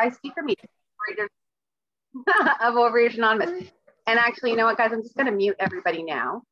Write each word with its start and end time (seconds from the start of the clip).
Rise 0.00 0.14
speaker 0.16 0.42
meeting 0.42 0.68
of 2.62 2.74
Overeaters 2.74 3.18
Anonymous. 3.18 3.70
And 4.06 4.18
actually, 4.18 4.50
you 4.50 4.56
know 4.56 4.64
what, 4.64 4.78
guys, 4.78 4.92
I'm 4.92 5.02
just 5.02 5.14
going 5.14 5.26
to 5.26 5.32
mute 5.32 5.56
everybody 5.60 6.02
now. 6.02 6.42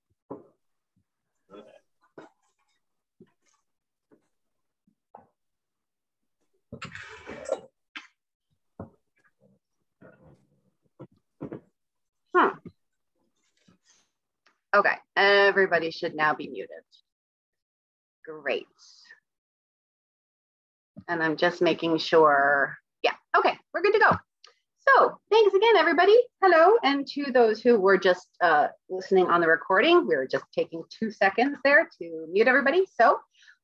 Hmm. 12.36 12.48
Okay, 14.76 14.94
everybody 15.16 15.90
should 15.90 16.14
now 16.14 16.34
be 16.34 16.48
muted. 16.48 16.68
Great. 18.26 18.66
And 21.08 21.22
I'm 21.22 21.38
just 21.38 21.62
making 21.62 21.96
sure, 21.96 22.76
okay, 23.38 23.56
we're 23.72 23.82
good 23.82 23.92
to 23.92 24.00
go. 24.00 24.10
So 24.78 25.18
thanks 25.30 25.54
again, 25.54 25.76
everybody. 25.76 26.16
Hello, 26.42 26.76
and 26.82 27.06
to 27.08 27.30
those 27.30 27.60
who 27.60 27.78
were 27.78 27.96
just 27.96 28.26
uh, 28.42 28.68
listening 28.88 29.26
on 29.26 29.40
the 29.40 29.46
recording, 29.46 30.08
we 30.08 30.14
are 30.16 30.26
just 30.26 30.44
taking 30.52 30.82
two 30.90 31.12
seconds 31.12 31.58
there 31.62 31.88
to 32.00 32.26
mute 32.32 32.48
everybody. 32.48 32.84
So 33.00 33.18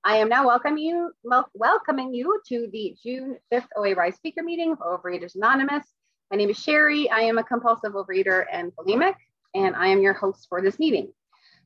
I 0.05 0.19
am 0.19 0.29
now 0.29 0.47
welcoming 0.47 0.85
you, 0.85 1.11
welcoming 1.55 2.15
you 2.15 2.41
to 2.49 2.69
the 2.73 2.95
June 3.03 3.37
5th 3.53 3.67
OA 3.77 3.95
Rise 3.95 4.15
speaker 4.15 4.43
meeting 4.45 4.73
of 4.73 4.79
Overeaters 4.79 5.35
Anonymous. 5.35 5.85
My 6.31 6.37
name 6.37 6.51
is 6.51 6.59
Sherry. 6.59 7.11
I 7.11 7.21
am 7.21 7.39
a 7.39 7.45
compulsive 7.45 7.95
overeater 7.95 8.45
and 8.53 8.71
bulimic, 8.77 9.15
and 9.55 9.75
I 9.75 9.89
am 9.89 10.03
your 10.03 10.15
host 10.15 10.47
for 10.49 10.63
this 10.63 10.79
meeting. 10.79 11.13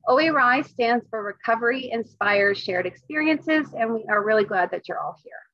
OA 0.07 0.31
Rise 0.31 0.67
stands 0.67 1.05
for 1.09 1.21
Recovery 1.21 1.91
Inspires 1.91 2.57
Shared 2.57 2.87
Experiences, 2.87 3.67
and 3.77 3.93
we 3.93 4.05
are 4.09 4.23
really 4.23 4.45
glad 4.45 4.71
that 4.71 4.87
you're 4.87 4.99
all 4.99 5.17
here. 5.23 5.48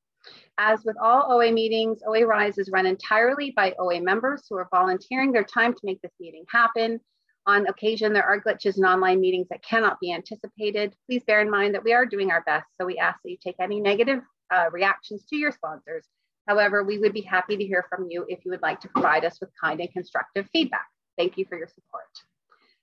As 0.58 0.84
with 0.84 0.96
all 1.02 1.30
OA 1.30 1.52
meetings, 1.52 2.00
OA 2.06 2.26
Rise 2.26 2.56
is 2.56 2.70
run 2.70 2.86
entirely 2.86 3.50
by 3.50 3.74
OA 3.78 4.00
members 4.00 4.46
who 4.48 4.56
are 4.56 4.68
volunteering 4.70 5.30
their 5.30 5.44
time 5.44 5.74
to 5.74 5.80
make 5.84 6.00
this 6.00 6.14
meeting 6.18 6.44
happen. 6.48 6.98
On 7.46 7.66
occasion, 7.66 8.12
there 8.12 8.24
are 8.24 8.40
glitches 8.40 8.78
in 8.78 8.84
online 8.84 9.20
meetings 9.20 9.48
that 9.50 9.62
cannot 9.62 10.00
be 10.00 10.12
anticipated. 10.12 10.94
Please 11.06 11.22
bear 11.24 11.42
in 11.42 11.50
mind 11.50 11.74
that 11.74 11.84
we 11.84 11.92
are 11.92 12.06
doing 12.06 12.30
our 12.30 12.42
best, 12.42 12.66
so 12.76 12.86
we 12.86 12.98
ask 12.98 13.20
that 13.22 13.30
you 13.30 13.36
take 13.40 13.56
any 13.60 13.80
negative 13.80 14.20
uh, 14.50 14.66
reactions 14.72 15.24
to 15.26 15.36
your 15.36 15.52
sponsors. 15.52 16.06
However, 16.48 16.84
we 16.84 16.98
would 16.98 17.12
be 17.12 17.20
happy 17.20 17.56
to 17.56 17.64
hear 17.64 17.84
from 17.88 18.06
you 18.08 18.24
if 18.28 18.44
you 18.44 18.50
would 18.50 18.62
like 18.62 18.80
to 18.80 18.88
provide 18.88 19.24
us 19.24 19.38
with 19.40 19.50
kind 19.60 19.80
and 19.80 19.92
constructive 19.92 20.48
feedback. 20.52 20.86
Thank 21.18 21.36
you 21.36 21.44
for 21.44 21.58
your 21.58 21.68
support. 21.68 22.04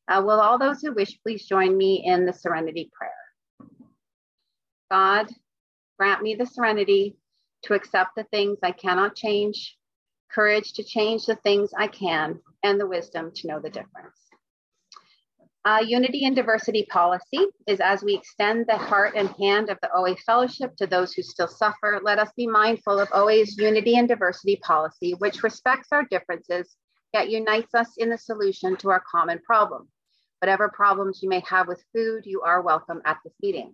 Uh, 0.08 0.22
will 0.24 0.40
all 0.40 0.60
those 0.60 0.82
who 0.82 0.94
wish 0.94 1.18
please 1.24 1.46
join 1.46 1.76
me 1.76 2.04
in 2.06 2.26
the 2.26 2.34
serenity 2.34 2.92
prayer? 2.94 3.70
God, 4.92 5.30
grant 5.98 6.22
me 6.22 6.36
the 6.36 6.46
serenity 6.46 7.16
to 7.64 7.74
accept 7.74 8.12
the 8.16 8.26
things 8.26 8.60
I 8.64 8.72
cannot 8.72 9.16
change, 9.16 9.78
courage 10.32 10.74
to 10.74 10.84
change 10.84 11.26
the 11.26 11.36
things 11.36 11.72
I 11.78 11.88
can, 11.88 12.40
and 12.64 12.80
the 12.80 12.88
wisdom 12.88 13.32
to 13.36 13.48
know 13.48 13.60
the 13.60 13.70
difference. 13.70 14.20
Uh, 15.66 15.80
unity 15.86 16.26
and 16.26 16.36
diversity 16.36 16.86
policy 16.90 17.40
is 17.68 17.80
as 17.80 18.04
we 18.04 18.16
extend 18.16 18.66
the 18.68 18.78
heart 18.78 19.14
and 19.16 19.30
hand 19.40 19.70
of 19.70 19.78
the 19.82 19.90
OA 19.96 20.14
Fellowship 20.18 20.76
to 20.76 20.86
those 20.86 21.14
who 21.14 21.22
still 21.22 21.48
suffer, 21.48 22.02
let 22.04 22.20
us 22.20 22.30
be 22.36 22.46
mindful 22.46 23.00
of 23.00 23.08
OA's 23.14 23.58
unity 23.58 23.96
and 23.96 24.10
diversity 24.10 24.58
policy, 24.58 25.14
which 25.20 25.42
respects 25.42 25.88
our 25.94 26.04
differences, 26.04 26.76
yet 27.14 27.30
unites 27.30 27.74
us 27.74 27.96
in 27.98 28.10
the 28.10 28.18
solution 28.18 28.76
to 28.76 28.90
our 28.90 29.02
common 29.10 29.40
problem. 29.40 29.88
Whatever 30.42 30.68
problems 30.68 31.22
you 31.24 31.30
may 31.30 31.42
have 31.48 31.70
with 31.70 31.82
food, 31.94 32.24
you 32.26 32.42
are 32.42 32.62
welcome 32.62 33.02
at 33.06 33.20
this 33.24 33.34
meeting. 33.42 33.74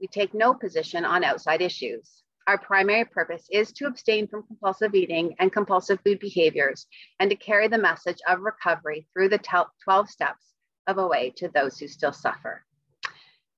We 0.00 0.06
take 0.06 0.32
no 0.32 0.54
position 0.54 1.04
on 1.04 1.24
outside 1.24 1.60
issues. 1.60 2.22
Our 2.46 2.56
primary 2.58 3.04
purpose 3.04 3.46
is 3.50 3.72
to 3.72 3.86
abstain 3.86 4.26
from 4.26 4.44
compulsive 4.44 4.94
eating 4.94 5.34
and 5.38 5.52
compulsive 5.52 6.00
food 6.04 6.18
behaviors 6.18 6.86
and 7.20 7.28
to 7.30 7.36
carry 7.36 7.68
the 7.68 7.78
message 7.78 8.18
of 8.26 8.40
recovery 8.40 9.06
through 9.12 9.28
the 9.28 9.66
12 9.84 10.08
steps 10.08 10.54
of 10.86 10.98
OA 10.98 11.30
to 11.36 11.48
those 11.48 11.78
who 11.78 11.88
still 11.88 12.12
suffer. 12.12 12.64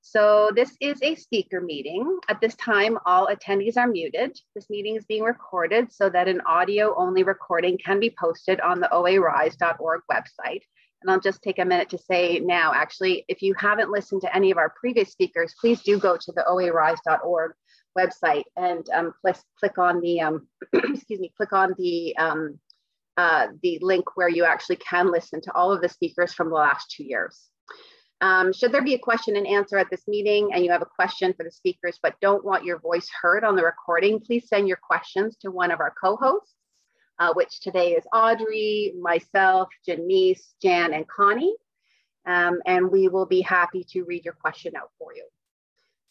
So 0.00 0.50
this 0.56 0.76
is 0.80 0.98
a 1.02 1.14
speaker 1.14 1.60
meeting. 1.60 2.18
At 2.28 2.40
this 2.40 2.56
time, 2.56 2.98
all 3.04 3.28
attendees 3.28 3.76
are 3.76 3.86
muted. 3.86 4.36
This 4.54 4.70
meeting 4.70 4.96
is 4.96 5.04
being 5.04 5.22
recorded 5.22 5.92
so 5.92 6.08
that 6.08 6.26
an 6.26 6.40
audio 6.46 6.94
only 6.96 7.22
recording 7.22 7.78
can 7.78 8.00
be 8.00 8.14
posted 8.18 8.60
on 8.60 8.80
the 8.80 8.88
oarise.org 8.88 10.00
website. 10.10 10.62
And 11.02 11.10
I'll 11.10 11.20
just 11.20 11.42
take 11.42 11.58
a 11.58 11.64
minute 11.64 11.90
to 11.90 11.98
say 11.98 12.40
now, 12.40 12.72
actually, 12.74 13.24
if 13.28 13.42
you 13.42 13.54
haven't 13.58 13.90
listened 13.90 14.20
to 14.22 14.36
any 14.36 14.50
of 14.50 14.58
our 14.58 14.70
previous 14.78 15.10
speakers, 15.10 15.54
please 15.58 15.82
do 15.82 15.98
go 15.98 16.16
to 16.16 16.32
the 16.32 16.44
oarise.org 16.48 17.52
website 17.98 18.44
and 18.56 18.88
um, 18.90 19.12
click, 19.20 19.36
click 19.58 19.78
on 19.78 20.00
the, 20.00 20.20
um, 20.20 20.46
excuse 20.72 21.20
me, 21.20 21.32
click 21.36 21.52
on 21.52 21.74
the, 21.78 22.16
um, 22.16 22.58
uh, 23.16 23.48
the 23.62 23.78
link 23.80 24.16
where 24.16 24.28
you 24.28 24.44
actually 24.44 24.76
can 24.76 25.10
listen 25.10 25.40
to 25.42 25.54
all 25.54 25.72
of 25.72 25.80
the 25.80 25.88
speakers 25.88 26.32
from 26.32 26.50
the 26.50 26.54
last 26.54 26.90
two 26.90 27.04
years. 27.04 27.48
Um, 28.20 28.52
should 28.52 28.72
there 28.72 28.84
be 28.84 28.94
a 28.94 28.98
question 28.98 29.36
and 29.36 29.46
answer 29.46 29.78
at 29.78 29.90
this 29.90 30.06
meeting 30.06 30.50
and 30.52 30.62
you 30.62 30.70
have 30.70 30.82
a 30.82 30.86
question 30.86 31.32
for 31.32 31.42
the 31.42 31.50
speakers 31.50 31.98
but 32.02 32.20
don't 32.20 32.44
want 32.44 32.64
your 32.64 32.78
voice 32.78 33.08
heard 33.22 33.44
on 33.44 33.56
the 33.56 33.64
recording, 33.64 34.20
please 34.20 34.46
send 34.46 34.68
your 34.68 34.76
questions 34.76 35.36
to 35.40 35.50
one 35.50 35.70
of 35.70 35.80
our 35.80 35.94
co-hosts, 36.02 36.54
uh, 37.20 37.32
which 37.34 37.60
today 37.60 37.92
is 37.92 38.04
Audrey, 38.12 38.94
myself, 39.00 39.68
Janice, 39.86 40.54
Jan, 40.60 40.94
and 40.94 41.06
Connie. 41.06 41.54
Um, 42.26 42.60
and 42.66 42.90
we 42.90 43.08
will 43.08 43.26
be 43.26 43.42
happy 43.42 43.84
to 43.90 44.02
read 44.04 44.24
your 44.24 44.34
question 44.34 44.72
out 44.76 44.90
for 44.98 45.14
you. 45.14 45.24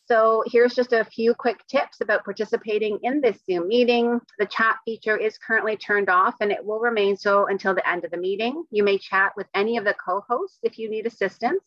So 0.05 0.43
here's 0.47 0.73
just 0.73 0.91
a 0.91 1.05
few 1.05 1.35
quick 1.35 1.59
tips 1.67 2.01
about 2.01 2.23
participating 2.23 2.97
in 3.03 3.21
this 3.21 3.39
Zoom 3.47 3.67
meeting. 3.67 4.19
The 4.39 4.47
chat 4.47 4.77
feature 4.83 5.15
is 5.15 5.37
currently 5.37 5.77
turned 5.77 6.09
off 6.09 6.35
and 6.41 6.51
it 6.51 6.65
will 6.65 6.79
remain 6.79 7.15
so 7.15 7.45
until 7.45 7.75
the 7.75 7.87
end 7.87 8.05
of 8.05 8.11
the 8.11 8.17
meeting. 8.17 8.63
You 8.71 8.83
may 8.83 8.97
chat 8.97 9.33
with 9.37 9.45
any 9.53 9.77
of 9.77 9.83
the 9.83 9.93
co-hosts 10.03 10.57
if 10.63 10.79
you 10.79 10.89
need 10.89 11.05
assistance. 11.05 11.61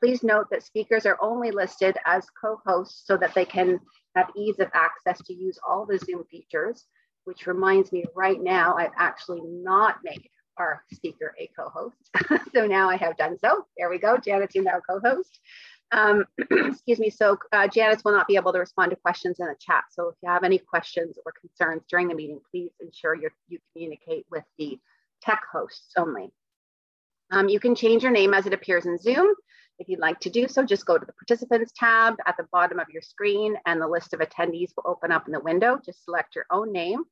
Please 0.00 0.22
note 0.22 0.46
that 0.50 0.62
speakers 0.62 1.04
are 1.04 1.18
only 1.20 1.50
listed 1.50 1.96
as 2.06 2.24
co-hosts 2.40 3.02
so 3.06 3.16
that 3.16 3.34
they 3.34 3.44
can 3.44 3.80
have 4.14 4.30
ease 4.36 4.60
of 4.60 4.68
access 4.72 5.20
to 5.24 5.34
use 5.34 5.58
all 5.68 5.84
the 5.84 5.98
Zoom 5.98 6.24
features, 6.30 6.86
which 7.24 7.46
reminds 7.46 7.92
me 7.92 8.04
right 8.14 8.40
now, 8.40 8.74
I've 8.76 8.92
actually 8.96 9.40
not 9.44 9.96
made 10.04 10.28
our 10.58 10.82
speaker 10.92 11.34
a 11.38 11.48
co-host. 11.56 11.96
so 12.54 12.66
now 12.66 12.88
I 12.88 12.96
have 12.96 13.16
done 13.16 13.38
so. 13.38 13.66
There 13.76 13.90
we 13.90 13.98
go, 13.98 14.16
Janice, 14.18 14.54
you 14.54 14.62
now 14.62 14.80
co-host. 14.88 15.40
Um, 15.92 16.24
excuse 16.50 16.98
me, 16.98 17.10
so 17.10 17.36
uh, 17.52 17.66
Janice 17.66 18.04
will 18.04 18.12
not 18.12 18.28
be 18.28 18.36
able 18.36 18.52
to 18.52 18.58
respond 18.58 18.90
to 18.90 18.96
questions 18.96 19.40
in 19.40 19.46
the 19.46 19.56
chat. 19.58 19.84
So 19.90 20.08
if 20.08 20.16
you 20.22 20.28
have 20.28 20.44
any 20.44 20.58
questions 20.58 21.18
or 21.24 21.32
concerns 21.32 21.82
during 21.88 22.08
the 22.08 22.14
meeting, 22.14 22.40
please 22.50 22.70
ensure 22.80 23.14
you 23.14 23.30
communicate 23.72 24.26
with 24.30 24.44
the 24.58 24.78
tech 25.22 25.42
hosts 25.50 25.92
only. 25.96 26.30
Um, 27.30 27.48
you 27.48 27.60
can 27.60 27.74
change 27.74 28.02
your 28.02 28.12
name 28.12 28.34
as 28.34 28.46
it 28.46 28.52
appears 28.52 28.86
in 28.86 28.98
Zoom. 28.98 29.34
If 29.80 29.88
you'd 29.88 29.98
like 29.98 30.20
to 30.20 30.30
do 30.30 30.46
so, 30.46 30.62
just 30.62 30.84
go 30.84 30.98
to 30.98 31.06
the 31.06 31.14
participants 31.14 31.72
tab 31.74 32.16
at 32.26 32.36
the 32.36 32.46
bottom 32.52 32.78
of 32.78 32.90
your 32.90 33.00
screen 33.00 33.56
and 33.64 33.80
the 33.80 33.88
list 33.88 34.12
of 34.12 34.20
attendees 34.20 34.72
will 34.76 34.84
open 34.86 35.10
up 35.10 35.26
in 35.26 35.32
the 35.32 35.40
window. 35.40 35.80
Just 35.82 36.04
select 36.04 36.36
your 36.36 36.44
own 36.50 36.70
name 36.70 37.04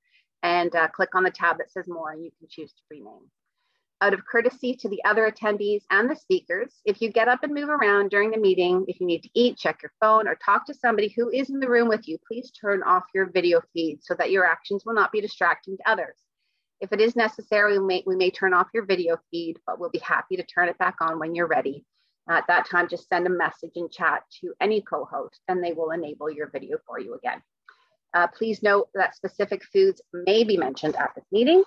and 0.43 0.77
uh, 0.77 0.87
click 0.89 1.15
on 1.15 1.23
the 1.23 1.31
tab 1.31 1.57
that 1.59 1.73
says 1.73 1.89
more 1.89 2.13
and 2.13 2.23
you 2.23 2.31
can 2.39 2.47
choose 2.51 2.75
to 2.75 2.83
rename. 2.91 3.31
Out 4.03 4.13
of 4.13 4.27
courtesy 4.27 4.75
to 4.77 4.89
the 4.91 5.03
other 5.07 5.33
attendees 5.33 5.85
and 5.91 6.11
the 6.11 6.15
speakers, 6.15 6.75
if 6.85 7.01
you 7.01 7.11
get 7.11 7.27
up 7.27 7.43
and 7.43 7.55
move 7.55 7.71
around 7.71 8.11
during 8.11 8.31
the 8.31 8.37
meeting, 8.37 8.85
if 8.87 9.01
you 9.01 9.07
need 9.07 9.23
to 9.23 9.31
eat, 9.33 9.57
check 9.57 9.81
your 9.83 9.93
phone, 9.99 10.29
or 10.29 10.35
talk 10.35 10.67
to 10.67 10.75
somebody 10.75 11.09
who 11.09 11.31
is 11.31 11.49
in 11.49 11.61
the 11.61 11.71
room 11.71 11.89
with 11.89 12.07
you, 12.07 12.19
please 12.29 12.51
turn 12.51 12.83
off 12.83 13.05
your 13.15 13.31
video 13.31 13.63
feed 13.73 14.01
so 14.03 14.15
that 14.15 14.31
your 14.31 14.45
actions 14.45 14.83
will 14.85 14.95
not 14.95 15.11
be 15.11 15.23
distracting 15.23 15.79
to 15.79 15.91
others. 15.91 16.19
If 16.83 16.93
it 16.93 17.01
is 17.01 17.17
necessary, 17.17 17.79
we 17.79 17.87
may, 17.87 18.03
we 18.07 18.15
may 18.15 18.31
turn 18.31 18.53
off 18.53 18.69
your 18.75 18.85
video 18.85 19.17
feed, 19.31 19.57
but 19.67 19.81
we'll 19.81 19.89
be 19.89 20.01
happy 20.01 20.37
to 20.37 20.45
turn 20.45 20.69
it 20.69 20.77
back 20.77 20.97
on 21.01 21.19
when 21.19 21.35
you're 21.35 21.49
ready. 21.49 21.87
At 22.29 22.47
that 22.49 22.69
time, 22.69 22.89
just 22.89 23.09
send 23.09 23.27
a 23.27 23.31
message 23.31 23.73
in 23.75 23.89
chat 23.89 24.23
to 24.41 24.53
any 24.61 24.83
co-host 24.83 25.41
and 25.49 25.63
they 25.63 25.73
will 25.73 25.91
enable 25.91 26.31
your 26.31 26.49
video 26.51 26.79
for 26.87 27.01
you 27.01 27.15
again. 27.15 27.43
Uh, 28.15 28.27
please 28.27 28.63
note 28.63 28.89
that 28.95 29.15
specific 29.15 29.63
foods 29.73 30.01
may 30.13 30.45
be 30.45 30.57
mentioned 30.57 30.97
at 30.97 31.13
this 31.15 31.25
meeting. 31.33 31.63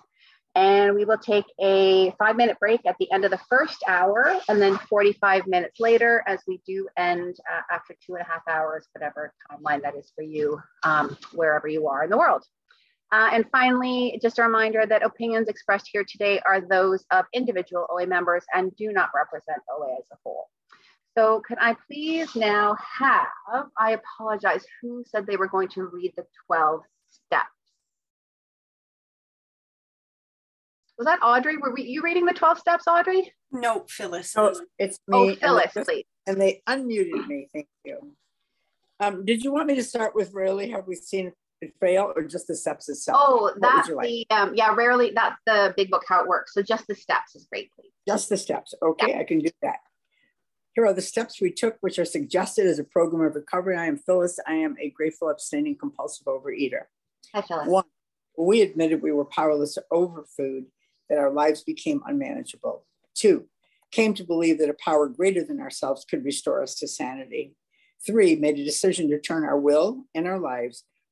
And 0.53 0.95
we 0.95 1.05
will 1.05 1.17
take 1.17 1.45
a 1.61 2.11
five 2.19 2.35
minute 2.35 2.59
break 2.59 2.81
at 2.85 2.97
the 2.99 3.09
end 3.11 3.23
of 3.23 3.31
the 3.31 3.39
first 3.49 3.83
hour 3.87 4.35
and 4.49 4.61
then 4.61 4.77
45 4.89 5.47
minutes 5.47 5.79
later 5.79 6.23
as 6.27 6.41
we 6.45 6.61
do 6.67 6.89
end 6.97 7.37
uh, 7.49 7.61
after 7.73 7.95
two 8.05 8.15
and 8.15 8.21
a 8.21 8.25
half 8.25 8.41
hours, 8.49 8.85
whatever 8.93 9.33
timeline 9.49 9.81
that 9.83 9.95
is 9.95 10.11
for 10.13 10.23
you, 10.23 10.61
um, 10.83 11.17
wherever 11.31 11.69
you 11.69 11.87
are 11.87 12.03
in 12.03 12.09
the 12.09 12.17
world. 12.17 12.43
Uh, 13.11 13.29
and 13.33 13.45
finally, 13.51 14.17
just 14.21 14.39
a 14.39 14.43
reminder 14.43 14.85
that 14.85 15.03
opinions 15.03 15.49
expressed 15.49 15.89
here 15.91 16.05
today 16.07 16.39
are 16.45 16.61
those 16.61 17.03
of 17.11 17.25
individual 17.33 17.85
OA 17.89 18.07
members 18.07 18.45
and 18.53 18.73
do 18.77 18.91
not 18.93 19.09
represent 19.13 19.59
OA 19.69 19.97
as 19.97 20.05
a 20.13 20.15
whole. 20.23 20.47
So 21.17 21.41
could 21.45 21.57
I 21.59 21.75
please 21.87 22.35
now 22.37 22.77
have, 22.99 23.65
I 23.77 23.91
apologize, 23.91 24.63
who 24.81 25.03
said 25.05 25.27
they 25.27 25.35
were 25.35 25.49
going 25.49 25.67
to 25.69 25.83
read 25.83 26.13
the 26.15 26.23
12 26.47 26.81
steps? 27.09 27.47
Was 30.97 31.05
that 31.05 31.19
Audrey? 31.21 31.57
Were 31.57 31.73
we, 31.73 31.83
you 31.83 32.01
reading 32.01 32.25
the 32.25 32.33
12 32.33 32.59
steps, 32.59 32.85
Audrey? 32.87 33.33
No, 33.51 33.85
Phyllis. 33.89 34.33
Oh, 34.37 34.53
it's 34.77 34.99
me. 35.07 35.17
Oh, 35.17 35.27
me. 35.27 35.35
Phyllis, 35.35 35.75
and, 35.75 35.85
please. 35.85 36.05
and 36.27 36.39
they 36.39 36.61
unmuted 36.69 37.27
me. 37.27 37.47
Thank 37.51 37.67
you. 37.83 38.13
Um, 39.01 39.25
did 39.25 39.43
you 39.43 39.51
want 39.51 39.67
me 39.67 39.75
to 39.75 39.83
start 39.83 40.15
with 40.15 40.33
really 40.33 40.69
have 40.69 40.87
we 40.87 40.95
seen 40.95 41.27
it 41.27 41.33
fail 41.79 42.13
or 42.15 42.23
just 42.23 42.47
the 42.47 42.55
steps 42.55 42.89
itself? 42.89 43.19
Oh, 43.21 43.53
that's 43.59 43.89
like? 43.89 44.07
the, 44.07 44.25
um, 44.31 44.53
yeah, 44.55 44.73
rarely, 44.73 45.11
that's 45.13 45.39
the 45.45 45.73
big 45.77 45.91
book, 45.91 46.03
how 46.07 46.21
it 46.21 46.27
works. 46.27 46.53
So 46.53 46.61
just 46.61 46.87
the 46.87 46.95
steps 46.95 47.35
is 47.35 47.45
great, 47.45 47.71
please. 47.73 47.91
Just 48.07 48.29
the 48.29 48.37
steps. 48.37 48.73
Okay, 48.81 49.17
I 49.19 49.23
can 49.23 49.39
do 49.39 49.49
that. 49.61 49.77
Here 50.73 50.85
are 50.85 50.93
the 50.93 51.01
steps 51.01 51.41
we 51.41 51.51
took, 51.51 51.77
which 51.81 51.99
are 51.99 52.05
suggested 52.05 52.65
as 52.65 52.79
a 52.79 52.83
program 52.83 53.25
of 53.25 53.35
recovery. 53.35 53.75
I 53.75 53.85
am 53.85 53.97
Phyllis. 53.97 54.39
I 54.47 54.53
am 54.53 54.75
a 54.79 54.89
grateful, 54.89 55.29
abstaining, 55.29 55.77
compulsive 55.77 56.25
overeater. 56.25 56.83
Hi, 57.33 57.41
Phyllis. 57.41 57.67
One, 57.67 57.83
we 58.37 58.61
admitted 58.61 59.01
we 59.01 59.11
were 59.11 59.25
powerless 59.25 59.77
over 59.91 60.23
food, 60.23 60.65
that 61.09 61.19
our 61.19 61.31
lives 61.31 61.61
became 61.61 62.01
unmanageable. 62.05 62.85
Two, 63.13 63.47
came 63.91 64.13
to 64.13 64.23
believe 64.23 64.59
that 64.59 64.69
a 64.69 64.75
power 64.83 65.07
greater 65.07 65.43
than 65.43 65.59
ourselves 65.59 66.05
could 66.09 66.23
restore 66.23 66.63
us 66.63 66.75
to 66.75 66.87
sanity. 66.87 67.53
Three, 68.05 68.35
made 68.35 68.57
a 68.57 68.63
decision 68.63 69.09
to 69.09 69.19
turn 69.19 69.43
our 69.43 69.59
will 69.59 70.05
and 70.15 70.25
our 70.25 70.39
lives 70.39 70.85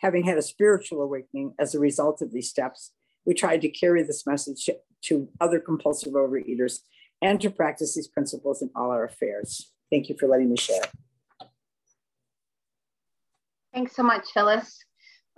having 0.00 0.24
had 0.24 0.38
a 0.38 0.42
spiritual 0.42 1.02
awakening 1.02 1.54
as 1.58 1.74
a 1.74 1.78
result 1.78 2.20
of 2.20 2.32
these 2.32 2.48
steps, 2.48 2.92
we 3.24 3.34
tried 3.34 3.60
to 3.62 3.68
carry 3.68 4.02
this 4.02 4.26
message 4.26 4.68
to 5.02 5.28
other 5.40 5.60
compulsive 5.60 6.12
overeaters 6.14 6.80
and 7.22 7.40
to 7.40 7.50
practice 7.50 7.94
these 7.94 8.08
principles 8.08 8.62
in 8.62 8.70
all 8.74 8.90
our 8.90 9.04
affairs. 9.04 9.72
Thank 9.90 10.08
you 10.08 10.16
for 10.18 10.26
letting 10.26 10.50
me 10.50 10.56
share. 10.56 10.82
Thanks 13.74 13.94
so 13.94 14.02
much, 14.02 14.26
Phyllis. 14.32 14.78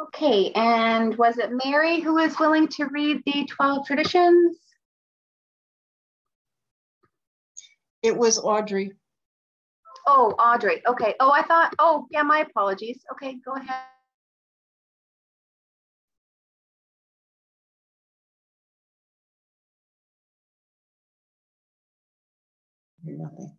Okay, 0.00 0.52
and 0.54 1.16
was 1.16 1.38
it 1.38 1.50
Mary 1.64 2.00
who 2.00 2.14
was 2.14 2.38
willing 2.38 2.66
to 2.68 2.86
read 2.86 3.20
the 3.26 3.44
12 3.44 3.86
traditions? 3.86 4.58
It 8.02 8.16
was 8.16 8.38
Audrey. 8.38 8.92
Oh, 10.06 10.30
Audrey. 10.38 10.82
Okay. 10.86 11.14
Oh, 11.20 11.30
I 11.30 11.42
thought, 11.42 11.74
oh, 11.78 12.06
yeah, 12.10 12.22
my 12.22 12.40
apologies. 12.40 13.04
Okay, 13.12 13.36
go 13.44 13.52
ahead. 13.52 13.84
Nothing. 23.04 23.56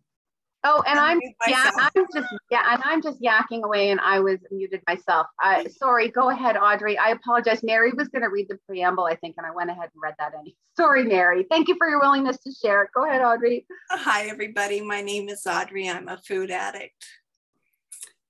Oh, 0.66 0.82
and 0.86 0.98
I'm 0.98 1.20
yeah. 1.46 1.70
I'm 1.76 2.06
just 2.14 2.34
yeah, 2.50 2.72
and 2.72 2.82
I'm 2.86 3.02
just 3.02 3.20
yakking 3.20 3.62
away, 3.62 3.90
and 3.90 4.00
I 4.00 4.20
was 4.20 4.38
muted 4.50 4.80
myself. 4.88 5.26
I 5.38 5.66
sorry. 5.66 6.08
Go 6.08 6.30
ahead, 6.30 6.56
Audrey. 6.56 6.96
I 6.96 7.10
apologize. 7.10 7.62
Mary 7.62 7.92
was 7.92 8.08
going 8.08 8.22
to 8.22 8.30
read 8.30 8.46
the 8.48 8.58
preamble, 8.66 9.04
I 9.04 9.14
think, 9.16 9.34
and 9.36 9.46
I 9.46 9.50
went 9.50 9.68
ahead 9.68 9.90
and 9.92 10.02
read 10.02 10.14
that. 10.18 10.32
Any 10.38 10.56
sorry, 10.76 11.04
Mary. 11.04 11.46
Thank 11.50 11.68
you 11.68 11.76
for 11.76 11.88
your 11.88 12.00
willingness 12.00 12.38
to 12.38 12.52
share. 12.52 12.88
Go 12.94 13.06
ahead, 13.06 13.20
Audrey. 13.20 13.66
Hi, 13.90 14.24
everybody. 14.24 14.80
My 14.80 15.02
name 15.02 15.28
is 15.28 15.46
Audrey. 15.46 15.86
I'm 15.88 16.08
a 16.08 16.16
food 16.16 16.50
addict. 16.50 17.04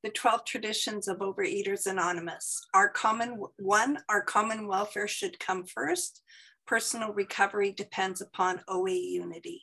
The 0.03 0.11
12 0.11 0.45
traditions 0.45 1.07
of 1.07 1.19
Overeaters 1.19 1.87
Anonymous. 1.87 2.67
Our 2.75 2.89
common 2.89 3.41
one, 3.59 3.99
our 4.09 4.23
common 4.23 4.67
welfare 4.67 5.09
should 5.09 5.39
come 5.39 5.65
first. 5.65 6.21
Personal 6.67 7.13
recovery 7.13 7.71
depends 7.71 8.21
upon 8.21 8.61
OA 8.67 8.91
unity. 8.91 9.63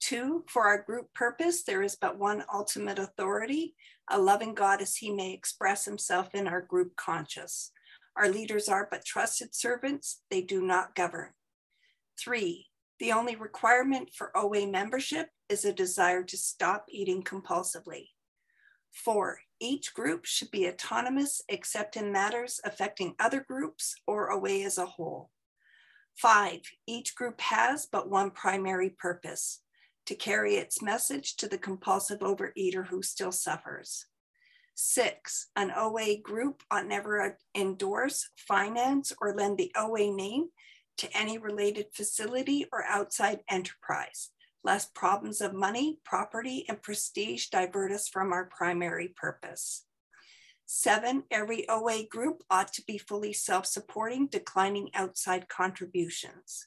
Two, 0.00 0.44
for 0.48 0.66
our 0.66 0.82
group 0.82 1.12
purpose, 1.14 1.62
there 1.62 1.82
is 1.82 1.94
but 1.94 2.18
one 2.18 2.42
ultimate 2.52 2.98
authority, 2.98 3.74
a 4.10 4.18
loving 4.18 4.54
God 4.54 4.80
as 4.80 4.96
he 4.96 5.12
may 5.12 5.32
express 5.32 5.84
himself 5.84 6.34
in 6.34 6.48
our 6.48 6.62
group 6.62 6.96
conscious. 6.96 7.70
Our 8.16 8.28
leaders 8.28 8.68
are 8.68 8.88
but 8.90 9.04
trusted 9.04 9.54
servants, 9.54 10.22
they 10.30 10.40
do 10.40 10.62
not 10.62 10.94
govern. 10.94 11.30
Three, 12.18 12.68
the 12.98 13.12
only 13.12 13.36
requirement 13.36 14.10
for 14.14 14.36
OA 14.36 14.66
membership 14.66 15.28
is 15.48 15.64
a 15.64 15.72
desire 15.72 16.22
to 16.24 16.36
stop 16.36 16.86
eating 16.88 17.22
compulsively. 17.22 18.08
Four, 18.92 19.40
each 19.60 19.94
group 19.94 20.24
should 20.24 20.50
be 20.50 20.66
autonomous 20.66 21.42
except 21.48 21.96
in 21.96 22.10
matters 22.10 22.60
affecting 22.64 23.14
other 23.20 23.44
groups 23.46 23.94
or 24.06 24.32
OA 24.32 24.64
as 24.64 24.78
a 24.78 24.86
whole. 24.86 25.30
Five, 26.16 26.60
each 26.86 27.14
group 27.14 27.40
has 27.40 27.86
but 27.90 28.08
one 28.08 28.30
primary 28.30 28.90
purpose 28.90 29.60
to 30.10 30.16
carry 30.16 30.56
its 30.56 30.82
message 30.82 31.36
to 31.36 31.46
the 31.46 31.56
compulsive 31.56 32.18
overeater 32.18 32.84
who 32.84 33.00
still 33.00 33.30
suffers. 33.30 34.06
Six, 34.74 35.46
an 35.54 35.70
OA 35.76 36.16
group 36.16 36.64
ought 36.68 36.88
never 36.88 37.38
endorse, 37.54 38.28
finance, 38.36 39.12
or 39.20 39.36
lend 39.36 39.56
the 39.56 39.70
OA 39.76 40.12
name 40.12 40.48
to 40.98 41.16
any 41.16 41.38
related 41.38 41.86
facility 41.94 42.66
or 42.72 42.82
outside 42.86 43.44
enterprise, 43.48 44.30
lest 44.64 44.96
problems 44.96 45.40
of 45.40 45.54
money, 45.54 46.00
property, 46.04 46.64
and 46.68 46.82
prestige 46.82 47.46
divert 47.46 47.92
us 47.92 48.08
from 48.08 48.32
our 48.32 48.46
primary 48.46 49.14
purpose. 49.16 49.84
Seven, 50.66 51.22
every 51.30 51.68
OA 51.68 52.02
group 52.02 52.42
ought 52.50 52.72
to 52.72 52.82
be 52.84 52.98
fully 52.98 53.32
self 53.32 53.64
supporting, 53.64 54.26
declining 54.26 54.90
outside 54.92 55.48
contributions. 55.48 56.66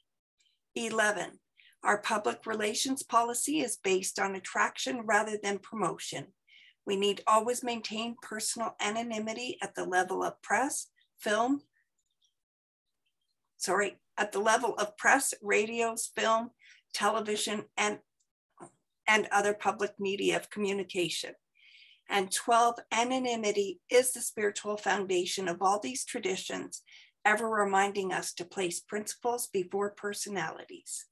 11, 0.75 1.39
our 1.83 1.97
public 1.97 2.45
relations 2.45 3.03
policy 3.03 3.59
is 3.59 3.77
based 3.83 4.19
on 4.19 4.35
attraction 4.35 5.01
rather 5.05 5.37
than 5.41 5.59
promotion. 5.59 6.27
We 6.85 6.95
need 6.95 7.21
always 7.27 7.63
maintain 7.63 8.15
personal 8.21 8.75
anonymity 8.81 9.57
at 9.61 9.75
the 9.75 9.85
level 9.85 10.23
of 10.23 10.41
press, 10.41 10.87
film, 11.19 11.61
sorry, 13.57 13.97
at 14.17 14.31
the 14.31 14.39
level 14.39 14.73
of 14.75 14.97
press, 14.97 15.33
radios, 15.41 16.11
film, 16.15 16.51
television, 16.93 17.63
and, 17.77 17.99
and 19.07 19.27
other 19.31 19.53
public 19.53 19.91
media 19.99 20.37
of 20.37 20.49
communication. 20.49 21.33
And 22.09 22.31
12, 22.31 22.79
anonymity 22.91 23.79
is 23.89 24.11
the 24.11 24.21
spiritual 24.21 24.77
foundation 24.77 25.47
of 25.47 25.61
all 25.61 25.79
these 25.79 26.03
traditions, 26.03 26.81
ever 27.25 27.49
reminding 27.49 28.11
us 28.11 28.33
to 28.33 28.45
place 28.45 28.79
principles 28.79 29.47
before 29.47 29.91
personalities. 29.91 31.05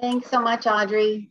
Thanks 0.00 0.30
so 0.30 0.40
much, 0.40 0.66
Audrey. 0.66 1.30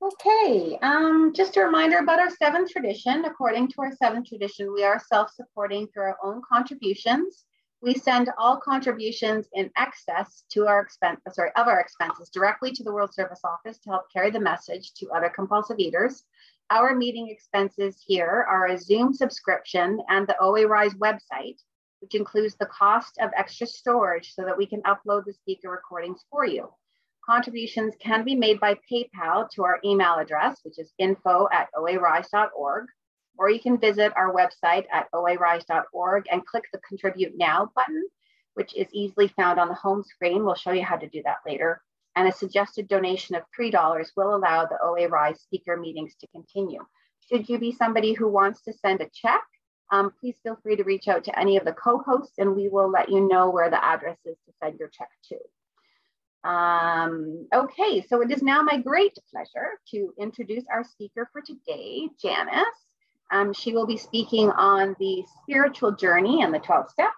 Okay, 0.00 0.78
um, 0.80 1.32
just 1.34 1.56
a 1.56 1.64
reminder 1.64 1.98
about 1.98 2.20
our 2.20 2.30
seventh 2.30 2.70
tradition. 2.70 3.24
According 3.24 3.68
to 3.68 3.82
our 3.82 3.92
seventh 3.96 4.28
tradition, 4.28 4.72
we 4.72 4.84
are 4.84 5.02
self-supporting 5.12 5.88
through 5.88 6.04
our 6.04 6.18
own 6.22 6.40
contributions. 6.48 7.44
We 7.80 7.94
send 7.94 8.30
all 8.38 8.58
contributions 8.58 9.48
in 9.54 9.70
excess 9.76 10.44
to 10.50 10.66
our 10.66 10.80
expense, 10.80 11.20
sorry, 11.32 11.50
of 11.56 11.66
our 11.66 11.80
expenses 11.80 12.30
directly 12.30 12.70
to 12.72 12.84
the 12.84 12.92
World 12.92 13.12
Service 13.12 13.40
Office 13.44 13.78
to 13.78 13.90
help 13.90 14.04
carry 14.12 14.30
the 14.30 14.40
message 14.40 14.94
to 14.94 15.10
other 15.10 15.28
compulsive 15.28 15.80
eaters. 15.80 16.24
Our 16.70 16.94
meeting 16.94 17.28
expenses 17.28 18.02
here 18.06 18.46
are 18.48 18.66
a 18.66 18.78
Zoom 18.78 19.12
subscription 19.12 20.00
and 20.08 20.26
the 20.26 20.36
OA 20.40 20.66
Rise 20.66 20.94
website, 20.94 21.58
which 22.00 22.14
includes 22.14 22.56
the 22.56 22.66
cost 22.66 23.18
of 23.20 23.30
extra 23.36 23.66
storage 23.66 24.34
so 24.34 24.44
that 24.44 24.56
we 24.56 24.66
can 24.66 24.82
upload 24.82 25.24
the 25.24 25.32
speaker 25.32 25.70
recordings 25.70 26.24
for 26.30 26.46
you. 26.46 26.68
Contributions 27.24 27.94
can 28.00 28.24
be 28.24 28.34
made 28.34 28.58
by 28.58 28.78
PayPal 28.90 29.50
to 29.50 29.64
our 29.64 29.78
email 29.84 30.14
address, 30.14 30.60
which 30.62 30.78
is 30.78 30.92
info 30.98 31.46
at 31.52 31.68
oarise.org, 31.76 32.86
or 33.36 33.50
you 33.50 33.60
can 33.60 33.78
visit 33.78 34.12
our 34.16 34.34
website 34.34 34.86
at 34.92 35.10
oarise.org 35.14 36.24
and 36.30 36.46
click 36.46 36.64
the 36.72 36.80
Contribute 36.88 37.36
Now 37.36 37.70
button, 37.74 38.04
which 38.54 38.74
is 38.74 38.88
easily 38.92 39.28
found 39.28 39.60
on 39.60 39.68
the 39.68 39.74
home 39.74 40.02
screen. 40.02 40.44
We'll 40.44 40.54
show 40.54 40.72
you 40.72 40.84
how 40.84 40.96
to 40.96 41.08
do 41.08 41.22
that 41.24 41.38
later. 41.46 41.82
And 42.16 42.26
a 42.26 42.32
suggested 42.32 42.88
donation 42.88 43.36
of 43.36 43.42
$3 43.58 44.06
will 44.16 44.34
allow 44.34 44.64
the 44.64 44.78
OA 44.82 45.08
Rise 45.08 45.40
speaker 45.40 45.76
meetings 45.76 46.16
to 46.20 46.26
continue. 46.28 46.80
Should 47.30 47.48
you 47.48 47.58
be 47.58 47.72
somebody 47.72 48.14
who 48.14 48.26
wants 48.26 48.62
to 48.62 48.72
send 48.72 49.02
a 49.02 49.10
check, 49.12 49.42
um, 49.90 50.12
please 50.20 50.36
feel 50.42 50.58
free 50.62 50.76
to 50.76 50.84
reach 50.84 51.08
out 51.08 51.24
to 51.24 51.38
any 51.38 51.56
of 51.56 51.64
the 51.64 51.72
co-hosts 51.72 52.38
and 52.38 52.54
we 52.54 52.68
will 52.68 52.90
let 52.90 53.08
you 53.08 53.26
know 53.26 53.50
where 53.50 53.70
the 53.70 53.82
address 53.84 54.18
is 54.24 54.36
to 54.46 54.52
send 54.62 54.78
your 54.78 54.88
check 54.88 55.08
to. 55.30 56.48
Um, 56.48 57.46
okay, 57.54 58.04
so 58.08 58.20
it 58.22 58.30
is 58.30 58.42
now 58.42 58.62
my 58.62 58.78
great 58.78 59.16
pleasure 59.30 59.72
to 59.90 60.12
introduce 60.18 60.64
our 60.70 60.84
speaker 60.84 61.28
for 61.32 61.40
today, 61.40 62.08
Janice. 62.20 62.64
Um, 63.30 63.52
she 63.52 63.72
will 63.72 63.86
be 63.86 63.96
speaking 63.96 64.50
on 64.50 64.96
the 64.98 65.24
spiritual 65.42 65.92
journey 65.92 66.42
and 66.42 66.54
the 66.54 66.58
12 66.58 66.90
steps. 66.90 67.12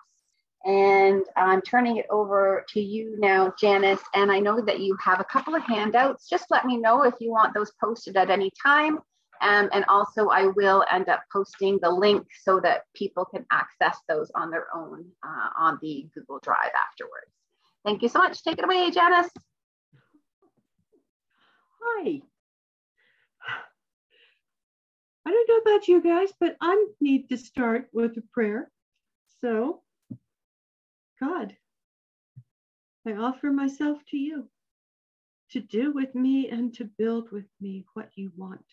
And 0.64 1.22
I'm 1.36 1.62
turning 1.62 1.96
it 1.96 2.06
over 2.10 2.66
to 2.70 2.80
you 2.80 3.16
now, 3.18 3.54
Janice. 3.58 4.02
And 4.14 4.30
I 4.30 4.40
know 4.40 4.60
that 4.60 4.80
you 4.80 4.96
have 5.02 5.20
a 5.20 5.24
couple 5.24 5.54
of 5.54 5.62
handouts. 5.62 6.28
Just 6.28 6.50
let 6.50 6.66
me 6.66 6.76
know 6.76 7.04
if 7.04 7.14
you 7.20 7.30
want 7.30 7.54
those 7.54 7.72
posted 7.80 8.16
at 8.16 8.30
any 8.30 8.50
time. 8.62 8.98
Um, 9.40 9.70
and 9.72 9.84
also 9.86 10.28
I 10.28 10.46
will 10.48 10.84
end 10.90 11.08
up 11.08 11.22
posting 11.32 11.78
the 11.80 11.90
link 11.90 12.26
so 12.42 12.60
that 12.60 12.82
people 12.94 13.24
can 13.24 13.46
access 13.50 13.98
those 14.08 14.30
on 14.34 14.50
their 14.50 14.66
own 14.74 15.06
uh, 15.24 15.48
on 15.58 15.78
the 15.80 16.06
Google 16.14 16.40
Drive 16.42 16.72
afterwards. 16.88 17.32
Thank 17.84 18.02
you 18.02 18.08
so 18.08 18.18
much. 18.18 18.42
Take 18.42 18.58
it 18.58 18.64
away, 18.64 18.90
Janice. 18.90 19.30
Hi. 21.82 22.20
I 25.26 25.30
don't 25.30 25.48
know 25.48 25.72
about 25.72 25.88
you 25.88 26.02
guys, 26.02 26.32
but 26.38 26.56
I 26.60 26.86
need 27.00 27.28
to 27.28 27.38
start 27.38 27.88
with 27.92 28.16
a 28.16 28.22
prayer. 28.32 28.70
So, 29.40 29.82
God, 31.20 31.56
I 33.06 33.12
offer 33.12 33.50
myself 33.50 33.98
to 34.10 34.18
you 34.18 34.48
to 35.52 35.60
do 35.60 35.92
with 35.92 36.14
me 36.14 36.48
and 36.48 36.74
to 36.74 36.84
build 36.84 37.30
with 37.32 37.46
me 37.60 37.84
what 37.94 38.10
you 38.14 38.32
want. 38.36 38.64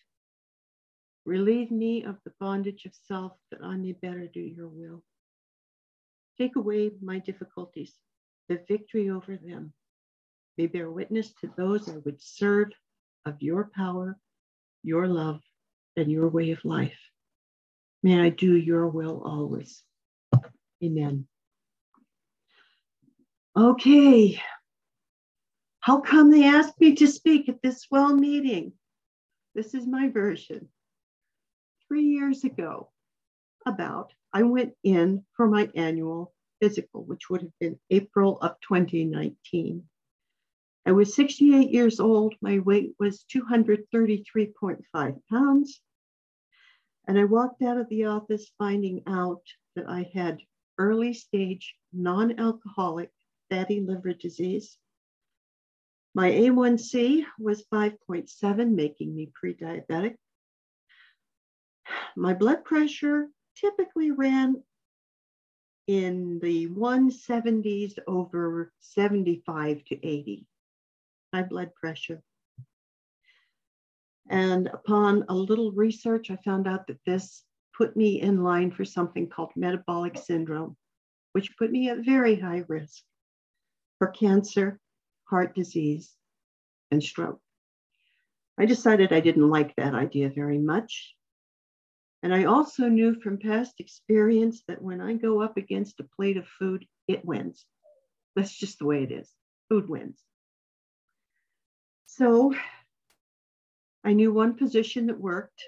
Relieve 1.28 1.70
me 1.70 2.04
of 2.04 2.16
the 2.24 2.32
bondage 2.40 2.86
of 2.86 2.94
self 3.06 3.32
that 3.50 3.60
I 3.62 3.76
may 3.76 3.92
better 3.92 4.26
do 4.26 4.40
your 4.40 4.66
will. 4.66 5.04
Take 6.38 6.56
away 6.56 6.90
my 7.02 7.18
difficulties 7.18 7.92
the 8.48 8.58
victory 8.66 9.10
over 9.10 9.36
them. 9.36 9.74
May 10.56 10.68
bear 10.68 10.90
witness 10.90 11.34
to 11.42 11.52
those 11.54 11.86
I 11.86 11.98
would 11.98 12.22
serve 12.22 12.68
of 13.26 13.42
your 13.42 13.70
power, 13.76 14.16
your 14.82 15.06
love, 15.06 15.42
and 15.98 16.10
your 16.10 16.30
way 16.30 16.52
of 16.52 16.64
life. 16.64 16.98
May 18.02 18.22
I 18.22 18.30
do 18.30 18.56
your 18.56 18.88
will 18.88 19.22
always. 19.22 19.82
Amen. 20.82 21.26
Okay. 23.54 24.40
How 25.80 26.00
come 26.00 26.30
they 26.30 26.46
asked 26.46 26.80
me 26.80 26.94
to 26.94 27.06
speak 27.06 27.50
at 27.50 27.60
this 27.60 27.86
well 27.90 28.14
meeting? 28.14 28.72
This 29.54 29.74
is 29.74 29.86
my 29.86 30.08
version. 30.08 30.70
Three 31.88 32.04
years 32.04 32.44
ago, 32.44 32.90
about, 33.64 34.12
I 34.32 34.42
went 34.42 34.74
in 34.84 35.24
for 35.34 35.48
my 35.48 35.70
annual 35.74 36.34
physical, 36.60 37.04
which 37.04 37.30
would 37.30 37.40
have 37.40 37.58
been 37.60 37.80
April 37.90 38.38
of 38.40 38.60
2019. 38.60 39.88
I 40.84 40.92
was 40.92 41.14
68 41.14 41.70
years 41.70 41.98
old. 41.98 42.34
My 42.40 42.58
weight 42.58 42.94
was 42.98 43.24
233.5 43.34 45.22
pounds. 45.30 45.80
And 47.06 47.18
I 47.18 47.24
walked 47.24 47.62
out 47.62 47.78
of 47.78 47.88
the 47.88 48.04
office 48.04 48.50
finding 48.58 49.02
out 49.06 49.42
that 49.74 49.88
I 49.88 50.10
had 50.12 50.40
early 50.78 51.14
stage 51.14 51.74
non 51.92 52.38
alcoholic 52.38 53.10
fatty 53.50 53.80
liver 53.80 54.12
disease. 54.12 54.76
My 56.14 56.30
A1C 56.30 57.24
was 57.38 57.64
5.7, 57.72 58.74
making 58.74 59.14
me 59.14 59.30
pre 59.34 59.54
diabetic. 59.54 60.16
My 62.18 62.34
blood 62.34 62.64
pressure 62.64 63.28
typically 63.54 64.10
ran 64.10 64.60
in 65.86 66.40
the 66.40 66.68
170s 66.68 67.96
over 68.08 68.72
75 68.80 69.84
to 69.84 70.06
80, 70.06 70.44
high 71.32 71.44
blood 71.44 71.72
pressure. 71.76 72.20
And 74.28 74.66
upon 74.66 75.26
a 75.28 75.34
little 75.34 75.70
research, 75.70 76.32
I 76.32 76.36
found 76.44 76.66
out 76.66 76.88
that 76.88 76.98
this 77.06 77.44
put 77.72 77.96
me 77.96 78.20
in 78.20 78.42
line 78.42 78.72
for 78.72 78.84
something 78.84 79.28
called 79.28 79.52
metabolic 79.54 80.18
syndrome, 80.18 80.76
which 81.34 81.56
put 81.56 81.70
me 81.70 81.88
at 81.88 82.04
very 82.04 82.34
high 82.34 82.64
risk 82.66 83.04
for 83.98 84.08
cancer, 84.08 84.80
heart 85.30 85.54
disease, 85.54 86.16
and 86.90 87.00
stroke. 87.00 87.40
I 88.58 88.66
decided 88.66 89.12
I 89.12 89.20
didn't 89.20 89.48
like 89.48 89.76
that 89.76 89.94
idea 89.94 90.30
very 90.30 90.58
much. 90.58 91.14
And 92.22 92.34
I 92.34 92.44
also 92.44 92.88
knew 92.88 93.20
from 93.20 93.38
past 93.38 93.74
experience 93.78 94.62
that 94.66 94.82
when 94.82 95.00
I 95.00 95.14
go 95.14 95.40
up 95.40 95.56
against 95.56 96.00
a 96.00 96.08
plate 96.16 96.36
of 96.36 96.46
food, 96.46 96.84
it 97.06 97.24
wins. 97.24 97.64
That's 98.34 98.56
just 98.56 98.80
the 98.80 98.86
way 98.86 99.04
it 99.04 99.12
is. 99.12 99.30
Food 99.68 99.88
wins. 99.88 100.20
So 102.06 102.54
I 104.04 104.14
knew 104.14 104.32
one 104.32 104.54
position 104.54 105.06
that 105.06 105.20
worked. 105.20 105.62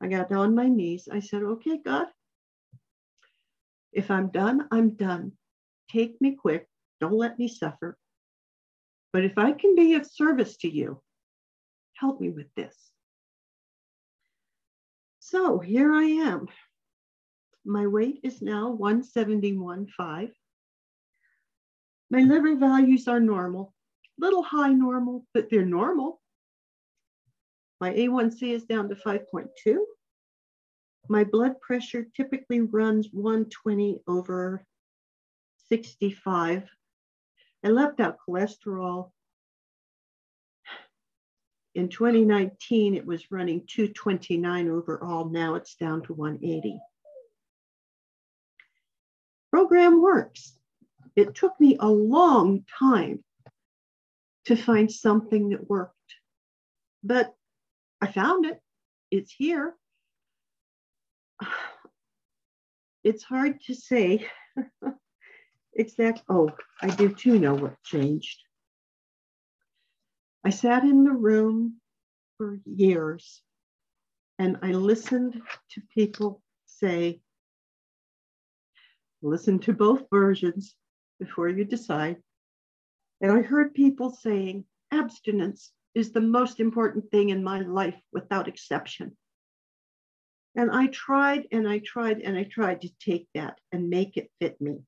I 0.00 0.08
got 0.08 0.32
on 0.32 0.54
my 0.54 0.68
knees. 0.68 1.08
I 1.10 1.20
said, 1.20 1.42
okay, 1.42 1.78
God, 1.84 2.06
if 3.92 4.10
I'm 4.10 4.28
done, 4.30 4.66
I'm 4.70 4.90
done. 4.90 5.32
Take 5.90 6.20
me 6.20 6.36
quick. 6.36 6.68
Don't 7.00 7.14
let 7.14 7.38
me 7.38 7.48
suffer. 7.48 7.96
But 9.12 9.24
if 9.24 9.38
I 9.38 9.52
can 9.52 9.74
be 9.74 9.94
of 9.94 10.06
service 10.06 10.56
to 10.58 10.68
you, 10.68 11.00
help 11.94 12.20
me 12.20 12.30
with 12.30 12.52
this. 12.54 12.87
So 15.30 15.58
here 15.58 15.92
I 15.92 16.04
am. 16.04 16.48
My 17.62 17.86
weight 17.86 18.20
is 18.22 18.40
now 18.40 18.74
171.5. 18.74 20.32
My 22.10 22.20
liver 22.20 22.56
values 22.56 23.06
are 23.08 23.20
normal, 23.20 23.74
little 24.18 24.42
high 24.42 24.72
normal, 24.72 25.26
but 25.34 25.50
they're 25.50 25.66
normal. 25.66 26.22
My 27.78 27.92
A1C 27.92 28.54
is 28.54 28.64
down 28.64 28.88
to 28.88 28.94
5.2. 28.94 29.76
My 31.10 31.24
blood 31.24 31.60
pressure 31.60 32.06
typically 32.16 32.62
runs 32.62 33.08
120 33.12 34.00
over 34.06 34.64
65. 35.68 36.62
I 37.62 37.68
left 37.68 38.00
out 38.00 38.16
cholesterol 38.26 39.10
in 41.78 41.88
2019, 41.88 42.96
it 42.96 43.06
was 43.06 43.30
running 43.30 43.62
229 43.68 44.68
overall. 44.68 45.28
Now 45.28 45.54
it's 45.54 45.76
down 45.76 46.02
to 46.02 46.12
180. 46.12 46.76
Program 49.52 50.02
works. 50.02 50.58
It 51.14 51.36
took 51.36 51.52
me 51.60 51.76
a 51.78 51.88
long 51.88 52.64
time 52.80 53.22
to 54.46 54.56
find 54.56 54.90
something 54.90 55.50
that 55.50 55.70
worked, 55.70 55.94
but 57.04 57.32
I 58.00 58.10
found 58.10 58.44
it. 58.44 58.60
It's 59.10 59.32
here. 59.32 59.74
It's 63.04 63.22
hard 63.22 63.62
to 63.62 63.74
say 63.74 64.28
exact. 65.72 66.22
Oh, 66.28 66.50
I 66.82 66.88
do 66.88 67.08
too 67.08 67.38
know 67.38 67.54
what 67.54 67.82
changed. 67.84 68.42
I 70.44 70.50
sat 70.50 70.84
in 70.84 71.04
the 71.04 71.12
room 71.12 71.80
for 72.36 72.60
years 72.64 73.42
and 74.38 74.58
I 74.62 74.72
listened 74.72 75.42
to 75.72 75.82
people 75.92 76.42
say, 76.66 77.20
listen 79.20 79.58
to 79.60 79.72
both 79.72 80.04
versions 80.10 80.76
before 81.18 81.48
you 81.48 81.64
decide. 81.64 82.16
And 83.20 83.32
I 83.32 83.42
heard 83.42 83.74
people 83.74 84.10
saying 84.10 84.64
abstinence 84.92 85.72
is 85.94 86.12
the 86.12 86.20
most 86.20 86.60
important 86.60 87.10
thing 87.10 87.30
in 87.30 87.42
my 87.42 87.60
life 87.60 88.00
without 88.12 88.46
exception. 88.46 89.16
And 90.54 90.70
I 90.70 90.86
tried 90.86 91.48
and 91.50 91.68
I 91.68 91.80
tried 91.80 92.20
and 92.20 92.36
I 92.36 92.44
tried 92.44 92.82
to 92.82 92.90
take 93.00 93.28
that 93.34 93.58
and 93.72 93.90
make 93.90 94.16
it 94.16 94.30
fit 94.40 94.60
me. 94.60 94.78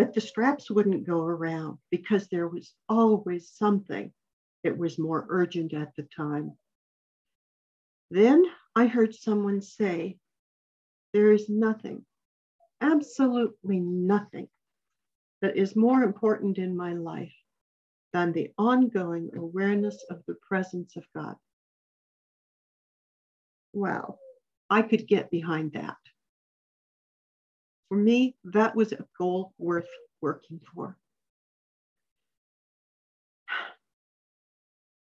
But 0.00 0.14
the 0.14 0.22
straps 0.22 0.70
wouldn't 0.70 1.06
go 1.06 1.20
around 1.20 1.76
because 1.90 2.26
there 2.26 2.48
was 2.48 2.72
always 2.88 3.50
something 3.50 4.10
that 4.64 4.78
was 4.78 4.98
more 4.98 5.26
urgent 5.28 5.74
at 5.74 5.94
the 5.94 6.04
time. 6.04 6.56
Then 8.10 8.46
I 8.74 8.86
heard 8.86 9.14
someone 9.14 9.60
say, 9.60 10.16
There 11.12 11.32
is 11.32 11.50
nothing, 11.50 12.06
absolutely 12.80 13.80
nothing, 13.80 14.48
that 15.42 15.58
is 15.58 15.76
more 15.76 16.02
important 16.02 16.56
in 16.56 16.74
my 16.74 16.94
life 16.94 17.36
than 18.14 18.32
the 18.32 18.54
ongoing 18.56 19.28
awareness 19.36 20.02
of 20.08 20.22
the 20.26 20.36
presence 20.48 20.96
of 20.96 21.04
God. 21.14 21.36
Well, 23.74 24.18
I 24.70 24.80
could 24.80 25.06
get 25.06 25.30
behind 25.30 25.74
that. 25.74 25.98
For 27.90 27.96
me, 27.96 28.36
that 28.44 28.76
was 28.76 28.92
a 28.92 29.04
goal 29.18 29.52
worth 29.58 29.88
working 30.20 30.60
for. 30.72 30.96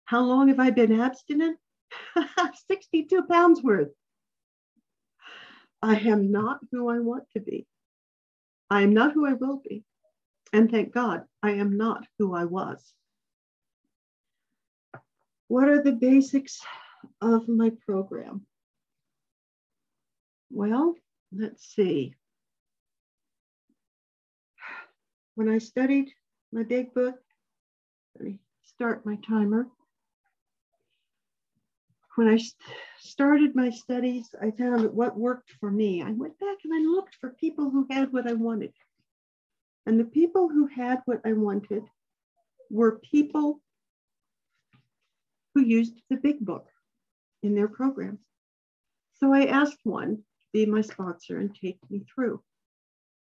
How 0.06 0.22
long 0.22 0.48
have 0.48 0.58
I 0.58 0.70
been 0.70 0.98
abstinent? 0.98 1.58
62 2.68 3.24
pounds 3.24 3.62
worth. 3.62 3.90
I 5.82 5.96
am 5.96 6.32
not 6.32 6.60
who 6.72 6.88
I 6.88 7.00
want 7.00 7.24
to 7.34 7.40
be. 7.40 7.66
I 8.70 8.80
am 8.80 8.94
not 8.94 9.12
who 9.12 9.26
I 9.26 9.34
will 9.34 9.60
be. 9.62 9.84
And 10.54 10.70
thank 10.70 10.94
God, 10.94 11.24
I 11.42 11.52
am 11.52 11.76
not 11.76 12.06
who 12.18 12.34
I 12.34 12.46
was. 12.46 12.94
What 15.48 15.68
are 15.68 15.82
the 15.82 15.92
basics 15.92 16.60
of 17.20 17.46
my 17.46 17.72
program? 17.86 18.46
Well, 20.50 20.94
let's 21.30 21.62
see. 21.74 22.14
When 25.40 25.48
I 25.48 25.56
studied 25.56 26.12
my 26.52 26.64
big 26.64 26.92
book, 26.92 27.14
let 28.14 28.26
me 28.26 28.40
start 28.62 29.06
my 29.06 29.16
timer. 29.26 29.68
When 32.16 32.28
I 32.28 32.38
started 32.98 33.56
my 33.56 33.70
studies, 33.70 34.34
I 34.38 34.50
found 34.50 34.84
that 34.84 34.92
what 34.92 35.18
worked 35.18 35.50
for 35.58 35.70
me. 35.70 36.02
I 36.02 36.10
went 36.10 36.38
back 36.38 36.58
and 36.62 36.74
I 36.74 36.80
looked 36.80 37.14
for 37.22 37.30
people 37.30 37.70
who 37.70 37.86
had 37.88 38.12
what 38.12 38.28
I 38.28 38.34
wanted. 38.34 38.74
And 39.86 39.98
the 39.98 40.04
people 40.04 40.50
who 40.50 40.66
had 40.66 40.98
what 41.06 41.22
I 41.24 41.32
wanted 41.32 41.84
were 42.68 42.98
people 42.98 43.62
who 45.54 45.62
used 45.62 46.02
the 46.10 46.18
big 46.18 46.40
book 46.40 46.66
in 47.42 47.54
their 47.54 47.68
programs. 47.68 48.20
So 49.14 49.32
I 49.32 49.46
asked 49.46 49.80
one 49.84 50.16
to 50.16 50.46
be 50.52 50.66
my 50.66 50.82
sponsor 50.82 51.38
and 51.38 51.56
take 51.58 51.78
me 51.88 52.04
through. 52.14 52.42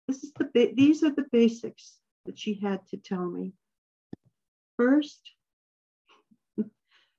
This 0.07 0.25
is 0.25 0.33
the 0.33 0.73
these 0.75 1.03
are 1.03 1.15
the 1.15 1.27
basics 1.33 1.99
that 2.27 2.39
she 2.39 2.55
had 2.55 2.87
to 2.89 2.97
tell 2.97 3.27
me. 3.31 3.53
First, 4.77 5.21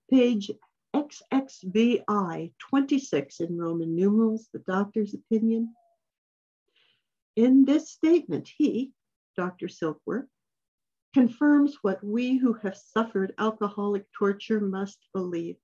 page 0.09 0.51
XXVI 0.93 2.53
26 2.59 3.39
in 3.39 3.57
Roman 3.57 3.95
numerals, 3.95 4.49
the 4.53 4.59
doctor's 4.59 5.13
opinion. 5.13 5.73
In 7.35 7.65
this 7.65 7.91
statement, 7.91 8.49
he, 8.57 8.93
Dr. 9.35 9.67
Silkworth, 9.67 10.27
confirms 11.13 11.77
what 11.81 12.03
we 12.03 12.37
who 12.37 12.53
have 12.53 12.77
suffered 12.77 13.33
alcoholic 13.37 14.05
torture 14.11 14.61
must 14.61 14.99
believe 15.13 15.57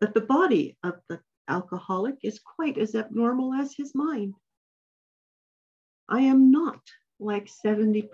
that 0.00 0.14
the 0.14 0.20
body 0.20 0.76
of 0.82 1.00
the 1.08 1.20
alcoholic 1.48 2.16
is 2.22 2.40
quite 2.40 2.78
as 2.78 2.94
abnormal 2.94 3.54
as 3.54 3.74
his 3.74 3.94
mind. 3.94 4.34
I 6.08 6.22
am 6.22 6.50
not 6.50 6.80
like 7.20 7.46
70% 7.46 8.08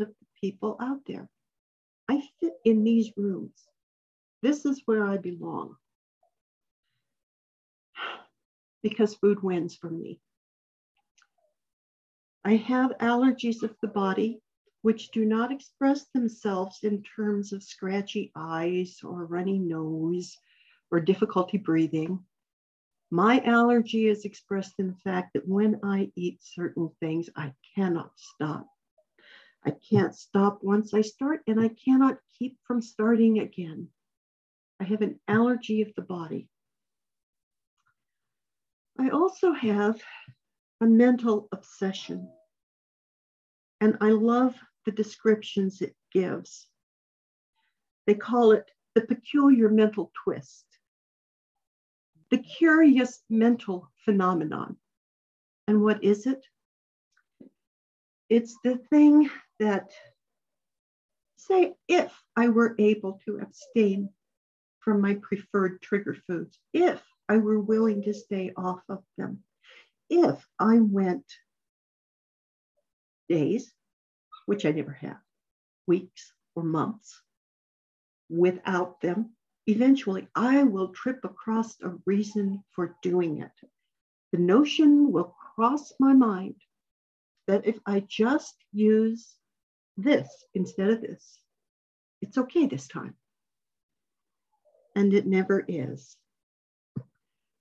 of 0.00 0.08
the 0.08 0.26
people 0.40 0.76
out 0.80 1.00
there. 1.06 1.28
I 2.08 2.22
fit 2.40 2.54
in 2.64 2.82
these 2.82 3.12
rooms. 3.16 3.68
This 4.42 4.64
is 4.64 4.82
where 4.86 5.04
I 5.04 5.16
belong. 5.16 5.76
Because 8.82 9.14
food 9.16 9.42
wins 9.42 9.74
for 9.74 9.90
me. 9.90 10.20
I 12.44 12.54
have 12.56 12.92
allergies 13.00 13.64
of 13.64 13.74
the 13.82 13.88
body, 13.88 14.40
which 14.82 15.10
do 15.10 15.24
not 15.24 15.50
express 15.50 16.06
themselves 16.14 16.84
in 16.84 17.02
terms 17.02 17.52
of 17.52 17.64
scratchy 17.64 18.30
eyes 18.36 19.00
or 19.02 19.26
runny 19.26 19.58
nose 19.58 20.38
or 20.92 21.00
difficulty 21.00 21.58
breathing. 21.58 22.24
My 23.10 23.40
allergy 23.40 24.08
is 24.08 24.24
expressed 24.24 24.74
in 24.78 24.88
the 24.88 24.96
fact 25.04 25.34
that 25.34 25.46
when 25.46 25.80
I 25.84 26.10
eat 26.16 26.42
certain 26.42 26.90
things, 27.00 27.30
I 27.36 27.52
cannot 27.74 28.10
stop. 28.16 28.66
I 29.64 29.72
can't 29.88 30.14
stop 30.14 30.58
once 30.62 30.92
I 30.92 31.02
start, 31.02 31.42
and 31.46 31.60
I 31.60 31.68
cannot 31.68 32.18
keep 32.38 32.58
from 32.64 32.82
starting 32.82 33.38
again. 33.38 33.88
I 34.80 34.84
have 34.84 35.02
an 35.02 35.20
allergy 35.28 35.82
of 35.82 35.94
the 35.94 36.02
body. 36.02 36.48
I 38.98 39.10
also 39.10 39.52
have 39.52 40.00
a 40.80 40.86
mental 40.86 41.48
obsession. 41.52 42.28
And 43.80 43.96
I 44.00 44.10
love 44.10 44.54
the 44.84 44.92
descriptions 44.92 45.80
it 45.80 45.94
gives. 46.12 46.66
They 48.06 48.14
call 48.14 48.52
it 48.52 48.70
the 48.94 49.02
peculiar 49.02 49.68
mental 49.68 50.12
twist, 50.24 50.64
the 52.30 52.38
curious 52.38 53.22
mental 53.30 53.90
phenomenon. 54.04 54.76
And 55.68 55.82
what 55.82 56.02
is 56.02 56.26
it? 56.26 56.44
It's 58.28 58.56
the 58.64 58.76
thing 58.90 59.30
that, 59.60 59.90
say, 61.36 61.74
if 61.88 62.12
I 62.36 62.48
were 62.48 62.74
able 62.78 63.20
to 63.24 63.38
abstain 63.38 64.10
from 64.80 65.00
my 65.00 65.14
preferred 65.14 65.80
trigger 65.82 66.16
foods, 66.26 66.58
if 66.72 67.02
I 67.28 67.36
were 67.38 67.60
willing 67.60 68.02
to 68.02 68.14
stay 68.14 68.52
off 68.56 68.82
of 68.88 69.02
them, 69.16 69.42
if 70.10 70.44
I 70.58 70.78
went 70.78 71.24
days, 73.28 73.72
which 74.46 74.64
I 74.64 74.72
never 74.72 74.92
have, 74.92 75.18
weeks 75.86 76.32
or 76.54 76.62
months 76.62 77.20
without 78.28 79.00
them, 79.00 79.35
eventually 79.66 80.28
I 80.34 80.62
will 80.62 80.88
trip 80.88 81.20
across 81.24 81.80
a 81.82 81.94
reason 82.06 82.62
for 82.72 82.96
doing 83.02 83.42
it. 83.42 83.68
The 84.32 84.38
notion 84.38 85.12
will 85.12 85.34
cross 85.54 85.92
my 85.98 86.12
mind 86.12 86.56
that 87.46 87.66
if 87.66 87.78
I 87.86 88.00
just 88.00 88.54
use 88.72 89.34
this 89.96 90.28
instead 90.54 90.90
of 90.90 91.00
this, 91.00 91.38
it's 92.20 92.38
okay 92.38 92.66
this 92.66 92.88
time. 92.88 93.14
And 94.94 95.12
it 95.12 95.26
never 95.26 95.64
is. 95.68 96.16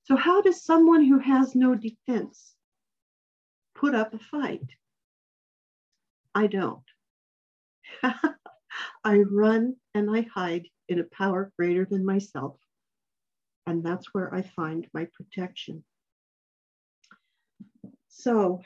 So, 0.04 0.16
how 0.16 0.42
does 0.42 0.64
someone 0.64 1.04
who 1.04 1.20
has 1.20 1.56
no 1.56 1.76
defense 1.76 2.56
put 3.74 3.96
up 3.96 4.14
a 4.14 4.20
fight? 4.20 4.70
I 6.34 6.48
don't. 6.48 6.84
I 9.04 9.18
run 9.18 9.76
and 9.94 10.16
I 10.16 10.28
hide 10.34 10.68
in 10.88 11.00
a 11.00 11.04
power 11.04 11.52
greater 11.58 11.86
than 11.86 12.06
myself. 12.06 12.58
And 13.68 13.84
that's 13.84 14.14
where 14.14 14.34
I 14.34 14.42
find 14.42 14.88
my 14.94 15.08
protection. 15.14 15.84
So, 18.10 18.62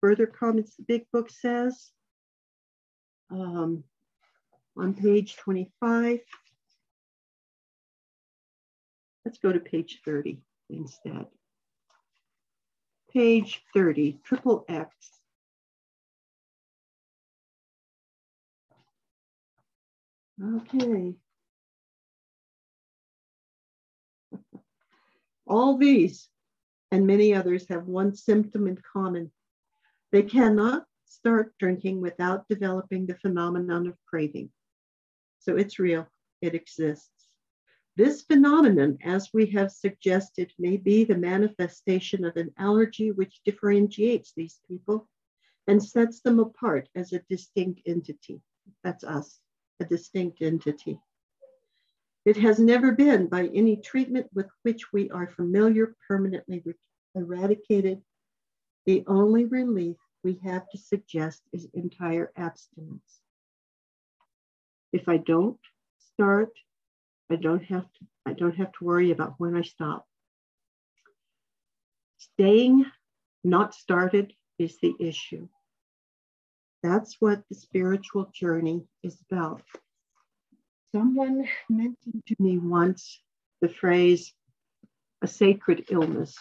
further 0.00 0.26
comments 0.26 0.76
the 0.76 0.82
big 0.82 1.06
book 1.12 1.30
says 1.30 1.90
um, 3.30 3.84
on 4.76 4.94
page 4.94 5.36
25 5.36 6.20
Let's 9.26 9.38
go 9.38 9.50
to 9.50 9.58
page 9.58 10.02
30 10.04 10.38
instead. 10.70 11.26
Page 13.12 13.60
30, 13.74 14.20
triple 14.22 14.64
X. 14.68 14.94
Okay. 20.42 21.14
All 25.46 25.78
these 25.78 26.28
and 26.90 27.06
many 27.06 27.34
others 27.34 27.66
have 27.68 27.86
one 27.86 28.14
symptom 28.14 28.66
in 28.66 28.78
common. 28.92 29.32
They 30.12 30.22
cannot 30.22 30.84
start 31.06 31.54
drinking 31.58 32.00
without 32.00 32.48
developing 32.48 33.06
the 33.06 33.18
phenomenon 33.18 33.86
of 33.86 33.96
craving. 34.06 34.50
So 35.38 35.56
it's 35.56 35.78
real, 35.78 36.06
it 36.42 36.54
exists. 36.54 37.10
This 37.96 38.22
phenomenon, 38.22 38.98
as 39.02 39.30
we 39.32 39.46
have 39.46 39.72
suggested, 39.72 40.52
may 40.58 40.76
be 40.76 41.04
the 41.04 41.16
manifestation 41.16 42.24
of 42.24 42.36
an 42.36 42.50
allergy 42.58 43.10
which 43.10 43.40
differentiates 43.44 44.32
these 44.36 44.60
people 44.68 45.08
and 45.66 45.82
sets 45.82 46.20
them 46.20 46.38
apart 46.38 46.88
as 46.94 47.12
a 47.12 47.22
distinct 47.30 47.80
entity. 47.86 48.42
that's 48.84 49.04
us, 49.04 49.40
a 49.80 49.84
distinct 49.84 50.42
entity. 50.42 50.98
It 52.24 52.36
has 52.38 52.58
never 52.58 52.92
been, 52.92 53.28
by 53.28 53.46
any 53.46 53.76
treatment 53.76 54.26
with 54.34 54.46
which 54.62 54.92
we 54.92 55.10
are 55.10 55.28
familiar, 55.28 55.94
permanently 56.08 56.62
eradicated. 57.14 58.02
The 58.84 59.04
only 59.06 59.44
relief 59.44 59.96
we 60.24 60.40
have 60.44 60.68
to 60.70 60.78
suggest 60.78 61.42
is 61.52 61.68
entire 61.72 62.32
abstinence. 62.36 63.20
If 64.92 65.08
I 65.08 65.18
don't 65.18 65.58
start, 66.14 66.50
I 67.30 67.36
don't 67.36 67.64
have 67.64 67.84
to, 67.84 68.06
I 68.24 68.32
don't 68.32 68.56
have 68.56 68.72
to 68.72 68.84
worry 68.84 69.10
about 69.12 69.34
when 69.38 69.54
I 69.56 69.62
stop. 69.62 70.06
Staying 72.18 72.86
not 73.44 73.74
started 73.74 74.32
is 74.58 74.78
the 74.80 74.94
issue. 74.98 75.48
That's 76.82 77.16
what 77.20 77.42
the 77.48 77.54
spiritual 77.54 78.30
journey 78.32 78.86
is 79.02 79.18
about. 79.30 79.62
Someone 80.94 81.48
mentioned 81.68 82.22
to 82.26 82.36
me 82.38 82.58
once 82.58 83.20
the 83.60 83.68
phrase, 83.68 84.32
a 85.22 85.26
sacred 85.26 85.86
illness. 85.90 86.36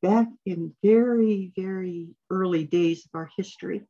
Back 0.00 0.28
in 0.46 0.74
very, 0.82 1.52
very 1.56 2.08
early 2.30 2.64
days 2.64 3.04
of 3.04 3.10
our 3.18 3.30
history, 3.36 3.82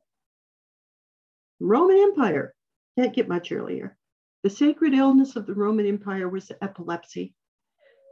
Roman 1.59 1.97
Empire, 1.97 2.53
can't 2.97 3.15
get 3.15 3.27
much 3.27 3.51
earlier. 3.51 3.97
The 4.43 4.49
sacred 4.49 4.93
illness 4.93 5.35
of 5.35 5.45
the 5.45 5.53
Roman 5.53 5.85
Empire 5.85 6.29
was 6.29 6.51
epilepsy 6.61 7.33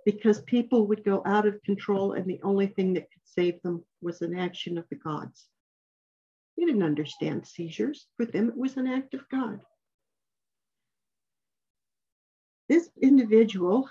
because 0.06 0.42
people 0.42 0.88
would 0.88 1.04
go 1.04 1.22
out 1.26 1.46
of 1.46 1.62
control 1.64 2.14
and 2.14 2.26
the 2.26 2.40
only 2.44 2.68
thing 2.68 2.94
that 2.94 3.12
could 3.12 3.22
save 3.26 3.62
them 3.62 3.84
was 4.02 4.22
an 4.22 4.38
action 4.38 4.78
of 4.78 4.86
the 4.90 4.96
gods. 4.96 5.48
They 6.58 6.66
didn't 6.66 6.84
understand 6.84 7.46
seizures. 7.46 8.08
For 8.18 8.26
them, 8.26 8.50
it 8.50 8.58
was 8.58 8.78
an 8.78 8.88
act 8.88 9.14
of 9.14 9.30
God. 9.30 9.62
This 12.68 12.90
individual, 13.02 13.90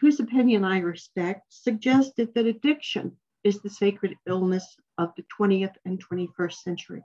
whose 0.00 0.20
opinion 0.20 0.64
I 0.64 0.80
respect, 0.80 1.52
suggested 1.52 2.34
that 2.34 2.46
addiction 2.46 3.16
is 3.44 3.60
the 3.60 3.70
sacred 3.70 4.16
illness 4.26 4.76
of 4.98 5.12
the 5.16 5.24
20th 5.38 5.74
and 5.84 6.04
21st 6.04 6.54
century. 6.54 7.02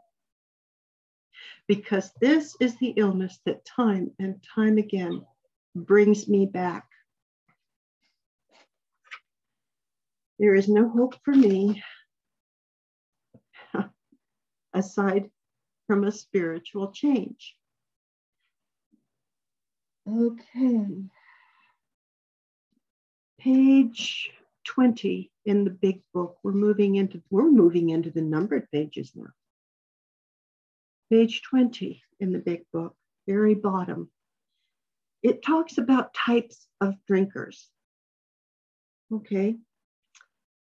Because 1.68 2.12
this 2.20 2.56
is 2.60 2.76
the 2.78 2.94
illness 2.98 3.40
that 3.46 3.64
time 3.64 4.12
and 4.20 4.44
time 4.56 4.78
again 4.78 5.26
brings 5.76 6.28
me 6.28 6.46
back. 6.46 6.88
There 10.40 10.56
is 10.56 10.68
no 10.68 10.90
hope 10.90 11.16
for 11.24 11.36
me 11.36 11.84
aside 14.74 15.30
from 15.88 16.04
a 16.04 16.12
spiritual 16.12 16.92
change. 16.92 17.56
Okay. 20.10 20.88
Page 23.40 24.32
20 24.66 25.32
in 25.46 25.64
the 25.64 25.70
big 25.70 26.02
book. 26.14 26.38
We're 26.44 26.52
moving 26.54 26.96
into 26.96 27.22
we're 27.30 27.50
moving 27.50 27.90
into 27.90 28.12
the 28.12 28.22
numbered 28.22 28.70
pages 28.72 29.12
now. 29.16 29.32
Page 31.10 31.42
20 31.44 32.02
in 32.20 32.32
the 32.32 32.40
big 32.40 32.64
book, 32.72 32.96
very 33.28 33.56
bottom. 33.56 34.10
It 35.24 35.44
talks 35.44 35.78
about 35.78 36.14
types 36.14 36.68
of 36.80 36.96
drinkers. 37.08 37.70
Okay. 39.12 39.58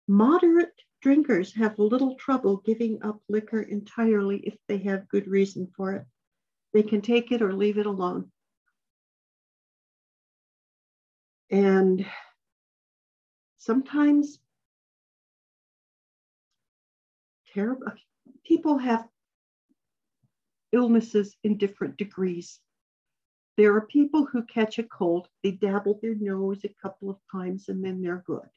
Moderate 0.07 0.81
drinkers 1.01 1.55
have 1.55 1.79
little 1.79 2.17
trouble 2.17 2.59
giving 2.65 3.03
up 3.03 3.21
liquor 3.29 3.63
entirely 3.63 4.39
if 4.39 4.57
they 4.67 4.79
have 4.79 5.09
good 5.09 5.27
reason 5.27 5.71
for 5.77 5.93
it. 5.95 6.05
They 6.73 6.83
can 6.83 7.01
take 7.01 7.33
it 7.33 7.43
or 7.43 7.53
leave 7.53 7.79
it 7.79 7.87
alone. 7.87 8.31
And 11.51 12.05
sometimes 13.59 14.39
terrible 17.55 17.93
people 18.45 18.79
have 18.79 19.09
illnesses 20.73 21.37
in 21.45 21.57
different 21.57 21.97
degrees. 21.97 22.61
There 23.57 23.75
are 23.75 23.87
people 23.87 24.27
who 24.27 24.43
catch 24.45 24.79
a 24.79 24.83
cold, 24.83 25.29
they 25.43 25.53
dabble 25.53 25.99
their 26.03 26.15
nose 26.15 26.61
a 26.65 26.75
couple 26.83 27.11
of 27.11 27.19
times 27.33 27.69
and 27.69 27.83
then 27.83 28.03
they're 28.03 28.23
good. 28.27 28.49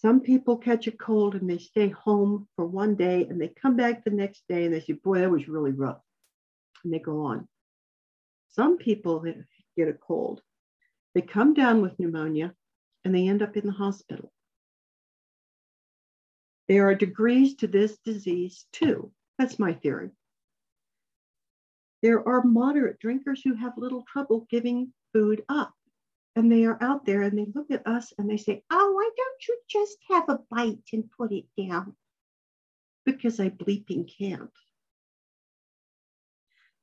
Some 0.00 0.20
people 0.20 0.58
catch 0.58 0.86
a 0.86 0.92
cold 0.92 1.34
and 1.34 1.50
they 1.50 1.58
stay 1.58 1.88
home 1.88 2.46
for 2.54 2.64
one 2.64 2.94
day 2.94 3.26
and 3.28 3.40
they 3.40 3.48
come 3.48 3.76
back 3.76 4.04
the 4.04 4.10
next 4.10 4.44
day 4.48 4.64
and 4.64 4.72
they 4.72 4.80
say, 4.80 4.92
Boy, 4.92 5.18
that 5.18 5.30
was 5.30 5.48
really 5.48 5.72
rough. 5.72 6.00
And 6.84 6.94
they 6.94 7.00
go 7.00 7.22
on. 7.22 7.48
Some 8.50 8.78
people 8.78 9.24
get 9.76 9.88
a 9.88 9.92
cold, 9.92 10.40
they 11.14 11.22
come 11.22 11.52
down 11.52 11.82
with 11.82 11.98
pneumonia 11.98 12.54
and 13.04 13.12
they 13.12 13.26
end 13.26 13.42
up 13.42 13.56
in 13.56 13.66
the 13.66 13.72
hospital. 13.72 14.32
There 16.68 16.88
are 16.88 16.94
degrees 16.94 17.56
to 17.56 17.66
this 17.66 17.98
disease 18.04 18.66
too. 18.72 19.10
That's 19.36 19.58
my 19.58 19.72
theory. 19.72 20.10
There 22.02 22.26
are 22.28 22.44
moderate 22.44 23.00
drinkers 23.00 23.42
who 23.42 23.54
have 23.54 23.72
little 23.76 24.04
trouble 24.06 24.46
giving 24.48 24.92
food 25.12 25.42
up 25.48 25.74
and 26.38 26.52
they 26.52 26.64
are 26.66 26.78
out 26.80 27.04
there 27.04 27.22
and 27.22 27.36
they 27.36 27.48
look 27.52 27.68
at 27.72 27.84
us 27.84 28.12
and 28.16 28.30
they 28.30 28.36
say, 28.36 28.62
Oh, 28.70 28.92
why 28.92 29.10
don't 29.16 29.48
you 29.48 29.58
just 29.68 29.98
have 30.08 30.28
a 30.28 30.38
bite 30.48 30.88
and 30.92 31.10
put 31.10 31.32
it 31.32 31.46
down? 31.58 31.96
Because 33.04 33.40
I 33.40 33.50
bleeping 33.50 34.08
can't. 34.08 34.52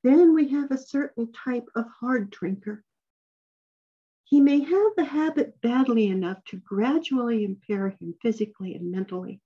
Then 0.04 0.36
we 0.36 0.50
have 0.50 0.72
a 0.72 0.78
certain 0.78 1.32
type 1.32 1.70
of 1.74 1.86
hard 2.02 2.32
drinker. 2.32 2.84
He 4.26 4.42
may 4.42 4.60
have 4.60 4.92
the 4.98 5.06
habit 5.06 5.62
badly 5.62 6.08
enough 6.08 6.44
to 6.50 6.58
gradually 6.58 7.46
impair 7.46 7.88
him 7.88 8.14
physically 8.22 8.76
and 8.76 8.92
mentally. 8.92 9.40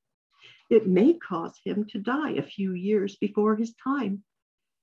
It 0.72 0.88
may 0.88 1.13
cause 1.13 1.60
him 1.63 1.86
to 1.91 2.00
die 2.00 2.32
a 2.32 2.41
few 2.41 2.74
years 2.74 3.15
before 3.17 3.56
his 3.56 3.76
time. 3.76 4.24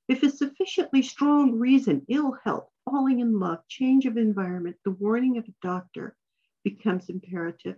If 0.06 0.22
a 0.22 0.30
sufficiently 0.30 1.02
strong 1.02 1.58
reason, 1.58 2.06
ill 2.08 2.38
health, 2.44 2.70
falling 2.88 3.20
in 3.20 3.38
love, 3.38 3.58
change 3.68 4.06
of 4.06 4.16
environment, 4.16 4.76
the 4.84 4.92
warning 4.92 5.36
of 5.36 5.44
a 5.44 5.66
doctor 5.66 6.16
becomes 6.64 7.08
imperative. 7.08 7.76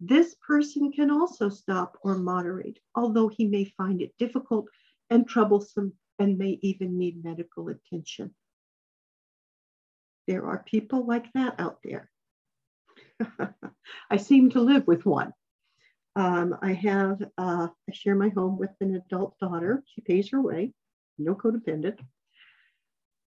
This 0.00 0.34
person 0.46 0.92
can 0.92 1.10
also 1.10 1.48
stop 1.48 1.98
or 2.02 2.16
moderate, 2.16 2.78
although 2.94 3.28
he 3.28 3.46
may 3.46 3.64
find 3.76 4.00
it 4.00 4.14
difficult 4.18 4.66
and 5.10 5.28
troublesome 5.28 5.92
and 6.18 6.38
may 6.38 6.58
even 6.62 6.98
need 6.98 7.22
medical 7.24 7.68
attention. 7.68 8.34
There 10.26 10.46
are 10.46 10.64
people 10.64 11.06
like 11.06 11.32
that 11.34 11.60
out 11.60 11.78
there. 11.84 12.10
I 14.10 14.16
seem 14.16 14.50
to 14.50 14.60
live 14.60 14.86
with 14.86 15.04
one. 15.04 15.32
Um, 16.16 16.56
I 16.62 16.72
have, 16.72 17.20
uh, 17.36 17.68
I 17.68 17.92
share 17.92 18.14
my 18.14 18.28
home 18.28 18.56
with 18.56 18.70
an 18.80 18.94
adult 18.94 19.38
daughter. 19.40 19.82
She 19.86 20.00
pays 20.00 20.30
her 20.30 20.40
way, 20.40 20.72
no 21.18 21.34
codependent. 21.34 21.98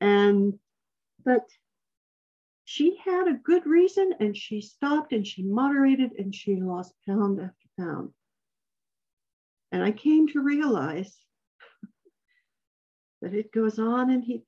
And 0.00 0.58
but 1.26 1.44
she 2.64 2.96
had 3.04 3.28
a 3.28 3.34
good 3.34 3.66
reason 3.66 4.14
and 4.20 4.36
she 4.36 4.60
stopped 4.62 5.12
and 5.12 5.26
she 5.26 5.42
moderated 5.42 6.12
and 6.18 6.34
she 6.34 6.56
lost 6.56 6.94
pound 7.06 7.40
after 7.40 7.68
pound. 7.78 8.10
And 9.72 9.82
I 9.82 9.90
came 9.90 10.28
to 10.28 10.40
realize 10.40 11.14
that 13.20 13.34
it 13.34 13.52
goes 13.52 13.78
on 13.78 14.10
and 14.10 14.24
he 14.24 14.42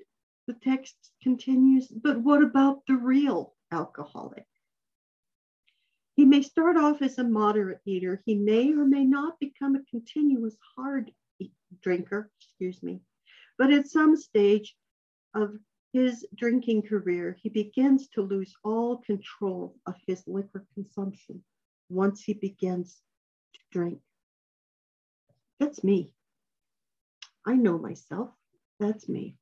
the 0.46 0.54
text 0.54 0.96
continues, 1.22 1.88
but 1.88 2.22
what 2.22 2.42
about 2.42 2.86
the 2.86 2.96
real 2.96 3.54
alcoholic? 3.70 4.46
He 6.16 6.24
may 6.24 6.40
start 6.40 6.78
off 6.78 7.02
as 7.02 7.18
a 7.18 7.24
moderate 7.24 7.80
eater. 7.84 8.22
He 8.24 8.34
may 8.34 8.72
or 8.72 8.86
may 8.86 9.04
not 9.04 9.38
become 9.40 9.76
a 9.76 9.84
continuous 9.90 10.56
hard 10.74 11.12
drinker, 11.82 12.30
excuse 12.40 12.82
me. 12.82 13.00
But 13.58 13.72
at 13.72 13.88
some 13.88 14.16
stage 14.16 14.74
of 15.34 15.58
his 15.92 16.26
drinking 16.34 16.82
career, 16.82 17.36
he 17.42 17.48
begins 17.48 18.08
to 18.08 18.22
lose 18.22 18.54
all 18.62 18.98
control 18.98 19.76
of 19.86 19.94
his 20.06 20.22
liquor 20.26 20.66
consumption 20.74 21.42
once 21.88 22.22
he 22.22 22.34
begins 22.34 23.00
to 23.54 23.60
drink. 23.72 24.00
That's 25.58 25.82
me. 25.82 26.12
I 27.46 27.54
know 27.54 27.78
myself. 27.78 28.30
That's 28.78 29.08
me. 29.08 29.36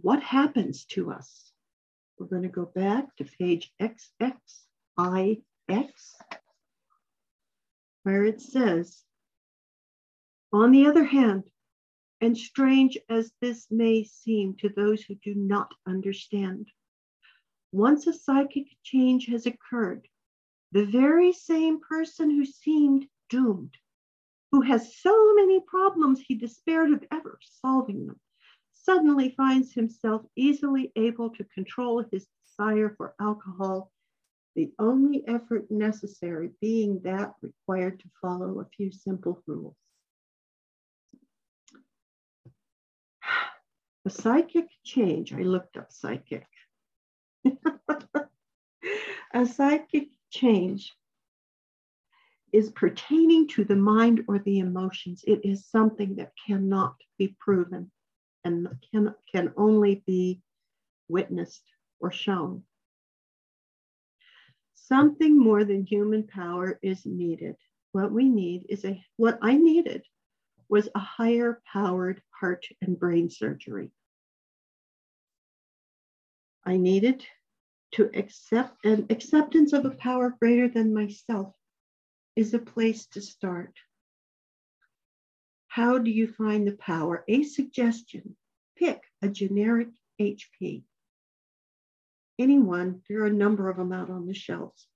What 0.00 0.22
happens 0.22 0.84
to 0.86 1.10
us? 1.10 1.50
We're 2.18 2.26
going 2.26 2.42
to 2.42 2.48
go 2.48 2.66
back 2.66 3.16
to 3.16 3.24
page 3.24 3.72
XXIX, 3.80 5.40
where 8.02 8.24
it 8.24 8.40
says, 8.40 9.02
on 10.52 10.70
the 10.70 10.86
other 10.86 11.04
hand, 11.04 11.44
and 12.20 12.36
strange 12.36 12.96
as 13.08 13.32
this 13.40 13.66
may 13.70 14.04
seem 14.04 14.54
to 14.56 14.68
those 14.68 15.02
who 15.02 15.14
do 15.16 15.34
not 15.34 15.72
understand, 15.86 16.70
once 17.72 18.06
a 18.06 18.12
psychic 18.12 18.68
change 18.82 19.26
has 19.26 19.46
occurred, 19.46 20.08
the 20.72 20.86
very 20.86 21.32
same 21.32 21.80
person 21.80 22.30
who 22.30 22.44
seemed 22.44 23.06
doomed, 23.28 23.76
who 24.50 24.60
has 24.62 24.96
so 24.96 25.34
many 25.34 25.60
problems 25.60 26.20
he 26.20 26.34
despaired 26.34 26.92
of 26.92 27.04
ever 27.10 27.38
solving 27.42 28.06
them, 28.06 28.20
suddenly 28.72 29.30
finds 29.36 29.72
himself 29.72 30.24
easily 30.36 30.92
able 30.96 31.30
to 31.30 31.44
control 31.44 32.04
his 32.10 32.26
desire 32.46 32.94
for 32.96 33.14
alcohol, 33.20 33.90
the 34.54 34.72
only 34.78 35.26
effort 35.28 35.70
necessary 35.70 36.50
being 36.60 37.00
that 37.02 37.34
required 37.42 38.00
to 38.00 38.08
follow 38.22 38.60
a 38.60 38.68
few 38.76 38.90
simple 38.90 39.42
rules. 39.46 39.76
A 44.06 44.10
psychic 44.10 44.68
change, 44.84 45.32
I 45.32 45.42
looked 45.42 45.76
up 45.76 45.90
psychic. 45.90 46.46
a 49.34 49.44
psychic 49.44 50.10
change 50.30 50.94
is 52.52 52.70
pertaining 52.70 53.48
to 53.48 53.64
the 53.64 53.74
mind 53.74 54.22
or 54.28 54.38
the 54.38 54.60
emotions. 54.60 55.24
It 55.26 55.40
is 55.42 55.66
something 55.66 56.14
that 56.16 56.30
cannot 56.46 56.94
be 57.18 57.36
proven 57.40 57.90
and 58.44 58.68
can, 58.92 59.12
can 59.32 59.52
only 59.56 60.04
be 60.06 60.40
witnessed 61.08 61.64
or 61.98 62.12
shown. 62.12 62.62
Something 64.76 65.36
more 65.36 65.64
than 65.64 65.84
human 65.84 66.28
power 66.28 66.78
is 66.80 67.04
needed. 67.06 67.56
What 67.90 68.12
we 68.12 68.28
need 68.28 68.66
is 68.68 68.84
a, 68.84 69.04
what 69.16 69.40
I 69.42 69.56
needed 69.56 70.04
was 70.68 70.88
a 70.94 70.98
higher 70.98 71.60
powered 71.72 72.22
heart 72.30 72.66
and 72.80 72.98
brain 72.98 73.30
surgery. 73.30 73.90
I 76.64 76.76
needed 76.76 77.24
to 77.92 78.10
accept 78.12 78.84
an 78.84 79.06
acceptance 79.10 79.72
of 79.72 79.84
a 79.84 79.90
power 79.90 80.30
greater 80.30 80.68
than 80.68 80.92
myself 80.92 81.54
is 82.34 82.52
a 82.52 82.58
place 82.58 83.06
to 83.06 83.22
start. 83.22 83.72
How 85.68 85.98
do 85.98 86.10
you 86.10 86.26
find 86.26 86.66
the 86.66 86.76
power? 86.76 87.24
A 87.28 87.44
suggestion 87.44 88.36
pick 88.76 89.02
a 89.22 89.28
generic 89.28 89.88
HP. 90.20 90.82
Anyone, 92.38 93.02
there 93.08 93.22
are 93.22 93.26
a 93.26 93.32
number 93.32 93.70
of 93.70 93.76
them 93.76 93.92
out 93.92 94.10
on 94.10 94.26
the 94.26 94.34
shelves. 94.34 94.86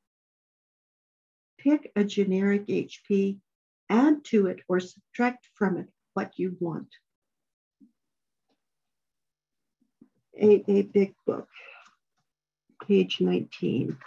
Pick 1.58 1.90
a 1.96 2.04
generic 2.04 2.66
HP, 2.66 3.38
add 3.90 4.24
to 4.24 4.46
it 4.46 4.60
or 4.68 4.80
subtract 4.80 5.46
from 5.54 5.76
it 5.76 5.88
what 6.14 6.32
you 6.36 6.56
want. 6.60 6.88
A, 10.40 10.64
a 10.70 10.82
big 10.82 11.14
book, 11.26 11.48
page 12.86 13.20
19. 13.20 13.98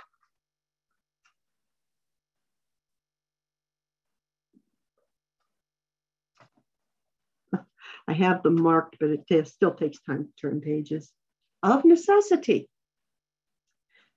I 8.07 8.13
have 8.13 8.41
them 8.41 8.59
marked, 8.59 8.97
but 8.99 9.09
it 9.29 9.47
still 9.47 9.75
takes 9.75 9.99
time 10.01 10.25
to 10.25 10.31
turn 10.41 10.61
pages. 10.61 11.11
Of 11.61 11.85
necessity, 11.85 12.69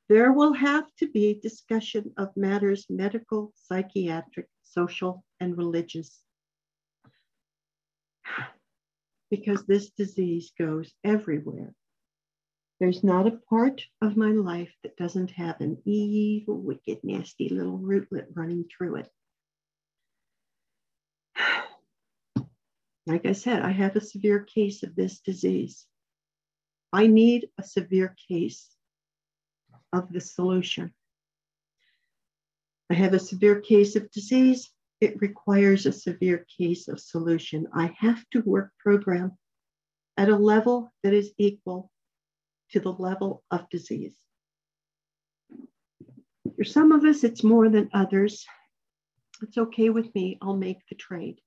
there 0.09 0.33
will 0.33 0.53
have 0.53 0.87
to 0.99 1.09
be 1.09 1.39
discussion 1.41 2.13
of 2.17 2.37
matters 2.37 2.87
medical, 2.89 3.53
psychiatric, 3.57 4.47
social, 4.77 5.25
and 5.41 5.57
religious. 5.57 6.21
Because 9.31 9.65
this 9.65 9.91
disease 9.91 10.53
goes 10.59 10.93
everywhere. 11.05 11.75
There's 12.79 13.03
not 13.03 13.27
a 13.27 13.41
part 13.49 13.83
of 14.03 14.17
my 14.17 14.31
life 14.31 14.73
that 14.83 14.97
doesn't 14.97 15.31
have 15.31 15.61
an 15.61 15.79
evil, 15.87 16.59
wicked, 16.59 17.01
nasty 17.03 17.49
little 17.49 17.79
rootlet 17.79 18.27
running 18.35 18.65
through 18.65 18.97
it. 18.97 19.11
Like 23.09 23.25
I 23.25 23.35
said, 23.35 23.62
I 23.62 23.71
have 23.71 23.95
a 23.95 24.01
severe 24.01 24.41
case 24.41 24.83
of 24.83 24.97
this 24.97 25.21
disease. 25.21 25.87
I 26.93 27.07
need 27.07 27.49
a 27.57 27.62
severe 27.62 28.17
case 28.29 28.69
of 29.93 30.12
the 30.12 30.21
solution. 30.21 30.93
I 32.90 32.94
have 32.94 33.14
a 33.14 33.18
severe 33.18 33.61
case 33.61 33.96
of 33.96 34.11
disease. 34.11 34.70
It 35.01 35.20
requires 35.20 35.87
a 35.87 35.92
severe 35.92 36.46
case 36.57 36.88
of 36.88 37.01
solution. 37.01 37.66
I 37.75 37.94
have 37.99 38.25
to 38.31 38.40
work 38.40 38.72
program 38.79 39.37
at 40.16 40.29
a 40.29 40.37
level 40.37 40.92
that 41.03 41.12
is 41.12 41.33
equal 41.37 41.90
to 42.70 42.81
the 42.81 42.92
level 42.92 43.42
of 43.51 43.68
disease. 43.70 44.16
For 46.57 46.64
some 46.64 46.92
of 46.92 47.05
us, 47.05 47.25
it's 47.25 47.42
more 47.42 47.68
than 47.68 47.90
others. 47.92 48.46
It's 49.42 49.59
okay 49.59 49.90
with 49.90 50.14
me. 50.14 50.38
I'll 50.40 50.57
make 50.57 50.79
the 50.88 50.94
trade. 50.94 51.40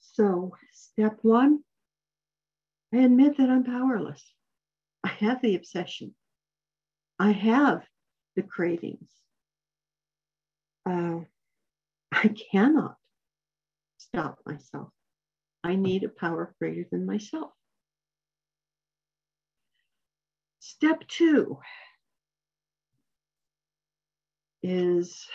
So, 0.00 0.52
step 0.72 1.18
one, 1.22 1.64
I 2.92 2.98
admit 2.98 3.36
that 3.38 3.50
I'm 3.50 3.64
powerless. 3.64 4.22
I 5.02 5.08
have 5.08 5.42
the 5.42 5.56
obsession. 5.56 6.14
I 7.18 7.32
have 7.32 7.84
the 8.36 8.42
cravings. 8.42 9.10
Uh, 10.86 11.20
I 12.12 12.34
cannot 12.52 12.96
stop 13.98 14.38
myself. 14.46 14.90
I 15.62 15.76
need 15.76 16.04
a 16.04 16.08
power 16.08 16.54
greater 16.58 16.86
than 16.90 17.06
myself. 17.06 17.50
Step 20.60 21.06
two 21.08 21.58
is 24.62 25.26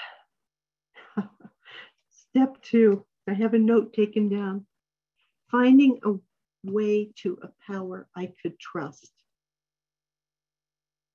step 2.10 2.62
two. 2.62 3.06
I 3.28 3.34
have 3.34 3.54
a 3.54 3.60
note 3.60 3.94
taken 3.94 4.30
down 4.30 4.66
finding 5.52 6.00
a 6.04 6.14
way 6.64 7.12
to 7.18 7.38
a 7.42 7.72
power 7.72 8.08
I 8.16 8.32
could 8.42 8.60
trust. 8.60 9.12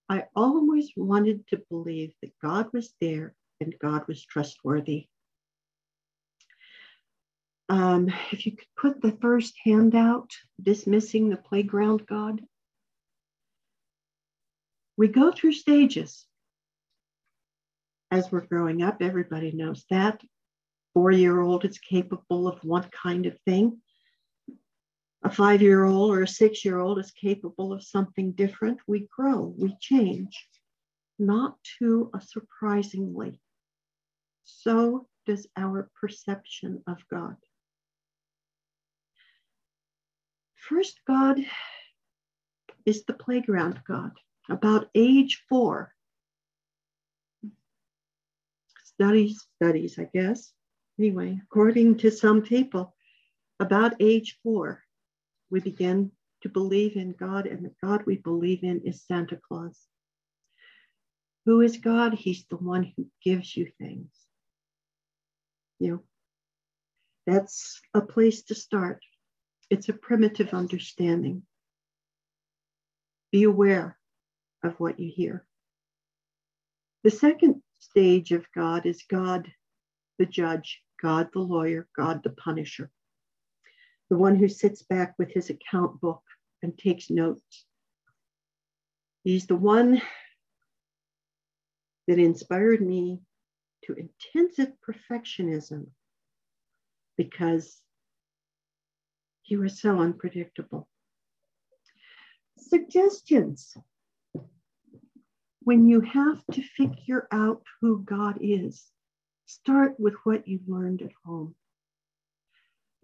I 0.09 0.25
always 0.37 0.90
wanted 0.97 1.47
to 1.49 1.62
believe 1.71 2.12
that 2.23 2.38
God 2.43 2.69
was 2.73 2.93
there 3.01 3.35
and 3.61 3.75
God 3.81 4.07
was 4.07 4.25
trustworthy. 4.25 5.09
Um, 7.69 8.12
if 8.31 8.45
you 8.45 8.53
could 8.53 8.69
put 8.77 9.01
the 9.01 9.17
first 9.23 9.55
handout, 9.64 10.31
dismissing 10.62 11.31
the 11.31 11.38
playground 11.38 12.07
God. 12.07 12.43
We 14.97 15.09
go 15.09 15.33
through 15.33 15.53
stages 15.53 16.27
as 18.11 18.31
we're 18.31 18.47
growing 18.47 18.83
up. 18.83 18.99
Everybody 19.01 19.53
knows 19.53 19.85
that. 19.90 20.21
Four 20.93 21.11
year 21.11 21.40
old 21.40 21.64
is 21.64 21.79
capable 21.79 22.47
of 22.47 22.62
one 22.62 22.88
kind 22.90 23.27
of 23.27 23.37
thing 23.47 23.81
a 25.25 25.31
five 25.31 25.63
year 25.63 25.85
old 25.85 26.11
or 26.11 26.23
a 26.23 26.29
six 26.29 26.65
year 26.65 26.79
old 26.79 26.99
is 26.99 27.11
capable 27.11 27.73
of 27.73 27.83
something 27.83 28.33
different, 28.33 28.79
we 28.87 29.09
grow, 29.17 29.55
we 29.59 29.75
change, 29.81 30.49
not 31.19 31.57
too 31.79 32.11
surprisingly. 32.21 33.41
So 34.45 35.09
does 35.27 35.47
our 35.57 35.91
perception 35.99 36.83
of 36.87 36.99
God. 37.11 37.37
First, 40.57 41.01
God 41.07 41.39
is 42.85 43.05
the 43.05 43.15
playground 43.15 43.81
God. 43.87 44.13
About 44.51 44.91
age 44.95 45.43
four, 45.49 45.95
studies, 48.85 49.47
studies, 49.57 49.99
I 49.99 50.09
guess. 50.13 50.53
Anyway, 50.99 51.41
according 51.43 51.97
to 51.99 52.11
some 52.11 52.43
people, 52.43 52.95
about 53.59 53.95
age 54.01 54.39
four, 54.43 54.84
we 55.55 55.61
begin 55.61 56.11
to 56.43 56.49
believe 56.49 56.97
in 56.97 57.12
God, 57.12 57.47
and 57.47 57.64
the 57.64 57.71
God 57.81 58.03
we 58.07 58.17
believe 58.17 58.64
in 58.64 58.81
is 58.85 59.05
Santa 59.07 59.38
Claus. 59.47 59.79
Who 61.47 61.61
is 61.61 61.77
God? 61.77 62.12
He's 62.12 62.45
the 62.51 62.57
one 62.57 62.93
who 62.97 63.07
gives 63.23 63.57
you 63.57 63.71
things. 63.79 64.09
You 65.79 65.90
know, 65.93 66.03
that's 67.25 67.81
a 67.95 68.01
place 68.01 68.43
to 68.47 68.57
start. 68.57 68.99
It's 69.71 69.88
a 69.88 69.93
primitive 69.93 70.53
understanding. 70.55 71.45
Be 73.31 73.45
aware 73.45 73.97
of 74.64 74.75
what 74.81 74.99
you 74.99 75.12
hear. 75.14 75.47
The 77.05 77.12
second 77.12 77.62
stage 77.79 78.33
of 78.33 78.45
God 78.57 78.87
is 78.87 79.05
God 79.09 79.47
the 80.19 80.27
judge, 80.27 80.83
God 81.01 81.29
the 81.33 81.38
lawyer, 81.38 81.87
God 81.97 82.25
the 82.25 82.31
punisher 82.31 82.90
the 84.11 84.17
one 84.17 84.37
who 84.37 84.49
sits 84.49 84.83
back 84.83 85.14
with 85.19 85.31
his 85.33 85.51
account 85.51 86.01
book 86.01 86.23
and 86.62 86.77
takes 86.77 87.11
notes. 87.11 87.64
He's 89.23 89.47
the 89.47 89.57
one 89.57 90.03
that 92.07 92.19
inspired 92.19 92.81
me 92.81 93.21
to 93.85 93.95
intensive 93.95 94.73
perfectionism 94.87 95.87
because 97.17 97.81
he 99.43 99.57
was 99.57 99.81
so 99.81 100.01
unpredictable. 100.01 100.88
Suggestions. 102.59 103.77
When 105.61 105.88
you 105.88 106.01
have 106.03 106.45
to 106.53 106.62
figure 106.62 107.27
out 107.31 107.62
who 107.81 108.03
God 108.03 108.38
is, 108.40 108.90
Start 109.47 110.01
with 110.01 110.14
what 110.25 110.49
you've 110.49 110.69
learned 110.69 111.03
at 111.03 111.12
home. 111.25 111.55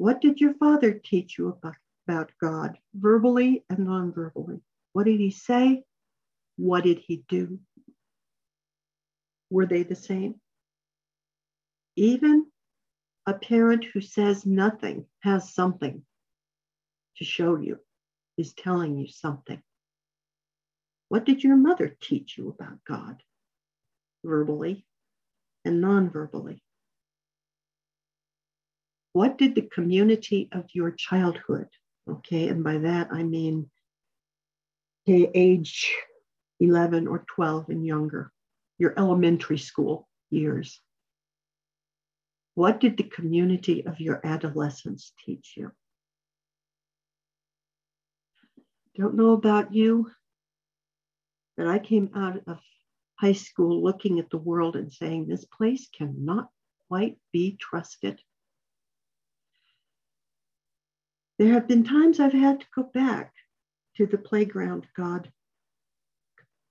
What 0.01 0.23
did 0.23 0.41
your 0.41 0.55
father 0.55 0.95
teach 0.95 1.37
you 1.37 1.49
about, 1.49 1.77
about 2.09 2.31
God, 2.41 2.79
verbally 2.95 3.67
and 3.69 3.81
non 3.81 4.15
verbally? 4.15 4.63
What 4.95 5.05
did 5.05 5.21
he 5.21 5.31
say? 5.31 5.85
What 6.57 6.85
did 6.85 7.01
he 7.01 7.23
do? 7.29 7.61
Were 9.51 9.67
they 9.67 9.83
the 9.83 9.95
same? 9.95 10.41
Even 11.97 12.47
a 13.27 13.35
parent 13.35 13.85
who 13.93 14.01
says 14.01 14.47
nothing 14.47 15.05
has 15.19 15.53
something 15.53 16.03
to 17.19 17.25
show 17.27 17.57
you, 17.57 17.79
is 18.39 18.55
telling 18.55 18.97
you 18.97 19.07
something. 19.07 19.63
What 21.11 21.27
did 21.27 21.45
your 21.45 21.57
mother 21.57 21.95
teach 22.01 22.39
you 22.39 22.49
about 22.49 22.83
God, 22.89 23.23
verbally 24.25 24.87
and 25.67 25.83
non 25.83 26.09
verbally? 26.09 26.63
What 29.13 29.39
did 29.39 29.55
the 29.55 29.63
community 29.63 30.49
of 30.53 30.67
your 30.73 30.93
childhood, 30.93 31.69
okay, 32.09 32.49
and 32.49 32.63
by 32.63 32.79
that 32.79 33.09
I 33.13 33.23
mean 33.23 33.71
okay, 35.09 35.31
age 35.35 35.97
11 36.61 37.09
or 37.09 37.25
12 37.35 37.71
and 37.71 37.85
younger, 37.85 38.33
your 38.79 38.95
elementary 38.97 39.59
school 39.59 40.09
years, 40.31 40.81
what 42.55 42.81
did 42.81 42.97
the 42.97 43.05
community 43.05 43.87
of 43.87 44.01
your 44.01 44.21
adolescence 44.25 45.13
teach 45.25 45.55
you? 45.57 45.73
Don't 48.97 49.15
know 49.15 49.33
about 49.33 49.75
you, 49.75 50.11
but 51.57 51.67
I 51.67 51.79
came 51.79 52.11
out 52.15 52.43
of 52.47 52.59
high 53.19 53.33
school 53.33 53.83
looking 53.83 54.19
at 54.19 54.31
the 54.31 54.39
world 54.39 54.77
and 54.77 54.93
saying, 54.93 55.27
this 55.27 55.45
place 55.45 55.89
cannot 55.97 56.49
quite 56.89 57.17
be 57.33 57.57
trusted. 57.59 58.21
There 61.41 61.55
have 61.55 61.67
been 61.67 61.85
times 61.85 62.21
I've 62.21 62.35
had 62.35 62.61
to 62.61 62.67
go 62.77 62.83
back 62.83 63.33
to 63.97 64.05
the 64.05 64.19
playground, 64.19 64.87
God. 64.95 65.33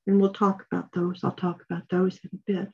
And 0.06 0.22
we'll 0.22 0.32
talk 0.32 0.64
about 0.72 0.92
those. 0.94 1.24
I'll 1.24 1.32
talk 1.32 1.64
about 1.68 1.90
those 1.90 2.20
in 2.24 2.30
a 2.36 2.42
bit. 2.46 2.70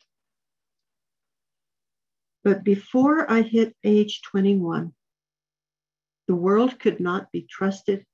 But 2.44 2.66
before 2.66 3.32
I 3.32 3.44
hit 3.44 3.78
age 3.86 4.22
21, 4.24 4.94
the 6.28 6.36
world 6.36 6.78
could 6.82 7.00
not 7.00 7.32
be 7.32 7.48
trusted, 7.50 8.06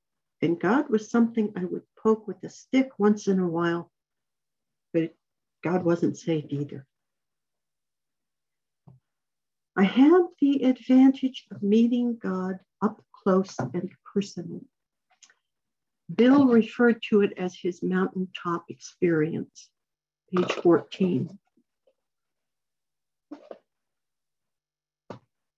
and 0.44 0.62
God 0.62 0.88
was 0.88 1.10
something 1.10 1.52
I 1.56 1.66
would 1.66 1.88
poke 1.98 2.28
with 2.28 2.38
a 2.44 2.50
stick 2.50 2.92
once 3.00 3.28
in 3.28 3.40
a 3.40 3.48
while, 3.48 3.92
but 4.94 5.16
God 5.64 5.84
wasn't 5.84 6.20
saved 6.20 6.54
either. 6.54 6.86
I 9.76 9.86
had 9.86 10.22
the 10.40 10.66
advantage 10.66 11.48
of 11.50 11.64
meeting 11.64 12.20
God 12.22 12.60
close 13.24 13.58
and 13.60 13.90
personal. 14.14 14.62
Bill 16.14 16.48
referred 16.48 17.02
to 17.10 17.22
it 17.22 17.34
as 17.38 17.56
his 17.56 17.82
mountaintop 17.82 18.66
experience, 18.70 19.70
page 20.34 20.52
14. 20.52 21.38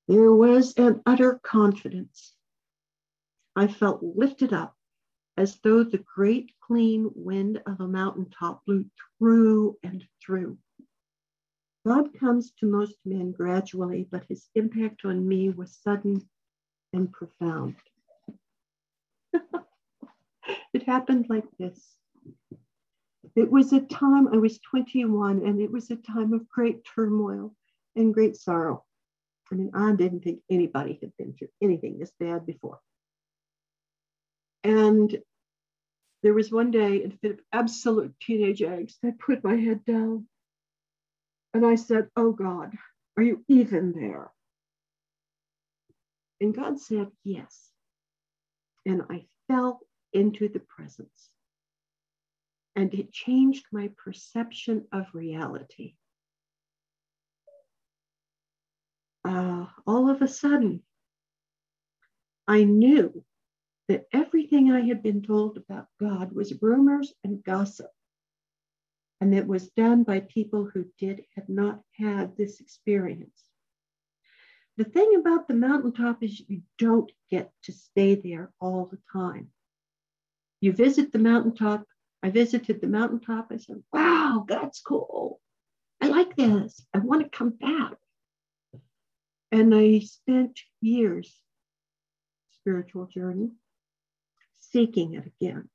There 0.07 0.33
was 0.33 0.73
an 0.77 1.01
utter 1.05 1.39
confidence. 1.43 2.33
I 3.55 3.67
felt 3.67 4.03
lifted 4.03 4.53
up 4.53 4.75
as 5.37 5.59
though 5.63 5.83
the 5.83 6.03
great 6.15 6.51
clean 6.61 7.09
wind 7.15 7.61
of 7.65 7.79
a 7.79 7.87
mountaintop 7.87 8.65
blew 8.65 8.85
through 9.17 9.77
and 9.81 10.05
through. 10.23 10.57
God 11.85 12.13
comes 12.17 12.51
to 12.59 12.65
most 12.65 12.95
men 13.05 13.31
gradually, 13.31 14.07
but 14.09 14.25
his 14.25 14.47
impact 14.55 15.03
on 15.05 15.27
me 15.27 15.49
was 15.49 15.75
sudden 15.81 16.21
and 16.93 17.11
profound. 17.11 17.75
it 20.73 20.83
happened 20.83 21.25
like 21.29 21.45
this. 21.59 21.79
It 23.35 23.51
was 23.51 23.73
a 23.73 23.81
time, 23.81 24.27
I 24.27 24.37
was 24.37 24.59
21, 24.59 25.45
and 25.45 25.59
it 25.59 25.71
was 25.71 25.89
a 25.89 25.95
time 25.95 26.33
of 26.33 26.47
great 26.47 26.85
turmoil 26.95 27.55
and 27.95 28.13
great 28.13 28.37
sorrow. 28.37 28.85
I 29.51 29.55
mean, 29.55 29.71
I 29.73 29.93
didn't 29.93 30.23
think 30.23 30.41
anybody 30.49 30.99
had 31.01 31.11
been 31.17 31.33
through 31.33 31.49
anything 31.61 31.99
this 31.99 32.11
bad 32.19 32.45
before. 32.45 32.79
And 34.63 35.15
there 36.21 36.33
was 36.33 36.51
one 36.51 36.71
day 36.71 37.03
in 37.03 37.11
a 37.11 37.17
fit 37.17 37.31
of 37.31 37.39
absolute 37.51 38.13
teenage 38.21 38.61
angst, 38.61 38.95
I 39.03 39.11
put 39.11 39.43
my 39.43 39.55
head 39.55 39.83
down 39.85 40.27
and 41.53 41.65
I 41.65 41.75
said, 41.75 42.09
Oh 42.15 42.31
God, 42.31 42.73
are 43.17 43.23
you 43.23 43.43
even 43.47 43.91
there? 43.91 44.31
And 46.43 46.53
God 46.53 46.79
said, 46.79 47.07
Yes. 47.23 47.71
And 48.85 49.01
I 49.09 49.25
fell 49.47 49.79
into 50.13 50.47
the 50.47 50.59
presence. 50.59 51.31
And 52.75 52.93
it 52.93 53.11
changed 53.11 53.65
my 53.71 53.89
perception 53.97 54.85
of 54.91 55.07
reality. 55.13 55.95
uh, 59.25 59.65
all 59.87 60.09
of 60.09 60.21
a 60.21 60.27
sudden, 60.27 60.81
I 62.47 62.63
knew 62.63 63.23
that 63.87 64.05
everything 64.11 64.71
I 64.71 64.81
had 64.81 65.03
been 65.03 65.21
told 65.21 65.57
about 65.57 65.87
God 65.99 66.33
was 66.33 66.61
rumors 66.61 67.13
and 67.23 67.43
gossip. 67.43 67.89
And 69.21 69.33
it 69.33 69.47
was 69.47 69.69
done 69.69 70.03
by 70.03 70.19
people 70.21 70.69
who 70.73 70.85
did 70.97 71.23
had 71.35 71.47
not 71.47 71.81
had 71.97 72.35
this 72.35 72.59
experience. 72.59 73.43
The 74.77 74.83
thing 74.83 75.15
about 75.19 75.47
the 75.47 75.53
mountaintop 75.53 76.23
is 76.23 76.41
you 76.47 76.63
don't 76.79 77.11
get 77.29 77.51
to 77.63 77.71
stay 77.71 78.15
there 78.15 78.51
all 78.59 78.85
the 78.85 78.97
time. 79.11 79.49
You 80.61 80.73
visit 80.73 81.11
the 81.11 81.19
mountaintop. 81.19 81.85
I 82.23 82.29
visited 82.29 82.81
the 82.81 82.87
mountaintop. 82.87 83.47
I 83.51 83.57
said, 83.57 83.83
wow, 83.91 84.45
that's 84.47 84.81
cool. 84.81 85.39
I 86.01 86.07
like 86.07 86.35
this. 86.35 86.85
I 86.93 86.99
want 86.99 87.21
to 87.21 87.37
come 87.37 87.51
back. 87.51 87.93
And 89.51 89.75
I 89.75 89.99
spent 89.99 90.59
years, 90.81 91.31
spiritual 92.51 93.05
journey, 93.05 93.51
seeking 94.59 95.13
it 95.13 95.27
again. 95.27 95.69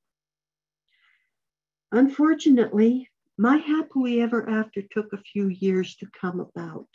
Unfortunately, 1.93 3.09
my 3.37 3.59
happily 3.59 4.21
ever 4.21 4.51
after 4.51 4.83
took 4.83 5.13
a 5.13 5.23
few 5.23 5.47
years 5.49 5.95
to 5.97 6.07
come 6.21 6.41
about, 6.41 6.89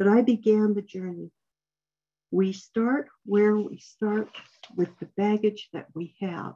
but 0.00 0.08
I 0.08 0.22
began 0.22 0.72
the 0.72 0.80
journey. 0.80 1.30
We 2.30 2.54
start 2.54 3.08
where 3.26 3.54
we 3.58 3.76
start 3.80 4.30
with 4.74 4.88
the 4.98 5.10
baggage 5.14 5.68
that 5.74 5.88
we 5.94 6.16
have. 6.22 6.54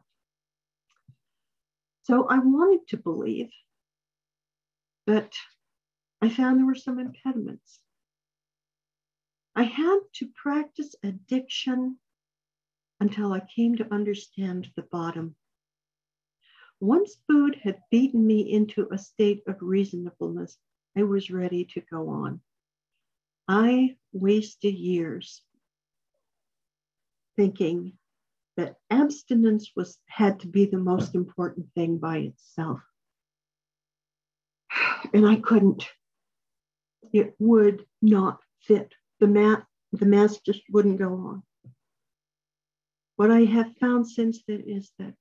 So 2.05 2.27
I 2.27 2.39
wanted 2.39 2.89
to 2.89 2.97
believe, 2.97 3.51
but 5.07 5.31
I 6.23 6.31
found 6.31 6.59
there 6.59 6.65
were 6.65 6.75
some 6.75 6.99
impediments. 6.99 7.81
I 9.55 9.65
had 9.65 9.99
to 10.15 10.29
practice 10.35 10.95
addiction 11.03 11.99
until 12.99 13.35
I 13.35 13.43
came 13.55 13.77
to 13.77 13.93
understand 13.93 14.71
the 14.75 14.85
bottom. 14.91 15.37
Once 16.81 17.19
food 17.29 17.61
had 17.63 17.83
beaten 17.91 18.27
me 18.27 18.51
into 18.51 18.89
a 18.91 18.97
state 18.97 19.43
of 19.47 19.57
reasonableness, 19.61 20.57
I 20.97 21.03
was 21.03 21.31
ready 21.31 21.67
to 21.67 21.83
go 21.83 22.09
on. 22.09 22.41
I 23.49 23.97
wasted 24.13 24.75
years 24.75 25.43
thinking 27.37 27.99
that 28.57 28.77
abstinence 28.91 29.73
was 29.75 29.99
had 30.07 30.41
to 30.41 30.47
be 30.47 30.67
the 30.67 30.79
most 30.79 31.15
important 31.15 31.67
thing 31.75 31.99
by 31.99 32.19
itself. 32.19 32.81
And 35.13 35.27
I 35.27 35.37
couldn't. 35.37 35.87
It 37.13 37.35
would 37.39 37.85
not 38.01 38.41
fit 38.63 38.95
the 39.21 39.27
mat, 39.27 39.65
the 39.93 40.07
mask 40.07 40.41
just 40.45 40.63
wouldn't 40.71 40.99
go 40.99 41.13
on. 41.13 41.43
What 43.17 43.31
I 43.31 43.45
have 43.45 43.77
found 43.79 44.09
since 44.09 44.43
then 44.47 44.65
is 44.67 44.91
that 44.99 45.15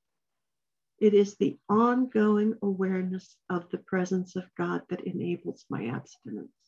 it 1.00 1.14
is 1.14 1.36
the 1.36 1.58
ongoing 1.70 2.56
awareness 2.62 3.36
of 3.50 3.70
the 3.70 3.78
presence 3.80 4.36
of 4.36 4.46
God 4.58 4.82
that 4.90 5.02
enables 5.02 5.66
my 5.70 5.88
abstinence. 5.88 6.63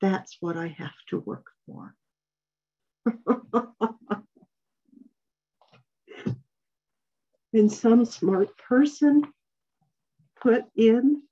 That's 0.00 0.36
what 0.40 0.56
I 0.56 0.68
have 0.78 0.94
to 1.08 1.20
work 1.20 1.46
for. 1.66 1.94
and 7.52 7.72
some 7.72 8.04
smart 8.04 8.56
person 8.58 9.22
put 10.40 10.64
in, 10.76 11.22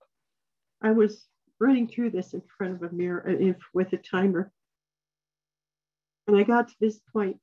I 0.82 0.92
was 0.92 1.26
running 1.60 1.88
through 1.88 2.10
this 2.10 2.32
in 2.34 2.42
front 2.56 2.74
of 2.74 2.82
a 2.82 2.94
mirror 2.94 3.28
uh, 3.28 3.52
with 3.72 3.92
a 3.92 3.98
timer. 3.98 4.50
And 6.26 6.36
I 6.36 6.42
got 6.42 6.68
to 6.68 6.74
this 6.80 6.98
point 7.12 7.38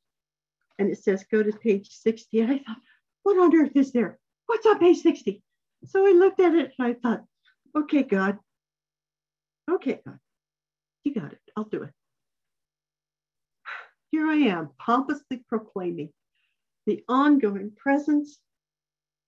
and 0.80 0.90
it 0.90 1.04
says 1.04 1.24
go 1.32 1.44
to 1.44 1.52
page 1.52 1.90
60. 1.90 2.40
And 2.40 2.52
I 2.54 2.58
thought, 2.60 2.78
what 3.24 3.38
on 3.38 3.56
earth 3.56 3.76
is 3.76 3.92
there? 3.92 4.18
What's 4.48 4.66
on 4.66 4.80
page 4.80 5.02
60? 5.02 5.44
So 5.86 6.08
I 6.08 6.12
looked 6.12 6.40
at 6.40 6.56
it 6.56 6.74
and 6.80 6.88
I 6.88 6.94
thought, 6.94 7.24
okay, 7.76 8.02
God, 8.04 8.40
Okay, 9.70 10.02
God, 10.06 10.20
you 11.04 11.14
got 11.14 11.34
it. 11.34 11.40
I'll 11.56 11.64
do 11.66 11.84
it. 11.84 11.92
Here 14.12 14.28
I 14.28 14.36
am, 14.36 14.70
pompously 14.78 15.44
proclaiming 15.48 16.12
the 16.86 17.04
ongoing 17.08 17.72
presence, 17.76 18.40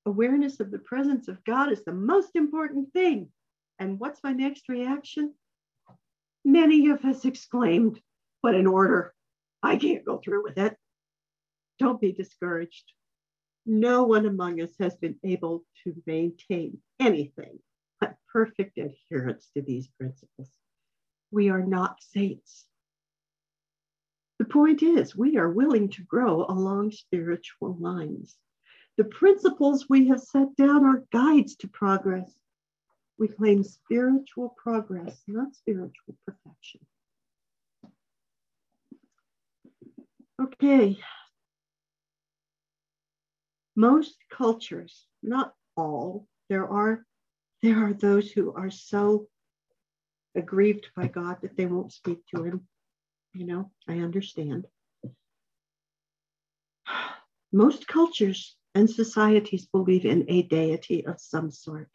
awareness 0.06 0.60
of 0.60 0.72
the 0.72 0.80
presence 0.80 1.28
of 1.28 1.44
God 1.46 1.72
is 1.72 1.84
the 1.84 1.94
most 1.94 2.36
important 2.36 2.92
thing. 2.94 3.30
And 3.80 4.00
what's 4.00 4.24
my 4.24 4.34
next 4.34 4.70
reaction? 4.70 5.34
Many 6.44 6.90
of 6.90 7.06
us 7.06 7.26
exclaimed, 7.26 8.02
What 8.42 8.56
an 8.56 8.68
order! 8.68 9.14
I 9.62 9.78
can't 9.78 10.04
go 10.04 10.18
through 10.18 10.44
with 10.44 10.58
it. 10.58 10.76
Don't 11.80 12.02
be 12.02 12.12
discouraged. 12.12 12.92
No 13.66 14.04
one 14.04 14.26
among 14.26 14.62
us 14.62 14.74
has 14.80 14.96
been 14.96 15.16
able 15.24 15.64
to 15.84 15.96
maintain 16.06 16.80
anything 17.00 17.60
but 18.02 18.16
perfect 18.32 18.78
adherence 18.78 19.50
to 19.56 19.62
these 19.62 19.88
principles. 19.98 20.50
We 21.34 21.50
are 21.50 21.64
not 21.64 21.98
saints. 22.04 22.68
The 24.38 24.46
point 24.46 24.84
is, 24.84 25.16
we 25.16 25.38
are 25.38 25.50
willing 25.50 25.90
to 25.90 26.04
grow 26.04 26.46
along 26.46 26.92
spiritual 26.92 27.76
lines. 27.80 28.38
The 28.98 29.06
principles 29.06 29.90
we 29.90 30.10
have 30.10 30.20
set 30.20 30.56
down 30.56 30.86
are 30.86 31.06
guides 31.12 31.56
to 31.58 31.68
progress. 31.68 32.32
We 33.18 33.30
claim 33.30 33.64
spiritual 33.64 34.56
progress, 34.56 35.24
not 35.28 35.56
spiritual 35.56 36.16
perfection. 36.24 36.82
Okay. 40.40 41.00
Most 43.76 44.18
cultures, 44.30 45.08
not 45.24 45.56
all, 45.76 46.28
there 46.50 46.68
are 46.68 47.04
there 47.64 47.88
are 47.88 47.94
those 47.94 48.30
who 48.30 48.54
are 48.54 48.70
so 48.70 49.30
aggrieved 50.36 50.88
by 50.96 51.08
God 51.08 51.38
that 51.42 51.56
they 51.58 51.66
won't 51.66 51.94
speak 51.94 52.20
to 52.34 52.44
him. 52.44 52.68
You 53.34 53.46
know, 53.46 53.72
I 53.88 54.00
understand. 54.00 54.68
Most 57.52 57.88
cultures 57.88 58.56
and 58.76 58.90
societies 58.90 59.68
believe 59.68 60.06
in 60.06 60.26
a 60.28 60.44
deity 60.44 61.06
of 61.06 61.20
some 61.20 61.52
sort. 61.52 61.90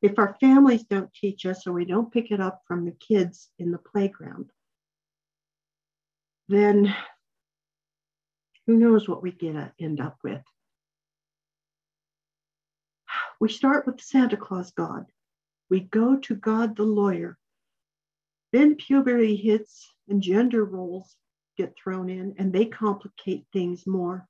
If 0.00 0.18
our 0.18 0.36
families 0.40 0.84
don't 0.84 1.12
teach 1.14 1.46
us 1.46 1.66
or 1.66 1.72
we 1.72 1.84
don't 1.84 2.12
pick 2.12 2.30
it 2.30 2.40
up 2.40 2.62
from 2.68 2.84
the 2.84 2.92
kids 2.92 3.48
in 3.58 3.72
the 3.72 3.78
playground, 3.78 4.50
then 6.48 6.94
who 8.66 8.76
knows 8.76 9.08
what 9.08 9.22
we 9.22 9.32
get 9.32 9.56
uh, 9.56 9.68
end 9.80 10.00
up 10.00 10.18
with. 10.22 10.42
We 13.40 13.48
start 13.48 13.86
with 13.86 14.00
Santa 14.00 14.36
Claus 14.36 14.70
God. 14.70 15.06
We 15.74 15.80
go 15.80 16.16
to 16.16 16.36
God 16.36 16.76
the 16.76 16.84
lawyer. 16.84 17.36
Then 18.52 18.76
puberty 18.76 19.34
hits 19.34 19.92
and 20.08 20.22
gender 20.22 20.64
roles 20.64 21.16
get 21.58 21.74
thrown 21.76 22.08
in 22.08 22.36
and 22.38 22.52
they 22.52 22.66
complicate 22.66 23.44
things 23.52 23.84
more. 23.84 24.28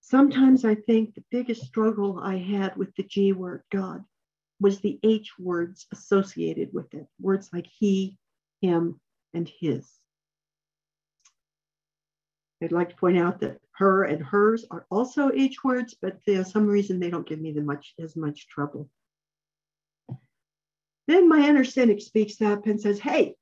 Sometimes 0.00 0.64
I 0.64 0.76
think 0.76 1.14
the 1.14 1.24
biggest 1.30 1.66
struggle 1.66 2.18
I 2.18 2.38
had 2.38 2.74
with 2.78 2.94
the 2.94 3.02
G 3.02 3.34
word, 3.34 3.64
God, 3.70 4.02
was 4.60 4.80
the 4.80 4.98
H 5.02 5.34
words 5.38 5.86
associated 5.92 6.72
with 6.72 6.94
it, 6.94 7.06
words 7.20 7.50
like 7.52 7.66
he, 7.66 8.16
him, 8.62 8.98
and 9.34 9.46
his. 9.60 9.86
I'd 12.62 12.72
like 12.72 12.88
to 12.88 12.96
point 12.96 13.18
out 13.18 13.40
that 13.40 13.60
her 13.72 14.04
and 14.04 14.24
hers 14.24 14.64
are 14.70 14.86
also 14.90 15.30
H 15.34 15.62
words, 15.62 15.94
but 16.00 16.24
for 16.24 16.44
some 16.44 16.66
reason 16.66 16.98
they 16.98 17.10
don't 17.10 17.28
give 17.28 17.42
me 17.42 17.52
the 17.52 17.60
much 17.60 17.92
as 17.98 18.16
much 18.16 18.48
trouble. 18.48 18.88
Then 21.06 21.28
my 21.28 21.48
inner 21.48 21.64
cynic 21.64 22.00
speaks 22.00 22.40
up 22.40 22.66
and 22.66 22.80
says, 22.80 22.98
Hey, 22.98 23.36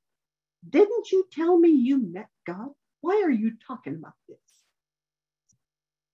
didn't 0.67 1.11
you 1.11 1.27
tell 1.31 1.57
me 1.57 1.69
you 1.69 1.97
met 1.97 2.29
God? 2.45 2.69
Why 3.01 3.21
are 3.23 3.31
you 3.31 3.53
talking 3.67 3.95
about 3.95 4.13
this? 4.27 4.37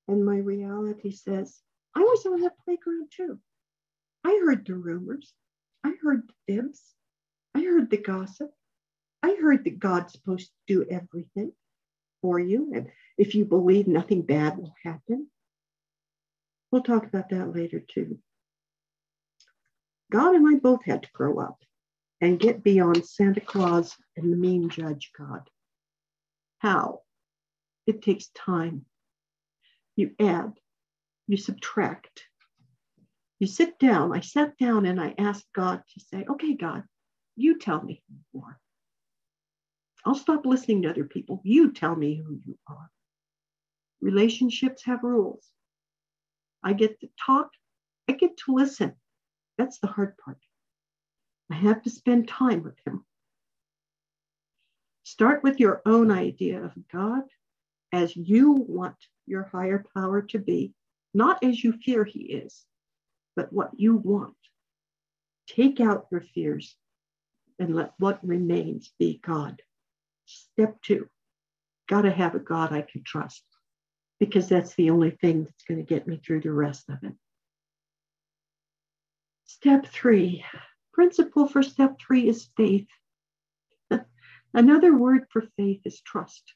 And 0.07 0.25
my 0.25 0.37
reality 0.37 1.11
says, 1.11 1.59
I 1.95 2.01
was 2.01 2.25
on 2.25 2.41
that 2.41 2.57
playground 2.65 3.11
too. 3.15 3.39
I 4.23 4.41
heard 4.45 4.65
the 4.65 4.75
rumors. 4.75 5.33
I 5.83 5.93
heard 6.01 6.27
the 6.27 6.53
fibs. 6.53 6.81
I 7.55 7.61
heard 7.61 7.89
the 7.89 7.97
gossip. 7.97 8.51
I 9.23 9.37
heard 9.41 9.63
that 9.65 9.79
God's 9.79 10.13
supposed 10.13 10.47
to 10.47 10.73
do 10.73 10.85
everything 10.89 11.53
for 12.21 12.39
you. 12.39 12.71
And 12.73 12.89
if 13.17 13.35
you 13.35 13.45
believe 13.45 13.87
nothing 13.87 14.21
bad 14.21 14.57
will 14.57 14.73
happen, 14.83 15.27
we'll 16.71 16.83
talk 16.83 17.05
about 17.05 17.29
that 17.29 17.53
later 17.53 17.79
too. 17.79 18.19
God 20.12 20.36
and 20.36 20.47
I 20.47 20.59
both 20.59 20.84
had 20.84 21.03
to 21.03 21.12
grow 21.14 21.39
up 21.39 21.57
and 22.20 22.39
get 22.39 22.64
beyond 22.64 23.05
Santa 23.05 23.39
Claus 23.39 23.95
and 24.18 24.32
the 24.32 24.38
mean 24.38 24.70
judge 24.70 25.12
God. 25.18 25.49
How? 26.59 26.99
It 27.88 28.01
takes 28.01 28.28
time. 28.28 28.86
You 29.95 30.12
add, 30.20 30.53
you 31.28 31.38
subtract. 31.38 32.26
You 33.39 33.47
sit 33.47 33.80
down. 33.80 34.16
I 34.16 34.20
sat 34.20 34.57
down 34.57 34.86
and 34.86 34.99
I 34.99 35.16
asked 35.18 35.47
God 35.55 35.82
to 35.93 35.99
say, 35.99 36.26
okay, 36.30 36.53
God, 36.55 36.84
you 37.38 37.57
tell 37.57 37.82
me 37.82 38.03
more. 38.34 38.59
I'll 40.05 40.16
stop 40.16 40.45
listening 40.45 40.82
to 40.82 40.89
other 40.89 41.05
people. 41.05 41.41
You 41.43 41.72
tell 41.72 41.95
me 41.95 42.16
who 42.16 42.39
you 42.45 42.57
are. 42.68 42.89
Relationships 44.01 44.84
have 44.86 45.03
rules. 45.03 45.47
I 46.64 46.74
get 46.74 46.99
to 46.99 47.09
talk, 47.26 47.49
I 48.09 48.14
get 48.14 48.38
to 48.45 48.53
listen. 48.53 48.93
That's 49.62 49.78
the 49.78 49.86
hard 49.86 50.18
part. 50.18 50.39
I 51.51 51.53
have 51.53 51.84
to 51.84 51.91
spend 51.91 52.28
time 52.28 52.64
with 52.64 52.80
Him. 52.84 53.05
Start 55.03 55.43
with 55.43 55.59
your 55.59 55.84
own 55.86 56.09
idea 56.09 56.64
of 56.64 56.74
God 56.91 57.26
as 57.91 58.16
you 58.16 58.53
want 58.53 58.95
your 59.28 59.43
higher 59.43 59.86
power 59.95 60.24
to 60.24 60.39
be, 60.39 60.74
not 61.14 61.43
as 61.43 61.64
you 61.64 61.74
fear 61.74 62.03
He 62.03 62.22
is, 62.22 62.66
but 63.36 63.53
what 63.53 63.70
you 63.78 63.97
want. 63.97 64.34
Take 65.47 65.80
out 65.80 66.07
your 66.12 66.22
fears 66.22 66.76
and 67.59 67.76
let 67.76 67.93
what 67.99 68.26
remains 68.28 68.91
be 68.97 69.20
God. 69.24 69.62
Step 70.26 70.82
two, 70.82 71.07
got 71.88 72.01
to 72.01 72.12
have 72.12 72.34
a 72.34 72.39
God 72.39 72.74
I 72.74 72.82
can 72.82 73.03
trust 73.03 73.43
because 74.20 74.49
that's 74.49 74.74
the 74.74 74.89
only 74.89 75.12
thing 75.12 75.43
that's 75.43 75.66
going 75.66 75.78
to 75.78 75.86
get 75.86 76.07
me 76.07 76.20
through 76.26 76.41
the 76.41 76.51
rest 76.51 76.89
of 76.89 76.97
it. 77.03 77.14
Step 79.53 79.85
three, 79.85 80.45
principle 80.93 81.45
for 81.45 81.61
step 81.61 81.99
three 81.99 82.29
is 82.29 82.49
faith. 82.55 82.87
Another 84.53 84.95
word 84.95 85.25
for 85.29 85.43
faith 85.57 85.81
is 85.83 85.99
trust. 86.01 86.53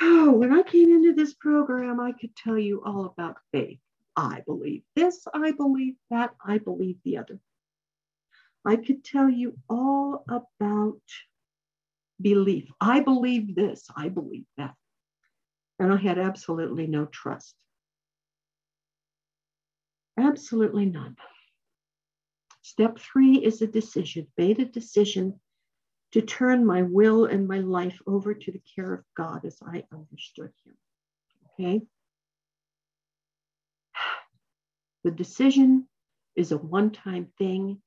Oh, 0.00 0.30
when 0.30 0.52
I 0.52 0.62
came 0.62 0.90
into 0.92 1.14
this 1.14 1.34
program, 1.34 1.98
I 1.98 2.12
could 2.12 2.34
tell 2.36 2.56
you 2.56 2.80
all 2.86 3.06
about 3.06 3.38
faith. 3.52 3.80
I 4.16 4.42
believe 4.46 4.82
this, 4.94 5.26
I 5.34 5.50
believe 5.50 5.96
that, 6.10 6.30
I 6.46 6.58
believe 6.58 6.98
the 7.04 7.18
other. 7.18 7.40
I 8.64 8.76
could 8.76 9.04
tell 9.04 9.28
you 9.28 9.58
all 9.68 10.24
about 10.28 11.00
belief. 12.20 12.70
I 12.80 13.00
believe 13.00 13.56
this, 13.56 13.88
I 13.96 14.10
believe 14.10 14.46
that. 14.58 14.74
And 15.80 15.92
I 15.92 15.96
had 15.96 16.18
absolutely 16.18 16.86
no 16.86 17.06
trust. 17.06 17.56
Absolutely 20.18 20.86
none. 20.86 21.16
Step 22.62 22.98
three 22.98 23.36
is 23.36 23.62
a 23.62 23.66
decision, 23.66 24.26
made 24.36 24.58
a 24.58 24.64
decision 24.64 25.38
to 26.12 26.22
turn 26.22 26.64
my 26.64 26.82
will 26.82 27.26
and 27.26 27.46
my 27.46 27.58
life 27.58 28.00
over 28.06 28.34
to 28.34 28.52
the 28.52 28.62
care 28.74 28.94
of 28.94 29.04
God 29.16 29.44
as 29.44 29.58
I 29.62 29.84
understood 29.92 30.50
Him. 30.64 30.76
Okay? 31.52 31.82
The 35.04 35.10
decision 35.10 35.88
is 36.34 36.52
a 36.52 36.58
one 36.58 36.90
time 36.90 37.28
thing 37.38 37.80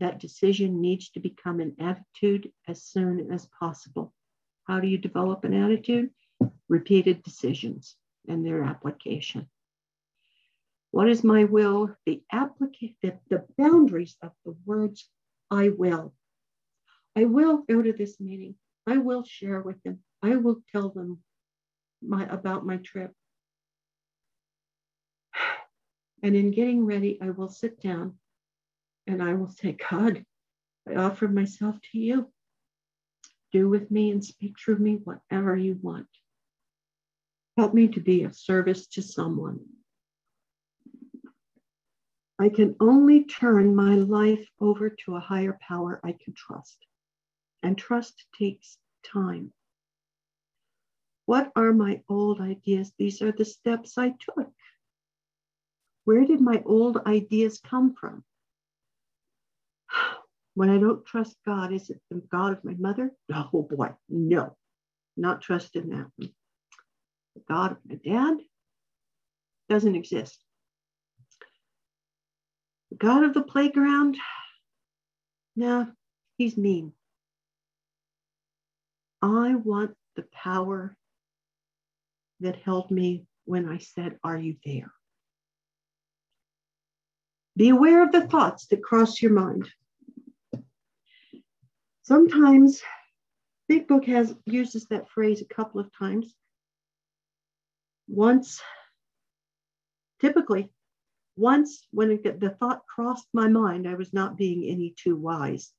that 0.00 0.20
decision 0.20 0.80
needs 0.80 1.10
to 1.10 1.20
become 1.20 1.60
an 1.60 1.76
attitude 1.78 2.50
as 2.68 2.82
soon 2.82 3.30
as 3.32 3.48
possible. 3.58 4.12
How 4.64 4.80
do 4.80 4.88
you 4.88 4.98
develop 4.98 5.44
an 5.44 5.54
attitude? 5.54 6.10
Repeated 6.68 7.22
decisions 7.22 7.96
and 8.28 8.44
their 8.44 8.62
application. 8.62 9.48
What 10.90 11.08
is 11.08 11.24
my 11.24 11.44
will? 11.44 11.94
The 12.06 12.22
application, 12.32 12.96
the, 13.02 13.18
the 13.28 13.44
boundaries 13.58 14.16
of 14.22 14.32
the 14.44 14.56
words 14.64 15.08
I 15.50 15.68
will. 15.68 16.14
I 17.16 17.24
will 17.24 17.58
go 17.68 17.82
to 17.82 17.92
this 17.92 18.20
meeting. 18.20 18.54
I 18.86 18.98
will 18.98 19.24
share 19.24 19.60
with 19.60 19.82
them. 19.82 20.00
I 20.22 20.36
will 20.36 20.62
tell 20.72 20.90
them 20.90 21.22
my 22.02 22.24
about 22.26 22.64
my 22.64 22.76
trip. 22.78 23.12
And 26.22 26.34
in 26.34 26.50
getting 26.50 26.84
ready, 26.84 27.18
I 27.20 27.30
will 27.30 27.48
sit 27.48 27.80
down 27.80 28.14
and 29.06 29.22
I 29.22 29.34
will 29.34 29.50
say, 29.50 29.76
God, 29.90 30.24
I 30.88 30.94
offer 30.94 31.28
myself 31.28 31.76
to 31.92 31.98
you. 31.98 32.32
Do 33.52 33.68
with 33.68 33.90
me 33.90 34.10
and 34.10 34.24
speak 34.24 34.56
through 34.58 34.78
me 34.78 34.98
whatever 35.02 35.56
you 35.56 35.78
want. 35.80 36.08
Help 37.56 37.74
me 37.74 37.88
to 37.88 38.00
be 38.00 38.24
of 38.24 38.34
service 38.34 38.86
to 38.88 39.02
someone. 39.02 39.60
I 42.38 42.50
can 42.50 42.76
only 42.80 43.24
turn 43.24 43.74
my 43.74 43.94
life 43.94 44.46
over 44.60 44.90
to 44.90 45.16
a 45.16 45.20
higher 45.20 45.58
power 45.60 46.00
I 46.04 46.12
can 46.12 46.34
trust. 46.34 46.76
And 47.62 47.78
trust 47.78 48.24
takes 48.38 48.78
time. 49.02 49.52
What 51.24 51.50
are 51.56 51.72
my 51.72 52.02
old 52.08 52.40
ideas? 52.40 52.92
These 52.98 53.22
are 53.22 53.32
the 53.32 53.44
steps 53.44 53.96
I 53.96 54.10
took. 54.10 54.52
Where 56.04 56.24
did 56.24 56.40
my 56.40 56.62
old 56.64 56.98
ideas 57.06 57.60
come 57.60 57.94
from? 57.94 58.24
When 60.54 60.70
I 60.70 60.78
don't 60.78 61.04
trust 61.04 61.36
God, 61.44 61.70
is 61.70 61.90
it 61.90 62.00
the 62.10 62.22
God 62.32 62.52
of 62.52 62.64
my 62.64 62.74
mother? 62.78 63.10
Oh 63.52 63.62
boy, 63.62 63.90
no, 64.08 64.56
not 65.16 65.42
trusting 65.42 65.88
that 65.90 66.10
one. 66.16 66.32
The 67.34 67.42
God 67.46 67.72
of 67.72 67.78
my 67.84 67.96
dad 67.96 68.38
doesn't 69.68 69.96
exist. 69.96 70.45
God 72.98 73.24
of 73.24 73.34
the 73.34 73.42
playground, 73.42 74.16
nah, 75.54 75.86
he's 76.38 76.56
mean. 76.56 76.92
I 79.22 79.54
want 79.54 79.94
the 80.14 80.24
power 80.32 80.96
that 82.40 82.56
held 82.56 82.90
me 82.90 83.26
when 83.44 83.68
I 83.68 83.78
said, 83.78 84.18
Are 84.22 84.38
you 84.38 84.56
there? 84.64 84.92
Be 87.56 87.70
aware 87.70 88.02
of 88.02 88.12
the 88.12 88.28
thoughts 88.28 88.66
that 88.66 88.82
cross 88.82 89.20
your 89.22 89.32
mind. 89.32 89.68
Sometimes 92.02 92.82
Big 93.68 93.88
Book 93.88 94.04
has 94.04 94.34
uses 94.44 94.86
that 94.86 95.08
phrase 95.08 95.40
a 95.40 95.54
couple 95.54 95.80
of 95.80 95.90
times. 95.98 96.34
Once, 98.08 98.60
typically, 100.20 100.70
once 101.36 101.86
when 101.90 102.10
it, 102.10 102.40
the 102.40 102.50
thought 102.50 102.86
crossed 102.86 103.28
my 103.32 103.48
mind, 103.48 103.86
I 103.86 103.94
was 103.94 104.12
not 104.12 104.36
being 104.36 104.64
any 104.64 104.94
too 104.96 105.16
wise. 105.16 105.70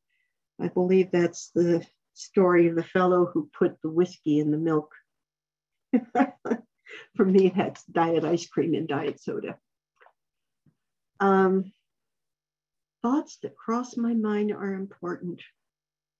I 0.62 0.68
believe 0.68 1.12
that's 1.12 1.50
the 1.54 1.86
story 2.14 2.68
of 2.68 2.76
the 2.76 2.84
fellow 2.84 3.26
who 3.26 3.50
put 3.58 3.82
the 3.82 3.90
whiskey 3.90 4.40
in 4.40 4.52
the 4.52 4.58
milk. 4.58 4.92
For 7.16 7.26
me, 7.26 7.52
that's 7.56 7.84
diet 7.86 8.24
ice 8.24 8.48
cream 8.48 8.74
and 8.74 8.88
diet 8.88 9.20
soda. 9.20 9.58
Um, 11.20 11.72
thoughts 13.02 13.38
that 13.42 13.58
cross 13.58 13.98
my 13.98 14.14
mind 14.14 14.52
are 14.52 14.74
important. 14.74 15.42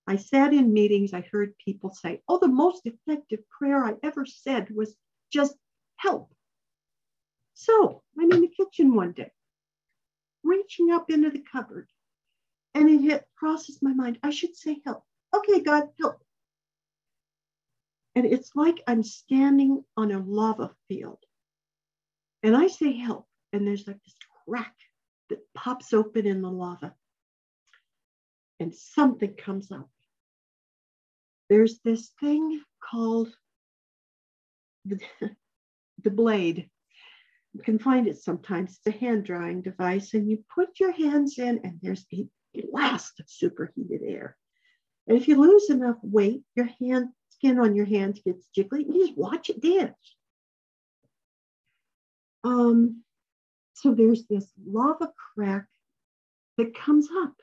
I 0.06 0.16
sat 0.16 0.52
in 0.52 0.72
meetings, 0.72 1.12
I 1.12 1.20
heard 1.30 1.54
people 1.64 1.90
say, 1.92 2.22
Oh, 2.28 2.38
the 2.38 2.48
most 2.48 2.86
effective 2.86 3.40
prayer 3.50 3.84
I 3.84 3.94
ever 4.02 4.24
said 4.24 4.70
was 4.70 4.96
just 5.32 5.54
help. 5.96 6.32
So 7.58 8.04
I'm 8.16 8.30
in 8.30 8.42
the 8.42 8.46
kitchen 8.56 8.94
one 8.94 9.10
day, 9.10 9.32
reaching 10.44 10.92
up 10.92 11.10
into 11.10 11.28
the 11.28 11.42
cupboard, 11.50 11.88
and 12.72 12.88
it 12.88 13.00
hit, 13.00 13.26
crosses 13.36 13.82
my 13.82 13.92
mind. 13.92 14.16
I 14.22 14.30
should 14.30 14.54
say 14.54 14.80
help. 14.86 15.02
Okay, 15.36 15.60
God, 15.60 15.88
help. 15.98 16.22
And 18.14 18.26
it's 18.26 18.52
like 18.54 18.80
I'm 18.86 19.02
standing 19.02 19.82
on 19.96 20.12
a 20.12 20.20
lava 20.20 20.70
field. 20.86 21.18
And 22.44 22.56
I 22.56 22.68
say 22.68 22.92
help, 22.92 23.26
and 23.52 23.66
there's 23.66 23.88
like 23.88 24.04
this 24.04 24.14
crack 24.46 24.76
that 25.28 25.40
pops 25.52 25.92
open 25.92 26.28
in 26.28 26.42
the 26.42 26.50
lava. 26.50 26.94
And 28.60 28.72
something 28.72 29.34
comes 29.34 29.72
up. 29.72 29.90
There's 31.48 31.80
this 31.80 32.12
thing 32.20 32.62
called 32.80 33.34
the, 34.84 35.00
the 36.04 36.10
blade. 36.12 36.70
You 37.58 37.64
can 37.64 37.80
find 37.80 38.06
it 38.06 38.22
sometimes. 38.22 38.78
It's 38.78 38.94
a 38.94 39.00
hand 39.00 39.24
drying 39.24 39.62
device, 39.62 40.14
and 40.14 40.30
you 40.30 40.44
put 40.54 40.78
your 40.78 40.92
hands 40.92 41.38
in, 41.38 41.60
and 41.64 41.80
there's 41.82 42.06
a 42.14 42.28
blast 42.70 43.18
of 43.18 43.28
superheated 43.28 44.00
air. 44.06 44.36
And 45.08 45.18
if 45.18 45.26
you 45.26 45.40
lose 45.40 45.68
enough 45.68 45.96
weight, 46.00 46.42
your 46.54 46.68
hand 46.80 47.08
skin 47.30 47.58
on 47.58 47.74
your 47.74 47.84
hands 47.84 48.20
gets 48.24 48.48
jiggly, 48.56 48.84
and 48.84 48.94
you 48.94 49.08
just 49.08 49.18
watch 49.18 49.50
it 49.50 49.60
dance. 49.60 50.16
Um, 52.44 53.02
so 53.74 53.92
there's 53.92 54.24
this 54.28 54.48
lava 54.64 55.10
crack 55.34 55.66
that 56.58 56.76
comes 56.76 57.08
up. 57.24 57.34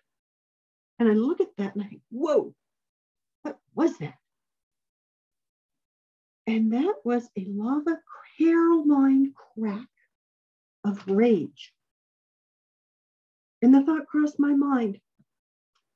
And 0.97 1.09
I 1.09 1.11
look 1.11 1.41
at 1.41 1.57
that 1.57 1.75
and 1.75 1.83
I 1.83 1.87
think, 1.87 2.01
whoa, 2.09 2.55
what 3.41 3.57
was 3.73 3.97
that? 3.97 4.15
And 6.47 6.71
that 6.71 6.95
was 7.03 7.27
a 7.37 7.45
lava 7.49 7.99
hairline 8.39 9.33
crack 9.33 9.87
of 10.85 11.07
rage. 11.07 11.73
And 13.61 13.73
the 13.73 13.83
thought 13.83 14.07
crossed 14.07 14.39
my 14.39 14.53
mind 14.53 14.99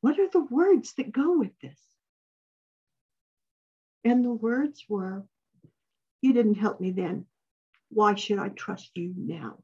what 0.02 0.20
are 0.20 0.30
the 0.30 0.44
words 0.44 0.94
that 0.94 1.12
go 1.12 1.38
with 1.38 1.52
this? 1.62 1.80
And 4.04 4.24
the 4.24 4.34
words 4.34 4.86
were, 4.88 5.26
You 6.22 6.34
didn't 6.34 6.56
help 6.56 6.80
me 6.80 6.92
then. 6.92 7.26
Why 7.90 8.16
should 8.16 8.40
I 8.40 8.50
trust 8.50 8.92
you 8.96 9.14
now? 9.18 9.58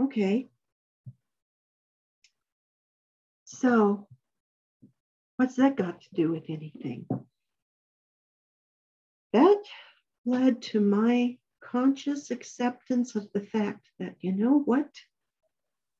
Okay. 0.00 0.48
So, 3.44 4.08
what's 5.36 5.56
that 5.56 5.76
got 5.76 6.00
to 6.02 6.08
do 6.14 6.32
with 6.32 6.44
anything? 6.48 7.06
That 9.32 9.62
led 10.26 10.62
to 10.62 10.80
my 10.80 11.38
conscious 11.72 12.30
acceptance 12.30 13.16
of 13.16 13.26
the 13.32 13.40
fact 13.40 13.88
that, 13.98 14.14
you 14.20 14.32
know 14.32 14.60
what? 14.60 14.90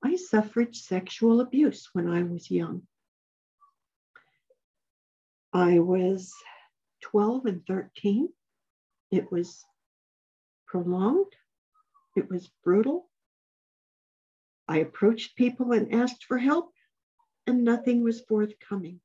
I 0.05 0.17
suffered 0.17 0.77
sexual 0.77 1.41
abuse 1.41 1.89
when 1.95 2.09
I 2.09 2.23
was 2.23 2.51
young. 2.51 2.83
I 5.55 5.79
was 5.79 6.33
12 7.01 7.47
and 7.47 7.67
13. 7.67 8.29
It 9.11 9.33
was 9.33 9.65
prolonged, 10.67 11.33
it 12.17 12.31
was 12.31 12.51
brutal, 12.63 13.09
I 14.69 14.79
approached 14.79 15.37
people 15.37 15.73
and 15.73 15.93
asked 15.93 16.25
for 16.25 16.39
help, 16.39 16.73
and 17.47 17.65
nothing 17.65 18.03
was 18.03 18.21
forthcoming. 18.21 19.01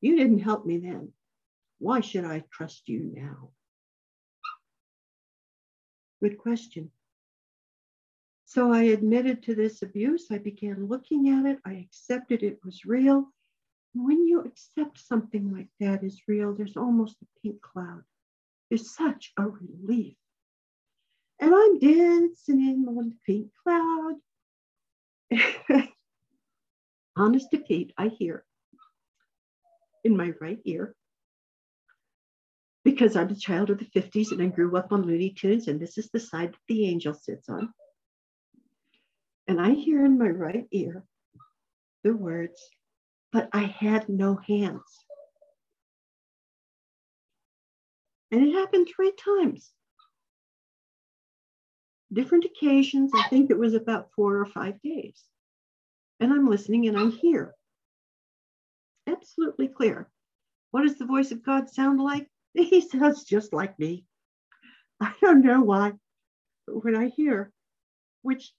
You 0.00 0.16
didn't 0.16 0.40
help 0.40 0.66
me 0.66 0.78
then. 0.78 1.12
Why 1.78 2.00
should 2.00 2.24
I 2.24 2.44
trust 2.52 2.88
you 2.88 3.10
now? 3.14 3.50
Good 6.22 6.38
question. 6.38 6.90
So 8.44 8.72
I 8.72 8.82
admitted 8.82 9.42
to 9.44 9.54
this 9.54 9.82
abuse. 9.82 10.26
I 10.30 10.38
began 10.38 10.86
looking 10.86 11.28
at 11.30 11.46
it. 11.46 11.58
I 11.64 11.74
accepted 11.74 12.42
it 12.42 12.58
was 12.64 12.84
real. 12.84 13.32
When 13.94 14.26
you 14.26 14.40
accept 14.40 14.98
something 14.98 15.52
like 15.52 15.68
that 15.80 16.04
is 16.04 16.22
real, 16.28 16.54
there's 16.54 16.76
almost 16.76 17.16
a 17.22 17.26
pink 17.42 17.60
cloud. 17.62 18.02
There's 18.68 18.94
such 18.94 19.32
a 19.36 19.44
relief 19.44 20.16
and 21.40 21.54
I'm 21.54 21.78
dancing 21.78 22.60
in 22.60 22.84
the 22.84 23.12
pink 23.26 23.50
cloud. 23.62 24.16
Honest 27.16 27.50
to 27.50 27.58
Pete, 27.58 27.92
I 27.96 28.08
hear 28.08 28.44
in 30.04 30.16
my 30.16 30.32
right 30.40 30.60
ear 30.64 30.94
because 32.84 33.16
I'm 33.16 33.28
a 33.28 33.34
child 33.34 33.70
of 33.70 33.78
the 33.78 33.86
50s 33.86 34.32
and 34.32 34.42
I 34.42 34.46
grew 34.46 34.76
up 34.76 34.92
on 34.92 35.02
Looney 35.02 35.30
Tunes, 35.30 35.68
and 35.68 35.80
this 35.80 35.98
is 35.98 36.10
the 36.10 36.20
side 36.20 36.52
that 36.52 36.60
the 36.68 36.86
angel 36.86 37.14
sits 37.14 37.48
on. 37.48 37.72
And 39.46 39.60
I 39.60 39.72
hear 39.72 40.04
in 40.04 40.18
my 40.18 40.28
right 40.28 40.66
ear 40.70 41.04
the 42.04 42.14
words, 42.14 42.60
but 43.32 43.48
I 43.52 43.62
had 43.62 44.08
no 44.08 44.36
hands. 44.36 44.82
And 48.30 48.46
it 48.46 48.52
happened 48.52 48.88
three 48.94 49.12
times 49.12 49.72
different 52.12 52.44
occasions. 52.44 53.12
I 53.14 53.28
think 53.28 53.50
it 53.50 53.58
was 53.58 53.74
about 53.74 54.10
four 54.14 54.38
or 54.38 54.46
five 54.46 54.80
days. 54.82 55.22
And 56.18 56.32
I'm 56.32 56.48
listening 56.48 56.88
and 56.88 56.98
I 56.98 57.08
hear 57.08 57.54
absolutely 59.06 59.68
clear. 59.68 60.08
What 60.70 60.82
does 60.82 60.96
the 60.96 61.06
voice 61.06 61.32
of 61.32 61.42
God 61.42 61.68
sound 61.68 62.00
like? 62.00 62.29
He 62.54 62.80
sounds 62.80 63.24
just 63.24 63.52
like 63.52 63.78
me. 63.78 64.04
I 65.00 65.14
don't 65.20 65.42
know 65.42 65.62
why, 65.62 65.92
but 66.66 66.84
when 66.84 66.96
I 66.96 67.08
hear, 67.08 67.52
which 68.22 68.52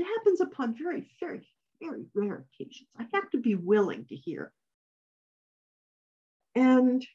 happens 0.00 0.40
upon 0.40 0.76
very, 0.76 1.08
very, 1.20 1.46
very 1.80 2.06
rare 2.14 2.46
occasions, 2.52 2.88
I 2.98 3.06
have 3.12 3.30
to 3.30 3.38
be 3.38 3.54
willing 3.54 4.06
to 4.06 4.16
hear. 4.16 4.52
And 6.54 7.06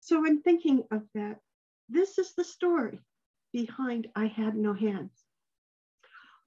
so, 0.00 0.24
in 0.24 0.42
thinking 0.42 0.84
of 0.90 1.02
that, 1.14 1.40
this 1.88 2.18
is 2.18 2.34
the 2.34 2.44
story 2.44 3.00
behind 3.52 4.08
I 4.16 4.26
Had 4.26 4.56
No 4.56 4.72
Hands. 4.72 5.12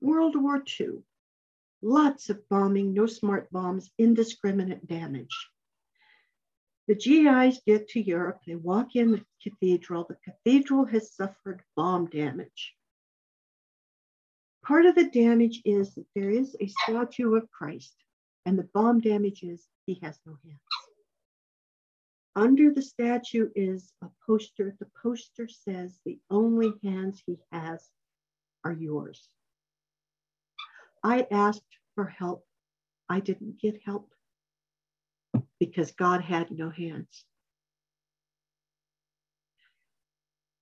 World 0.01 0.35
War 0.35 0.63
II, 0.79 1.03
lots 1.81 2.29
of 2.29 2.47
bombing, 2.49 2.93
no 2.93 3.05
smart 3.05 3.51
bombs, 3.51 3.91
indiscriminate 3.97 4.87
damage. 4.87 5.49
The 6.87 6.95
GIs 6.95 7.61
get 7.65 7.89
to 7.89 8.01
Europe, 8.01 8.41
they 8.45 8.55
walk 8.55 8.95
in 8.95 9.11
the 9.11 9.25
cathedral. 9.41 10.05
The 10.09 10.17
cathedral 10.23 10.85
has 10.85 11.13
suffered 11.15 11.63
bomb 11.75 12.07
damage. 12.07 12.75
part 14.63 14.85
of 14.85 14.95
the 14.95 15.09
damage 15.09 15.61
is 15.65 15.95
that 15.95 16.07
there 16.15 16.29
is 16.29 16.55
a 16.59 16.67
statue 16.67 17.35
of 17.35 17.49
Christ, 17.51 17.95
and 18.45 18.57
the 18.57 18.69
bomb 18.73 18.99
damage 18.99 19.43
is 19.43 19.67
he 19.85 19.99
has 20.01 20.19
no 20.25 20.37
hands. 20.43 20.59
Under 22.35 22.73
the 22.73 22.81
statue 22.81 23.49
is 23.55 23.93
a 24.01 24.07
poster. 24.25 24.75
The 24.79 24.89
poster 25.01 25.47
says 25.47 25.99
the 26.05 26.19
only 26.29 26.73
hands 26.83 27.21
he 27.25 27.37
has 27.51 27.89
are 28.63 28.73
yours. 28.73 29.29
I 31.03 31.27
asked 31.31 31.77
for 31.95 32.05
help. 32.05 32.45
I 33.09 33.19
didn't 33.19 33.59
get 33.59 33.81
help 33.85 34.09
because 35.61 35.91
God 35.91 36.21
had 36.21 36.49
no 36.49 36.71
hands. 36.71 37.23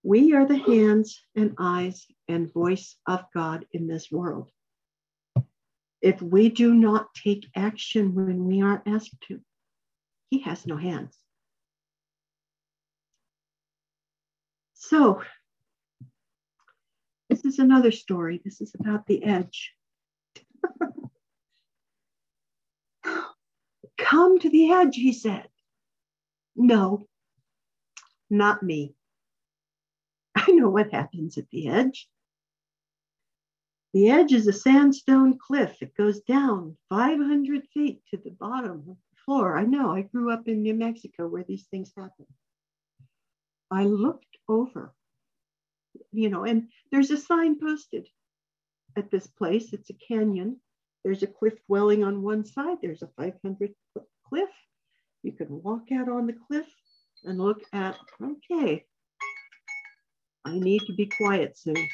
We 0.04 0.34
are 0.34 0.46
the 0.46 0.58
hands 0.58 1.24
and 1.38 1.56
eyes 1.58 2.06
and 2.28 2.52
voice 2.52 2.98
of 3.08 3.24
God 3.34 3.66
in 3.72 3.88
this 3.88 4.12
world. 4.12 4.52
If 6.02 6.22
we 6.22 6.50
do 6.50 6.74
not 6.74 7.14
take 7.14 7.48
action 7.56 8.14
when 8.14 8.44
we 8.44 8.62
are 8.62 8.84
asked 8.86 9.16
to, 9.30 9.40
He 10.32 10.40
has 10.40 10.68
no 10.68 10.76
hands. 10.76 11.18
So, 14.74 15.22
this 17.30 17.46
is 17.46 17.60
another 17.60 17.94
story. 17.94 18.42
This 18.44 18.60
is 18.60 18.76
about 18.78 19.08
the 19.08 19.24
edge. 19.24 19.74
Come 24.00 24.40
to 24.40 24.50
the 24.50 24.72
edge, 24.72 24.96
he 24.96 25.14
said. 25.14 25.48
No, 26.56 27.08
not 28.30 28.64
me. 28.64 28.96
I 30.36 30.52
know 30.52 30.70
what 30.70 30.92
happens 30.92 31.38
at 31.38 31.50
the 31.52 31.68
edge. 31.68 32.08
The 33.94 34.10
edge 34.10 34.34
is 34.34 34.48
a 34.48 34.54
sandstone 34.54 35.38
cliff. 35.38 35.78
It 35.82 35.96
goes 35.96 36.22
down 36.22 36.78
500 36.90 37.68
feet 37.74 38.02
to 38.12 38.18
the 38.18 38.30
bottom 38.30 38.72
of 38.72 38.86
the 38.86 38.96
floor. 39.26 39.58
I 39.58 39.66
know, 39.66 39.92
I 39.92 40.04
grew 40.04 40.32
up 40.32 40.48
in 40.48 40.62
New 40.62 40.76
Mexico 40.76 41.28
where 41.28 41.44
these 41.44 41.66
things 41.66 41.92
happen. 41.98 42.26
I 43.72 43.84
looked 43.86 44.38
over, 44.48 44.94
you 46.12 46.30
know, 46.30 46.44
and 46.46 46.70
there's 46.92 47.12
a 47.12 47.18
sign 47.18 47.60
posted 47.60 48.08
at 48.96 49.12
this 49.12 49.28
place. 49.28 49.74
It's 49.74 49.90
a 49.90 49.94
canyon. 49.94 50.62
There's 51.04 51.24
a 51.24 51.28
cliff 51.28 51.54
dwelling 51.68 52.04
on 52.04 52.22
one 52.22 52.46
side. 52.46 52.78
There's 52.82 53.02
a 53.02 53.10
500 53.18 53.74
foot 53.94 54.04
cliff. 54.28 54.50
You 55.24 55.32
can 55.32 55.62
walk 55.62 55.92
out 55.94 56.10
on 56.10 56.28
the 56.28 56.36
cliff 56.48 56.68
and 57.24 57.40
look 57.40 57.62
at, 57.74 57.98
okay, 58.22 58.86
I 60.46 60.58
need 60.58 60.82
to 60.88 60.94
be 60.94 61.06
quiet 61.06 61.58
soon. 61.58 61.88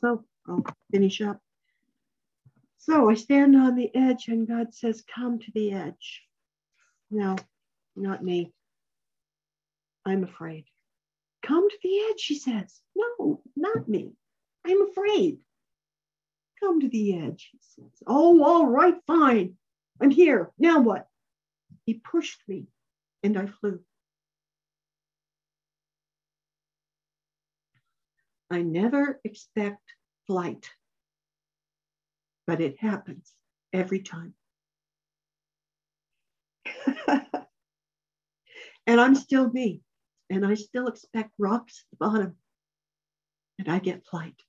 So 0.00 0.24
I'll 0.46 0.64
finish 0.90 1.20
up. 1.20 1.40
So 2.78 3.10
I 3.10 3.14
stand 3.14 3.56
on 3.56 3.74
the 3.74 3.90
edge 3.94 4.28
and 4.28 4.46
God 4.48 4.72
says, 4.72 5.02
come 5.14 5.38
to 5.40 5.50
the 5.54 5.72
edge. 5.72 6.22
No, 7.10 7.36
not 7.96 8.22
me. 8.22 8.52
I'm 10.06 10.24
afraid. 10.24 10.64
Come 11.42 11.68
to 11.68 11.76
the 11.82 12.00
edge, 12.10 12.20
she 12.20 12.38
says. 12.38 12.80
No, 12.96 13.42
not 13.56 13.88
me. 13.88 14.12
I'm 14.66 14.88
afraid. 14.88 15.38
Come 16.60 16.80
to 16.80 16.88
the 16.88 17.18
edge, 17.18 17.50
he 17.52 17.58
says. 17.60 18.02
Oh, 18.06 18.42
all 18.42 18.66
right, 18.66 18.96
fine. 19.06 19.54
I'm 20.00 20.10
here. 20.10 20.50
Now 20.58 20.80
what? 20.80 21.06
He 21.86 21.94
pushed 21.94 22.40
me 22.48 22.66
and 23.22 23.38
I 23.38 23.46
flew. 23.46 23.80
I 28.50 28.62
never 28.62 29.20
expect 29.24 29.82
flight, 30.26 30.70
but 32.46 32.60
it 32.60 32.78
happens 32.78 33.32
every 33.72 34.00
time. 34.00 34.34
and 38.86 39.00
I'm 39.00 39.14
still 39.14 39.50
me, 39.50 39.82
and 40.30 40.46
I 40.46 40.54
still 40.54 40.86
expect 40.86 41.32
rocks 41.38 41.84
at 41.84 41.90
the 41.90 42.06
bottom, 42.06 42.36
and 43.58 43.68
I 43.68 43.80
get 43.80 44.06
flight. 44.06 44.40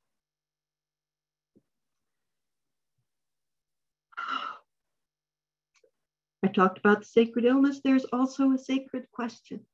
I 6.44 6.48
talked 6.48 6.78
about 6.78 7.00
the 7.00 7.06
sacred 7.06 7.46
illness. 7.46 7.82
There's 7.84 8.06
also 8.06 8.52
a 8.52 8.58
sacred 8.58 9.12
question. 9.12 9.66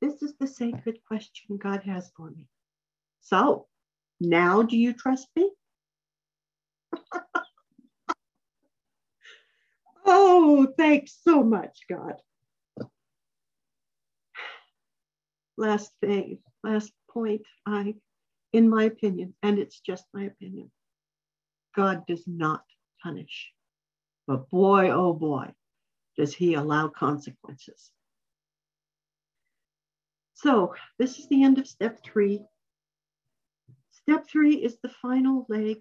This 0.00 0.22
is 0.22 0.34
the 0.40 0.46
sacred 0.46 0.98
question 1.06 1.56
God 1.56 1.82
has 1.84 2.10
for 2.16 2.30
me. 2.30 2.46
So 3.20 3.66
now 4.20 4.62
do 4.62 4.76
you 4.76 4.92
trust 4.92 5.28
me? 5.36 5.50
oh, 10.04 10.72
thanks 10.76 11.18
so 11.22 11.44
much, 11.44 11.80
God. 11.88 12.14
Last 15.56 15.92
thing, 16.00 16.38
last 16.64 16.92
point, 17.10 17.42
I, 17.66 17.94
in 18.52 18.68
my 18.68 18.84
opinion, 18.84 19.34
and 19.42 19.58
it's 19.58 19.78
just 19.80 20.04
my 20.14 20.24
opinion, 20.24 20.70
God 21.76 22.06
does 22.06 22.24
not 22.26 22.64
punish. 23.02 23.52
But 24.30 24.48
boy, 24.48 24.90
oh 24.90 25.12
boy, 25.12 25.52
does 26.16 26.32
he 26.32 26.54
allow 26.54 26.86
consequences. 26.86 27.90
So 30.34 30.76
this 31.00 31.18
is 31.18 31.26
the 31.26 31.42
end 31.42 31.58
of 31.58 31.66
step 31.66 31.98
three. 32.04 32.40
Step 33.90 34.28
three 34.28 34.54
is 34.54 34.78
the 34.84 34.88
final 35.02 35.46
leg 35.48 35.78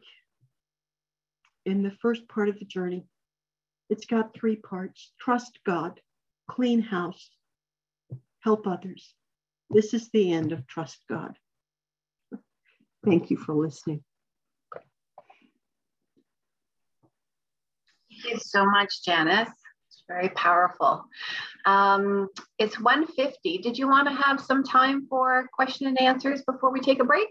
in 1.67 1.83
the 1.83 1.91
first 2.01 2.27
part 2.27 2.49
of 2.49 2.57
the 2.57 2.65
journey. 2.65 3.05
It's 3.91 4.07
got 4.07 4.33
three 4.33 4.55
parts 4.55 5.11
trust 5.19 5.59
God, 5.63 6.01
clean 6.49 6.81
house, 6.81 7.29
help 8.39 8.65
others. 8.65 9.13
This 9.69 9.93
is 9.93 10.09
the 10.09 10.33
end 10.33 10.53
of 10.53 10.65
Trust 10.65 10.97
God. 11.07 11.37
Thank 13.05 13.29
you 13.29 13.37
for 13.37 13.53
listening. 13.53 14.03
You 18.25 18.37
so 18.37 18.65
much, 18.65 19.03
Janice. 19.03 19.49
It's 19.87 20.03
very 20.07 20.29
powerful. 20.29 21.05
Um, 21.65 22.29
it's 22.57 22.75
1.50. 22.75 23.61
Did 23.61 23.77
you 23.77 23.87
want 23.87 24.07
to 24.07 24.13
have 24.13 24.39
some 24.39 24.63
time 24.63 25.07
for 25.09 25.49
question 25.53 25.87
and 25.87 25.99
answers 25.99 26.41
before 26.43 26.71
we 26.71 26.79
take 26.79 27.01
a 27.01 27.05
break? 27.05 27.29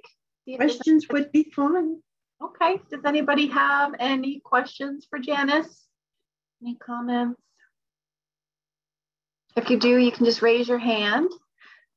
Questions 0.57 1.07
would 1.11 1.31
be 1.33 1.51
fun. 1.55 2.01
Okay. 2.43 2.81
Does 2.91 3.05
anybody 3.05 3.49
have 3.49 3.95
any 3.99 4.41
questions 4.41 5.07
for 5.09 5.19
Janice? 5.19 5.87
Any 6.63 6.77
comments? 6.77 7.41
If 9.57 9.71
you 9.71 9.79
do, 9.79 9.99
you 9.99 10.13
can 10.13 10.25
just 10.25 10.41
raise 10.41 10.69
your 10.69 10.79
hand. 10.79 11.31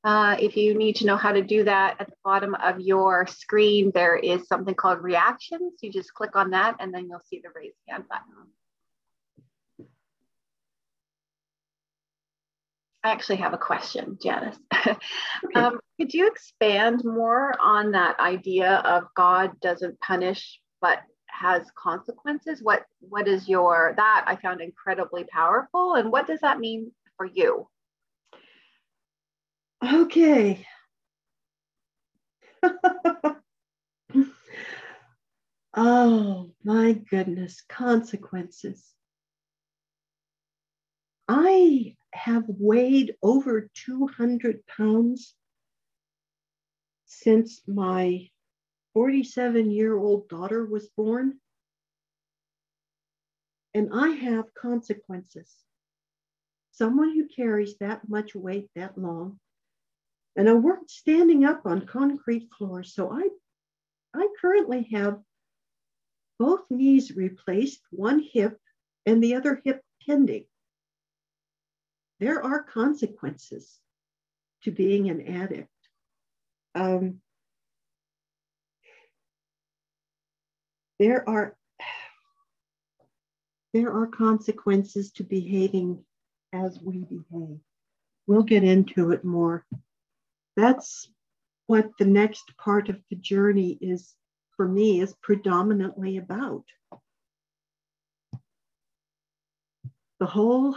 Uh, 0.04 0.36
if 0.40 0.58
you 0.58 0.74
need 0.74 0.96
to 0.96 1.06
know 1.06 1.16
how 1.16 1.32
to 1.32 1.44
do 1.44 1.64
that 1.64 1.98
at 2.00 2.08
the 2.08 2.16
bottom 2.24 2.56
of 2.56 2.80
your 2.80 3.28
screen, 3.28 3.92
there 3.94 4.16
is 4.16 4.48
something 4.48 4.74
called 4.74 5.00
reactions. 5.04 5.74
You 5.82 5.92
just 5.92 6.14
click 6.14 6.36
on 6.36 6.50
that 6.52 6.76
and 6.80 6.92
then 6.92 7.08
you'll 7.08 7.22
see 7.30 7.40
the 7.44 7.50
raise 7.56 7.76
hand 7.88 8.06
button. 8.10 8.48
I 13.04 13.12
actually 13.12 13.38
have 13.38 13.54
a 13.54 13.58
question, 13.58 14.18
Janice. 14.22 14.58
Okay. 15.44 15.60
um, 15.60 15.80
could 16.00 16.14
you 16.14 16.28
expand 16.28 17.04
more 17.04 17.54
on 17.60 17.92
that 17.92 18.20
idea 18.20 18.76
of 18.86 19.06
God 19.16 19.60
doesn't 19.60 20.00
punish 20.00 20.60
but 20.82 21.00
has 21.28 21.64
consequences? 21.76 22.62
What 22.62 22.86
what 23.00 23.28
is 23.28 23.50
your 23.50 23.94
that 23.98 24.26
I 24.28 24.36
found 24.36 24.62
incredibly 24.62 25.24
powerful, 25.24 25.96
and 25.96 26.12
what 26.12 26.28
does 26.28 26.42
that 26.42 26.60
mean 26.60 26.92
for 27.18 27.26
you? 27.26 27.68
Okay. 29.84 30.66
oh 35.74 36.52
my 36.64 36.94
goodness, 37.10 37.64
consequences. 37.68 38.94
I 41.28 41.96
have 42.14 42.44
weighed 42.48 43.16
over 43.22 43.70
200 43.86 44.66
pounds 44.68 45.36
since 47.06 47.62
my 47.68 48.30
47 48.94 49.72
year 49.72 49.98
old 49.98 50.28
daughter 50.28 50.66
was 50.66 50.90
born. 50.98 51.40
And 53.74 53.90
I 53.94 54.10
have 54.10 54.54
consequences. 54.54 55.54
Someone 56.72 57.14
who 57.14 57.28
carries 57.28 57.78
that 57.78 58.08
much 58.10 58.36
weight 58.36 58.70
that 58.76 58.98
long, 58.98 59.40
and 60.36 60.50
I 60.50 60.54
worked 60.54 60.90
standing 60.90 61.46
up 61.46 61.66
on 61.66 61.86
concrete 61.86 62.50
floors. 62.58 62.94
So 62.94 63.12
I, 63.12 63.30
I 64.14 64.28
currently 64.42 64.90
have 64.94 65.20
both 66.40 66.62
knees 66.70 67.16
replaced, 67.16 67.82
one 67.92 68.20
hip 68.34 68.58
and 69.06 69.24
the 69.24 69.36
other 69.36 69.62
hip 69.64 69.82
pending 70.06 70.46
there 72.22 72.44
are 72.44 72.62
consequences 72.62 73.80
to 74.64 74.72
being 74.72 75.10
an 75.10 75.28
addict. 75.28 75.68
Um, 76.76 77.20
there 81.00 81.28
are 81.28 81.58
there 83.74 83.92
are 83.92 84.06
consequences 84.06 85.12
to 85.14 85.24
behaving 85.24 86.04
as 86.54 86.80
we 86.80 87.06
behave. 87.06 87.58
We'll 88.28 88.44
get 88.44 88.64
into 88.64 89.12
it 89.12 89.24
more. 89.24 89.66
That's 90.56 91.10
what 91.66 91.90
the 91.98 92.06
next 92.06 92.56
part 92.58 92.90
of 92.90 93.02
the 93.10 93.16
journey 93.16 93.80
is 93.82 94.14
for 94.58 94.68
me 94.68 95.02
is 95.02 95.16
predominantly 95.24 96.18
about. 96.18 96.66
The 100.20 100.28
whole 100.28 100.76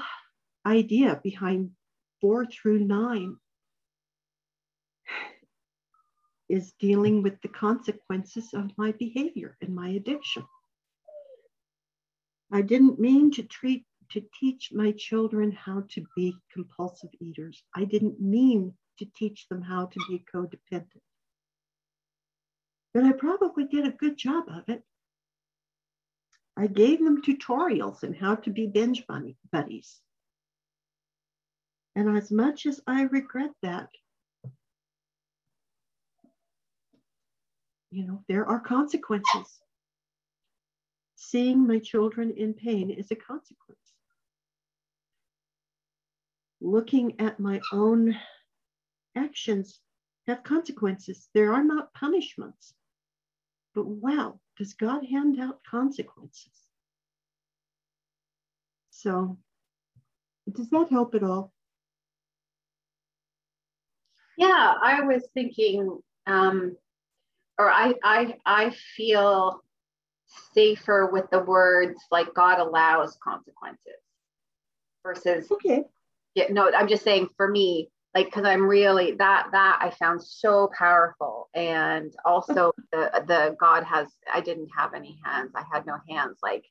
idea 0.67 1.21
behind 1.23 1.71
four 2.21 2.47
through 2.47 2.81
nine 2.81 3.37
is 6.49 6.73
dealing 6.79 7.23
with 7.23 7.41
the 7.43 7.49
consequences 7.49 8.53
of 8.55 8.77
my 8.77 8.93
behavior 8.93 9.57
and 9.61 9.75
my 9.75 9.91
addiction. 9.91 10.45
I 12.53 12.62
didn't 12.62 13.01
mean 13.01 13.31
to 13.33 13.43
treat 13.43 13.85
to 14.11 14.23
teach 14.39 14.71
my 14.73 14.93
children 14.93 15.51
how 15.51 15.85
to 15.91 16.05
be 16.15 16.37
compulsive 16.53 17.11
eaters. 17.21 17.62
I 17.75 17.85
didn't 17.85 18.21
mean 18.21 18.75
to 18.99 19.07
teach 19.17 19.49
them 19.49 19.62
how 19.62 19.87
to 19.87 20.01
be 20.09 20.25
codependent. 20.33 21.01
But 22.93 23.05
I 23.05 23.12
probably 23.12 23.65
did 23.65 23.87
a 23.87 23.91
good 23.91 24.17
job 24.17 24.45
of 24.49 24.69
it. 24.69 24.85
I 26.57 26.69
gave 26.69 27.03
them 27.03 27.23
tutorials 27.23 28.05
on 28.05 28.15
how 28.15 28.37
to 28.37 28.51
be 28.51 28.67
binge 28.67 29.05
buddies. 29.51 30.01
And 31.97 32.16
as 32.16 32.30
much 32.30 32.66
as 32.66 32.80
I 32.86 33.03
regret 33.03 33.53
that, 33.62 33.88
you 37.90 38.07
know, 38.07 38.24
there 38.28 38.47
are 38.47 38.59
consequences. 38.59 39.61
Seeing 41.14 41.66
my 41.66 41.78
children 41.78 42.32
in 42.36 42.55
pain 42.55 42.90
is 42.90 43.11
a 43.11 43.16
consequence. 43.16 43.78
Looking 46.61 47.20
at 47.20 47.38
my 47.38 47.61
own 47.72 48.16
actions 49.16 49.80
have 50.26 50.42
consequences. 50.42 51.28
There 51.34 51.55
are 51.55 51.62
not 51.62 51.95
punishments. 51.95 52.74
But 53.74 53.86
wow, 53.86 54.40
does 54.57 54.74
God 54.74 55.05
hand 55.05 55.38
out 55.40 55.61
consequences? 55.68 56.53
So, 58.90 59.38
does 60.51 60.70
that 60.70 60.88
help 60.90 61.14
at 61.14 61.22
all? 61.22 61.54
Yeah, 64.37 64.74
I 64.82 65.01
was 65.03 65.26
thinking, 65.35 65.99
um, 66.26 66.76
or 67.59 67.70
I, 67.70 67.95
I, 68.03 68.37
I 68.45 68.70
feel 68.97 69.62
safer 70.53 71.07
with 71.12 71.30
the 71.30 71.41
words 71.41 72.01
like 72.11 72.35
God 72.35 72.59
allows 72.59 73.16
consequences 73.22 73.78
versus. 75.05 75.51
Okay. 75.51 75.85
Yeah, 76.35 76.47
no, 76.51 76.70
I'm 76.72 76.89
just 76.89 77.05
saying 77.05 77.28
for 77.37 77.49
me, 77.49 77.91
like 78.14 78.26
because 78.26 78.45
i'm 78.45 78.66
really 78.66 79.12
that 79.12 79.49
that 79.53 79.78
i 79.80 79.91
found 79.91 80.22
so 80.22 80.70
powerful 80.76 81.49
and 81.55 82.14
also 82.24 82.72
the 82.93 83.11
the 83.26 83.57
god 83.61 83.85
has 83.85 84.09
i 84.32 84.41
didn't 84.41 84.70
have 84.76 84.95
any 84.95 85.18
hands 85.24 85.53
i 85.55 85.62
had 85.72 85.85
no 85.87 85.97
hands 86.09 86.39
like 86.43 86.64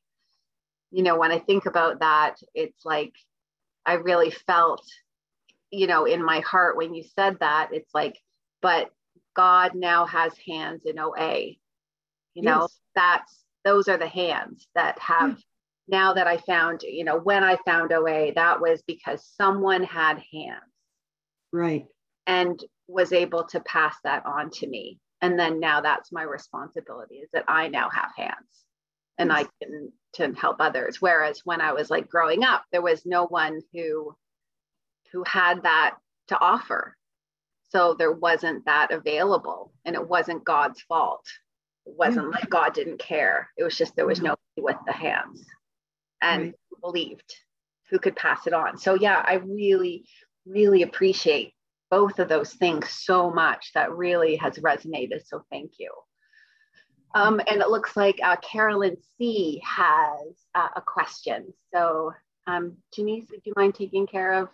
you 0.91 1.03
know 1.03 1.17
when 1.17 1.31
i 1.31 1.39
think 1.39 1.65
about 1.65 1.99
that 1.99 2.35
it's 2.55 2.85
like 2.85 3.13
i 3.85 3.93
really 3.93 4.31
felt 4.31 4.83
you 5.73 5.87
know 5.87 6.05
in 6.05 6.23
my 6.23 6.39
heart 6.41 6.77
when 6.77 6.93
you 6.93 7.03
said 7.15 7.37
that 7.39 7.69
it's 7.71 7.93
like 7.93 8.19
but 8.61 8.89
god 9.35 9.73
now 9.75 10.05
has 10.05 10.33
hands 10.45 10.81
in 10.85 10.99
oa 10.99 11.39
you 12.33 12.41
know 12.41 12.67
that's 12.95 13.43
those 13.65 13.87
are 13.87 13.97
the 13.97 14.07
hands 14.07 14.67
that 14.75 14.97
have 14.99 15.31
yeah. 15.31 15.35
now 15.87 16.13
that 16.13 16.27
i 16.27 16.37
found 16.37 16.81
you 16.83 17.03
know 17.03 17.17
when 17.17 17.43
i 17.43 17.57
found 17.65 17.91
oa 17.91 18.31
that 18.33 18.61
was 18.61 18.81
because 18.87 19.27
someone 19.37 19.83
had 19.83 20.21
hands 20.31 20.61
Right. 21.53 21.85
And 22.25 22.61
was 22.87 23.13
able 23.13 23.45
to 23.45 23.61
pass 23.61 23.95
that 24.03 24.25
on 24.25 24.49
to 24.49 24.67
me. 24.67 24.99
And 25.21 25.39
then 25.39 25.59
now 25.59 25.79
that's 25.79 26.11
my 26.11 26.23
responsibility 26.23 27.17
is 27.17 27.29
that 27.31 27.45
I 27.47 27.69
now 27.69 27.89
have 27.89 28.11
hands 28.17 28.65
and 29.17 29.29
yes. 29.29 29.45
I 29.45 29.63
can 29.63 29.91
to 30.13 30.33
help 30.33 30.57
others. 30.59 31.01
Whereas 31.01 31.41
when 31.45 31.61
I 31.61 31.71
was 31.71 31.89
like 31.89 32.09
growing 32.09 32.43
up, 32.43 32.63
there 32.71 32.81
was 32.81 33.05
no 33.05 33.25
one 33.27 33.61
who 33.73 34.13
who 35.13 35.23
had 35.25 35.63
that 35.63 35.95
to 36.27 36.39
offer. 36.39 36.97
So 37.69 37.95
there 37.97 38.11
wasn't 38.11 38.65
that 38.65 38.91
available 38.91 39.71
and 39.85 39.95
it 39.95 40.07
wasn't 40.07 40.43
God's 40.43 40.81
fault. 40.81 41.25
It 41.85 41.93
wasn't 41.97 42.31
like 42.31 42.49
God 42.49 42.73
didn't 42.73 42.99
care. 42.99 43.49
It 43.57 43.63
was 43.63 43.77
just 43.77 43.95
there 43.95 44.05
was 44.05 44.21
nobody 44.21 44.39
with 44.57 44.77
the 44.85 44.93
hands 44.93 45.45
and 46.21 46.43
right. 46.43 46.53
believed 46.81 47.35
who 47.89 47.99
could 47.99 48.15
pass 48.15 48.47
it 48.47 48.53
on. 48.53 48.77
So 48.77 48.95
yeah, 48.95 49.23
I 49.25 49.35
really 49.35 50.05
really 50.45 50.81
appreciate 50.81 51.53
both 51.89 52.19
of 52.19 52.27
those 52.27 52.53
things 52.53 52.89
so 52.89 53.31
much. 53.31 53.71
That 53.75 53.95
really 53.95 54.35
has 54.37 54.57
resonated. 54.57 55.25
So 55.25 55.43
thank 55.51 55.73
you. 55.79 55.91
Um, 57.15 57.39
and 57.47 57.61
it 57.61 57.69
looks 57.69 57.95
like 57.95 58.19
uh, 58.23 58.37
Carolyn 58.37 58.97
C 59.17 59.61
has 59.63 60.35
uh, 60.55 60.69
a 60.75 60.81
question. 60.81 61.53
So 61.73 62.11
um, 62.47 62.77
Janice, 62.95 63.25
would 63.29 63.41
you 63.45 63.53
mind 63.55 63.75
taking 63.75 64.07
care 64.07 64.33
of 64.33 64.49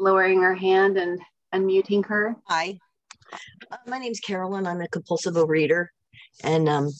lowering 0.00 0.40
her 0.40 0.54
hand 0.54 0.96
and 0.96 1.20
unmuting 1.54 2.04
her? 2.06 2.34
Hi, 2.48 2.78
uh, 3.70 3.76
my 3.86 3.98
name's 3.98 4.20
Carolyn. 4.20 4.66
I'm 4.66 4.80
a 4.80 4.88
compulsive 4.88 5.34
overeater. 5.34 5.86
And 6.42 6.68
um, 6.68 6.90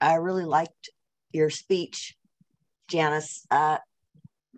I 0.00 0.14
really 0.14 0.44
liked 0.44 0.90
your 1.32 1.50
speech, 1.50 2.16
Janice. 2.88 3.46
Uh, 3.50 3.78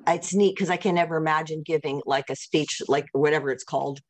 it's 0.06 0.34
neat 0.34 0.54
because 0.54 0.70
I 0.70 0.76
can 0.76 0.96
never 0.96 1.16
imagine 1.16 1.62
giving 1.64 2.02
like 2.06 2.30
a 2.30 2.36
speech, 2.36 2.82
like 2.88 3.06
whatever 3.12 3.50
it's 3.50 3.64
called. 3.64 4.00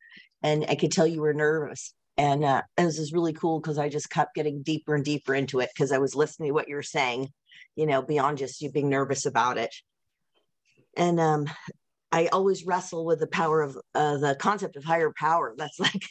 And 0.41 0.65
I 0.69 0.75
could 0.75 0.91
tell 0.91 1.05
you 1.05 1.21
were 1.21 1.33
nervous. 1.33 1.93
And 2.17 2.45
uh, 2.45 2.61
this 2.77 2.97
is 2.97 3.13
really 3.13 3.33
cool 3.33 3.59
because 3.59 3.77
I 3.77 3.89
just 3.89 4.09
kept 4.09 4.35
getting 4.35 4.63
deeper 4.63 4.95
and 4.95 5.03
deeper 5.03 5.35
into 5.35 5.59
it 5.59 5.69
because 5.75 5.91
I 5.91 5.97
was 5.97 6.15
listening 6.15 6.49
to 6.49 6.53
what 6.53 6.69
you 6.69 6.75
were 6.75 6.83
saying, 6.83 7.29
you 7.75 7.85
know, 7.85 8.01
beyond 8.01 8.37
just 8.37 8.61
you 8.61 8.71
being 8.71 8.89
nervous 8.89 9.25
about 9.25 9.57
it. 9.57 9.73
And 10.95 11.19
um, 11.19 11.47
I 12.15 12.27
always 12.27 12.65
wrestle 12.65 13.03
with 13.05 13.19
the 13.19 13.27
power 13.27 13.61
of 13.61 13.77
uh, 13.93 14.15
the 14.15 14.35
concept 14.35 14.77
of 14.77 14.85
higher 14.85 15.11
power. 15.19 15.53
That's 15.57 15.79
like, 15.79 16.01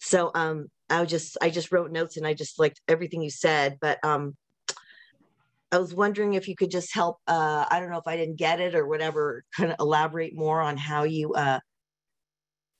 so 0.00 0.30
um, 0.34 0.68
I 0.88 1.04
just, 1.04 1.36
I 1.42 1.50
just 1.50 1.70
wrote 1.70 1.92
notes 1.92 2.16
and 2.16 2.26
I 2.26 2.32
just 2.32 2.58
liked 2.58 2.80
everything 2.88 3.20
you 3.20 3.30
said. 3.30 3.76
But 3.78 4.02
um, 4.02 4.36
I 5.70 5.76
was 5.76 5.94
wondering 5.94 6.32
if 6.32 6.48
you 6.48 6.56
could 6.56 6.70
just 6.70 6.94
help. 6.94 7.18
Uh, 7.26 7.66
I 7.70 7.78
don't 7.78 7.90
know 7.90 7.98
if 7.98 8.06
I 8.06 8.16
didn't 8.16 8.36
get 8.36 8.58
it 8.58 8.74
or 8.74 8.86
whatever, 8.86 9.44
kind 9.54 9.70
of 9.70 9.76
elaborate 9.80 10.34
more 10.34 10.62
on 10.62 10.78
how 10.78 11.02
you. 11.02 11.34
Uh, 11.34 11.60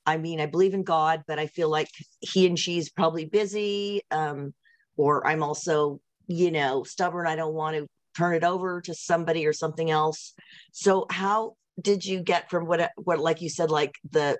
I 0.06 0.16
mean, 0.16 0.40
I 0.40 0.46
believe 0.46 0.72
in 0.72 0.84
God, 0.84 1.22
but 1.26 1.38
I 1.38 1.48
feel 1.48 1.68
like 1.68 1.88
he 2.20 2.46
and 2.46 2.58
she's 2.58 2.90
probably 2.90 3.26
busy. 3.26 4.00
Um, 4.10 4.54
or 4.96 5.26
I'm 5.26 5.42
also, 5.42 6.00
you 6.28 6.50
know, 6.50 6.82
stubborn. 6.82 7.26
I 7.26 7.36
don't 7.36 7.54
want 7.54 7.76
to 7.76 7.86
turn 8.16 8.34
it 8.34 8.44
over 8.44 8.80
to 8.82 8.94
somebody 8.94 9.46
or 9.46 9.52
something 9.52 9.90
else. 9.90 10.32
So, 10.72 11.06
how 11.10 11.56
did 11.80 12.04
you 12.04 12.20
get 12.20 12.50
from 12.50 12.66
what, 12.66 12.90
what, 12.96 13.18
like 13.18 13.42
you 13.42 13.48
said, 13.48 13.70
like 13.70 13.94
the 14.10 14.38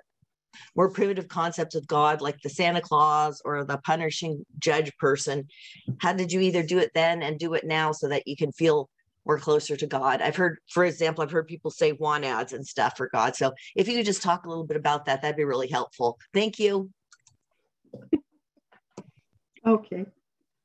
more 0.75 0.89
primitive 0.89 1.27
concepts 1.27 1.75
of 1.75 1.87
God, 1.87 2.21
like 2.21 2.41
the 2.41 2.49
Santa 2.49 2.81
Claus 2.81 3.41
or 3.45 3.63
the 3.63 3.77
punishing 3.79 4.45
judge 4.59 4.95
person. 4.97 5.47
How 5.99 6.13
did 6.13 6.31
you 6.31 6.39
either 6.41 6.63
do 6.63 6.79
it 6.79 6.91
then 6.93 7.21
and 7.21 7.39
do 7.39 7.53
it 7.53 7.65
now 7.65 7.91
so 7.91 8.07
that 8.09 8.27
you 8.27 8.35
can 8.35 8.51
feel 8.51 8.89
more 9.25 9.39
closer 9.39 9.75
to 9.75 9.87
God? 9.87 10.21
I've 10.21 10.35
heard, 10.35 10.59
for 10.69 10.85
example, 10.85 11.23
I've 11.23 11.31
heard 11.31 11.47
people 11.47 11.71
say 11.71 11.91
want 11.93 12.25
ads 12.25 12.53
and 12.53 12.65
stuff 12.65 12.97
for 12.97 13.09
God. 13.09 13.35
So 13.35 13.53
if 13.75 13.87
you 13.87 13.95
could 13.97 14.05
just 14.05 14.21
talk 14.21 14.45
a 14.45 14.49
little 14.49 14.65
bit 14.65 14.77
about 14.77 15.05
that, 15.05 15.21
that'd 15.21 15.37
be 15.37 15.43
really 15.43 15.69
helpful. 15.69 16.17
Thank 16.33 16.59
you. 16.59 16.89
Okay. 19.67 20.05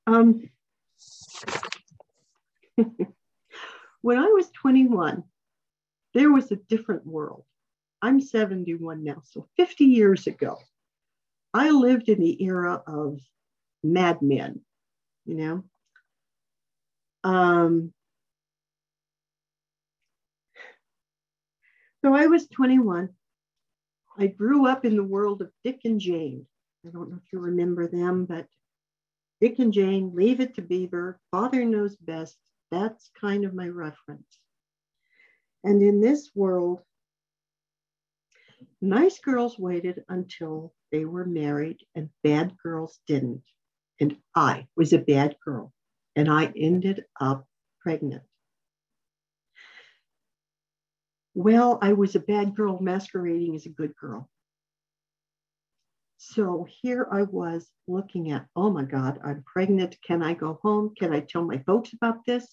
Um, 0.07 0.51
when 4.03 4.19
I 4.19 4.27
was 4.27 4.51
21, 4.51 5.25
there 6.15 6.33
was 6.33 6.51
a 6.51 6.57
different 6.57 7.07
world. 7.07 7.45
I'm 8.03 8.21
71 8.21 9.05
now, 9.05 9.23
so 9.25 9.47
50 9.57 9.85
years 9.85 10.27
ago, 10.27 10.59
I 11.53 11.71
lived 11.71 12.09
in 12.09 12.21
the 12.21 12.43
era 12.43 12.83
of 12.87 13.21
Mad 13.83 14.23
Men, 14.23 14.61
you 15.27 15.35
know. 15.35 15.65
Um, 17.23 17.93
so 22.03 22.15
I 22.15 22.27
was 22.27 22.49
21. 22.49 23.11
I 24.19 24.27
grew 24.27 24.67
up 24.67 24.85
in 24.85 24.97
the 24.97 25.05
world 25.05 25.43
of 25.43 25.51
Dick 25.65 25.81
and 25.85 26.01
Jane. 26.01 26.47
I 26.87 26.91
don't 26.91 27.11
know 27.11 27.19
if 27.23 27.33
you 27.33 27.41
remember 27.41 27.87
them, 27.87 28.25
but 28.25 28.47
Dick 29.41 29.59
and 29.59 29.73
Jane, 29.73 30.13
Leave 30.15 30.41
It 30.41 30.55
to 30.55 30.63
Beaver, 30.63 31.19
Father 31.31 31.65
Knows 31.65 31.97
Best. 31.97 32.37
That's 32.71 33.11
kind 33.21 33.45
of 33.45 33.55
my 33.55 33.69
reference. 33.69 34.40
And 35.63 35.83
in 35.83 36.01
this 36.01 36.31
world, 36.35 36.83
Nice 38.83 39.19
girls 39.19 39.59
waited 39.59 40.05
until 40.09 40.73
they 40.91 41.05
were 41.05 41.27
married, 41.27 41.79
and 41.95 42.09
bad 42.23 42.57
girls 42.63 42.99
didn't. 43.07 43.43
And 44.01 44.17
I 44.35 44.69
was 44.75 44.95
a 44.95 44.99
bad 44.99 45.37
girl, 45.45 45.73
and 46.17 46.31
I 46.31 46.53
ended 46.57 47.05
up 47.21 47.47
pregnant. 47.81 48.23
Well, 51.35 51.79
I 51.83 51.93
was 51.93 52.17
a 52.17 52.21
bad 52.21 52.57
girl 52.57 52.81
masquerading 52.81 53.55
as 53.55 53.67
a 53.67 53.71
good 53.71 53.95
girl. 53.97 54.31
So 56.17 56.67
here 56.83 57.07
I 57.11 57.23
was 57.23 57.71
looking 57.87 58.31
at, 58.31 58.47
oh 58.57 58.71
my 58.71 58.85
God, 58.85 59.21
I'm 59.23 59.43
pregnant. 59.45 59.97
Can 60.07 60.23
I 60.23 60.33
go 60.33 60.59
home? 60.63 60.95
Can 60.99 61.13
I 61.13 61.21
tell 61.21 61.45
my 61.45 61.59
folks 61.59 61.93
about 61.93 62.25
this? 62.27 62.47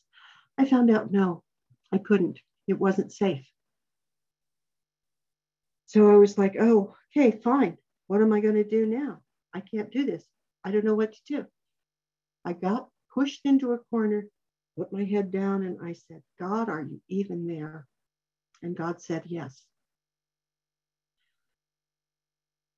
I 0.57 0.65
found 0.65 0.91
out 0.91 1.11
no, 1.11 1.43
I 1.91 1.99
couldn't. 1.99 2.39
It 2.67 2.79
wasn't 2.79 3.11
safe. 3.11 3.47
So 5.85 6.11
I 6.11 6.17
was 6.17 6.37
like, 6.37 6.55
oh, 6.59 6.95
okay, 7.15 7.39
fine. 7.43 7.77
What 8.07 8.21
am 8.21 8.33
I 8.33 8.41
going 8.41 8.55
to 8.55 8.63
do 8.63 8.85
now? 8.85 9.21
I 9.53 9.61
can't 9.61 9.91
do 9.91 10.05
this. 10.05 10.25
I 10.63 10.71
don't 10.71 10.85
know 10.85 10.95
what 10.95 11.13
to 11.13 11.19
do. 11.27 11.45
I 12.45 12.53
got 12.53 12.89
pushed 13.13 13.45
into 13.45 13.71
a 13.71 13.79
corner, 13.89 14.27
put 14.77 14.91
my 14.91 15.03
head 15.03 15.31
down, 15.31 15.63
and 15.63 15.79
I 15.81 15.93
said, 15.93 16.21
God, 16.39 16.69
are 16.69 16.81
you 16.81 17.01
even 17.07 17.47
there? 17.47 17.87
And 18.61 18.75
God 18.75 19.01
said, 19.01 19.23
yes. 19.25 19.63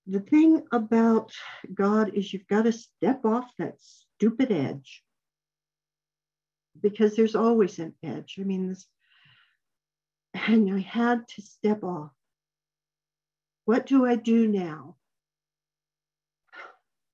the 0.09 0.19
thing 0.19 0.63
about 0.71 1.31
God 1.71 2.15
is 2.15 2.33
you've 2.33 2.47
got 2.47 2.63
to 2.63 2.71
step 2.71 3.25
off 3.25 3.45
that 3.59 3.75
stupid 3.79 4.51
edge 4.51 5.03
because 6.81 7.15
there's 7.15 7.35
always 7.35 7.77
an 7.77 7.93
edge. 8.01 8.37
I 8.39 8.43
mean, 8.43 8.69
this, 8.69 8.87
and 10.53 10.73
I 10.73 10.79
had 10.79 11.27
to 11.27 11.41
step 11.41 11.83
off. 11.83 12.11
What 13.65 13.85
do 13.85 14.05
I 14.05 14.15
do 14.15 14.47
now? 14.47 14.95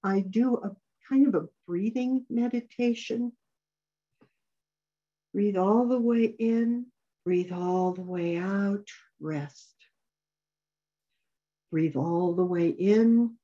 I 0.04 0.22
do 0.22 0.56
a 0.56 0.72
kind 1.10 1.28
of 1.28 1.36
a 1.36 1.48
breathing 1.68 2.26
meditation. 2.30 3.34
Breathe 5.34 5.58
all 5.58 5.86
the 5.88 6.00
way 6.00 6.24
in, 6.24 6.86
breathe 7.26 7.52
all 7.52 7.92
the 7.92 8.02
way 8.02 8.38
out, 8.38 8.88
rest. 9.20 9.76
Breathe 11.72 11.98
all 11.98 12.36
the 12.36 12.46
way 12.46 12.70
in, 12.70 13.36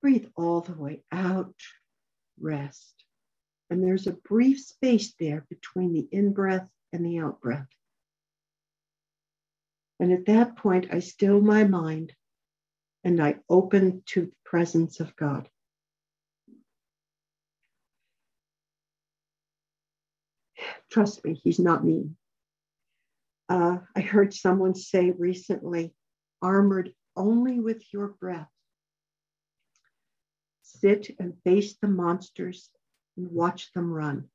breathe 0.00 0.26
all 0.36 0.60
the 0.60 0.74
way 0.74 1.02
out, 1.10 1.56
rest. 2.38 2.94
And 3.68 3.82
there's 3.82 4.06
a 4.06 4.12
brief 4.12 4.60
space 4.60 5.12
there 5.18 5.44
between 5.48 5.92
the 5.92 6.06
in 6.12 6.32
breath 6.32 6.68
and 6.92 7.04
the 7.04 7.18
out 7.18 7.40
breath. 7.40 7.66
And 9.98 10.12
at 10.12 10.26
that 10.26 10.56
point, 10.56 10.88
I 10.92 11.00
still 11.00 11.40
my 11.40 11.64
mind 11.64 12.12
and 13.04 13.22
I 13.22 13.36
open 13.48 14.02
to 14.06 14.22
the 14.22 14.32
presence 14.44 15.00
of 15.00 15.14
God. 15.16 15.48
Trust 20.90 21.24
me, 21.24 21.40
he's 21.42 21.58
not 21.58 21.84
mean. 21.84 22.16
Uh, 23.48 23.78
I 23.94 24.00
heard 24.00 24.34
someone 24.34 24.74
say 24.74 25.12
recently, 25.12 25.94
armored 26.42 26.92
only 27.14 27.60
with 27.60 27.82
your 27.92 28.08
breath. 28.08 28.50
Sit 30.62 31.10
and 31.18 31.34
face 31.44 31.76
the 31.80 31.88
monsters 31.88 32.70
and 33.16 33.30
watch 33.30 33.72
them 33.72 33.92
run. 33.92 34.28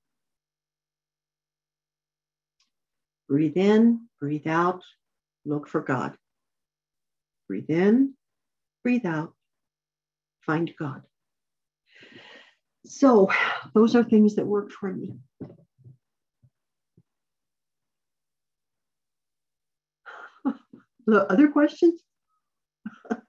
Breathe 3.28 3.57
in, 3.57 4.07
breathe 4.20 4.47
out, 4.47 4.84
look 5.45 5.67
for 5.67 5.81
God. 5.81 6.15
Breathe 7.47 7.69
in, 7.69 8.13
breathe 8.83 9.05
out, 9.05 9.33
find 10.45 10.71
God. 10.79 11.03
So, 12.85 13.29
those 13.73 13.95
are 13.95 14.03
things 14.03 14.35
that 14.35 14.45
work 14.45 14.71
for 14.71 14.91
me. 14.91 15.13
The 21.07 21.25
other 21.31 21.49
questions? 21.49 21.99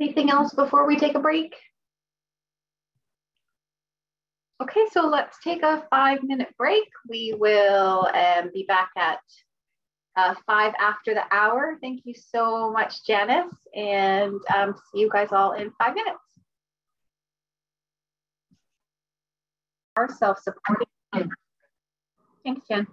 Anything 0.00 0.30
else 0.30 0.52
before 0.52 0.86
we 0.86 0.96
take 0.96 1.14
a 1.14 1.20
break? 1.20 1.54
Okay, 4.62 4.86
so 4.92 5.08
let's 5.08 5.38
take 5.42 5.62
a 5.62 5.84
five 5.90 6.22
minute 6.22 6.54
break. 6.58 6.88
We 7.08 7.34
will 7.38 8.08
um, 8.14 8.50
be 8.52 8.64
back 8.66 8.90
at 8.96 9.20
uh, 10.16 10.34
five 10.46 10.74
after 10.78 11.14
the 11.14 11.24
hour. 11.30 11.78
Thank 11.80 12.02
you 12.04 12.14
so 12.14 12.70
much, 12.70 13.04
Janice, 13.06 13.54
and 13.74 14.40
um, 14.54 14.74
see 14.92 15.00
you 15.00 15.10
guys 15.10 15.28
all 15.32 15.52
in 15.52 15.72
five 15.78 15.94
minutes. 15.94 16.18
Our 19.96 20.08
self-supporting. 20.08 20.86
Thanks, 22.44 22.66
Jen. 22.68 22.86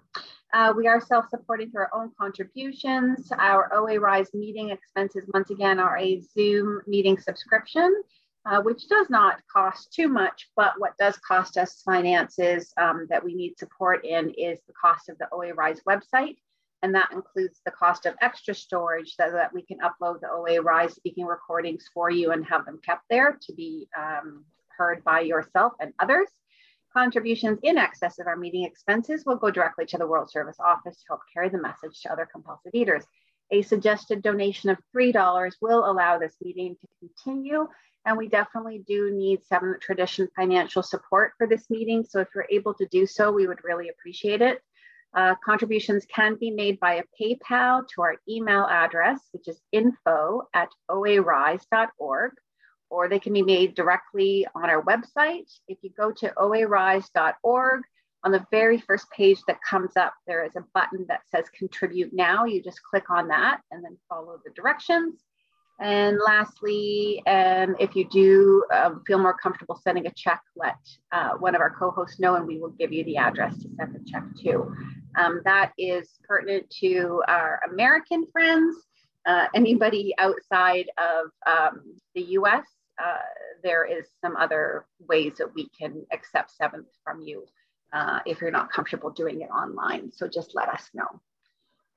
Uh, 0.54 0.74
we 0.76 0.88
are 0.88 1.00
self-supporting 1.00 1.72
through 1.72 1.82
our 1.82 2.02
own 2.02 2.12
contributions. 2.20 3.32
Our 3.38 3.74
OA 3.74 4.00
Rise 4.00 4.34
meeting 4.34 4.70
expenses, 4.70 5.26
once 5.34 5.50
again, 5.50 5.80
are 5.80 5.98
a 5.98 6.22
Zoom 6.22 6.82
meeting 6.88 7.18
subscription, 7.18 8.02
uh, 8.46 8.62
which 8.62 8.88
does 8.90 9.10
not 9.10 9.42
cost 9.52 9.94
too 9.94 10.08
much, 10.08 10.50
but 10.56 10.74
what 10.78 10.98
does 10.98 11.18
cost 11.18 11.58
us 11.58 11.82
finances 11.84 12.74
um, 12.78 13.06
that 13.10 13.24
we 13.24 13.36
need 13.36 13.58
support 13.60 14.06
in 14.06 14.32
is 14.32 14.60
the 14.68 14.74
cost 14.74 15.10
of 15.10 15.18
the 15.20 15.28
OA 15.32 15.54
Rise 15.54 15.82
website. 15.88 16.38
And 16.82 16.96
that 16.96 17.12
includes 17.12 17.60
the 17.66 17.72
cost 17.72 18.06
of 18.06 18.16
extra 18.22 18.56
storage 18.56 19.16
so 19.16 19.30
that 19.32 19.54
we 19.54 19.62
can 19.64 19.80
upload 19.80 20.22
the 20.22 20.30
OA 20.30 20.62
Rise 20.62 20.94
speaking 20.94 21.26
recordings 21.26 21.86
for 21.94 22.10
you 22.10 22.32
and 22.32 22.46
have 22.46 22.66
them 22.66 22.80
kept 22.86 23.04
there 23.10 23.38
to 23.42 23.54
be 23.54 23.88
um, 23.98 24.46
heard 24.78 25.04
by 25.04 25.20
yourself 25.20 25.74
and 25.80 25.94
others. 26.00 26.30
Contributions 26.94 27.60
in 27.64 27.78
excess 27.78 28.18
of 28.18 28.28
our 28.28 28.38
meeting 28.38 28.64
expenses 28.64 29.24
will 29.26 29.36
go 29.36 29.52
directly 29.52 29.86
to 29.86 29.98
the 29.98 30.08
World 30.08 30.32
Service 30.32 30.58
Office 30.60 30.98
to 30.98 31.04
help 31.10 31.22
carry 31.32 31.50
the 31.50 31.62
message 31.62 32.02
to 32.02 32.12
other 32.12 32.28
compulsive 32.32 32.74
eaters. 32.74 33.04
A 33.52 33.62
suggested 33.62 34.22
donation 34.22 34.70
of 34.70 34.78
$3 34.96 35.54
will 35.62 35.90
allow 35.90 36.18
this 36.18 36.36
meeting 36.42 36.76
to 36.80 36.88
continue. 37.00 37.68
And 38.06 38.18
we 38.18 38.28
definitely 38.28 38.84
do 38.88 39.12
need 39.12 39.44
Seventh 39.44 39.82
Tradition 39.82 40.30
financial 40.36 40.82
support 40.82 41.34
for 41.38 41.46
this 41.46 41.70
meeting. 41.70 42.06
So 42.08 42.22
if 42.22 42.30
you're 42.34 42.48
able 42.50 42.74
to 42.76 42.88
do 42.88 43.06
so, 43.06 43.32
we 43.32 43.48
would 43.48 43.64
really 43.64 43.90
appreciate 43.90 44.42
it. 44.42 44.62
Uh, 45.16 45.36
contributions 45.44 46.06
can 46.14 46.36
be 46.36 46.52
made 46.52 46.78
via 46.80 47.04
PayPal 47.20 47.88
to 47.96 48.02
our 48.02 48.16
email 48.28 48.66
address, 48.70 49.20
which 49.32 49.48
is 49.48 49.60
info 49.72 50.44
at 50.54 50.70
oarise.org 50.90 52.32
or 52.90 53.08
they 53.08 53.20
can 53.20 53.34
be 53.34 53.44
made 53.44 53.76
directly 53.76 54.48
on 54.56 54.70
our 54.70 54.84
website. 54.84 55.50
If 55.68 55.78
you 55.82 55.92
go 55.98 56.12
to 56.12 56.34
oarise.org, 56.38 57.82
on 58.24 58.32
the 58.34 58.46
very 58.52 58.78
first 58.80 59.10
page 59.12 59.40
that 59.48 59.60
comes 59.62 59.96
up, 59.96 60.14
there 60.28 60.44
is 60.44 60.56
a 60.58 60.66
button 60.74 61.06
that 61.08 61.22
says 61.32 61.46
contribute 61.58 62.12
now. 62.14 62.44
You 62.44 62.62
just 62.62 62.84
click 62.84 63.10
on 63.10 63.30
that 63.30 63.62
and 63.72 63.84
then 63.84 63.98
follow 64.10 64.40
the 64.44 64.52
directions. 64.52 65.22
And 65.80 66.20
lastly, 66.28 67.24
um, 67.26 67.78
if 67.80 67.96
you 67.96 68.06
do 68.10 68.66
um, 68.74 69.02
feel 69.08 69.20
more 69.20 69.38
comfortable 69.38 69.80
sending 69.82 70.06
a 70.06 70.12
check, 70.12 70.42
let 70.58 70.76
uh, 71.14 71.30
one 71.40 71.56
of 71.56 71.62
our 71.62 71.74
co-hosts 71.80 72.20
know 72.20 72.36
and 72.36 72.46
we 72.46 72.60
will 72.60 72.72
give 72.72 72.92
you 72.92 73.06
the 73.06 73.16
address 73.16 73.58
to 73.60 73.70
send 73.78 73.96
the 73.96 74.04
check 74.06 74.24
to. 74.42 74.76
Um, 75.20 75.42
that 75.44 75.74
is 75.78 76.10
pertinent 76.24 76.70
to 76.80 77.22
our 77.28 77.60
American 77.70 78.26
friends. 78.32 78.78
Uh, 79.26 79.48
anybody 79.54 80.14
outside 80.18 80.90
of 80.98 81.32
um, 81.46 81.98
the 82.16 82.22
US, 82.40 82.66
uh, 83.04 83.18
there 83.62 83.86
is 83.86 84.06
some 84.24 84.38
other 84.38 84.86
ways 85.08 85.34
that 85.38 85.54
we 85.54 85.68
can 85.78 86.06
accept 86.14 86.52
seventh 86.52 86.88
from 87.04 87.22
you 87.22 87.46
uh, 87.92 88.20
if 88.26 88.40
you're 88.40 88.50
not 88.50 88.72
comfortable 88.72 89.10
doing 89.10 89.42
it 89.42 89.50
online. 89.50 90.12
So 90.14 90.28
just 90.28 90.56
let 90.56 90.70
us 90.70 90.90
know. 90.94 91.22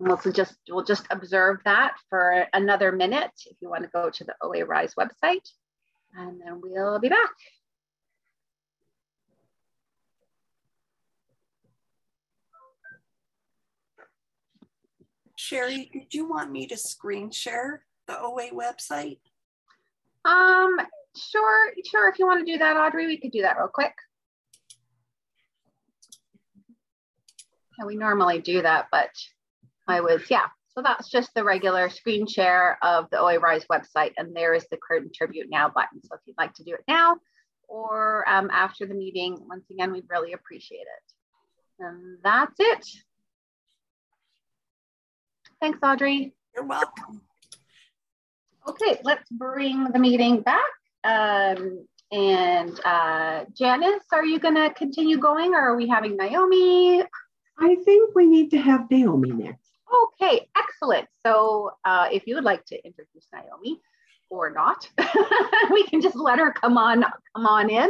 And 0.00 0.08
we'll 0.08 0.32
just 0.32 0.56
we'll 0.68 0.84
just 0.84 1.06
observe 1.10 1.58
that 1.64 1.94
for 2.10 2.48
another 2.52 2.90
minute 2.90 3.30
if 3.46 3.56
you 3.60 3.70
want 3.70 3.84
to 3.84 3.90
go 3.90 4.10
to 4.10 4.24
the 4.24 4.34
OA 4.42 4.64
Rise 4.64 4.94
website, 4.96 5.48
and 6.16 6.40
then 6.40 6.60
we'll 6.60 6.98
be 6.98 7.08
back. 7.08 7.30
Sherry, 15.52 15.90
did 15.92 16.14
you 16.14 16.26
want 16.26 16.50
me 16.50 16.66
to 16.68 16.78
screen 16.78 17.30
share 17.30 17.84
the 18.06 18.18
OA 18.18 18.48
website? 18.52 19.18
Um, 20.24 20.78
sure, 21.14 21.72
sure. 21.90 22.08
If 22.08 22.18
you 22.18 22.24
want 22.24 22.46
to 22.46 22.50
do 22.50 22.56
that, 22.56 22.78
Audrey, 22.78 23.06
we 23.06 23.18
could 23.18 23.32
do 23.32 23.42
that 23.42 23.58
real 23.58 23.68
quick. 23.68 23.92
And 27.76 27.86
we 27.86 27.96
normally 27.96 28.40
do 28.40 28.62
that, 28.62 28.86
but 28.90 29.10
I 29.86 30.00
was, 30.00 30.22
yeah. 30.30 30.46
So 30.68 30.80
that's 30.80 31.10
just 31.10 31.34
the 31.34 31.44
regular 31.44 31.90
screen 31.90 32.26
share 32.26 32.78
of 32.82 33.10
the 33.10 33.20
OA 33.20 33.38
Rise 33.38 33.66
website. 33.70 34.12
And 34.16 34.34
there 34.34 34.54
is 34.54 34.66
the 34.70 34.78
contribute 34.78 35.50
now 35.50 35.68
button. 35.68 36.02
So 36.02 36.14
if 36.14 36.22
you'd 36.24 36.38
like 36.38 36.54
to 36.54 36.64
do 36.64 36.72
it 36.72 36.84
now 36.88 37.18
or 37.68 38.26
um, 38.26 38.48
after 38.50 38.86
the 38.86 38.94
meeting, 38.94 39.36
once 39.46 39.66
again, 39.70 39.92
we'd 39.92 40.08
really 40.08 40.32
appreciate 40.32 40.78
it. 40.78 41.84
And 41.84 42.16
that's 42.24 42.56
it. 42.58 42.86
Thanks, 45.62 45.78
Audrey. 45.80 46.34
You're 46.56 46.66
welcome. 46.66 47.22
Okay, 48.68 48.98
let's 49.04 49.30
bring 49.30 49.84
the 49.92 49.98
meeting 50.00 50.40
back. 50.40 50.72
Um, 51.04 51.86
And 52.10 52.78
uh, 52.84 53.44
Janice, 53.56 54.02
are 54.12 54.24
you 54.24 54.40
going 54.40 54.56
to 54.56 54.74
continue 54.74 55.18
going 55.18 55.54
or 55.54 55.60
are 55.60 55.76
we 55.76 55.86
having 55.86 56.16
Naomi? 56.16 57.02
I 57.58 57.76
think 57.84 58.12
we 58.16 58.26
need 58.26 58.50
to 58.50 58.58
have 58.58 58.90
Naomi 58.90 59.30
next. 59.30 59.70
Okay, 60.04 60.48
excellent. 60.58 61.06
So 61.24 61.70
uh, 61.84 62.08
if 62.10 62.26
you 62.26 62.34
would 62.34 62.44
like 62.44 62.64
to 62.66 62.84
introduce 62.84 63.28
Naomi 63.32 63.80
or 64.30 64.50
not, 64.50 64.90
we 65.70 65.84
can 65.84 66.02
just 66.02 66.16
let 66.16 66.40
her 66.40 66.52
come 66.52 66.76
on, 66.76 67.04
come 67.36 67.46
on 67.46 67.70
in. 67.70 67.88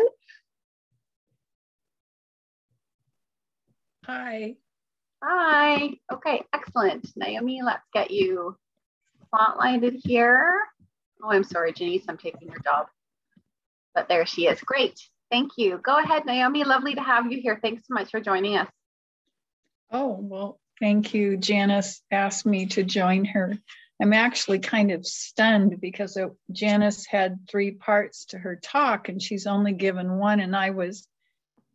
Hi. 4.04 4.56
Hi. 5.22 5.90
Okay, 6.12 6.42
excellent. 6.52 7.08
Naomi, 7.16 7.62
let's 7.62 7.86
get 7.94 8.10
you 8.10 8.56
spotlighted 9.32 10.00
here. 10.02 10.58
Oh, 11.22 11.30
I'm 11.30 11.44
sorry, 11.44 11.72
Janice, 11.72 12.04
I'm 12.08 12.18
taking 12.18 12.48
your 12.48 12.58
job. 12.64 12.86
But 13.94 14.08
there 14.08 14.26
she 14.26 14.46
is. 14.46 14.60
Great. 14.62 14.98
Thank 15.30 15.52
you. 15.56 15.78
Go 15.82 15.98
ahead, 15.98 16.26
Naomi. 16.26 16.64
Lovely 16.64 16.94
to 16.94 17.02
have 17.02 17.30
you 17.30 17.40
here. 17.40 17.58
Thanks 17.62 17.84
so 17.86 17.94
much 17.94 18.10
for 18.10 18.20
joining 18.20 18.56
us. 18.56 18.68
Oh, 19.92 20.18
well, 20.20 20.58
thank 20.80 21.14
you. 21.14 21.36
Janice 21.36 22.02
asked 22.10 22.44
me 22.44 22.66
to 22.66 22.82
join 22.82 23.24
her. 23.26 23.56
I'm 24.00 24.12
actually 24.12 24.58
kind 24.58 24.90
of 24.90 25.06
stunned 25.06 25.80
because 25.80 26.16
it, 26.16 26.28
Janice 26.50 27.06
had 27.06 27.38
three 27.48 27.70
parts 27.70 28.24
to 28.26 28.38
her 28.38 28.56
talk 28.56 29.08
and 29.08 29.22
she's 29.22 29.46
only 29.46 29.72
given 29.72 30.18
one. 30.18 30.40
And 30.40 30.56
I 30.56 30.70
was 30.70 31.06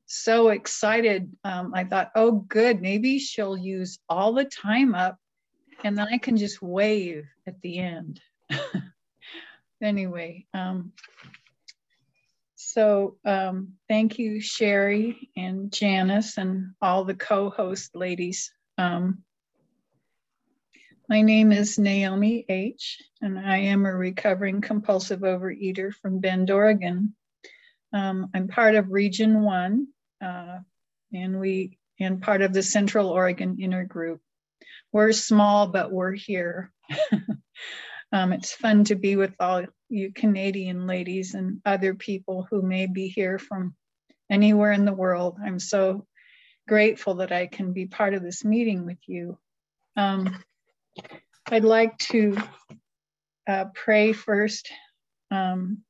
so 0.07 0.49
excited. 0.49 1.31
Um, 1.43 1.73
I 1.75 1.83
thought, 1.83 2.11
oh, 2.15 2.31
good, 2.31 2.81
maybe 2.81 3.19
she'll 3.19 3.57
use 3.57 3.99
all 4.09 4.33
the 4.33 4.45
time 4.45 4.95
up 4.95 5.17
and 5.83 5.97
then 5.97 6.07
I 6.11 6.17
can 6.17 6.37
just 6.37 6.61
wave 6.61 7.27
at 7.45 7.61
the 7.61 7.79
end. 7.79 8.19
anyway, 9.81 10.45
um, 10.53 10.93
so 12.55 13.17
um, 13.25 13.73
thank 13.87 14.17
you, 14.17 14.41
Sherry 14.41 15.29
and 15.37 15.71
Janice 15.71 16.37
and 16.37 16.73
all 16.81 17.03
the 17.05 17.15
co-host 17.15 17.95
ladies. 17.95 18.51
Um, 18.77 19.19
my 21.09 21.21
name 21.21 21.51
is 21.51 21.79
Naomi 21.79 22.45
H, 22.49 23.01
and 23.21 23.39
I 23.39 23.57
am 23.57 23.85
a 23.85 23.95
recovering 23.95 24.59
compulsive 24.61 25.21
overeater 25.21 25.93
from 25.93 26.19
Bend, 26.19 26.51
Oregon. 26.51 27.15
Um, 27.93 28.29
I'm 28.33 28.47
part 28.47 28.75
of 28.75 28.91
Region 28.91 29.41
One, 29.43 29.87
uh, 30.21 30.59
and 31.13 31.39
we 31.39 31.77
and 31.99 32.21
part 32.21 32.41
of 32.41 32.53
the 32.53 32.63
Central 32.63 33.09
Oregon 33.09 33.57
Intergroup. 33.59 34.19
We're 34.91 35.11
small, 35.11 35.67
but 35.67 35.91
we're 35.91 36.13
here. 36.13 36.71
um, 38.11 38.33
it's 38.33 38.53
fun 38.53 38.83
to 38.85 38.95
be 38.95 39.15
with 39.15 39.33
all 39.39 39.65
you 39.89 40.11
Canadian 40.13 40.87
ladies 40.87 41.33
and 41.33 41.61
other 41.65 41.93
people 41.93 42.47
who 42.49 42.61
may 42.61 42.85
be 42.85 43.07
here 43.07 43.39
from 43.39 43.75
anywhere 44.29 44.71
in 44.71 44.85
the 44.85 44.93
world. 44.93 45.37
I'm 45.43 45.59
so 45.59 46.05
grateful 46.67 47.15
that 47.15 47.31
I 47.31 47.47
can 47.47 47.73
be 47.73 47.85
part 47.85 48.13
of 48.13 48.21
this 48.21 48.43
meeting 48.43 48.85
with 48.85 48.99
you. 49.07 49.37
Um, 49.95 50.37
I'd 51.49 51.63
like 51.63 51.97
to 51.99 52.37
uh, 53.47 53.65
pray 53.73 54.13
first. 54.13 54.69
Um, 55.31 55.83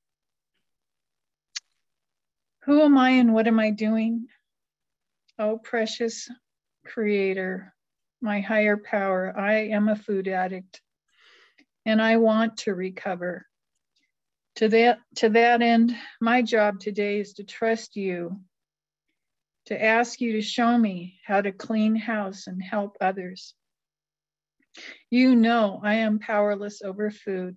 who 2.68 2.82
am 2.82 2.98
I 2.98 3.12
and 3.12 3.34
what 3.34 3.48
am 3.48 3.60
I 3.60 3.72
doing? 3.72 4.28
Oh, 5.40 5.58
precious 5.58 6.30
Creator, 6.86 7.74
my 8.22 8.42
higher 8.42 8.76
power, 8.76 9.34
I 9.38 9.70
am 9.70 9.88
a 9.88 9.96
food 9.96 10.28
addict 10.28 10.82
and 11.86 12.02
I 12.02 12.18
want 12.18 12.58
to 12.58 12.76
recover. 12.76 13.46
To 14.58 14.68
that, 14.68 15.00
to 15.16 15.30
that 15.30 15.62
end, 15.62 15.96
my 16.20 16.42
job 16.42 16.82
today 16.82 17.22
is 17.22 17.34
to 17.34 17.46
trust 17.46 17.96
you, 17.96 18.42
to 19.68 19.82
ask 19.82 20.20
you 20.20 20.34
to 20.34 20.42
show 20.42 20.78
me 20.78 21.20
how 21.26 21.40
to 21.40 21.54
clean 21.54 21.96
house 21.96 22.48
and 22.48 22.62
help 22.62 22.98
others. 23.00 23.56
You 25.10 25.36
know 25.36 25.80
I 25.82 25.96
am 25.96 26.20
powerless 26.20 26.82
over 26.82 27.12
food, 27.12 27.56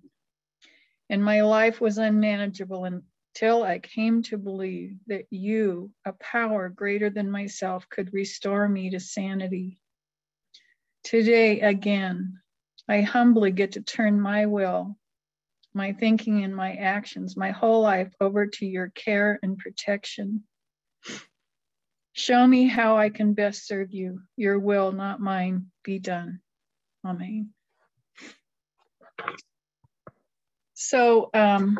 and 1.09 1.25
my 1.25 1.41
life 1.41 1.81
was 1.81 1.99
unmanageable 1.99 2.85
until 3.35 3.63
I 3.63 3.79
came 3.79 4.23
to 4.25 4.37
believe 4.37 4.97
that 5.07 5.25
you, 5.31 5.93
a 6.05 6.13
power 6.15 6.69
greater 6.69 7.11
than 7.11 7.31
myself, 7.31 7.89
could 7.89 8.13
restore 8.13 8.69
me 8.69 8.91
to 8.91 9.01
sanity. 9.01 9.79
Today, 11.05 11.61
again, 11.61 12.41
I 12.89 13.03
humbly 13.03 13.53
get 13.53 13.73
to 13.73 13.83
turn 13.83 14.21
my 14.21 14.47
will, 14.47 14.97
my 15.75 15.93
thinking, 15.93 16.43
and 16.45 16.55
my 16.55 16.75
actions, 16.75 17.37
my 17.37 17.51
whole 17.51 17.83
life 17.83 18.13
over 18.21 18.47
to 18.47 18.67
your 18.67 18.89
care 18.89 19.39
and 19.43 19.57
protection. 19.57 20.43
Show 22.13 22.47
me 22.47 22.67
how 22.67 22.97
I 22.97 23.11
can 23.11 23.35
best 23.35 23.67
serve 23.67 23.93
you. 23.93 24.23
Your 24.37 24.59
will, 24.59 24.93
not 24.93 25.21
mine, 25.21 25.67
be 25.85 26.01
done. 26.01 26.41
Amen. 27.07 27.51
So 30.75 31.31
um, 31.33 31.79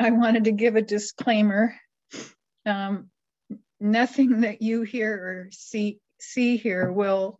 I 0.00 0.10
wanted 0.10 0.44
to 0.44 0.52
give 0.52 0.76
a 0.76 0.82
disclaimer. 0.82 1.74
Um, 2.66 3.10
nothing 3.80 4.42
that 4.42 4.62
you 4.62 4.82
hear 4.82 5.12
or 5.12 5.48
see 5.52 5.98
see 6.20 6.56
here 6.56 6.90
will 6.90 7.38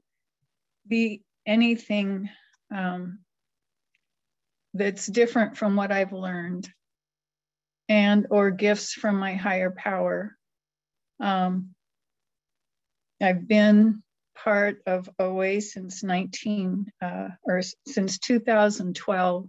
be 0.86 1.22
anything 1.46 2.28
um, 2.74 3.20
that's 4.74 5.06
different 5.06 5.56
from 5.56 5.76
what 5.76 5.92
I've 5.92 6.12
learned 6.12 6.68
and 7.88 8.26
or 8.30 8.50
gifts 8.50 8.92
from 8.92 9.18
my 9.18 9.34
higher 9.34 9.70
power. 9.70 10.36
Um, 11.20 11.74
I've 13.22 13.46
been 13.46 14.02
part 14.36 14.82
of 14.86 15.08
OA 15.18 15.60
since 15.60 16.02
19 16.02 16.86
uh, 17.00 17.28
or 17.42 17.62
since 17.86 18.18
2012, 18.18 19.48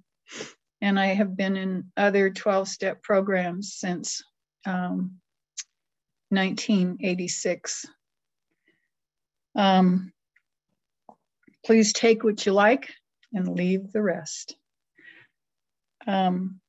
and 0.85 0.99
I 0.99 1.07
have 1.07 1.35
been 1.35 1.57
in 1.57 1.91
other 1.97 2.29
12 2.29 2.67
step 2.67 3.01
programs 3.01 3.73
since 3.73 4.23
um, 4.67 5.19
1986. 6.29 7.87
Um, 9.55 10.13
Please 11.65 11.91
take 11.91 12.23
what 12.23 12.45
you 12.45 12.51
like 12.51 12.93
and 13.33 13.47
leave 13.47 13.91
the 13.91 14.01
rest. 14.01 14.55
Um, 16.05 16.59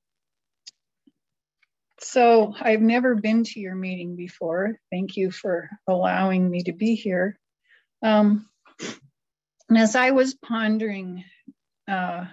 so 2.00 2.54
I've 2.58 2.80
never 2.80 3.14
been 3.14 3.44
to 3.44 3.60
your 3.60 3.74
meeting 3.74 4.16
before. 4.16 4.80
Thank 4.90 5.18
you 5.18 5.30
for 5.30 5.68
allowing 5.86 6.48
me 6.50 6.62
to 6.62 6.72
be 6.72 6.94
here. 6.94 7.38
Um, 8.02 8.48
and 9.68 9.76
as 9.76 9.94
I 9.94 10.12
was 10.12 10.32
pondering 10.34 11.24
uh, 11.86 12.24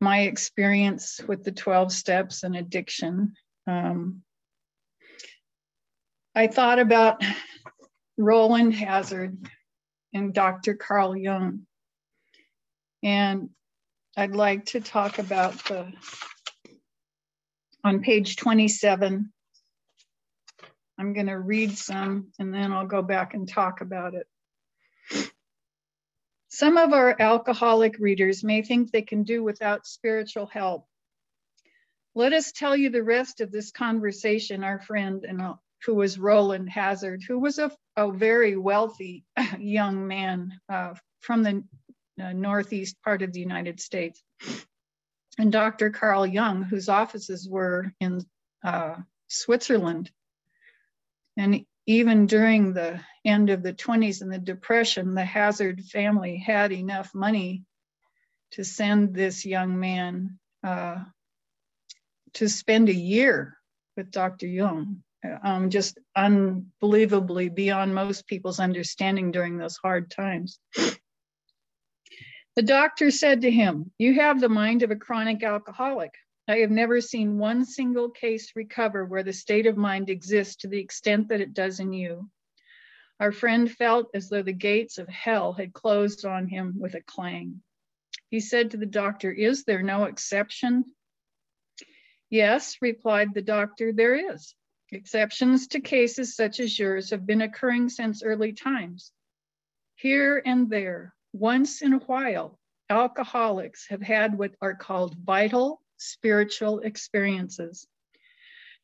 my 0.00 0.22
experience 0.22 1.20
with 1.26 1.44
the 1.44 1.52
12 1.52 1.92
steps 1.92 2.42
and 2.42 2.56
addiction, 2.56 3.34
um, 3.66 4.22
I 6.34 6.46
thought 6.48 6.78
about 6.78 7.22
Roland 8.18 8.74
Hazard, 8.74 9.36
and 10.14 10.32
Dr. 10.32 10.74
Carl 10.74 11.16
Jung. 11.16 11.66
And 13.02 13.50
I'd 14.16 14.34
like 14.34 14.66
to 14.66 14.80
talk 14.80 15.18
about 15.18 15.52
the, 15.66 15.92
on 17.84 18.00
page 18.00 18.36
27, 18.36 19.30
I'm 20.98 21.12
going 21.12 21.26
to 21.26 21.38
read 21.38 21.76
some 21.76 22.28
and 22.38 22.52
then 22.52 22.72
I'll 22.72 22.86
go 22.86 23.02
back 23.02 23.34
and 23.34 23.46
talk 23.46 23.82
about 23.82 24.14
it. 24.14 24.26
Some 26.56 26.78
of 26.78 26.94
our 26.94 27.14
alcoholic 27.20 27.98
readers 27.98 28.42
may 28.42 28.62
think 28.62 28.90
they 28.90 29.02
can 29.02 29.24
do 29.24 29.44
without 29.44 29.86
spiritual 29.86 30.46
help. 30.46 30.86
Let 32.14 32.32
us 32.32 32.50
tell 32.50 32.74
you 32.74 32.88
the 32.88 33.02
rest 33.02 33.42
of 33.42 33.52
this 33.52 33.70
conversation, 33.70 34.64
our 34.64 34.80
friend 34.80 35.26
and 35.28 35.42
who 35.84 35.94
was 35.94 36.18
Roland 36.18 36.70
Hazard, 36.70 37.22
who 37.28 37.38
was 37.38 37.58
a, 37.58 37.70
a 37.94 38.10
very 38.10 38.56
wealthy 38.56 39.22
young 39.58 40.06
man 40.06 40.58
uh, 40.70 40.94
from 41.20 41.42
the 41.42 41.62
uh, 42.18 42.32
northeast 42.32 42.96
part 43.04 43.20
of 43.20 43.34
the 43.34 43.40
United 43.40 43.78
States. 43.78 44.22
And 45.38 45.52
Dr. 45.52 45.90
Carl 45.90 46.26
Jung, 46.26 46.62
whose 46.62 46.88
offices 46.88 47.46
were 47.46 47.92
in 48.00 48.24
uh, 48.64 48.94
Switzerland. 49.28 50.10
And 51.36 51.66
even 51.86 52.26
during 52.26 52.72
the 52.72 53.00
end 53.24 53.50
of 53.50 53.62
the 53.62 53.72
20s 53.72 54.22
and 54.22 54.32
the 54.32 54.38
Depression, 54.38 55.14
the 55.14 55.24
Hazard 55.24 55.82
family 55.84 56.36
had 56.36 56.72
enough 56.72 57.14
money 57.14 57.64
to 58.52 58.64
send 58.64 59.14
this 59.14 59.44
young 59.44 59.78
man 59.78 60.38
uh, 60.64 60.96
to 62.34 62.48
spend 62.48 62.88
a 62.88 62.94
year 62.94 63.56
with 63.96 64.10
Dr. 64.10 64.46
Jung 64.46 65.02
um, 65.42 65.70
just 65.70 65.98
unbelievably 66.16 67.48
beyond 67.50 67.94
most 67.94 68.26
people's 68.26 68.60
understanding 68.60 69.30
during 69.30 69.56
those 69.56 69.76
hard 69.76 70.10
times. 70.10 70.58
The 72.56 72.62
doctor 72.62 73.10
said 73.10 73.42
to 73.42 73.50
him, 73.50 73.90
You 73.98 74.14
have 74.14 74.40
the 74.40 74.48
mind 74.48 74.82
of 74.82 74.90
a 74.90 74.96
chronic 74.96 75.42
alcoholic. 75.42 76.12
I 76.48 76.58
have 76.58 76.70
never 76.70 77.00
seen 77.00 77.38
one 77.38 77.64
single 77.64 78.08
case 78.08 78.54
recover 78.54 79.04
where 79.04 79.24
the 79.24 79.32
state 79.32 79.66
of 79.66 79.76
mind 79.76 80.08
exists 80.08 80.56
to 80.56 80.68
the 80.68 80.78
extent 80.78 81.28
that 81.28 81.40
it 81.40 81.54
does 81.54 81.80
in 81.80 81.92
you. 81.92 82.30
Our 83.18 83.32
friend 83.32 83.68
felt 83.68 84.10
as 84.14 84.28
though 84.28 84.42
the 84.42 84.52
gates 84.52 84.98
of 84.98 85.08
hell 85.08 85.54
had 85.54 85.72
closed 85.72 86.24
on 86.24 86.46
him 86.46 86.78
with 86.78 86.94
a 86.94 87.00
clang. 87.00 87.62
He 88.30 88.38
said 88.38 88.70
to 88.70 88.76
the 88.76 88.86
doctor, 88.86 89.32
Is 89.32 89.64
there 89.64 89.82
no 89.82 90.04
exception? 90.04 90.84
Yes, 92.30 92.76
replied 92.80 93.34
the 93.34 93.42
doctor, 93.42 93.92
there 93.92 94.34
is. 94.34 94.54
Exceptions 94.92 95.66
to 95.68 95.80
cases 95.80 96.36
such 96.36 96.60
as 96.60 96.78
yours 96.78 97.10
have 97.10 97.26
been 97.26 97.42
occurring 97.42 97.88
since 97.88 98.22
early 98.22 98.52
times. 98.52 99.10
Here 99.96 100.40
and 100.44 100.70
there, 100.70 101.12
once 101.32 101.82
in 101.82 101.94
a 101.94 101.98
while, 101.98 102.60
alcoholics 102.88 103.88
have 103.88 104.02
had 104.02 104.38
what 104.38 104.54
are 104.60 104.76
called 104.76 105.16
vital 105.16 105.82
spiritual 105.96 106.80
experiences. 106.80 107.86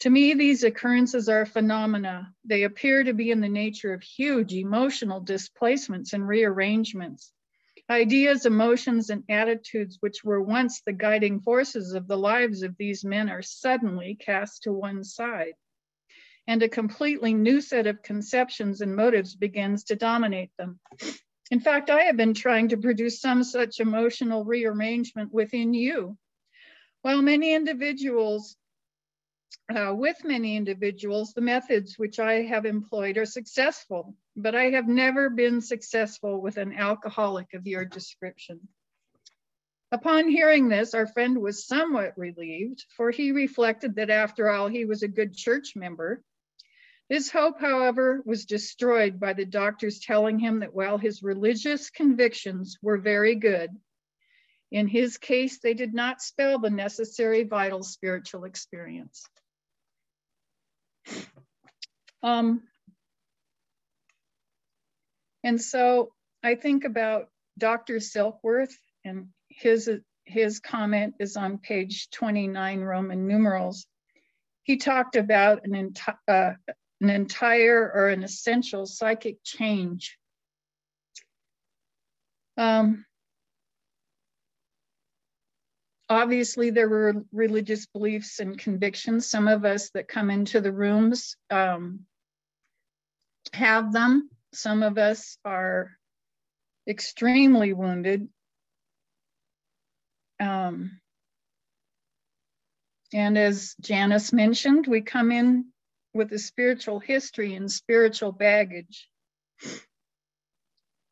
To 0.00 0.10
me, 0.10 0.34
these 0.34 0.64
occurrences 0.64 1.28
are 1.28 1.46
phenomena. 1.46 2.34
They 2.44 2.64
appear 2.64 3.04
to 3.04 3.14
be 3.14 3.30
in 3.30 3.40
the 3.40 3.48
nature 3.48 3.92
of 3.92 4.02
huge 4.02 4.52
emotional 4.52 5.20
displacements 5.20 6.12
and 6.12 6.26
rearrangements. 6.26 7.32
Ideas, 7.88 8.46
emotions, 8.46 9.10
and 9.10 9.22
attitudes, 9.28 9.98
which 10.00 10.24
were 10.24 10.40
once 10.40 10.80
the 10.80 10.92
guiding 10.92 11.40
forces 11.40 11.92
of 11.92 12.08
the 12.08 12.18
lives 12.18 12.62
of 12.62 12.76
these 12.76 13.04
men, 13.04 13.28
are 13.28 13.42
suddenly 13.42 14.16
cast 14.16 14.64
to 14.64 14.72
one 14.72 15.04
side. 15.04 15.54
And 16.48 16.62
a 16.62 16.68
completely 16.68 17.34
new 17.34 17.60
set 17.60 17.86
of 17.86 18.02
conceptions 18.02 18.80
and 18.80 18.96
motives 18.96 19.36
begins 19.36 19.84
to 19.84 19.94
dominate 19.94 20.50
them. 20.58 20.80
In 21.52 21.60
fact, 21.60 21.90
I 21.90 22.04
have 22.04 22.16
been 22.16 22.34
trying 22.34 22.68
to 22.70 22.76
produce 22.76 23.20
some 23.20 23.44
such 23.44 23.78
emotional 23.78 24.44
rearrangement 24.44 25.32
within 25.32 25.74
you. 25.74 26.16
While 27.02 27.22
many 27.22 27.52
individuals, 27.54 28.56
uh, 29.68 29.94
with 29.94 30.24
many 30.24 30.56
individuals, 30.56 31.32
the 31.34 31.40
methods 31.40 31.98
which 31.98 32.18
I 32.18 32.42
have 32.42 32.64
employed 32.64 33.18
are 33.18 33.26
successful, 33.26 34.16
but 34.34 34.54
I 34.54 34.70
have 34.70 34.88
never 34.88 35.28
been 35.28 35.60
successful 35.60 36.40
with 36.40 36.56
an 36.56 36.72
alcoholic 36.72 37.54
of 37.54 37.66
your 37.66 37.84
description. 37.84 38.68
Upon 39.90 40.28
hearing 40.28 40.68
this, 40.68 40.94
our 40.94 41.06
friend 41.06 41.38
was 41.38 41.66
somewhat 41.66 42.16
relieved, 42.16 42.86
for 42.96 43.10
he 43.10 43.32
reflected 43.32 43.96
that 43.96 44.10
after 44.10 44.48
all, 44.48 44.68
he 44.68 44.84
was 44.84 45.02
a 45.02 45.08
good 45.08 45.34
church 45.34 45.76
member 45.76 46.22
his 47.12 47.30
hope, 47.30 47.60
however, 47.60 48.22
was 48.24 48.46
destroyed 48.46 49.20
by 49.20 49.34
the 49.34 49.44
doctors 49.44 50.00
telling 50.00 50.38
him 50.38 50.60
that 50.60 50.72
while 50.72 50.96
his 50.96 51.22
religious 51.22 51.90
convictions 51.90 52.78
were 52.80 52.96
very 52.96 53.34
good, 53.34 53.68
in 54.72 54.88
his 54.88 55.18
case, 55.18 55.58
they 55.60 55.74
did 55.74 55.92
not 55.92 56.22
spell 56.22 56.58
the 56.58 56.70
necessary 56.70 57.44
vital 57.44 57.82
spiritual 57.82 58.44
experience. 58.44 59.22
Um, 62.22 62.62
and 65.44 65.60
so 65.60 66.14
I 66.42 66.54
think 66.54 66.84
about 66.84 67.28
Dr. 67.58 67.96
Silkworth 67.96 68.72
and 69.04 69.28
his, 69.48 69.90
his 70.24 70.58
comment 70.58 71.16
is 71.20 71.36
on 71.36 71.58
page 71.58 72.08
29, 72.10 72.80
Roman 72.80 73.26
numerals. 73.26 73.86
He 74.62 74.78
talked 74.78 75.16
about 75.16 75.66
an 75.66 75.74
entire, 75.74 76.16
uh, 76.26 76.52
an 77.02 77.10
entire 77.10 77.92
or 77.94 78.08
an 78.08 78.22
essential 78.22 78.86
psychic 78.86 79.44
change. 79.44 80.16
Um, 82.56 83.04
obviously, 86.12 86.70
there 86.70 86.88
were 86.88 87.24
religious 87.32 87.86
beliefs 87.86 88.40
and 88.40 88.58
convictions. 88.58 89.26
Some 89.26 89.48
of 89.48 89.64
us 89.64 89.90
that 89.90 90.08
come 90.08 90.30
into 90.30 90.60
the 90.60 90.72
rooms 90.72 91.36
um, 91.50 92.00
have 93.52 93.92
them. 93.92 94.30
Some 94.52 94.82
of 94.82 94.98
us 94.98 95.38
are 95.44 95.90
extremely 96.88 97.72
wounded. 97.72 98.28
Um, 100.40 101.00
and 103.14 103.36
as 103.38 103.74
Janice 103.80 104.32
mentioned, 104.32 104.86
we 104.86 105.02
come 105.02 105.30
in 105.30 105.66
with 106.14 106.32
a 106.32 106.38
spiritual 106.38 106.98
history 106.98 107.54
and 107.54 107.70
spiritual 107.70 108.32
baggage. 108.32 109.08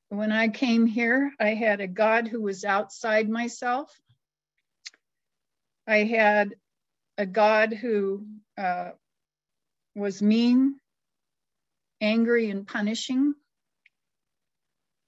When 0.09 0.33
I 0.33 0.49
came 0.49 0.87
here, 0.87 1.33
I 1.39 1.55
had 1.55 1.81
a 1.81 1.87
God 1.87 2.27
who 2.27 2.43
was 2.43 2.65
outside 2.65 3.29
myself. 3.29 3.95
I 5.91 6.05
had 6.05 6.55
a 7.19 7.27
God 7.27 7.73
who 7.73 8.25
uh, 8.57 8.91
was 9.97 10.23
mean, 10.23 10.77
angry, 12.01 12.49
and 12.49 12.65
punishing. 12.65 13.35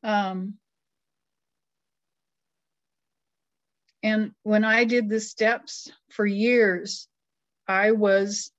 Um, 0.02 0.54
and 4.02 4.32
when 4.42 4.64
I 4.64 4.82
did 4.82 5.08
the 5.08 5.20
steps 5.20 5.88
for 6.10 6.26
years, 6.26 7.06
I 7.68 7.92
was 7.92 8.50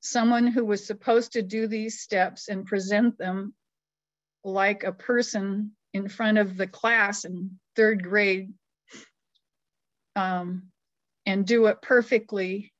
someone 0.00 0.48
who 0.48 0.64
was 0.64 0.84
supposed 0.84 1.34
to 1.34 1.42
do 1.42 1.68
these 1.68 2.00
steps 2.00 2.48
and 2.48 2.66
present 2.66 3.16
them 3.16 3.54
like 4.42 4.82
a 4.82 4.90
person 4.90 5.76
in 5.94 6.08
front 6.08 6.38
of 6.38 6.56
the 6.56 6.66
class 6.66 7.24
in 7.24 7.60
third 7.76 8.02
grade 8.02 8.52
um, 10.16 10.71
and 11.26 11.46
do 11.46 11.66
it 11.66 11.82
perfectly. 11.82 12.72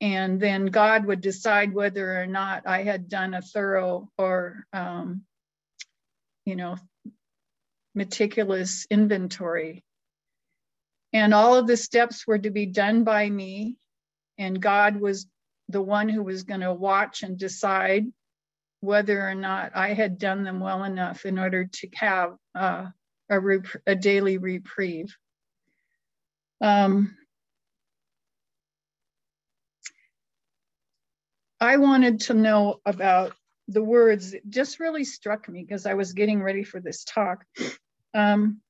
And 0.00 0.40
then 0.40 0.66
God 0.66 1.06
would 1.06 1.20
decide 1.20 1.72
whether 1.72 2.20
or 2.20 2.26
not 2.26 2.66
I 2.66 2.82
had 2.82 3.08
done 3.08 3.34
a 3.34 3.42
thorough 3.42 4.10
or, 4.18 4.66
um, 4.72 5.22
you 6.44 6.56
know, 6.56 6.76
meticulous 7.94 8.86
inventory. 8.90 9.82
And 11.12 11.32
all 11.32 11.56
of 11.56 11.66
the 11.66 11.76
steps 11.76 12.26
were 12.26 12.38
to 12.38 12.50
be 12.50 12.66
done 12.66 13.04
by 13.04 13.28
me, 13.28 13.76
and 14.36 14.60
God 14.60 15.00
was 15.00 15.26
the 15.68 15.80
one 15.80 16.08
who 16.08 16.22
was 16.22 16.42
going 16.42 16.60
to 16.60 16.72
watch 16.72 17.22
and 17.22 17.38
decide 17.38 18.06
whether 18.80 19.26
or 19.26 19.34
not 19.34 19.72
I 19.74 19.94
had 19.94 20.18
done 20.18 20.44
them 20.44 20.60
well 20.60 20.84
enough 20.84 21.24
in 21.24 21.38
order 21.38 21.64
to 21.64 21.88
have 21.94 22.36
uh, 22.54 22.86
a, 23.30 23.40
a, 23.86 23.94
daily 23.94 24.38
reprieve. 24.38 25.16
Um, 26.60 27.16
I 31.60 31.78
wanted 31.78 32.20
to 32.22 32.34
know 32.34 32.80
about 32.84 33.32
the 33.68 33.82
words. 33.82 34.34
It 34.34 34.42
just 34.48 34.78
really 34.78 35.04
struck 35.04 35.48
me 35.48 35.62
because 35.62 35.86
I 35.86 35.94
was 35.94 36.12
getting 36.12 36.42
ready 36.42 36.64
for 36.64 36.80
this 36.80 37.04
talk. 37.04 37.44
Um, 38.14 38.60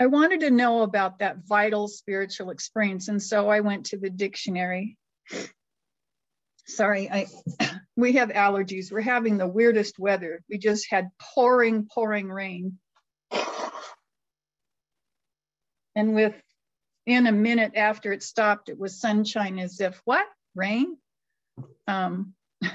I 0.00 0.06
wanted 0.06 0.40
to 0.40 0.50
know 0.50 0.82
about 0.82 1.18
that 1.18 1.38
vital 1.44 1.88
spiritual 1.88 2.50
experience. 2.50 3.08
And 3.08 3.20
so 3.20 3.48
I 3.48 3.60
went 3.60 3.86
to 3.86 3.96
the 3.98 4.10
dictionary. 4.10 4.96
Sorry, 6.66 7.10
I 7.10 7.26
we 7.96 8.12
have 8.12 8.28
allergies. 8.28 8.92
We're 8.92 9.00
having 9.00 9.38
the 9.38 9.48
weirdest 9.48 9.98
weather. 9.98 10.42
We 10.48 10.58
just 10.58 10.86
had 10.88 11.08
pouring, 11.20 11.88
pouring 11.92 12.28
rain. 12.28 12.78
And 15.96 16.14
within 16.14 17.26
a 17.26 17.32
minute 17.32 17.72
after 17.74 18.12
it 18.12 18.22
stopped, 18.22 18.68
it 18.68 18.78
was 18.78 19.00
sunshine 19.00 19.58
as 19.58 19.80
if 19.80 20.00
what? 20.04 20.24
Rain? 20.58 20.98
Um, 21.86 22.34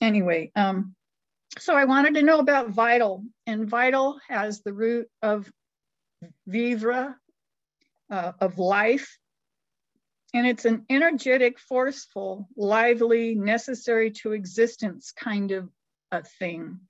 anyway, 0.00 0.52
um, 0.54 0.94
so 1.58 1.74
I 1.74 1.86
wanted 1.86 2.14
to 2.14 2.22
know 2.22 2.38
about 2.38 2.68
vital, 2.68 3.24
and 3.46 3.68
vital 3.68 4.20
has 4.28 4.60
the 4.60 4.74
root 4.74 5.08
of 5.22 5.50
vivre, 6.46 7.18
uh, 8.10 8.32
of 8.40 8.58
life, 8.58 9.18
and 10.34 10.46
it's 10.46 10.66
an 10.66 10.84
energetic, 10.90 11.58
forceful, 11.58 12.46
lively, 12.56 13.34
necessary 13.34 14.10
to 14.10 14.32
existence 14.32 15.12
kind 15.12 15.50
of 15.50 15.70
a 16.12 16.22
thing. 16.22 16.80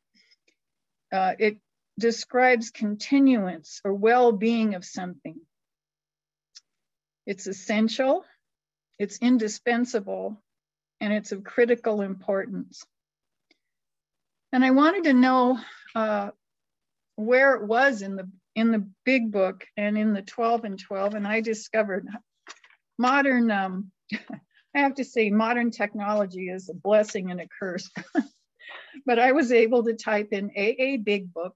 Uh, 1.12 1.34
it 1.38 1.58
describes 1.96 2.70
continuance 2.70 3.80
or 3.84 3.94
well-being 3.94 4.74
of 4.74 4.84
something. 4.84 5.38
It's 7.24 7.46
essential, 7.46 8.24
it's 8.98 9.18
indispensable, 9.18 10.42
and 11.00 11.12
it's 11.12 11.32
of 11.32 11.44
critical 11.44 12.00
importance. 12.02 12.84
And 14.52 14.64
I 14.64 14.70
wanted 14.70 15.04
to 15.04 15.12
know 15.12 15.58
uh, 15.94 16.30
where 17.16 17.54
it 17.54 17.66
was 17.66 18.02
in 18.02 18.16
the 18.16 18.30
in 18.54 18.72
the 18.72 18.88
big 19.04 19.30
book 19.30 19.64
and 19.76 19.98
in 19.98 20.14
the 20.14 20.22
12 20.22 20.64
and 20.64 20.78
12. 20.78 21.14
And 21.14 21.26
I 21.26 21.42
discovered 21.42 22.08
modern, 22.98 23.50
um, 23.50 23.92
I 24.14 24.80
have 24.80 24.94
to 24.94 25.04
say, 25.04 25.30
modern 25.30 25.70
technology 25.70 26.48
is 26.48 26.70
a 26.70 26.74
blessing 26.74 27.30
and 27.30 27.40
a 27.40 27.46
curse. 27.60 27.90
but 29.06 29.18
I 29.18 29.32
was 29.32 29.52
able 29.52 29.84
to 29.84 29.94
type 29.94 30.28
in 30.32 30.50
AA 30.56 30.96
Big 31.02 31.32
Book 31.32 31.54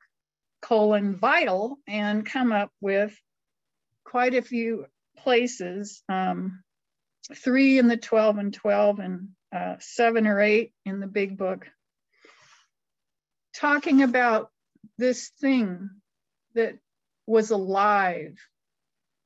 colon 0.61 1.17
vital 1.17 1.79
and 1.89 2.27
come 2.27 2.53
up 2.53 2.71
with 2.83 3.17
quite 4.05 4.35
a 4.35 4.43
few 4.43 4.85
places, 5.17 6.03
um, 6.09 6.63
three 7.35 7.79
in 7.79 7.89
the 7.89 7.97
12 7.97 8.39
and 8.39 8.55
12 8.55 8.99
and 8.99 9.29
uh, 9.55 9.77
seven 9.81 10.27
or 10.27 10.41
eight 10.41 10.73
in 10.85 11.01
the 11.01 11.07
big 11.07 11.37
book, 11.37 11.67
talking 13.55 14.03
about 14.03 14.51
this 14.99 15.31
thing 15.41 15.91
that 16.55 16.79
was 17.27 17.51
alive, 17.51 18.39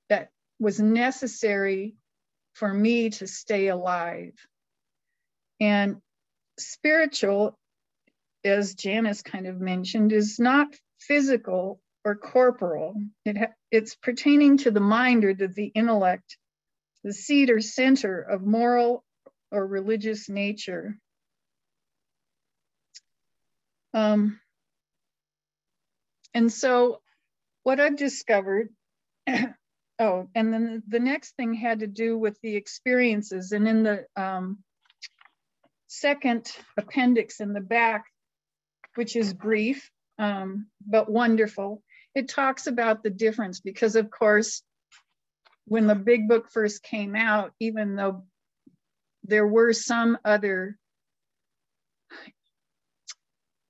that 0.08 0.30
was 0.58 0.80
necessary 0.80 1.94
for 2.54 2.72
me 2.72 3.10
to 3.10 3.26
stay 3.26 3.68
alive. 3.68 4.34
And 5.60 5.96
spiritual, 6.58 7.58
as 8.44 8.74
Janice 8.74 9.22
kind 9.22 9.46
of 9.46 9.60
mentioned, 9.60 10.12
is 10.12 10.38
not 10.38 10.68
physical 11.00 11.80
or 12.04 12.14
corporal. 12.14 12.94
It 13.24 13.50
it's 13.70 13.94
pertaining 13.96 14.58
to 14.58 14.70
the 14.70 14.80
mind 14.80 15.24
or 15.24 15.34
to 15.34 15.48
the 15.48 15.66
intellect, 15.66 16.36
the 17.04 17.12
seat 17.12 17.50
or 17.50 17.60
center 17.60 18.20
of 18.20 18.42
moral 18.42 19.04
or 19.52 19.66
religious 19.66 20.28
nature. 20.28 20.98
Um, 23.92 24.40
and 26.32 26.50
so 26.52 27.00
what 27.62 27.78
I've 27.78 27.96
discovered, 27.96 28.70
oh, 29.28 30.28
and 30.34 30.52
then 30.52 30.82
the 30.88 30.98
next 30.98 31.36
thing 31.36 31.54
had 31.54 31.80
to 31.80 31.86
do 31.86 32.18
with 32.18 32.38
the 32.42 32.56
experiences. 32.56 33.52
And 33.52 33.68
in 33.68 33.82
the 33.84 34.06
um, 34.16 34.58
second 35.86 36.50
appendix 36.76 37.40
in 37.40 37.52
the 37.52 37.60
back, 37.60 38.06
which 38.96 39.14
is 39.14 39.32
brief, 39.32 39.90
um, 40.18 40.66
but 40.84 41.10
wonderful, 41.10 41.82
it 42.14 42.28
talks 42.28 42.66
about 42.66 43.02
the 43.02 43.10
difference 43.10 43.60
because 43.60 43.94
of 43.94 44.10
course, 44.10 44.62
when 45.66 45.86
the 45.86 45.94
big 45.94 46.28
book 46.28 46.50
first 46.50 46.82
came 46.82 47.16
out, 47.16 47.52
even 47.60 47.96
though 47.96 48.24
there 49.24 49.46
were 49.46 49.72
some 49.72 50.18
other, 50.24 50.78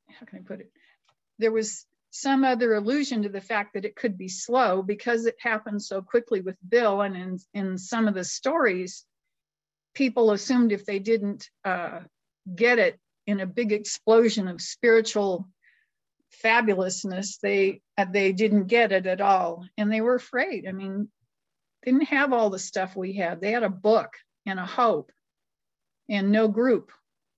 how 0.08 0.26
can 0.26 0.40
I 0.40 0.42
put 0.42 0.60
it? 0.60 0.70
There 1.38 1.52
was 1.52 1.86
some 2.10 2.44
other 2.44 2.74
allusion 2.74 3.22
to 3.22 3.28
the 3.28 3.40
fact 3.40 3.74
that 3.74 3.84
it 3.84 3.96
could 3.96 4.16
be 4.16 4.28
slow 4.28 4.82
because 4.82 5.26
it 5.26 5.36
happened 5.40 5.82
so 5.82 6.00
quickly 6.00 6.40
with 6.40 6.56
Bill 6.68 7.00
and 7.00 7.16
in, 7.16 7.38
in 7.52 7.78
some 7.78 8.08
of 8.08 8.14
the 8.14 8.24
stories, 8.24 9.04
people 9.94 10.30
assumed 10.32 10.72
if 10.72 10.86
they 10.86 10.98
didn't 10.98 11.48
uh, 11.64 12.00
get 12.54 12.78
it 12.78 12.98
in 13.26 13.40
a 13.40 13.46
big 13.46 13.72
explosion 13.72 14.48
of 14.48 14.60
spiritual 14.60 15.48
fabulousness, 16.42 17.38
they 17.40 17.80
they 18.10 18.32
didn't 18.32 18.66
get 18.66 18.92
it 18.92 19.06
at 19.06 19.20
all, 19.20 19.64
and 19.78 19.90
they 19.90 20.00
were 20.00 20.16
afraid. 20.16 20.66
I 20.68 20.72
mean, 20.72 21.08
didn't 21.84 22.06
have 22.06 22.32
all 22.32 22.50
the 22.50 22.58
stuff 22.58 22.96
we 22.96 23.12
had. 23.12 23.40
They 23.40 23.52
had 23.52 23.62
a 23.62 23.70
book 23.70 24.14
and 24.46 24.58
a 24.58 24.66
hope, 24.66 25.12
and 26.08 26.30
no 26.30 26.48
group, 26.48 26.90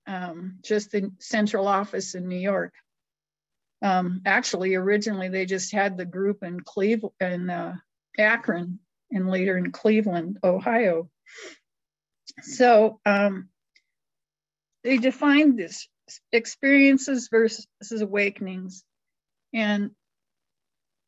um, 0.07 0.59
just 0.63 0.91
the 0.91 1.11
central 1.19 1.67
office 1.67 2.15
in 2.15 2.27
New 2.27 2.39
York. 2.39 2.73
Um, 3.81 4.21
actually, 4.25 4.75
originally 4.75 5.29
they 5.29 5.45
just 5.45 5.71
had 5.71 5.97
the 5.97 6.05
group 6.05 6.43
in 6.43 6.61
Cleveland, 6.61 7.13
in 7.21 7.49
uh, 7.49 7.75
Akron, 8.17 8.79
and 9.11 9.29
later 9.29 9.57
in 9.57 9.71
Cleveland, 9.71 10.37
Ohio. 10.43 11.09
So 12.41 12.99
um, 13.05 13.49
they 14.83 14.97
defined 14.97 15.57
this 15.57 15.87
experiences 16.31 17.29
versus 17.29 17.67
awakenings. 17.91 18.83
And 19.53 19.91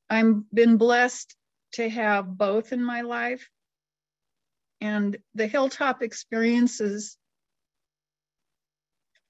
I've 0.10 0.49
been 0.53 0.78
blessed 0.78 1.36
to 1.74 1.90
have 1.90 2.38
both 2.38 2.74
in 2.74 2.84
my 2.84 3.02
life. 3.02 3.50
And 4.82 5.18
the 5.36 5.48
hilltop 5.48 6.02
experiences 6.02 7.18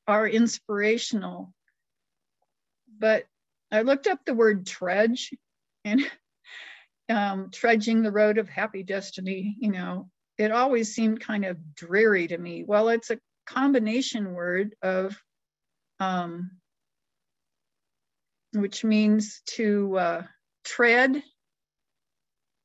are 0.08 0.28
inspirational. 0.28 1.54
But 3.00 3.26
I 3.72 3.82
looked 3.82 4.08
up 4.08 4.26
the 4.26 4.34
word 4.34 4.66
trudge 4.66 5.32
and 5.86 6.02
um, 7.10 7.50
trudging 7.52 8.02
the 8.02 8.12
road 8.12 8.38
of 8.38 8.50
happy 8.50 8.84
destiny, 8.84 9.56
you 9.60 9.72
know, 9.72 10.10
it 10.38 10.52
always 10.52 10.94
seemed 10.94 11.20
kind 11.20 11.46
of 11.46 11.76
dreary 11.76 12.28
to 12.28 12.38
me. 12.38 12.64
Well, 12.64 12.90
it's 12.90 13.10
a 13.10 13.20
combination 13.46 14.34
word 14.34 14.76
of 14.82 15.22
um, 16.00 16.52
which 18.54 18.84
means 18.84 19.42
to 19.46 19.98
uh, 19.98 20.24
tread 20.64 21.22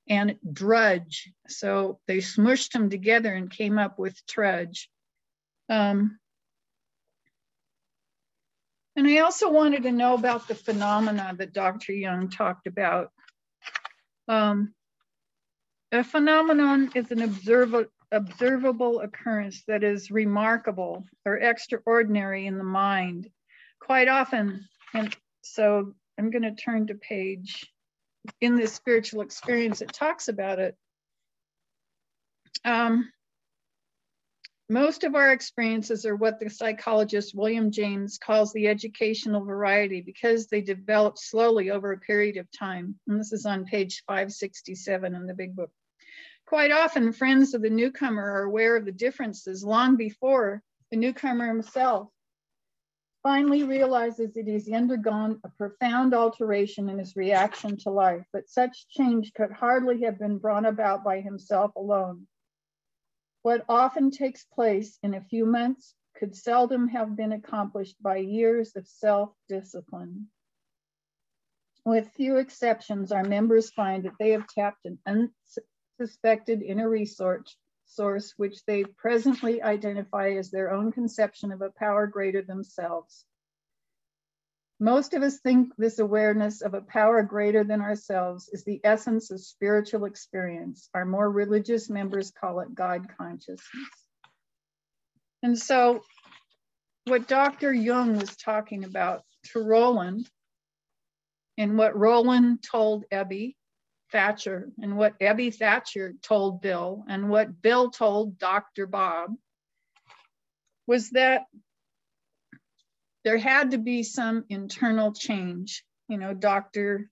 and 0.09 0.37
drudge. 0.53 1.33
So 1.49 2.01
they 2.07 2.19
smushed 2.19 2.73
them 2.73 2.91
together 2.91 3.33
and 3.33 3.51
came 3.51 3.79
up 3.79 3.99
with 3.99 4.21
trudge. 4.27 4.91
Um, 5.69 6.19
and 8.97 9.07
I 9.07 9.19
also 9.19 9.51
wanted 9.51 9.83
to 9.85 9.93
know 9.93 10.15
about 10.15 10.47
the 10.47 10.55
phenomena 10.55 11.35
that 11.39 11.53
Dr. 11.53 11.93
Jung 11.93 12.29
talked 12.31 12.67
about. 12.67 13.11
Um, 14.29 14.75
a 15.91 16.05
phenomenon 16.05 16.93
is 16.95 17.11
an 17.11 17.23
observable, 17.23 17.87
observable 18.13 19.01
occurrence 19.01 19.65
that 19.67 19.83
is 19.83 20.11
remarkable 20.11 21.05
or 21.25 21.39
extraordinary 21.39 22.47
in 22.47 22.59
the 22.59 22.65
mind. 22.65 23.29
Quite 23.81 24.09
often, 24.09 24.67
and 24.95 25.15
so 25.43 25.93
I'm 26.19 26.31
going 26.31 26.43
to 26.43 26.55
turn 26.55 26.87
to 26.87 26.95
page 26.95 27.67
in 28.41 28.57
this 28.57 28.73
spiritual 28.73 29.23
experience, 29.23 29.81
it 29.81 29.93
talks 29.93 30.29
about 30.29 30.59
it. 30.59 30.77
Um, 32.65 33.11
most 34.71 35.05
of 35.05 35.15
our 35.15 35.31
experiences 35.33 36.07
are 36.07 36.17
what 36.17 36.41
the 36.41 36.49
psychologist 36.49 37.35
William 37.35 37.71
James 37.71 38.17
calls 38.17 38.53
the 38.53 38.69
educational 38.69 39.45
variety 39.45 40.01
because 40.01 40.47
they 40.47 40.63
develop 40.63 41.19
slowly 41.19 41.71
over 41.71 41.93
a 41.93 41.99
period 41.99 42.39
of 42.39 42.51
time. 42.51 42.99
And 43.07 43.21
this 43.21 43.33
is 43.33 43.45
on 43.45 43.67
page 43.67 44.03
567 44.07 45.15
in 45.15 45.27
the 45.27 45.35
big 45.35 45.55
book. 45.55 45.71
Quite 46.47 46.73
often, 46.73 47.13
friends 47.13 47.53
of 47.53 47.61
the 47.61 47.71
newcomer 47.71 48.23
are 48.23 48.43
aware 48.45 48.77
of 48.77 48.87
the 48.87 48.93
differences 48.93 49.65
long 49.65 49.97
before 49.97 50.63
the 50.91 50.97
newcomer 50.97 51.47
himself 51.47 52.09
finally 53.25 53.65
realizes 53.65 54.35
that 54.35 54.47
he's 54.47 54.71
undergone 54.71 55.41
a 55.45 55.49
profound 55.49 56.15
alteration 56.15 56.91
in 56.91 56.99
his 56.99 57.17
reaction 57.17 57.77
to 57.79 57.91
life, 57.91 58.25
but 58.35 58.49
such 58.49 58.87
change 58.89 59.33
could 59.33 59.51
hardly 59.51 60.03
have 60.03 60.19
been 60.19 60.39
brought 60.39 60.67
about 60.67 61.03
by 61.03 61.21
himself 61.21 61.75
alone. 61.75 62.27
What 63.43 63.65
often 63.69 64.11
takes 64.11 64.45
place 64.45 64.99
in 65.03 65.15
a 65.15 65.23
few 65.23 65.47
months 65.47 65.95
could 66.19 66.37
seldom 66.37 66.87
have 66.89 67.17
been 67.17 67.33
accomplished 67.33 67.97
by 68.01 68.19
years 68.19 68.77
of 68.77 68.87
self-discipline. 68.87 70.27
With 71.87 72.13
few 72.17 72.37
exceptions, 72.37 73.11
our 73.11 73.25
members 73.25 73.71
find 73.71 74.05
that 74.05 74.15
they 74.21 74.31
have 74.31 74.47
tapped 74.47 74.87
an 74.87 74.99
unsuspected 75.99 76.63
inner 76.63 76.89
resource 76.89 77.57
source, 77.87 78.35
which 78.37 78.65
they 78.65 78.85
presently 78.85 79.63
identify 79.63 80.31
as 80.31 80.51
their 80.51 80.73
own 80.73 80.93
conception 80.93 81.53
of 81.53 81.63
a 81.63 81.71
power 81.71 82.07
greater 82.07 82.43
than 82.43 82.57
themselves. 82.59 83.25
Most 84.81 85.15
of 85.15 85.23
us 85.23 85.39
think 85.39 85.73
this 85.77 85.99
awareness 85.99 86.61
of 86.61 86.75
a 86.75 86.81
power 86.81 87.23
greater 87.23 87.65
than 87.65 87.81
ourselves 87.81 88.49
is 88.53 88.65
the 88.65 88.81
essence 88.85 89.31
of 89.31 89.41
spiritual 89.41 90.05
experience. 90.05 90.89
Our 90.95 91.05
more 91.05 91.31
religious 91.31 91.89
members 91.89 92.31
call 92.33 92.61
it 92.61 92.75
God 92.75 93.07
consciousness. 93.17 93.63
And 95.43 95.59
so, 95.59 96.03
what 97.07 97.29
Dr. 97.29 97.73
Jung 97.73 98.19
was 98.19 98.37
talking 98.37 98.85
about 98.85 99.23
to 99.53 99.63
Roland, 99.63 100.29
and 101.57 101.79
what 101.79 101.97
Roland 101.97 102.63
told 102.63 103.05
Ebby 103.13 103.55
Thatcher 104.15 104.69
and 104.81 104.97
what 104.97 105.19
Ebby 105.19 105.53
Thatcher 105.53 106.15
told 106.23 106.63
Bill 106.63 107.05
and 107.09 107.29
what 107.29 107.61
Bill 107.61 107.91
told 107.91 108.39
Dr. 108.39 108.87
Bob 108.87 109.31
was 110.87 111.11
that 111.11 111.47
there 113.25 113.39
had 113.39 113.73
to 113.73 113.79
be 113.79 114.05
some 114.05 114.45
internal 114.49 115.13
change. 115.13 115.83
You 116.07 116.19
know, 116.19 116.33
Dr. 116.33 117.11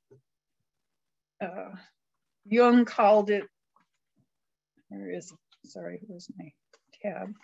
Uh, 1.43 1.71
Jung 2.47 2.85
called 2.85 3.31
it, 3.31 3.49
where 4.89 5.11
is 5.11 5.33
it? 5.33 5.71
Sorry, 5.71 5.99
where's 6.07 6.29
my 6.39 6.53
tab? 7.03 7.35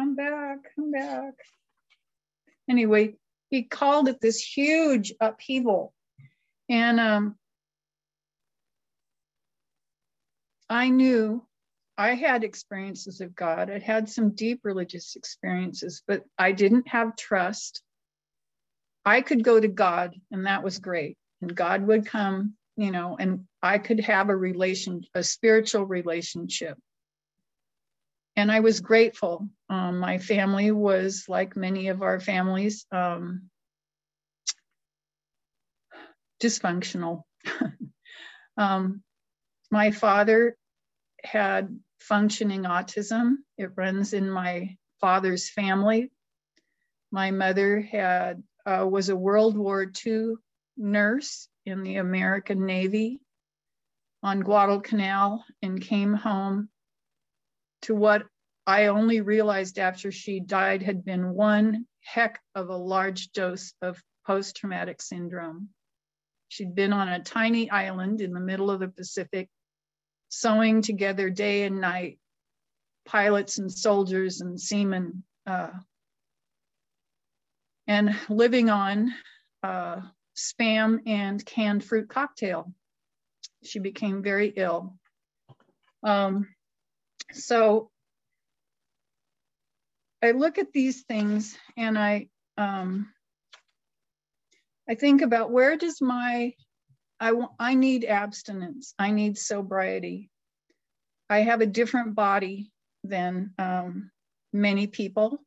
Come 0.00 0.14
back, 0.14 0.58
come 0.74 0.90
back. 0.90 1.34
Anyway, 2.68 3.14
he 3.50 3.64
called 3.64 4.08
it 4.08 4.20
this 4.20 4.40
huge 4.40 5.12
upheaval. 5.20 5.92
And 6.70 6.98
um, 6.98 7.36
I 10.70 10.88
knew 10.88 11.44
I 11.98 12.14
had 12.14 12.44
experiences 12.44 13.20
of 13.20 13.34
God. 13.34 13.70
I 13.70 13.78
had 13.78 14.08
some 14.08 14.30
deep 14.30 14.60
religious 14.62 15.16
experiences, 15.16 16.02
but 16.06 16.24
I 16.38 16.52
didn't 16.52 16.88
have 16.88 17.16
trust. 17.16 17.82
I 19.04 19.20
could 19.20 19.44
go 19.44 19.60
to 19.60 19.68
God, 19.68 20.14
and 20.30 20.46
that 20.46 20.62
was 20.62 20.78
great. 20.78 21.18
And 21.42 21.54
God 21.54 21.86
would 21.86 22.06
come, 22.06 22.54
you 22.76 22.90
know, 22.90 23.18
and 23.20 23.44
I 23.62 23.76
could 23.76 24.00
have 24.00 24.30
a 24.30 24.36
relation, 24.36 25.02
a 25.14 25.22
spiritual 25.22 25.84
relationship. 25.84 26.78
And 28.40 28.50
I 28.50 28.60
was 28.60 28.80
grateful. 28.80 29.46
Um, 29.68 29.98
my 29.98 30.16
family 30.16 30.70
was 30.70 31.26
like 31.28 31.56
many 31.56 31.88
of 31.88 32.00
our 32.00 32.18
families, 32.18 32.86
um, 32.90 33.50
dysfunctional. 36.42 37.24
um, 38.56 39.02
my 39.70 39.90
father 39.90 40.56
had 41.22 41.78
functioning 41.98 42.62
autism. 42.62 43.34
It 43.58 43.72
runs 43.76 44.14
in 44.14 44.30
my 44.30 44.74
father's 45.02 45.50
family. 45.50 46.10
My 47.12 47.32
mother 47.32 47.82
had 47.82 48.42
uh, 48.64 48.86
was 48.90 49.10
a 49.10 49.16
World 49.16 49.54
War 49.54 49.92
II 50.06 50.36
nurse 50.78 51.46
in 51.66 51.82
the 51.82 51.96
American 51.96 52.64
Navy 52.64 53.20
on 54.22 54.40
Guadalcanal 54.40 55.44
and 55.60 55.78
came 55.78 56.14
home 56.14 56.70
to 57.82 57.94
what 57.94 58.29
I 58.66 58.86
only 58.86 59.20
realized 59.20 59.78
after 59.78 60.12
she 60.12 60.40
died 60.40 60.82
had 60.82 61.04
been 61.04 61.34
one 61.34 61.86
heck 62.02 62.40
of 62.54 62.68
a 62.68 62.76
large 62.76 63.32
dose 63.32 63.72
of 63.82 64.02
post 64.26 64.56
traumatic 64.56 65.02
syndrome. 65.02 65.70
She'd 66.48 66.74
been 66.74 66.92
on 66.92 67.08
a 67.08 67.22
tiny 67.22 67.70
island 67.70 68.20
in 68.20 68.32
the 68.32 68.40
middle 68.40 68.70
of 68.70 68.80
the 68.80 68.88
Pacific, 68.88 69.48
sewing 70.28 70.82
together 70.82 71.30
day 71.30 71.64
and 71.64 71.80
night 71.80 72.18
pilots 73.06 73.58
and 73.58 73.72
soldiers 73.72 74.40
and 74.40 74.60
seamen, 74.60 75.24
uh, 75.46 75.70
and 77.86 78.14
living 78.28 78.70
on 78.70 79.12
uh, 79.62 80.00
spam 80.36 81.00
and 81.06 81.44
canned 81.44 81.84
fruit 81.84 82.08
cocktail. 82.08 82.72
She 83.64 83.78
became 83.78 84.22
very 84.22 84.52
ill. 84.56 84.98
Um, 86.02 86.48
so 87.32 87.89
I 90.22 90.32
look 90.32 90.58
at 90.58 90.72
these 90.72 91.02
things 91.02 91.56
and 91.76 91.98
I 91.98 92.28
um, 92.58 93.12
I 94.90 94.96
think 94.96 95.22
about 95.22 95.52
where 95.52 95.76
does 95.76 96.00
my, 96.00 96.52
I, 97.20 97.32
I 97.60 97.74
need 97.74 98.04
abstinence, 98.04 98.92
I 98.98 99.12
need 99.12 99.38
sobriety. 99.38 100.30
I 101.28 101.42
have 101.42 101.60
a 101.60 101.66
different 101.66 102.16
body 102.16 102.72
than 103.04 103.52
um, 103.56 104.10
many 104.52 104.88
people. 104.88 105.38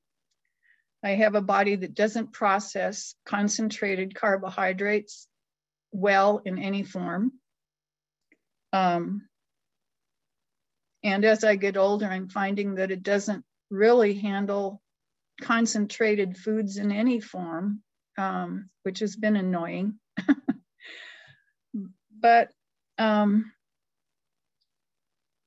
I 1.03 1.09
have 1.15 1.35
a 1.35 1.41
body 1.41 1.75
that 1.75 1.93
doesn't 1.93 2.31
process 2.31 3.15
concentrated 3.25 4.15
carbohydrates 4.15 5.27
well 5.91 6.41
in 6.45 6.57
any 6.57 6.83
form. 6.83 7.33
Um, 8.71 9.27
and 11.03 11.25
as 11.25 11.43
I 11.43 11.57
get 11.57 11.75
older, 11.75 12.05
I'm 12.05 12.29
finding 12.29 12.75
that 12.75 12.91
it 12.91 13.03
doesn't 13.03 13.43
really 13.69 14.13
handle 14.13 14.81
concentrated 15.41 16.37
foods 16.37 16.77
in 16.77 16.91
any 16.91 17.19
form 17.19 17.81
um, 18.17 18.69
which 18.83 18.99
has 18.99 19.15
been 19.15 19.35
annoying. 19.35 19.99
but 22.19 22.51
um, 22.97 23.51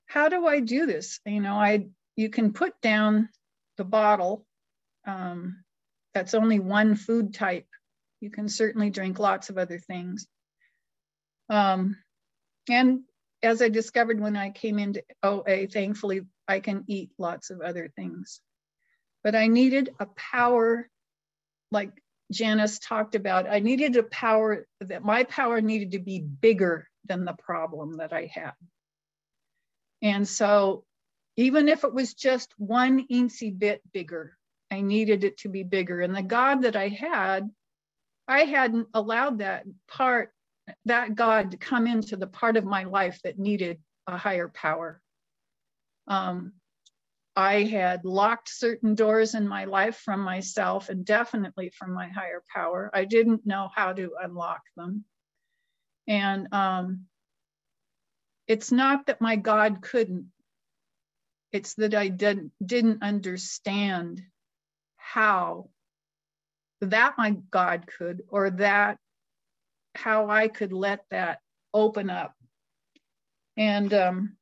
how 0.06 0.28
do 0.28 0.46
I 0.46 0.60
do 0.60 0.86
this? 0.86 1.20
You 1.24 1.40
know, 1.40 1.54
I 1.54 1.86
you 2.16 2.30
can 2.30 2.52
put 2.52 2.80
down 2.80 3.28
the 3.76 3.84
bottle. 3.84 4.46
Um, 5.06 5.62
that's 6.14 6.34
only 6.34 6.58
one 6.58 6.96
food 6.96 7.34
type. 7.34 7.66
You 8.20 8.30
can 8.30 8.48
certainly 8.48 8.90
drink 8.90 9.18
lots 9.18 9.50
of 9.50 9.58
other 9.58 9.78
things. 9.78 10.26
Um, 11.50 11.96
and 12.68 13.00
as 13.42 13.60
I 13.60 13.68
discovered 13.68 14.18
when 14.18 14.34
I 14.36 14.50
came 14.50 14.78
into 14.78 15.04
OA, 15.22 15.66
thankfully, 15.66 16.22
I 16.48 16.60
can 16.60 16.84
eat 16.86 17.10
lots 17.18 17.50
of 17.50 17.60
other 17.60 17.90
things. 17.96 18.40
But 19.24 19.34
I 19.34 19.48
needed 19.48 19.90
a 19.98 20.06
power 20.06 20.88
like 21.70 21.90
Janice 22.32 22.78
talked 22.78 23.14
about, 23.14 23.48
I 23.48 23.60
needed 23.60 23.96
a 23.96 24.02
power 24.02 24.66
that 24.80 25.04
my 25.04 25.24
power 25.24 25.60
needed 25.60 25.92
to 25.92 25.98
be 25.98 26.20
bigger 26.20 26.88
than 27.04 27.24
the 27.24 27.34
problem 27.34 27.98
that 27.98 28.12
I 28.12 28.30
had. 28.32 28.52
And 30.02 30.26
so 30.26 30.84
even 31.36 31.68
if 31.68 31.84
it 31.84 31.92
was 31.92 32.14
just 32.14 32.52
one 32.58 33.06
incy 33.08 33.56
bit 33.56 33.80
bigger, 33.92 34.36
I 34.70 34.80
needed 34.80 35.22
it 35.24 35.38
to 35.38 35.48
be 35.48 35.62
bigger. 35.62 36.00
And 36.00 36.14
the 36.14 36.22
God 36.22 36.62
that 36.62 36.76
I 36.76 36.88
had, 36.88 37.48
I 38.26 38.40
hadn't 38.40 38.88
allowed 38.94 39.38
that 39.38 39.64
part, 39.88 40.32
that 40.86 41.14
God 41.14 41.52
to 41.52 41.56
come 41.56 41.86
into 41.86 42.16
the 42.16 42.26
part 42.26 42.56
of 42.56 42.64
my 42.64 42.84
life 42.84 43.20
that 43.22 43.38
needed 43.38 43.78
a 44.08 44.16
higher 44.16 44.48
power. 44.48 45.00
Um, 46.08 46.52
I 47.34 47.64
had 47.64 48.04
locked 48.06 48.48
certain 48.48 48.94
doors 48.94 49.34
in 49.34 49.46
my 49.46 49.66
life 49.66 49.96
from 49.96 50.20
myself 50.20 50.88
and 50.88 51.04
definitely 51.04 51.70
from 51.70 51.92
my 51.92 52.08
higher 52.08 52.42
power. 52.54 52.90
I 52.94 53.04
didn't 53.04 53.46
know 53.46 53.68
how 53.74 53.92
to 53.92 54.12
unlock 54.22 54.62
them. 54.74 55.04
And 56.08 56.48
um, 56.52 57.06
it's 58.46 58.72
not 58.72 59.06
that 59.06 59.20
my 59.20 59.36
God 59.36 59.82
couldn't, 59.82 60.28
it's 61.52 61.74
that 61.74 61.94
I 61.94 62.08
didn't, 62.08 62.52
didn't 62.64 63.02
understand 63.02 64.22
how 64.96 65.68
that 66.80 67.14
my 67.18 67.36
God 67.50 67.86
could, 67.98 68.22
or 68.28 68.50
that 68.50 68.98
how 69.94 70.30
I 70.30 70.48
could 70.48 70.72
let 70.72 71.04
that 71.10 71.40
open 71.74 72.08
up. 72.10 72.34
And 73.56 73.92
um, 73.92 74.36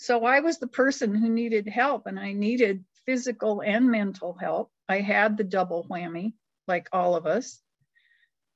so 0.00 0.24
I 0.24 0.40
was 0.40 0.56
the 0.56 0.66
person 0.66 1.14
who 1.14 1.28
needed 1.28 1.68
help 1.68 2.06
and 2.06 2.18
I 2.18 2.32
needed 2.32 2.86
physical 3.04 3.60
and 3.60 3.90
mental 3.90 4.32
help. 4.32 4.72
I 4.88 5.00
had 5.00 5.36
the 5.36 5.44
double 5.44 5.86
whammy, 5.90 6.32
like 6.66 6.88
all 6.90 7.16
of 7.16 7.26
us. 7.26 7.60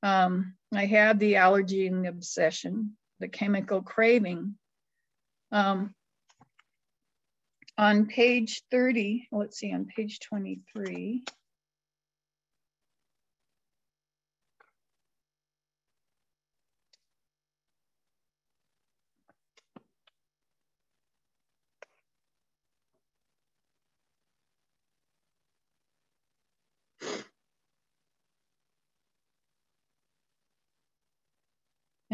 Um, 0.03 0.55
I 0.75 0.87
had 0.87 1.21
the 1.21 1.37
allergy 1.37 1.87
and 1.87 2.03
the 2.03 2.09
obsession, 2.09 2.97
the 3.21 3.29
chemical 3.29 3.83
craving. 3.83 4.55
Um, 5.53 5.95
on 7.77 8.07
page 8.07 8.63
30, 8.71 9.29
let's 9.31 9.59
see, 9.59 9.71
on 9.75 9.85
page 9.85 10.21
23, 10.21 11.25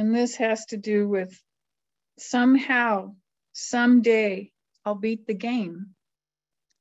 And 0.00 0.14
this 0.14 0.36
has 0.36 0.64
to 0.68 0.78
do 0.78 1.06
with 1.06 1.38
somehow, 2.18 3.16
someday, 3.52 4.50
I'll 4.82 4.94
beat 4.94 5.26
the 5.26 5.34
game. 5.34 5.88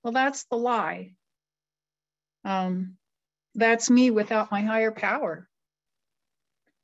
Well, 0.01 0.13
that's 0.13 0.45
the 0.45 0.55
lie. 0.55 1.15
Um, 2.45 2.95
that's 3.55 3.89
me 3.89 4.09
without 4.09 4.51
my 4.51 4.61
higher 4.61 4.93
power. 4.93 5.49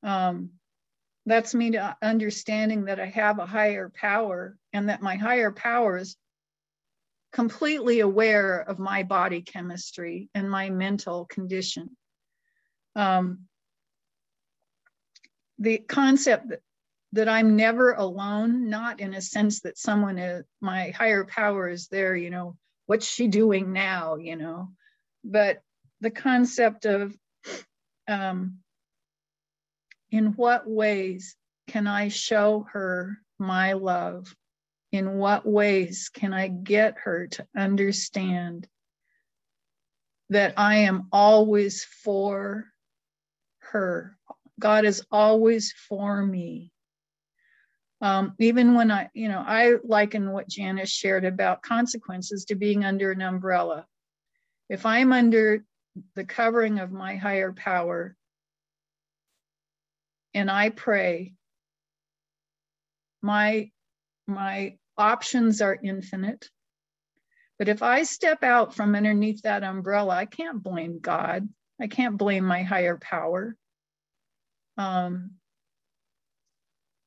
Um, 0.04 0.50
that's 1.26 1.56
me 1.56 1.80
understanding 2.02 2.84
that 2.86 3.00
I 3.00 3.06
have 3.06 3.40
a 3.40 3.46
higher 3.46 3.90
power 3.90 4.58
and 4.74 4.90
that 4.90 5.02
my 5.02 5.16
higher 5.16 5.54
power 5.54 6.00
is 6.00 6.18
completely 7.32 8.02
aware 8.02 8.60
of 8.60 8.78
my 8.78 9.04
body 9.04 9.42
chemistry 9.42 10.30
and 10.36 10.52
my 10.52 10.70
mental 10.70 11.28
condition. 11.28 11.96
Um, 12.94 13.48
the 15.60 15.78
concept 15.80 16.50
that, 16.50 16.60
that 17.14 17.30
I'm 17.30 17.56
never 17.56 17.94
alone, 17.94 18.70
not 18.70 19.00
in 19.00 19.14
a 19.14 19.22
sense 19.22 19.62
that 19.62 19.78
someone 19.78 20.18
is, 20.18 20.44
my 20.62 20.90
higher 20.90 21.24
power 21.26 21.70
is 21.70 21.88
there, 21.88 22.16
you 22.16 22.30
know, 22.30 22.58
what's 22.88 23.08
she 23.08 23.28
doing 23.28 23.74
now, 23.74 24.16
you 24.16 24.36
know, 24.36 24.70
but 25.24 25.62
the 26.02 26.12
concept 26.12 26.86
of 26.86 27.16
um, 28.08 28.60
in 30.12 30.34
what 30.34 30.70
ways 30.70 31.36
can 31.68 31.88
I 31.88 32.10
show 32.10 32.68
her 32.72 33.18
my 33.40 33.74
love? 33.74 34.34
In 34.92 35.18
what 35.18 35.46
ways 35.46 36.10
can 36.14 36.34
I 36.34 36.48
get 36.48 37.00
her 37.04 37.28
to 37.28 37.48
understand 37.58 38.68
that 40.30 40.54
I 40.58 40.78
am 40.78 41.08
always 41.12 41.84
for 41.84 42.72
her 43.60 44.15
God 44.60 44.86
is 44.86 45.06
always 45.12 45.74
for 45.88 46.24
me. 46.24 46.72
Um, 48.02 48.36
even 48.40 48.76
when 48.76 48.92
I, 48.92 49.10
you 49.14 49.30
know, 49.30 49.44
I 49.46 49.76
liken 49.84 50.32
what 50.32 50.50
Janice 50.50 50.92
shared 50.92 51.26
about 51.26 51.64
consequences 51.64 52.46
to 52.46 52.56
being 52.56 52.84
under 52.84 53.12
an 53.12 53.22
umbrella. 53.22 53.86
If 54.70 54.86
I'm 54.86 55.14
under 55.14 55.64
the 56.16 56.26
covering 56.26 56.80
of 56.80 56.92
my 56.92 57.16
higher 57.16 57.54
power 57.54 58.16
and 60.34 60.52
I 60.52 60.70
pray, 60.70 61.34
my 63.22 63.72
my 64.28 64.78
options 64.98 65.62
are 65.62 65.78
infinite. 65.82 66.50
But 67.58 67.70
if 67.70 67.82
I 67.82 68.04
step 68.04 68.44
out 68.44 68.76
from 68.76 68.96
underneath 68.96 69.44
that 69.44 69.64
umbrella, 69.64 70.16
I 70.16 70.26
can't 70.26 70.62
blame 70.62 71.00
God. 71.00 71.48
I 71.80 71.88
can't 71.88 72.18
blame 72.18 72.44
my 72.44 72.64
higher 72.64 72.98
power. 72.98 73.56
Um, 74.78 75.32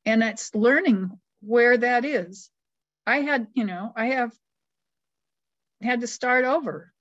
and 0.05 0.23
it's 0.23 0.55
learning 0.55 1.19
where 1.41 1.77
that 1.77 2.05
is. 2.05 2.51
I 3.07 3.21
had, 3.21 3.49
you 3.55 3.65
know, 3.65 3.93
I 3.95 4.07
have 4.07 4.33
had 5.83 6.01
to 6.01 6.07
start 6.07 6.45
over. 6.45 6.93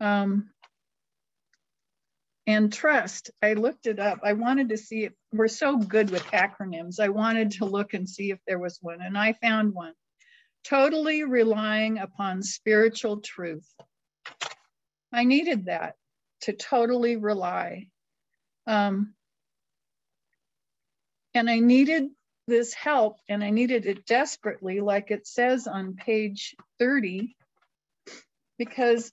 Um, 0.00 0.50
and 2.46 2.72
trust, 2.72 3.30
I 3.40 3.52
looked 3.52 3.86
it 3.86 4.00
up. 4.00 4.20
I 4.24 4.32
wanted 4.32 4.70
to 4.70 4.76
see 4.76 5.04
if 5.04 5.12
we're 5.32 5.48
so 5.48 5.78
good 5.78 6.10
with 6.10 6.24
acronyms. 6.26 6.98
I 6.98 7.08
wanted 7.08 7.52
to 7.52 7.64
look 7.64 7.94
and 7.94 8.08
see 8.08 8.30
if 8.32 8.40
there 8.46 8.58
was 8.58 8.78
one, 8.82 9.00
and 9.00 9.16
I 9.16 9.34
found 9.34 9.72
one. 9.72 9.92
Totally 10.64 11.24
relying 11.24 11.98
upon 11.98 12.42
spiritual 12.42 13.20
truth. 13.20 13.68
I 15.12 15.24
needed 15.24 15.66
that 15.66 15.94
to 16.42 16.52
totally 16.52 17.16
rely. 17.16 17.88
Um, 18.66 19.14
and 21.34 21.48
I 21.48 21.58
needed 21.58 22.10
this 22.46 22.74
help, 22.74 23.18
and 23.28 23.42
I 23.42 23.50
needed 23.50 23.86
it 23.86 24.04
desperately, 24.06 24.80
like 24.80 25.10
it 25.10 25.26
says 25.26 25.66
on 25.66 25.94
page 25.94 26.54
30, 26.78 27.36
because 28.58 29.12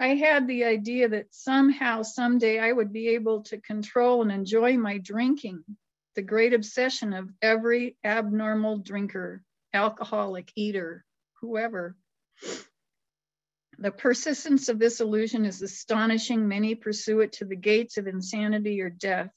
I 0.00 0.14
had 0.14 0.46
the 0.46 0.64
idea 0.64 1.08
that 1.08 1.34
somehow, 1.34 2.02
someday, 2.02 2.58
I 2.58 2.72
would 2.72 2.92
be 2.92 3.08
able 3.08 3.42
to 3.44 3.58
control 3.58 4.22
and 4.22 4.30
enjoy 4.30 4.76
my 4.76 4.98
drinking, 4.98 5.64
the 6.14 6.22
great 6.22 6.54
obsession 6.54 7.12
of 7.12 7.28
every 7.42 7.96
abnormal 8.04 8.78
drinker, 8.78 9.42
alcoholic, 9.74 10.50
eater, 10.56 11.04
whoever. 11.40 11.96
The 13.78 13.90
persistence 13.92 14.68
of 14.68 14.78
this 14.78 15.00
illusion 15.00 15.44
is 15.44 15.62
astonishing. 15.62 16.48
Many 16.48 16.74
pursue 16.74 17.20
it 17.20 17.32
to 17.34 17.44
the 17.44 17.56
gates 17.56 17.96
of 17.96 18.06
insanity 18.06 18.80
or 18.80 18.90
death. 18.90 19.30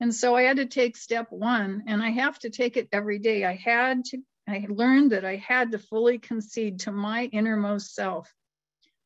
And 0.00 0.14
so 0.14 0.34
I 0.34 0.42
had 0.42 0.56
to 0.56 0.66
take 0.66 0.96
step 0.96 1.28
one, 1.30 1.84
and 1.86 2.02
I 2.02 2.10
have 2.10 2.38
to 2.40 2.50
take 2.50 2.76
it 2.76 2.88
every 2.92 3.18
day. 3.18 3.44
I 3.44 3.54
had 3.54 4.04
to, 4.06 4.18
I 4.48 4.66
learned 4.68 5.12
that 5.12 5.24
I 5.24 5.36
had 5.36 5.72
to 5.72 5.78
fully 5.78 6.18
concede 6.18 6.80
to 6.80 6.92
my 6.92 7.24
innermost 7.26 7.94
self 7.94 8.32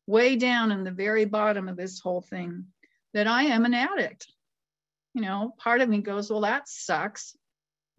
way 0.07 0.35
down 0.35 0.71
in 0.71 0.83
the 0.83 0.91
very 0.91 1.25
bottom 1.25 1.69
of 1.69 1.77
this 1.77 1.99
whole 1.99 2.21
thing 2.21 2.65
that 3.13 3.27
I 3.27 3.43
am 3.43 3.65
an 3.65 3.73
addict. 3.73 4.27
You 5.13 5.21
know, 5.21 5.53
part 5.57 5.81
of 5.81 5.89
me 5.89 5.99
goes, 5.99 6.29
well, 6.29 6.41
that 6.41 6.67
sucks. 6.67 7.35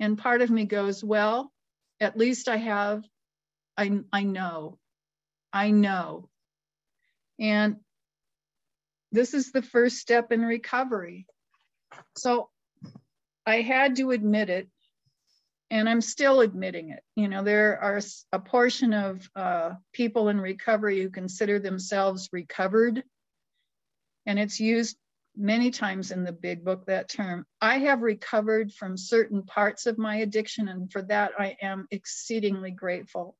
And 0.00 0.18
part 0.18 0.42
of 0.42 0.50
me 0.50 0.64
goes, 0.64 1.04
well, 1.04 1.52
at 2.00 2.16
least 2.16 2.48
I 2.48 2.56
have, 2.56 3.04
I, 3.76 4.00
I 4.12 4.24
know, 4.24 4.78
I 5.52 5.70
know. 5.70 6.28
And 7.38 7.76
this 9.12 9.34
is 9.34 9.52
the 9.52 9.62
first 9.62 9.98
step 9.98 10.32
in 10.32 10.42
recovery. 10.42 11.26
So 12.16 12.48
I 13.46 13.62
had 13.62 13.96
to 13.96 14.10
admit 14.10 14.50
it 14.50 14.68
and 15.70 15.88
I'm 15.88 16.00
still 16.00 16.40
admitting 16.40 16.90
it. 16.90 17.02
You 17.14 17.28
know, 17.28 17.44
there 17.44 17.80
are 17.80 18.00
a 18.32 18.38
portion 18.40 18.92
of 18.92 19.30
uh, 19.36 19.74
people 19.92 20.28
in 20.28 20.40
recovery 20.40 21.00
who 21.00 21.10
consider 21.10 21.58
themselves 21.58 22.28
recovered, 22.32 23.04
and 24.26 24.38
it's 24.38 24.58
used 24.58 24.96
many 25.36 25.70
times 25.70 26.10
in 26.10 26.24
the 26.24 26.32
big 26.32 26.64
book, 26.64 26.86
that 26.86 27.08
term. 27.08 27.46
I 27.60 27.78
have 27.78 28.02
recovered 28.02 28.72
from 28.72 28.96
certain 28.96 29.44
parts 29.44 29.86
of 29.86 29.96
my 29.96 30.16
addiction, 30.16 30.68
and 30.68 30.90
for 30.90 31.02
that 31.02 31.32
I 31.38 31.56
am 31.62 31.86
exceedingly 31.92 32.72
grateful. 32.72 33.36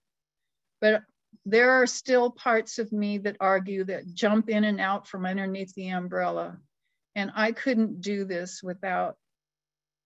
But 0.80 1.02
there 1.44 1.72
are 1.72 1.86
still 1.86 2.30
parts 2.30 2.78
of 2.78 2.92
me 2.92 3.18
that 3.18 3.36
argue 3.40 3.84
that 3.84 4.14
jump 4.14 4.48
in 4.48 4.64
and 4.64 4.80
out 4.80 5.08
from 5.08 5.26
underneath 5.26 5.74
the 5.74 5.88
umbrella. 5.88 6.58
And 7.16 7.32
I 7.34 7.50
couldn't 7.52 8.00
do 8.00 8.24
this 8.24 8.62
without 8.62 9.16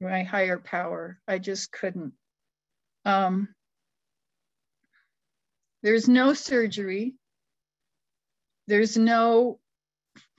my 0.05 0.22
higher 0.22 0.59
power. 0.59 1.18
I 1.26 1.39
just 1.39 1.72
couldn't. 1.72 2.12
Um, 3.05 3.48
there's 5.82 6.09
no 6.09 6.32
surgery. 6.35 7.14
There's 8.66 8.97
no 8.97 9.59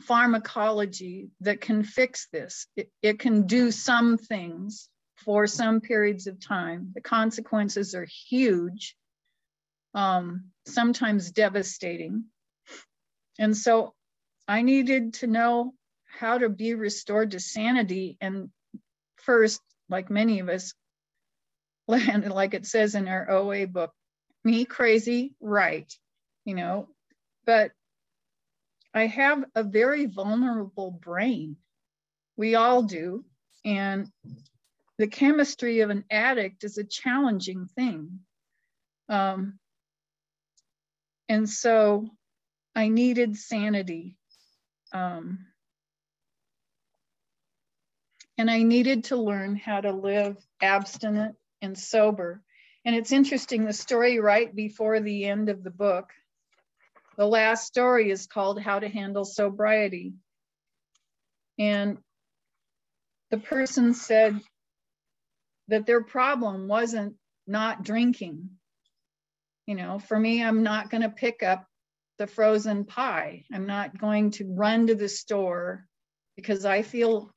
pharmacology 0.01 1.29
that 1.41 1.61
can 1.61 1.83
fix 1.83 2.27
this. 2.31 2.67
It, 2.75 2.89
it 3.01 3.19
can 3.19 3.45
do 3.47 3.71
some 3.71 4.17
things 4.17 4.89
for 5.17 5.47
some 5.47 5.81
periods 5.81 6.27
of 6.27 6.39
time. 6.39 6.91
The 6.95 7.01
consequences 7.01 7.95
are 7.95 8.07
huge, 8.29 8.95
um, 9.93 10.45
sometimes 10.65 11.31
devastating. 11.31 12.25
And 13.39 13.55
so 13.55 13.93
I 14.47 14.61
needed 14.61 15.15
to 15.15 15.27
know 15.27 15.73
how 16.05 16.37
to 16.37 16.49
be 16.49 16.73
restored 16.73 17.31
to 17.31 17.39
sanity 17.39 18.17
and 18.21 18.49
first, 19.25 19.61
like 19.89 20.09
many 20.09 20.39
of 20.39 20.49
us, 20.49 20.73
land 21.87 22.29
like 22.31 22.53
it 22.53 22.65
says 22.65 22.95
in 22.95 23.07
our 23.07 23.29
OA 23.29 23.67
book, 23.67 23.91
me 24.43 24.65
crazy, 24.65 25.35
right, 25.41 25.91
you 26.45 26.55
know, 26.55 26.87
but 27.45 27.71
I 28.93 29.07
have 29.07 29.43
a 29.55 29.63
very 29.63 30.05
vulnerable 30.05 30.91
brain. 30.91 31.57
We 32.37 32.55
all 32.55 32.83
do. 32.83 33.25
And 33.65 34.09
the 34.97 35.07
chemistry 35.07 35.81
of 35.81 35.89
an 35.89 36.05
addict 36.09 36.63
is 36.63 36.77
a 36.77 36.83
challenging 36.83 37.67
thing. 37.75 38.19
Um, 39.09 39.59
and 41.27 41.49
so 41.49 42.07
I 42.75 42.89
needed 42.89 43.35
sanity. 43.37 44.17
Um, 44.93 45.47
and 48.37 48.49
I 48.49 48.63
needed 48.63 49.05
to 49.05 49.15
learn 49.15 49.55
how 49.55 49.81
to 49.81 49.91
live 49.91 50.37
abstinent 50.61 51.35
and 51.61 51.77
sober. 51.77 52.41
And 52.83 52.95
it's 52.95 53.11
interesting, 53.11 53.65
the 53.65 53.73
story 53.73 54.19
right 54.19 54.53
before 54.53 54.99
the 54.99 55.25
end 55.25 55.49
of 55.49 55.63
the 55.63 55.71
book, 55.71 56.09
the 57.17 57.25
last 57.25 57.65
story 57.65 58.11
is 58.11 58.27
called 58.27 58.61
How 58.61 58.79
to 58.79 58.89
Handle 58.89 59.25
Sobriety. 59.25 60.13
And 61.57 61.97
the 63.31 63.37
person 63.37 63.93
said 63.93 64.39
that 65.69 65.85
their 65.85 66.03
problem 66.03 66.67
wasn't 66.67 67.15
not 67.47 67.83
drinking. 67.83 68.49
You 69.65 69.75
know, 69.75 69.97
for 69.97 70.19
me, 70.19 70.43
I'm 70.43 70.61
not 70.61 70.89
going 70.89 71.01
to 71.01 71.09
pick 71.09 71.41
up 71.41 71.65
the 72.17 72.27
frozen 72.27 72.85
pie. 72.85 73.45
I'm 73.51 73.65
not 73.65 73.97
going 73.97 74.31
to 74.31 74.53
run 74.53 74.87
to 74.87 74.95
the 74.95 75.09
store 75.09 75.85
because 76.35 76.65
I 76.65 76.81
feel 76.81 77.31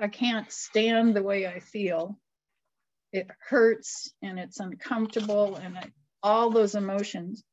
I 0.00 0.08
can't 0.08 0.50
stand 0.50 1.14
the 1.14 1.22
way 1.22 1.46
I 1.46 1.60
feel. 1.60 2.18
It 3.12 3.28
hurts 3.48 4.10
and 4.22 4.38
it's 4.38 4.58
uncomfortable 4.58 5.56
and 5.56 5.76
I, 5.76 5.92
all 6.22 6.50
those 6.50 6.74
emotions. 6.74 7.44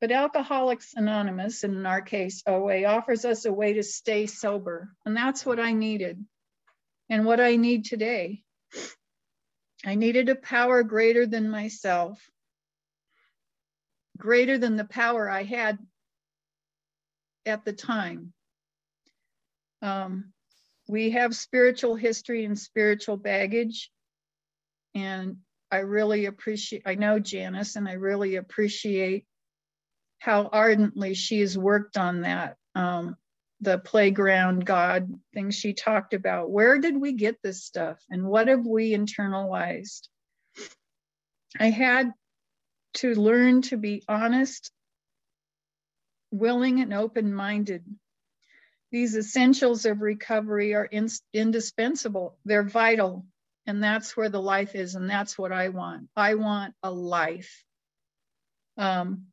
But 0.00 0.10
Alcoholics 0.10 0.94
Anonymous, 0.96 1.62
and 1.62 1.76
in 1.76 1.86
our 1.86 2.00
case, 2.00 2.42
OA, 2.46 2.84
offers 2.86 3.24
us 3.24 3.44
a 3.44 3.52
way 3.52 3.74
to 3.74 3.84
stay 3.84 4.26
sober. 4.26 4.90
And 5.04 5.16
that's 5.16 5.46
what 5.46 5.60
I 5.60 5.72
needed 5.72 6.24
and 7.08 7.24
what 7.24 7.40
I 7.40 7.56
need 7.56 7.84
today. 7.84 8.42
I 9.84 9.94
needed 9.94 10.28
a 10.28 10.34
power 10.34 10.82
greater 10.82 11.26
than 11.26 11.50
myself, 11.50 12.20
greater 14.16 14.58
than 14.58 14.76
the 14.76 14.84
power 14.84 15.28
I 15.28 15.42
had 15.42 15.78
at 17.44 17.64
the 17.64 17.72
time. 17.72 18.32
Um, 19.82 20.32
we 20.88 21.10
have 21.10 21.34
spiritual 21.34 21.94
history 21.94 22.44
and 22.44 22.58
spiritual 22.58 23.16
baggage. 23.16 23.90
And 24.94 25.38
I 25.70 25.78
really 25.78 26.26
appreciate, 26.26 26.82
I 26.84 26.96
know 26.96 27.18
Janice, 27.18 27.76
and 27.76 27.88
I 27.88 27.92
really 27.92 28.36
appreciate 28.36 29.24
how 30.18 30.48
ardently 30.52 31.14
she 31.14 31.40
has 31.40 31.56
worked 31.56 31.96
on 31.96 32.22
that. 32.22 32.56
Um, 32.74 33.16
the 33.62 33.78
playground 33.78 34.66
God 34.66 35.08
thing 35.32 35.50
she 35.50 35.72
talked 35.72 36.14
about. 36.14 36.50
Where 36.50 36.78
did 36.80 37.00
we 37.00 37.12
get 37.12 37.38
this 37.42 37.64
stuff 37.64 38.02
and 38.10 38.24
what 38.24 38.48
have 38.48 38.66
we 38.66 38.92
internalized? 38.92 40.08
I 41.58 41.70
had 41.70 42.12
to 42.94 43.14
learn 43.14 43.62
to 43.62 43.76
be 43.76 44.02
honest, 44.08 44.72
willing, 46.32 46.80
and 46.80 46.92
open 46.92 47.32
minded 47.32 47.84
these 48.92 49.16
essentials 49.16 49.86
of 49.86 50.02
recovery 50.02 50.74
are 50.74 50.84
in, 50.84 51.08
indispensable. 51.32 52.38
They're 52.44 52.62
vital. 52.62 53.26
And 53.66 53.82
that's 53.82 54.16
where 54.16 54.28
the 54.28 54.42
life 54.42 54.74
is. 54.74 54.94
And 54.94 55.08
that's 55.08 55.38
what 55.38 55.50
I 55.50 55.70
want. 55.70 56.08
I 56.14 56.34
want 56.34 56.74
a 56.82 56.90
life. 56.90 57.64
Um, 58.76 59.26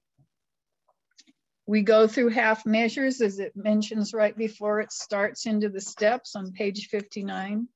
we 1.67 1.83
go 1.83 2.07
through 2.07 2.29
half 2.29 2.65
measures 2.65 3.21
as 3.21 3.37
it 3.39 3.53
mentions 3.55 4.13
right 4.13 4.35
before 4.35 4.79
it 4.79 4.91
starts 4.91 5.45
into 5.45 5.69
the 5.69 5.81
steps 5.81 6.35
on 6.35 6.51
page 6.51 6.87
59. 6.87 7.67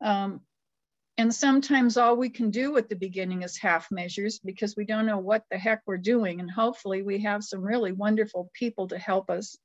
Um, 0.00 0.40
and 1.16 1.34
sometimes 1.34 1.96
all 1.96 2.16
we 2.16 2.28
can 2.28 2.50
do 2.50 2.76
at 2.76 2.88
the 2.88 2.96
beginning 2.96 3.42
is 3.42 3.56
half 3.56 3.90
measures 3.90 4.40
because 4.40 4.76
we 4.76 4.84
don't 4.84 5.06
know 5.06 5.18
what 5.18 5.44
the 5.50 5.58
heck 5.58 5.82
we're 5.86 5.96
doing. 5.96 6.40
And 6.40 6.50
hopefully 6.50 7.02
we 7.02 7.22
have 7.22 7.44
some 7.44 7.62
really 7.62 7.92
wonderful 7.92 8.50
people 8.52 8.88
to 8.88 8.98
help 8.98 9.30
us, 9.30 9.56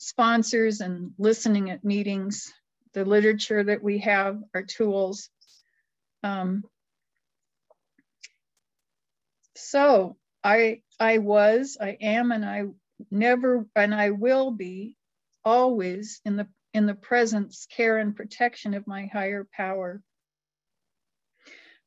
sponsors 0.00 0.80
and 0.80 1.12
listening 1.18 1.70
at 1.70 1.84
meetings, 1.84 2.52
the 2.94 3.04
literature 3.04 3.62
that 3.62 3.82
we 3.82 3.98
have, 3.98 4.40
our 4.54 4.62
tools. 4.62 5.28
Um, 6.22 6.64
so 9.54 10.16
I, 10.42 10.80
I 10.98 11.18
was, 11.18 11.76
I 11.80 11.98
am, 12.00 12.32
and 12.32 12.44
I 12.44 12.64
never, 13.10 13.66
and 13.76 13.94
I 13.94 14.10
will 14.10 14.50
be 14.50 14.96
always 15.44 16.20
in 16.24 16.36
the, 16.36 16.48
in 16.72 16.86
the 16.86 16.94
presence, 16.94 17.66
care, 17.70 17.98
and 17.98 18.16
protection 18.16 18.74
of 18.74 18.86
my 18.86 19.06
higher 19.06 19.46
power 19.52 20.02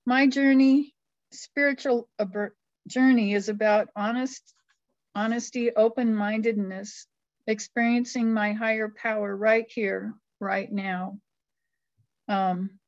my 0.05 0.27
journey, 0.27 0.93
spiritual 1.31 2.09
journey 2.87 3.33
is 3.33 3.49
about 3.49 3.87
honest, 3.95 4.53
honesty, 5.15 5.73
open-mindedness, 5.73 7.07
experiencing 7.47 8.33
my 8.33 8.53
higher 8.53 8.89
power 8.89 9.35
right 9.35 9.65
here, 9.69 10.13
right 10.39 10.71
now. 10.71 11.19
Um, 12.27 12.79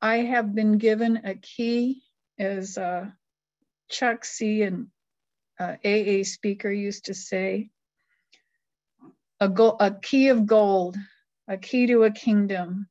I 0.00 0.18
have 0.18 0.54
been 0.54 0.78
given 0.78 1.20
a 1.24 1.34
key, 1.34 2.02
as 2.38 2.78
uh, 2.78 3.06
Chuck 3.88 4.24
C. 4.24 4.62
and 4.62 4.88
uh, 5.58 5.76
AA 5.84 6.22
speaker 6.22 6.70
used 6.70 7.06
to 7.06 7.14
say, 7.14 7.70
a, 9.40 9.46
a 9.80 9.96
key 10.00 10.28
of 10.28 10.46
gold, 10.46 10.96
a 11.46 11.56
key 11.56 11.86
to 11.86 12.04
a 12.04 12.10
kingdom, 12.10 12.88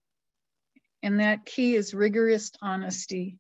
and 1.03 1.19
that 1.19 1.45
key 1.45 1.75
is 1.75 1.93
rigorous 1.93 2.51
honesty. 2.61 3.37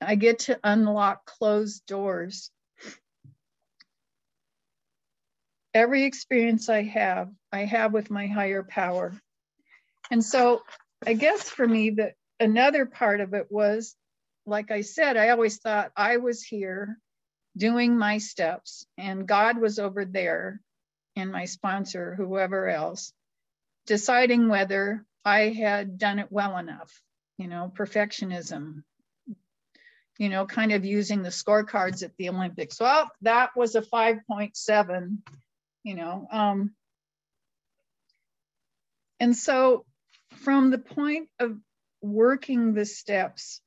I 0.00 0.14
get 0.14 0.40
to 0.40 0.58
unlock 0.64 1.26
closed 1.26 1.86
doors. 1.86 2.50
Every 5.74 6.04
experience 6.04 6.68
I 6.68 6.82
have, 6.82 7.30
I 7.50 7.64
have 7.64 7.92
with 7.92 8.10
my 8.10 8.26
higher 8.26 8.62
power. 8.62 9.12
And 10.10 10.22
so 10.22 10.62
I 11.06 11.14
guess 11.14 11.48
for 11.48 11.66
me, 11.66 11.90
that 11.90 12.14
another 12.38 12.84
part 12.84 13.20
of 13.20 13.32
it 13.32 13.46
was, 13.50 13.96
like 14.44 14.70
I 14.70 14.82
said, 14.82 15.16
I 15.16 15.30
always 15.30 15.58
thought 15.58 15.92
I 15.96 16.18
was 16.18 16.42
here 16.42 16.98
doing 17.56 17.96
my 17.96 18.18
steps 18.18 18.86
and 18.98 19.26
God 19.26 19.58
was 19.58 19.78
over 19.78 20.04
there 20.04 20.60
and 21.16 21.32
my 21.32 21.44
sponsor, 21.46 22.14
whoever 22.14 22.68
else, 22.68 23.12
deciding 23.86 24.48
whether 24.48 25.04
I 25.24 25.48
had 25.50 25.98
done 25.98 26.18
it 26.18 26.30
well 26.30 26.58
enough, 26.58 27.00
you 27.38 27.48
know, 27.48 27.72
perfectionism, 27.74 28.82
you 30.18 30.28
know, 30.28 30.46
kind 30.46 30.72
of 30.72 30.84
using 30.84 31.22
the 31.22 31.30
scorecards 31.30 32.02
at 32.02 32.16
the 32.16 32.28
Olympics. 32.28 32.80
Well, 32.80 33.10
that 33.22 33.50
was 33.56 33.74
a 33.74 33.82
5.7, 33.82 35.18
you 35.82 35.94
know. 35.94 36.26
Um, 36.30 36.74
and 39.20 39.36
so 39.36 39.84
from 40.38 40.70
the 40.70 40.78
point 40.78 41.28
of 41.38 41.56
working 42.00 42.74
the 42.74 42.84
steps, 42.84 43.60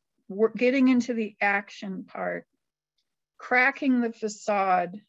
getting 0.56 0.88
into 0.88 1.14
the 1.14 1.36
action 1.42 2.06
part, 2.06 2.46
cracking 3.38 4.02
the 4.02 4.12
facade, 4.12 5.00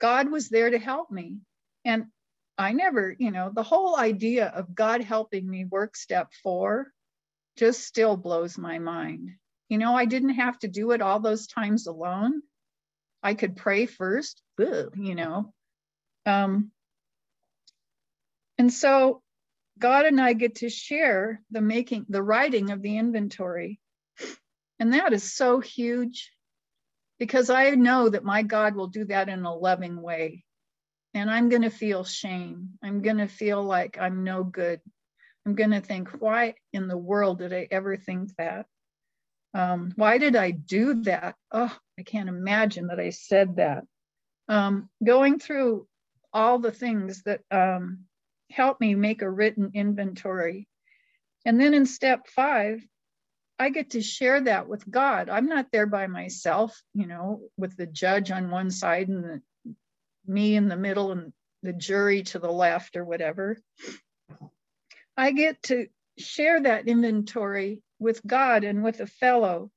God 0.00 0.30
was 0.30 0.48
there 0.48 0.70
to 0.70 0.78
help 0.78 1.10
me. 1.10 1.38
And 1.84 2.06
I 2.58 2.72
never, 2.72 3.14
you 3.18 3.30
know, 3.30 3.50
the 3.54 3.62
whole 3.62 3.96
idea 3.96 4.46
of 4.46 4.74
God 4.74 5.02
helping 5.02 5.48
me 5.48 5.64
work 5.64 5.96
step 5.96 6.32
four 6.42 6.88
just 7.56 7.84
still 7.84 8.16
blows 8.16 8.58
my 8.58 8.78
mind. 8.78 9.30
You 9.68 9.78
know, 9.78 9.94
I 9.94 10.04
didn't 10.04 10.30
have 10.34 10.58
to 10.60 10.68
do 10.68 10.90
it 10.92 11.02
all 11.02 11.20
those 11.20 11.46
times 11.46 11.86
alone. 11.86 12.42
I 13.22 13.34
could 13.34 13.56
pray 13.56 13.86
first, 13.86 14.42
you 14.58 15.14
know. 15.14 15.52
Um, 16.26 16.70
and 18.58 18.72
so 18.72 19.22
God 19.78 20.06
and 20.06 20.20
I 20.20 20.34
get 20.34 20.56
to 20.56 20.68
share 20.68 21.40
the 21.50 21.60
making, 21.60 22.06
the 22.08 22.22
writing 22.22 22.70
of 22.70 22.82
the 22.82 22.98
inventory. 22.98 23.80
And 24.78 24.94
that 24.94 25.12
is 25.12 25.34
so 25.34 25.60
huge 25.60 26.30
because 27.18 27.50
I 27.50 27.70
know 27.70 28.08
that 28.08 28.24
my 28.24 28.42
God 28.42 28.74
will 28.74 28.86
do 28.86 29.04
that 29.06 29.28
in 29.28 29.44
a 29.44 29.54
loving 29.54 30.00
way 30.00 30.44
and 31.14 31.30
I'm 31.30 31.48
going 31.48 31.62
to 31.62 31.70
feel 31.70 32.04
shame. 32.04 32.70
I'm 32.82 33.02
going 33.02 33.18
to 33.18 33.26
feel 33.26 33.62
like 33.62 33.98
I'm 34.00 34.24
no 34.24 34.44
good. 34.44 34.80
I'm 35.44 35.54
going 35.54 35.70
to 35.70 35.80
think, 35.80 36.10
why 36.10 36.54
in 36.72 36.86
the 36.86 36.96
world 36.96 37.38
did 37.38 37.52
I 37.52 37.66
ever 37.70 37.96
think 37.96 38.34
that? 38.36 38.66
Um, 39.52 39.92
why 39.96 40.18
did 40.18 40.36
I 40.36 40.52
do 40.52 41.02
that? 41.02 41.34
Oh, 41.50 41.76
I 42.00 42.02
can't 42.02 42.30
imagine 42.30 42.86
that 42.86 42.98
I 42.98 43.10
said 43.10 43.56
that. 43.56 43.84
Um, 44.48 44.88
going 45.04 45.38
through 45.38 45.86
all 46.32 46.58
the 46.58 46.72
things 46.72 47.22
that 47.24 47.42
um, 47.50 48.04
help 48.50 48.80
me 48.80 48.94
make 48.94 49.20
a 49.20 49.30
written 49.30 49.72
inventory. 49.74 50.66
And 51.44 51.60
then 51.60 51.74
in 51.74 51.84
step 51.84 52.26
five, 52.26 52.82
I 53.58 53.68
get 53.68 53.90
to 53.90 54.00
share 54.00 54.40
that 54.40 54.66
with 54.66 54.90
God. 54.90 55.28
I'm 55.28 55.44
not 55.44 55.66
there 55.70 55.86
by 55.86 56.06
myself, 56.06 56.80
you 56.94 57.06
know, 57.06 57.42
with 57.58 57.76
the 57.76 57.86
judge 57.86 58.30
on 58.30 58.50
one 58.50 58.70
side 58.70 59.08
and 59.08 59.22
the 59.22 59.42
me 60.26 60.56
in 60.56 60.68
the 60.68 60.76
middle 60.76 61.12
and 61.12 61.34
the 61.62 61.74
jury 61.74 62.22
to 62.22 62.38
the 62.38 62.50
left 62.50 62.96
or 62.96 63.04
whatever. 63.04 63.58
I 65.18 65.32
get 65.32 65.62
to 65.64 65.88
share 66.16 66.62
that 66.62 66.88
inventory 66.88 67.82
with 67.98 68.26
God 68.26 68.64
and 68.64 68.82
with 68.82 69.00
a 69.00 69.06
fellow. 69.06 69.70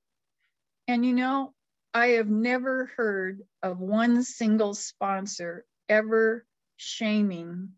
And 0.88 1.06
you 1.06 1.14
know, 1.14 1.53
I 1.94 2.08
have 2.08 2.30
never 2.30 2.92
heard 2.98 3.42
of 3.62 3.80
one 3.80 4.24
single 4.24 4.74
sponsor 4.74 5.66
ever 5.88 6.46
shaming 6.78 7.70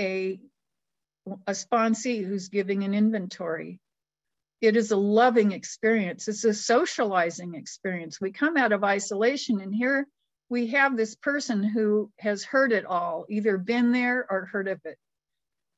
a, 0.00 0.40
a 1.46 1.52
sponsee 1.52 2.26
who's 2.26 2.48
giving 2.48 2.82
an 2.82 2.92
inventory. 2.92 3.78
It 4.60 4.76
is 4.76 4.90
a 4.90 4.96
loving 4.96 5.52
experience. 5.52 6.26
It's 6.26 6.44
a 6.44 6.52
socializing 6.52 7.54
experience. 7.54 8.20
We 8.20 8.32
come 8.32 8.56
out 8.56 8.72
of 8.72 8.82
isolation 8.82 9.60
and 9.60 9.74
here 9.74 10.06
we 10.48 10.68
have 10.68 10.96
this 10.96 11.14
person 11.14 11.62
who 11.62 12.10
has 12.18 12.42
heard 12.42 12.72
it 12.72 12.84
all, 12.84 13.24
either 13.28 13.56
been 13.56 13.92
there 13.92 14.26
or 14.28 14.46
heard 14.46 14.66
of 14.66 14.80
it. 14.84 14.98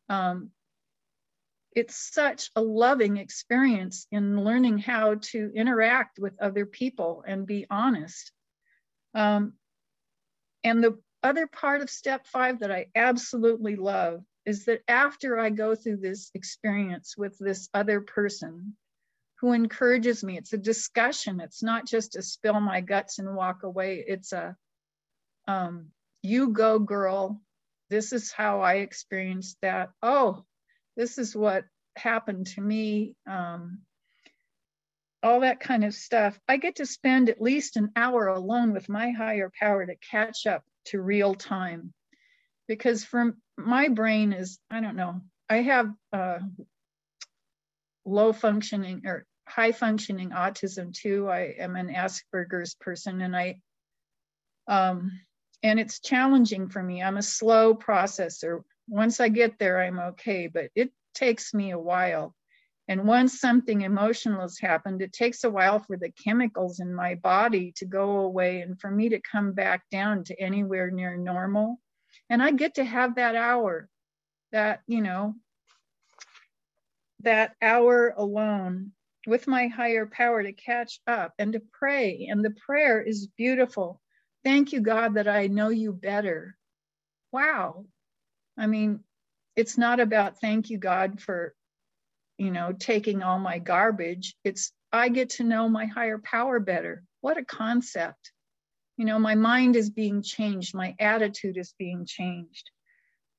Um, 0.08 0.50
it's 1.74 2.12
such 2.12 2.50
a 2.56 2.62
loving 2.62 3.16
experience 3.16 4.06
in 4.10 4.44
learning 4.44 4.78
how 4.78 5.16
to 5.16 5.50
interact 5.54 6.18
with 6.18 6.40
other 6.40 6.66
people 6.66 7.24
and 7.26 7.46
be 7.46 7.66
honest. 7.70 8.32
Um, 9.14 9.54
and 10.64 10.82
the 10.82 10.98
other 11.22 11.46
part 11.46 11.80
of 11.80 11.90
step 11.90 12.26
five 12.26 12.60
that 12.60 12.70
I 12.70 12.86
absolutely 12.94 13.76
love 13.76 14.22
is 14.44 14.64
that 14.66 14.82
after 14.88 15.38
I 15.38 15.50
go 15.50 15.74
through 15.74 15.98
this 15.98 16.30
experience 16.34 17.16
with 17.16 17.38
this 17.38 17.68
other 17.74 18.00
person, 18.00 18.76
who 19.42 19.52
encourages 19.52 20.22
me. 20.22 20.38
It's 20.38 20.52
a 20.52 20.56
discussion. 20.56 21.40
It's 21.40 21.64
not 21.64 21.84
just 21.84 22.12
to 22.12 22.22
spill 22.22 22.60
my 22.60 22.80
guts 22.80 23.18
and 23.18 23.34
walk 23.34 23.64
away. 23.64 24.04
It's 24.06 24.32
a, 24.32 24.56
um, 25.48 25.88
you 26.22 26.50
go 26.50 26.78
girl. 26.78 27.42
This 27.90 28.12
is 28.12 28.30
how 28.30 28.60
I 28.60 28.74
experienced 28.74 29.56
that. 29.60 29.90
Oh, 30.00 30.44
this 30.96 31.18
is 31.18 31.34
what 31.34 31.64
happened 31.96 32.46
to 32.48 32.60
me. 32.60 33.14
Um, 33.26 33.80
all 35.22 35.40
that 35.40 35.60
kind 35.60 35.84
of 35.84 35.94
stuff. 35.94 36.38
I 36.48 36.56
get 36.56 36.76
to 36.76 36.86
spend 36.86 37.28
at 37.28 37.40
least 37.40 37.76
an 37.76 37.90
hour 37.94 38.26
alone 38.26 38.72
with 38.72 38.88
my 38.88 39.10
higher 39.10 39.52
power 39.58 39.86
to 39.86 39.94
catch 40.10 40.46
up 40.46 40.64
to 40.86 41.00
real 41.00 41.34
time. 41.34 41.92
Because 42.66 43.04
from 43.04 43.36
my 43.56 43.88
brain 43.88 44.32
is, 44.32 44.58
I 44.70 44.80
don't 44.80 44.96
know, 44.96 45.20
I 45.48 45.58
have 45.58 45.92
uh, 46.12 46.38
low 48.04 48.32
functioning 48.32 49.02
or 49.06 49.26
high 49.46 49.72
functioning 49.72 50.30
autism 50.30 50.92
too. 50.92 51.28
I 51.28 51.54
am 51.58 51.76
an 51.76 51.88
Asperger's 51.88 52.74
person 52.74 53.20
and 53.20 53.36
I, 53.36 53.60
um, 54.66 55.12
and 55.62 55.78
it's 55.78 56.00
challenging 56.00 56.68
for 56.68 56.82
me. 56.82 57.02
I'm 57.02 57.16
a 57.16 57.22
slow 57.22 57.74
processor. 57.74 58.62
Once 58.88 59.20
I 59.20 59.28
get 59.28 59.58
there, 59.58 59.80
I'm 59.80 59.98
okay, 59.98 60.48
but 60.48 60.70
it 60.74 60.92
takes 61.14 61.54
me 61.54 61.70
a 61.70 61.78
while. 61.78 62.34
And 62.88 63.06
once 63.06 63.40
something 63.40 63.82
emotional 63.82 64.40
has 64.40 64.58
happened, 64.58 65.02
it 65.02 65.12
takes 65.12 65.44
a 65.44 65.50
while 65.50 65.78
for 65.78 65.96
the 65.96 66.10
chemicals 66.10 66.80
in 66.80 66.94
my 66.94 67.14
body 67.14 67.72
to 67.76 67.84
go 67.84 68.18
away 68.18 68.60
and 68.60 68.80
for 68.80 68.90
me 68.90 69.08
to 69.10 69.20
come 69.20 69.52
back 69.52 69.88
down 69.90 70.24
to 70.24 70.40
anywhere 70.40 70.90
near 70.90 71.16
normal. 71.16 71.80
And 72.28 72.42
I 72.42 72.50
get 72.50 72.74
to 72.74 72.84
have 72.84 73.14
that 73.14 73.36
hour 73.36 73.88
that, 74.50 74.80
you 74.86 75.00
know, 75.00 75.34
that 77.20 77.54
hour 77.62 78.12
alone 78.16 78.92
with 79.26 79.46
my 79.46 79.68
higher 79.68 80.06
power 80.06 80.42
to 80.42 80.52
catch 80.52 81.00
up 81.06 81.32
and 81.38 81.52
to 81.52 81.62
pray. 81.72 82.26
And 82.30 82.44
the 82.44 82.50
prayer 82.50 83.00
is 83.00 83.28
beautiful. 83.36 84.00
Thank 84.44 84.72
you, 84.72 84.80
God, 84.80 85.14
that 85.14 85.28
I 85.28 85.46
know 85.46 85.68
you 85.68 85.92
better. 85.92 86.56
Wow. 87.30 87.86
I 88.58 88.66
mean, 88.66 89.00
it's 89.56 89.78
not 89.78 90.00
about 90.00 90.40
thank 90.40 90.70
you, 90.70 90.78
God, 90.78 91.20
for, 91.20 91.54
you 92.38 92.50
know, 92.50 92.72
taking 92.72 93.22
all 93.22 93.38
my 93.38 93.58
garbage. 93.58 94.34
It's 94.44 94.72
I 94.92 95.08
get 95.08 95.30
to 95.30 95.44
know 95.44 95.68
my 95.68 95.86
higher 95.86 96.18
power 96.18 96.60
better. 96.60 97.04
What 97.20 97.38
a 97.38 97.44
concept. 97.44 98.32
You 98.96 99.06
know, 99.06 99.18
my 99.18 99.34
mind 99.34 99.74
is 99.76 99.90
being 99.90 100.22
changed, 100.22 100.74
my 100.74 100.94
attitude 100.98 101.56
is 101.56 101.74
being 101.78 102.04
changed. 102.06 102.70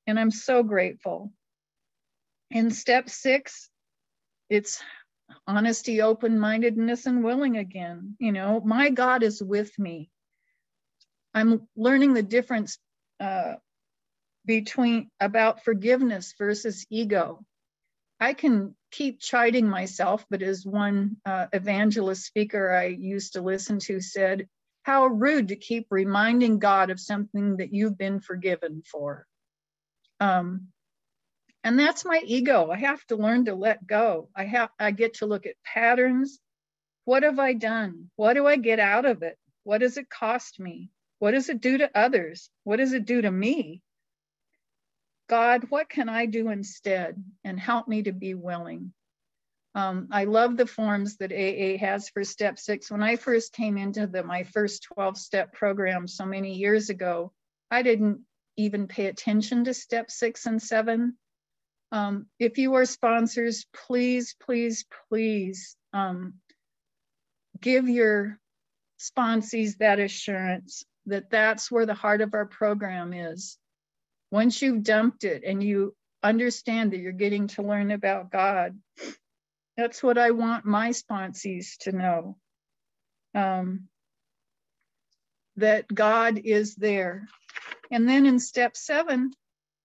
And 0.08 0.20
I'm 0.20 0.32
so 0.32 0.64
grateful. 0.64 1.32
In 2.52 2.72
step 2.72 3.10
six, 3.10 3.70
it's 4.50 4.82
honesty, 5.48 6.02
open 6.02 6.40
mindedness, 6.40 7.06
and 7.06 7.24
willing 7.24 7.58
again. 7.58 8.16
You 8.20 8.32
know, 8.32 8.62
my 8.64 8.90
God 8.90 9.24
is 9.24 9.42
with 9.42 9.78
me. 9.80 10.10
I'm 11.34 11.68
learning 11.76 12.14
the 12.14 12.24
difference 12.24 12.78
uh, 13.20 13.54
between 14.46 15.10
about 15.20 15.64
forgiveness 15.64 16.34
versus 16.38 16.86
ego. 16.90 17.44
I 18.20 18.34
can 18.34 18.76
keep 18.92 19.20
chiding 19.20 19.68
myself, 19.68 20.26
but 20.30 20.42
as 20.42 20.66
one 20.66 21.18
uh, 21.26 21.48
evangelist 21.52 22.26
speaker 22.26 22.72
I 22.72 22.86
used 22.86 23.34
to 23.34 23.42
listen 23.42 23.80
to 23.80 24.00
said, 24.00 24.48
how 24.84 25.08
rude 25.08 25.48
to 25.48 25.56
keep 25.56 25.88
reminding 25.90 26.60
God 26.60 26.90
of 26.90 27.00
something 27.00 27.58
that 27.58 27.74
you've 27.74 27.98
been 27.98 28.20
forgiven 28.20 28.84
for. 28.86 29.26
Um, 30.20 30.68
and 31.64 31.80
that's 31.80 32.06
my 32.06 32.22
ego. 32.26 32.70
I 32.70 32.78
have 32.78 33.04
to 33.08 33.16
learn 33.16 33.46
to 33.46 33.56
let 33.56 33.88
go. 33.88 34.30
I 34.36 34.44
have 34.44 34.70
I 34.78 34.92
get 34.92 35.16
to 35.16 35.26
look 35.26 35.46
at 35.46 35.56
patterns. 35.64 36.40
What 37.06 37.24
have 37.24 37.40
I 37.40 37.54
done? 37.54 38.10
What 38.18 38.34
do 38.34 38.46
I 38.46 38.58
get 38.58 38.80
out 38.80 39.06
of 39.06 39.24
it? 39.24 39.38
What 39.64 39.80
does 39.80 39.98
it 39.98 40.10
cost 40.10 40.60
me? 40.60 40.90
What 41.20 41.32
does 41.32 41.48
it 41.48 41.62
do 41.62 41.78
to 41.78 41.98
others? 41.98 42.50
What 42.66 42.78
does 42.78 42.92
it 42.92 43.06
do 43.06 43.22
to 43.22 43.32
me? 43.32 43.82
God, 45.30 45.66
what 45.70 45.90
can 45.90 46.10
I 46.10 46.26
do 46.26 46.50
instead? 46.50 47.24
And 47.44 47.60
help 47.60 47.88
me 47.88 48.04
to 48.04 48.12
be 48.12 48.34
willing. 48.34 48.94
Um, 49.76 50.10
I 50.12 50.26
love 50.26 50.56
the 50.56 50.68
forms 50.68 51.18
that 51.18 51.32
AA 51.32 51.78
has 51.84 52.10
for 52.10 52.24
step 52.24 52.60
six. 52.60 52.92
When 52.92 53.02
I 53.02 53.16
first 53.16 53.54
came 53.54 53.78
into 53.78 54.06
the, 54.06 54.24
my 54.24 54.44
first 54.44 54.84
12 54.94 55.18
step 55.18 55.54
program 55.54 56.08
so 56.08 56.26
many 56.26 56.56
years 56.56 56.90
ago, 56.90 57.32
I 57.72 57.82
didn't 57.82 58.22
even 58.56 58.88
pay 58.88 59.08
attention 59.08 59.66
to 59.66 59.74
step 59.74 60.12
six 60.12 60.46
and 60.46 60.62
seven. 60.62 61.18
Um, 61.92 62.28
if 62.40 62.58
you 62.58 62.76
are 62.76 62.86
sponsors, 62.86 63.66
please, 63.74 64.36
please, 64.40 64.86
please 65.10 65.76
um, 65.92 66.36
give 67.60 67.90
your 67.90 68.40
sponsees 69.00 69.78
that 69.78 70.00
assurance 70.00 70.84
that 71.08 71.30
that's 71.30 71.72
where 71.72 71.86
the 71.86 71.94
heart 71.94 72.22
of 72.22 72.34
our 72.34 72.46
program 72.46 73.14
is. 73.14 73.58
Once 74.34 74.64
you've 74.64 74.82
dumped 74.82 75.26
it 75.26 75.44
and 75.46 75.62
you 75.62 75.96
understand 76.24 76.92
that 76.92 76.98
you're 76.98 77.12
getting 77.12 77.46
to 77.46 77.62
learn 77.62 77.92
about 77.92 78.32
God, 78.32 78.76
that's 79.78 80.02
what 80.02 80.18
I 80.18 80.32
want 80.32 80.66
my 80.66 80.90
sponsees 80.90 81.78
to 81.82 81.92
know. 81.92 82.38
Um, 83.36 83.90
that 85.58 85.88
God 85.88 86.42
is 86.44 86.74
there. 86.74 87.28
And 87.92 88.10
then 88.10 88.26
in 88.26 88.40
step 88.40 88.76
seven, 88.76 89.34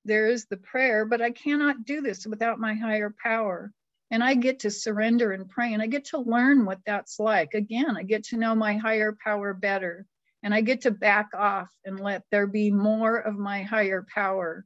there 0.07 0.29
is 0.29 0.47
the 0.47 0.57
prayer, 0.57 1.05
but 1.05 1.21
I 1.21 1.31
cannot 1.31 1.85
do 1.85 2.01
this 2.01 2.27
without 2.27 2.59
my 2.59 2.73
higher 2.73 3.15
power. 3.23 3.71
And 4.11 4.25
I 4.25 4.33
get 4.33 4.61
to 4.61 4.71
surrender 4.71 5.33
and 5.33 5.47
pray, 5.47 5.75
and 5.75 5.83
I 5.83 5.89
get 5.89 6.07
to 6.07 6.21
learn 6.21 6.65
what 6.65 6.81
that's 6.87 7.19
like. 7.21 7.53
Again, 7.53 7.99
I 7.99 8.03
get 8.03 8.25
to 8.29 8.39
know 8.39 8.55
my 8.55 8.79
higher 8.79 9.15
power 9.23 9.53
better, 9.53 10.07
and 10.43 10.55
I 10.55 10.61
get 10.61 10.83
to 10.83 10.91
back 10.91 11.31
off 11.35 11.71
and 11.85 12.01
let 12.01 12.23
there 12.31 12.47
be 12.47 12.71
more 12.71 13.17
of 13.17 13.37
my 13.37 13.63
higher 13.63 14.07
power 14.15 14.65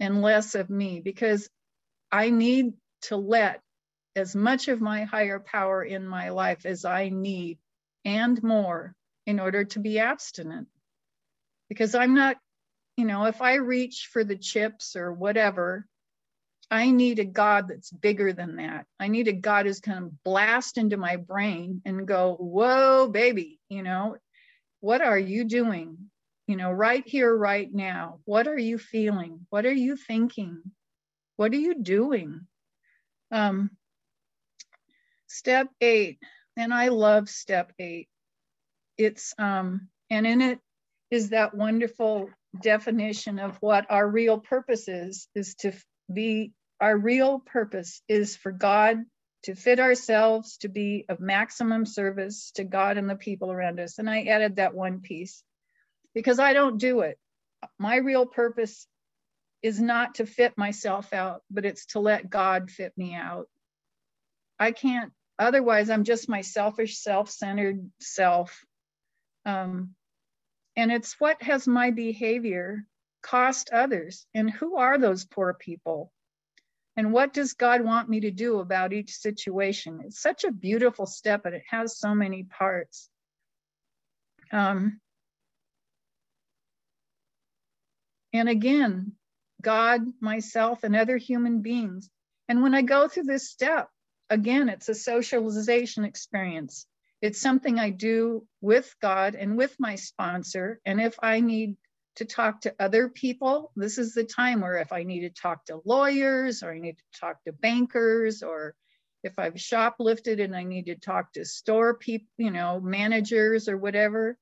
and 0.00 0.22
less 0.22 0.54
of 0.54 0.70
me 0.70 1.00
because 1.00 1.48
I 2.10 2.30
need 2.30 2.72
to 3.02 3.16
let 3.16 3.60
as 4.16 4.34
much 4.34 4.68
of 4.68 4.80
my 4.80 5.04
higher 5.04 5.38
power 5.38 5.84
in 5.84 6.06
my 6.06 6.30
life 6.30 6.66
as 6.66 6.84
I 6.84 7.08
need 7.08 7.58
and 8.04 8.42
more 8.42 8.94
in 9.26 9.38
order 9.40 9.64
to 9.64 9.78
be 9.78 9.98
abstinent. 9.98 10.68
Because 11.68 11.94
I'm 11.94 12.14
not 12.14 12.36
you 12.98 13.04
know, 13.04 13.26
if 13.26 13.40
I 13.40 13.54
reach 13.54 14.08
for 14.12 14.24
the 14.24 14.36
chips 14.36 14.96
or 14.96 15.12
whatever, 15.12 15.86
I 16.68 16.90
need 16.90 17.20
a 17.20 17.24
God 17.24 17.68
that's 17.68 17.92
bigger 17.92 18.32
than 18.32 18.56
that. 18.56 18.86
I 18.98 19.06
need 19.06 19.28
a 19.28 19.32
God 19.32 19.66
who's 19.66 19.78
going 19.78 20.02
to 20.02 20.16
blast 20.24 20.78
into 20.78 20.96
my 20.96 21.14
brain 21.14 21.80
and 21.84 22.08
go, 22.08 22.34
whoa, 22.34 23.06
baby, 23.06 23.60
you 23.68 23.84
know, 23.84 24.16
what 24.80 25.00
are 25.00 25.18
you 25.18 25.44
doing? 25.44 26.10
You 26.46 26.56
know, 26.56 26.70
right 26.70 27.06
here, 27.06 27.34
right 27.34 27.68
now. 27.72 28.20
What 28.24 28.46
are 28.46 28.58
you 28.58 28.78
feeling? 28.78 29.46
What 29.50 29.66
are 29.66 29.72
you 29.72 29.96
thinking? 29.96 30.62
What 31.36 31.52
are 31.52 31.56
you 31.56 31.74
doing? 31.82 32.46
Um, 33.30 33.70
step 35.26 35.68
eight, 35.80 36.18
and 36.56 36.72
I 36.72 36.88
love 36.88 37.28
step 37.28 37.72
eight. 37.78 38.08
It's, 38.96 39.34
um, 39.38 39.88
and 40.10 40.26
in 40.26 40.40
it 40.40 40.58
is 41.10 41.30
that 41.30 41.54
wonderful 41.54 42.30
definition 42.60 43.38
of 43.38 43.56
what 43.60 43.86
our 43.90 44.08
real 44.08 44.38
purpose 44.38 44.88
is, 44.88 45.28
is 45.34 45.54
to 45.56 45.72
be, 46.12 46.52
our 46.80 46.96
real 46.96 47.40
purpose 47.40 48.02
is 48.08 48.36
for 48.36 48.52
God 48.52 48.98
to 49.44 49.54
fit 49.54 49.80
ourselves 49.80 50.58
to 50.58 50.68
be 50.68 51.04
of 51.08 51.20
maximum 51.20 51.86
service 51.86 52.50
to 52.52 52.64
God 52.64 52.96
and 52.98 53.08
the 53.08 53.16
people 53.16 53.52
around 53.52 53.80
us. 53.80 53.98
And 53.98 54.10
I 54.10 54.24
added 54.24 54.56
that 54.56 54.74
one 54.74 55.00
piece 55.00 55.42
because 56.14 56.38
I 56.38 56.52
don't 56.52 56.78
do 56.78 57.00
it. 57.00 57.18
My 57.78 57.96
real 57.96 58.26
purpose 58.26 58.86
is 59.62 59.80
not 59.80 60.16
to 60.16 60.26
fit 60.26 60.56
myself 60.56 61.12
out, 61.12 61.42
but 61.50 61.64
it's 61.64 61.86
to 61.86 62.00
let 62.00 62.30
God 62.30 62.70
fit 62.70 62.92
me 62.96 63.14
out. 63.14 63.48
I 64.58 64.72
can't, 64.72 65.12
otherwise, 65.38 65.90
I'm 65.90 66.04
just 66.04 66.28
my 66.28 66.40
selfish, 66.40 66.98
self 66.98 67.30
centered 67.30 67.90
self. 68.00 68.64
Um, 69.44 69.94
and 70.76 70.92
it's 70.92 71.16
what 71.18 71.42
has 71.42 71.66
my 71.66 71.90
behavior 71.90 72.84
cost 73.22 73.70
others? 73.72 74.26
And 74.34 74.50
who 74.50 74.76
are 74.76 74.98
those 74.98 75.24
poor 75.24 75.54
people? 75.54 76.12
And 76.98 77.12
what 77.12 77.32
does 77.32 77.52
God 77.52 77.82
want 77.82 78.08
me 78.08 78.18
to 78.22 78.32
do 78.32 78.58
about 78.58 78.92
each 78.92 79.14
situation? 79.14 80.00
It's 80.04 80.20
such 80.20 80.42
a 80.42 80.50
beautiful 80.50 81.06
step, 81.06 81.46
and 81.46 81.54
it 81.54 81.62
has 81.70 81.96
so 81.96 82.12
many 82.12 82.42
parts. 82.42 83.08
Um, 84.50 84.98
and 88.32 88.48
again, 88.48 89.12
God, 89.62 90.00
myself, 90.20 90.82
and 90.82 90.96
other 90.96 91.16
human 91.16 91.62
beings. 91.62 92.10
And 92.48 92.64
when 92.64 92.74
I 92.74 92.82
go 92.82 93.06
through 93.06 93.30
this 93.30 93.48
step, 93.48 93.88
again, 94.28 94.68
it's 94.68 94.88
a 94.88 94.94
socialization 94.94 96.04
experience. 96.04 96.84
It's 97.22 97.40
something 97.40 97.78
I 97.78 97.90
do 97.90 98.44
with 98.60 98.92
God 99.00 99.36
and 99.36 99.56
with 99.56 99.76
my 99.78 99.94
sponsor. 99.94 100.80
And 100.84 101.00
if 101.00 101.14
I 101.22 101.38
need 101.38 101.76
to 102.18 102.24
talk 102.24 102.62
to 102.62 102.74
other 102.78 103.08
people, 103.08 103.72
this 103.76 103.98
is 103.98 104.14
the 104.14 104.24
time 104.24 104.60
where 104.60 104.76
if 104.76 104.92
I 104.92 105.04
need 105.04 105.20
to 105.20 105.30
talk 105.30 105.64
to 105.66 105.80
lawyers 105.84 106.62
or 106.62 106.72
I 106.72 106.78
need 106.78 106.98
to 106.98 107.20
talk 107.20 107.42
to 107.44 107.52
bankers 107.52 108.42
or 108.42 108.74
if 109.24 109.38
I've 109.38 109.54
shoplifted 109.54 110.42
and 110.42 110.54
I 110.54 110.64
need 110.64 110.86
to 110.86 110.96
talk 110.96 111.32
to 111.32 111.44
store 111.44 111.94
people, 111.94 112.26
you 112.36 112.50
know, 112.50 112.80
managers 112.80 113.68
or 113.68 113.76
whatever, 113.76 114.36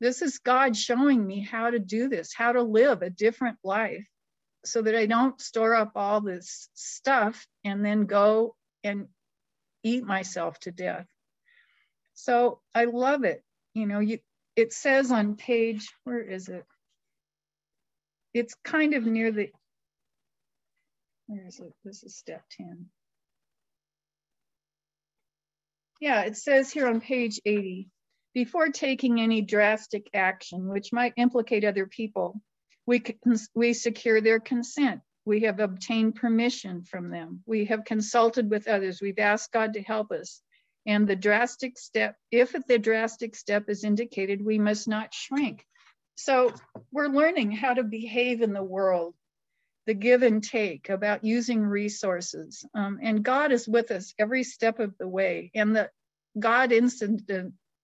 this 0.00 0.22
is 0.22 0.38
God 0.38 0.76
showing 0.76 1.24
me 1.26 1.40
how 1.40 1.70
to 1.70 1.78
do 1.78 2.08
this, 2.08 2.34
how 2.34 2.52
to 2.52 2.62
live 2.62 3.02
a 3.02 3.10
different 3.10 3.58
life 3.62 4.06
so 4.64 4.82
that 4.82 4.96
I 4.96 5.06
don't 5.06 5.40
store 5.40 5.74
up 5.74 5.92
all 5.96 6.20
this 6.20 6.68
stuff 6.74 7.46
and 7.64 7.84
then 7.84 8.06
go 8.06 8.56
and 8.82 9.08
eat 9.82 10.04
myself 10.04 10.58
to 10.60 10.72
death. 10.72 11.06
So 12.14 12.60
I 12.74 12.84
love 12.84 13.24
it. 13.24 13.42
You 13.74 13.86
know, 13.86 14.00
you 14.00 14.18
it 14.56 14.72
says 14.72 15.10
on 15.10 15.36
page, 15.36 15.88
where 16.04 16.20
is 16.20 16.48
it? 16.48 16.64
It's 18.34 18.54
kind 18.64 18.94
of 18.94 19.04
near 19.04 19.30
the, 19.30 19.50
where 21.26 21.46
is 21.46 21.60
it? 21.60 21.72
This 21.84 22.02
is 22.02 22.16
step 22.16 22.42
10. 22.56 22.86
Yeah, 26.00 26.22
it 26.22 26.36
says 26.36 26.72
here 26.72 26.88
on 26.88 27.00
page 27.00 27.40
80, 27.44 27.88
before 28.34 28.70
taking 28.70 29.20
any 29.20 29.42
drastic 29.42 30.08
action, 30.14 30.66
which 30.68 30.92
might 30.92 31.12
implicate 31.16 31.64
other 31.64 31.86
people, 31.86 32.40
we, 32.86 33.02
we 33.54 33.72
secure 33.72 34.20
their 34.20 34.40
consent. 34.40 35.00
We 35.24 35.42
have 35.42 35.60
obtained 35.60 36.16
permission 36.16 36.82
from 36.82 37.10
them. 37.10 37.42
We 37.46 37.66
have 37.66 37.84
consulted 37.84 38.50
with 38.50 38.66
others. 38.66 39.00
We've 39.00 39.18
asked 39.18 39.52
God 39.52 39.74
to 39.74 39.82
help 39.82 40.10
us. 40.10 40.42
And 40.86 41.06
the 41.06 41.14
drastic 41.14 41.78
step, 41.78 42.16
if 42.32 42.52
the 42.66 42.78
drastic 42.78 43.36
step 43.36 43.68
is 43.68 43.84
indicated, 43.84 44.44
we 44.44 44.58
must 44.58 44.88
not 44.88 45.14
shrink. 45.14 45.64
So 46.24 46.52
we're 46.92 47.08
learning 47.08 47.50
how 47.50 47.74
to 47.74 47.82
behave 47.82 48.42
in 48.42 48.52
the 48.52 48.62
world. 48.62 49.14
the 49.86 49.94
give 49.94 50.22
and 50.22 50.42
take, 50.42 50.88
about 50.88 51.24
using 51.24 51.60
resources. 51.60 52.64
Um, 52.74 53.00
and 53.02 53.24
God 53.24 53.52
is 53.52 53.66
with 53.66 53.90
us 53.90 54.14
every 54.18 54.44
step 54.44 54.78
of 54.78 54.96
the 54.98 55.08
way. 55.08 55.50
And 55.54 55.74
the 55.74 55.90
God 56.38 56.72
incident, 56.72 57.26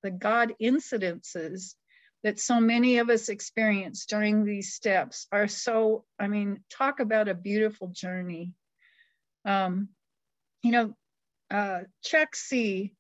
the 0.02 0.10
God 0.10 0.55
incidences 0.62 1.74
that 2.23 2.39
so 2.39 2.60
many 2.60 2.98
of 2.98 3.10
us 3.10 3.28
experience 3.28 4.06
during 4.06 4.44
these 4.44 4.74
steps 4.74 5.27
are 5.32 5.48
so, 5.48 6.05
I 6.19 6.28
mean, 6.28 6.60
talk 6.70 7.01
about 7.01 7.28
a 7.28 7.35
beautiful 7.35 7.89
journey. 7.89 8.55
Um, 9.44 9.89
you 10.62 10.73
know, 10.73 10.94
uh, 11.51 11.81
Chuck 12.05 12.36
C 12.36 12.94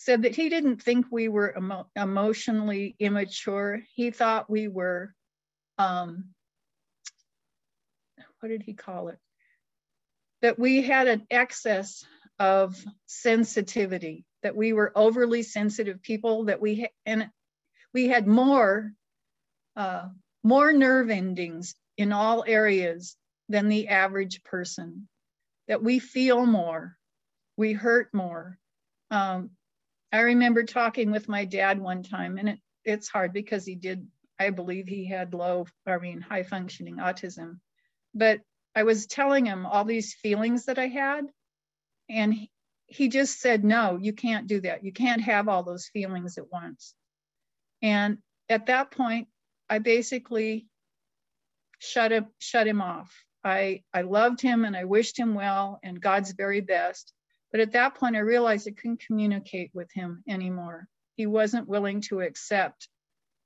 said 0.00 0.22
that 0.22 0.34
he 0.34 0.48
didn't 0.48 0.82
think 0.82 1.04
we 1.10 1.28
were 1.28 1.54
emo 1.54 1.86
emotionally 1.94 2.96
immature. 2.98 3.82
He 3.94 4.10
thought 4.10 4.48
we 4.48 4.66
were, 4.66 5.14
um, 5.76 6.30
what 8.38 8.48
did 8.48 8.62
he 8.62 8.72
call 8.72 9.08
it? 9.08 9.18
That 10.40 10.58
we 10.58 10.80
had 10.80 11.06
an 11.06 11.26
excess 11.30 12.02
of 12.38 12.82
sensitivity, 13.04 14.24
that 14.42 14.56
we 14.56 14.72
were 14.72 14.90
overly 14.94 15.42
sensitive 15.42 16.00
people, 16.00 16.44
that 16.44 16.62
we, 16.62 16.88
and 17.04 17.28
we 17.92 18.08
had 18.08 18.26
more, 18.26 18.94
uh, 19.76 20.08
more 20.42 20.72
nerve 20.72 21.10
endings 21.10 21.74
in 21.98 22.12
all 22.12 22.42
areas 22.46 23.16
than 23.50 23.68
the 23.68 23.88
average 23.88 24.42
person, 24.44 25.08
that 25.68 25.82
we 25.82 25.98
feel 25.98 26.46
more, 26.46 26.96
we 27.58 27.74
hurt 27.74 28.08
more. 28.14 28.56
Um, 29.10 29.50
I 30.12 30.20
remember 30.20 30.64
talking 30.64 31.10
with 31.10 31.28
my 31.28 31.44
dad 31.44 31.80
one 31.80 32.02
time, 32.02 32.38
and 32.38 32.48
it, 32.50 32.58
it's 32.84 33.08
hard 33.08 33.32
because 33.32 33.64
he 33.64 33.76
did, 33.76 34.06
I 34.38 34.50
believe 34.50 34.88
he 34.88 35.06
had 35.06 35.34
low, 35.34 35.66
I 35.86 35.98
mean, 35.98 36.20
high 36.20 36.42
functioning 36.42 36.96
autism. 36.96 37.60
But 38.14 38.40
I 38.74 38.82
was 38.82 39.06
telling 39.06 39.46
him 39.46 39.66
all 39.66 39.84
these 39.84 40.14
feelings 40.14 40.66
that 40.66 40.78
I 40.78 40.88
had, 40.88 41.26
and 42.08 42.34
he, 42.34 42.50
he 42.86 43.08
just 43.08 43.40
said, 43.40 43.64
No, 43.64 43.98
you 44.00 44.12
can't 44.12 44.48
do 44.48 44.60
that. 44.62 44.84
You 44.84 44.92
can't 44.92 45.22
have 45.22 45.48
all 45.48 45.62
those 45.62 45.88
feelings 45.92 46.38
at 46.38 46.50
once. 46.50 46.94
And 47.82 48.18
at 48.48 48.66
that 48.66 48.90
point, 48.90 49.28
I 49.68 49.78
basically 49.78 50.66
shut 51.78 52.10
him, 52.10 52.26
shut 52.38 52.66
him 52.66 52.82
off. 52.82 53.14
I, 53.44 53.84
I 53.94 54.02
loved 54.02 54.40
him 54.40 54.64
and 54.64 54.76
I 54.76 54.84
wished 54.84 55.18
him 55.18 55.34
well 55.34 55.78
and 55.82 56.00
God's 56.00 56.32
very 56.32 56.60
best. 56.60 57.12
But 57.50 57.60
at 57.60 57.72
that 57.72 57.96
point, 57.96 58.16
I 58.16 58.20
realized 58.20 58.68
I 58.68 58.72
couldn't 58.72 59.04
communicate 59.06 59.70
with 59.74 59.90
him 59.92 60.22
anymore. 60.28 60.86
He 61.16 61.26
wasn't 61.26 61.68
willing 61.68 62.00
to 62.02 62.20
accept 62.20 62.88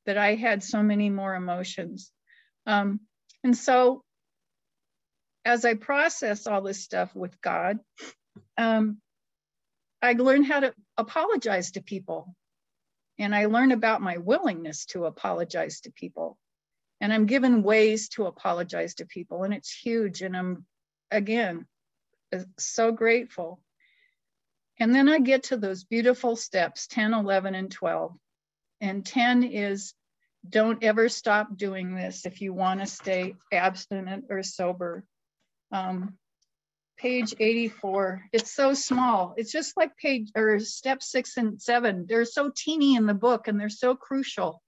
that 0.06 0.18
I 0.18 0.34
had 0.34 0.62
so 0.62 0.82
many 0.82 1.08
more 1.08 1.34
emotions. 1.34 2.12
Um, 2.66 3.00
and 3.42 3.56
so, 3.56 4.02
as 5.44 5.64
I 5.64 5.74
process 5.74 6.46
all 6.46 6.62
this 6.62 6.82
stuff 6.82 7.14
with 7.14 7.40
God, 7.40 7.78
um, 8.58 8.98
I 10.02 10.12
learned 10.12 10.46
how 10.46 10.60
to 10.60 10.74
apologize 10.96 11.72
to 11.72 11.82
people. 11.82 12.34
And 13.18 13.34
I 13.34 13.46
learned 13.46 13.72
about 13.72 14.02
my 14.02 14.18
willingness 14.18 14.86
to 14.86 15.06
apologize 15.06 15.80
to 15.82 15.92
people. 15.92 16.36
And 17.00 17.12
I'm 17.12 17.26
given 17.26 17.62
ways 17.62 18.08
to 18.10 18.26
apologize 18.26 18.96
to 18.96 19.06
people, 19.06 19.44
and 19.44 19.52
it's 19.54 19.72
huge. 19.72 20.22
And 20.22 20.36
I'm, 20.36 20.64
again, 21.10 21.66
so 22.58 22.92
grateful 22.92 23.60
and 24.78 24.94
then 24.94 25.08
I 25.08 25.20
get 25.20 25.44
to 25.44 25.56
those 25.56 25.84
beautiful 25.84 26.36
steps 26.36 26.86
10, 26.88 27.14
11, 27.14 27.54
and 27.54 27.70
12. 27.70 28.16
And 28.80 29.06
10 29.06 29.44
is 29.44 29.94
don't 30.48 30.82
ever 30.82 31.08
stop 31.08 31.56
doing 31.56 31.94
this 31.94 32.26
if 32.26 32.40
you 32.40 32.52
want 32.52 32.80
to 32.80 32.86
stay 32.86 33.34
abstinent 33.52 34.26
or 34.30 34.42
sober. 34.42 35.04
Um, 35.72 36.18
page 36.98 37.34
84, 37.38 38.24
it's 38.32 38.52
so 38.52 38.74
small. 38.74 39.34
It's 39.36 39.52
just 39.52 39.76
like 39.76 39.96
page 39.96 40.30
or 40.36 40.60
step 40.60 41.02
six 41.02 41.36
and 41.36 41.60
seven. 41.60 42.06
They're 42.08 42.24
so 42.24 42.50
teeny 42.54 42.96
in 42.96 43.06
the 43.06 43.14
book 43.14 43.48
and 43.48 43.58
they're 43.58 43.68
so 43.68 43.94
crucial. 43.94 44.60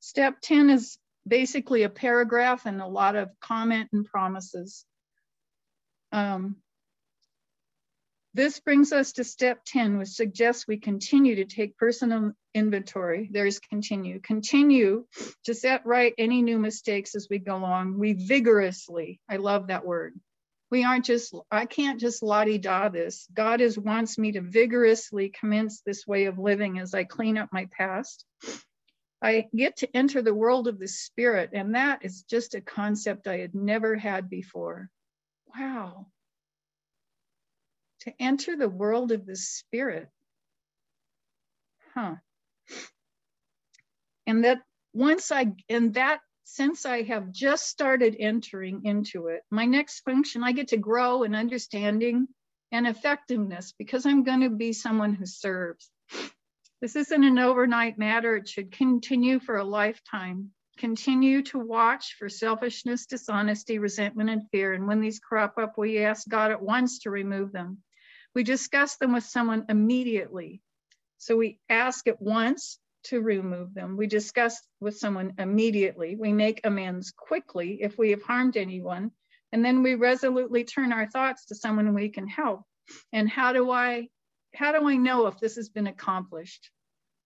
Step 0.00 0.40
10 0.40 0.70
is 0.70 0.98
basically 1.26 1.82
a 1.82 1.88
paragraph 1.88 2.66
and 2.66 2.80
a 2.80 2.86
lot 2.86 3.16
of 3.16 3.30
comment 3.40 3.90
and 3.92 4.04
promises. 4.04 4.84
Um, 6.12 6.56
this 8.34 8.58
brings 8.58 8.92
us 8.92 9.12
to 9.12 9.24
step 9.24 9.60
10, 9.64 9.96
which 9.98 10.08
suggests 10.08 10.66
we 10.66 10.76
continue 10.76 11.36
to 11.36 11.44
take 11.44 11.78
personal 11.78 12.32
inventory. 12.52 13.28
There's 13.32 13.60
continue. 13.60 14.20
Continue 14.20 15.06
to 15.44 15.54
set 15.54 15.86
right 15.86 16.12
any 16.18 16.42
new 16.42 16.58
mistakes 16.58 17.14
as 17.14 17.28
we 17.30 17.38
go 17.38 17.56
along. 17.56 17.98
We 17.98 18.12
vigorously, 18.14 19.20
I 19.28 19.36
love 19.36 19.68
that 19.68 19.86
word. 19.86 20.18
We 20.70 20.82
aren't 20.82 21.04
just, 21.04 21.32
I 21.52 21.66
can't 21.66 22.00
just 22.00 22.22
la-di-da 22.22 22.88
this. 22.88 23.28
God 23.32 23.60
is 23.60 23.78
wants 23.78 24.18
me 24.18 24.32
to 24.32 24.40
vigorously 24.40 25.28
commence 25.28 25.82
this 25.86 26.04
way 26.04 26.24
of 26.24 26.38
living 26.38 26.80
as 26.80 26.92
I 26.92 27.04
clean 27.04 27.38
up 27.38 27.50
my 27.52 27.68
past. 27.70 28.24
I 29.22 29.46
get 29.54 29.76
to 29.78 29.96
enter 29.96 30.20
the 30.20 30.34
world 30.34 30.66
of 30.66 30.80
the 30.80 30.88
spirit, 30.88 31.50
and 31.52 31.76
that 31.76 32.00
is 32.04 32.24
just 32.24 32.54
a 32.54 32.60
concept 32.60 33.28
I 33.28 33.38
had 33.38 33.54
never 33.54 33.94
had 33.94 34.28
before. 34.28 34.90
Wow, 35.56 36.08
to 38.04 38.12
enter 38.18 38.56
the 38.56 38.68
world 38.68 39.12
of 39.12 39.26
the 39.26 39.36
spirit. 39.36 40.08
Huh. 41.94 42.16
And 44.26 44.44
that 44.44 44.62
once 44.92 45.30
I, 45.30 45.52
and 45.68 45.94
that 45.94 46.20
since 46.44 46.86
I 46.86 47.02
have 47.02 47.32
just 47.32 47.68
started 47.68 48.16
entering 48.18 48.84
into 48.84 49.28
it, 49.28 49.42
my 49.50 49.64
next 49.64 50.00
function, 50.00 50.42
I 50.42 50.52
get 50.52 50.68
to 50.68 50.76
grow 50.76 51.22
in 51.22 51.34
understanding 51.34 52.28
and 52.72 52.86
effectiveness 52.86 53.72
because 53.78 54.06
I'm 54.06 54.24
going 54.24 54.40
to 54.40 54.50
be 54.50 54.72
someone 54.72 55.14
who 55.14 55.26
serves. 55.26 55.90
This 56.80 56.96
isn't 56.96 57.24
an 57.24 57.38
overnight 57.38 57.98
matter. 57.98 58.36
It 58.36 58.48
should 58.48 58.72
continue 58.72 59.40
for 59.40 59.56
a 59.56 59.64
lifetime. 59.64 60.50
Continue 60.76 61.42
to 61.44 61.58
watch 61.58 62.16
for 62.18 62.28
selfishness, 62.28 63.06
dishonesty, 63.06 63.78
resentment, 63.78 64.28
and 64.28 64.42
fear. 64.50 64.74
And 64.74 64.86
when 64.86 65.00
these 65.00 65.20
crop 65.20 65.56
up, 65.56 65.78
we 65.78 66.00
ask 66.00 66.28
God 66.28 66.50
at 66.50 66.60
once 66.60 66.98
to 67.00 67.10
remove 67.10 67.52
them. 67.52 67.78
We 68.34 68.42
discuss 68.42 68.96
them 68.96 69.12
with 69.12 69.24
someone 69.24 69.66
immediately. 69.68 70.60
So 71.18 71.36
we 71.36 71.58
ask 71.68 72.06
at 72.08 72.20
once 72.20 72.78
to 73.04 73.20
remove 73.20 73.74
them. 73.74 73.96
We 73.96 74.06
discuss 74.06 74.60
with 74.80 74.96
someone 74.96 75.34
immediately. 75.38 76.16
We 76.16 76.32
make 76.32 76.60
amends 76.64 77.12
quickly 77.12 77.78
if 77.82 77.96
we 77.98 78.10
have 78.10 78.22
harmed 78.22 78.56
anyone. 78.56 79.10
And 79.52 79.64
then 79.64 79.82
we 79.82 79.94
resolutely 79.94 80.64
turn 80.64 80.92
our 80.92 81.08
thoughts 81.08 81.44
to 81.46 81.54
someone 81.54 81.94
we 81.94 82.08
can 82.08 82.26
help. 82.26 82.62
And 83.12 83.28
how 83.28 83.52
do 83.52 83.70
I 83.70 84.08
how 84.54 84.72
do 84.72 84.88
I 84.88 84.96
know 84.96 85.26
if 85.26 85.38
this 85.38 85.56
has 85.56 85.68
been 85.68 85.88
accomplished? 85.88 86.70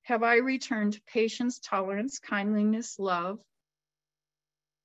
Have 0.03 0.23
I 0.23 0.37
returned 0.37 0.99
patience, 1.07 1.59
tolerance, 1.59 2.19
kindliness, 2.19 2.99
love? 2.99 3.39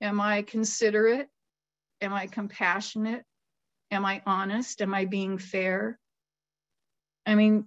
Am 0.02 0.20
I 0.20 0.42
considerate? 0.42 1.30
Am 2.02 2.14
I 2.14 2.28
compassionate? 2.28 3.24
Am 3.92 4.06
I 4.06 4.22
honest? 4.26 4.82
Am 4.82 4.94
I 4.94 5.06
being 5.06 5.38
fair? 5.38 6.00
I 7.26 7.36
mean, 7.36 7.66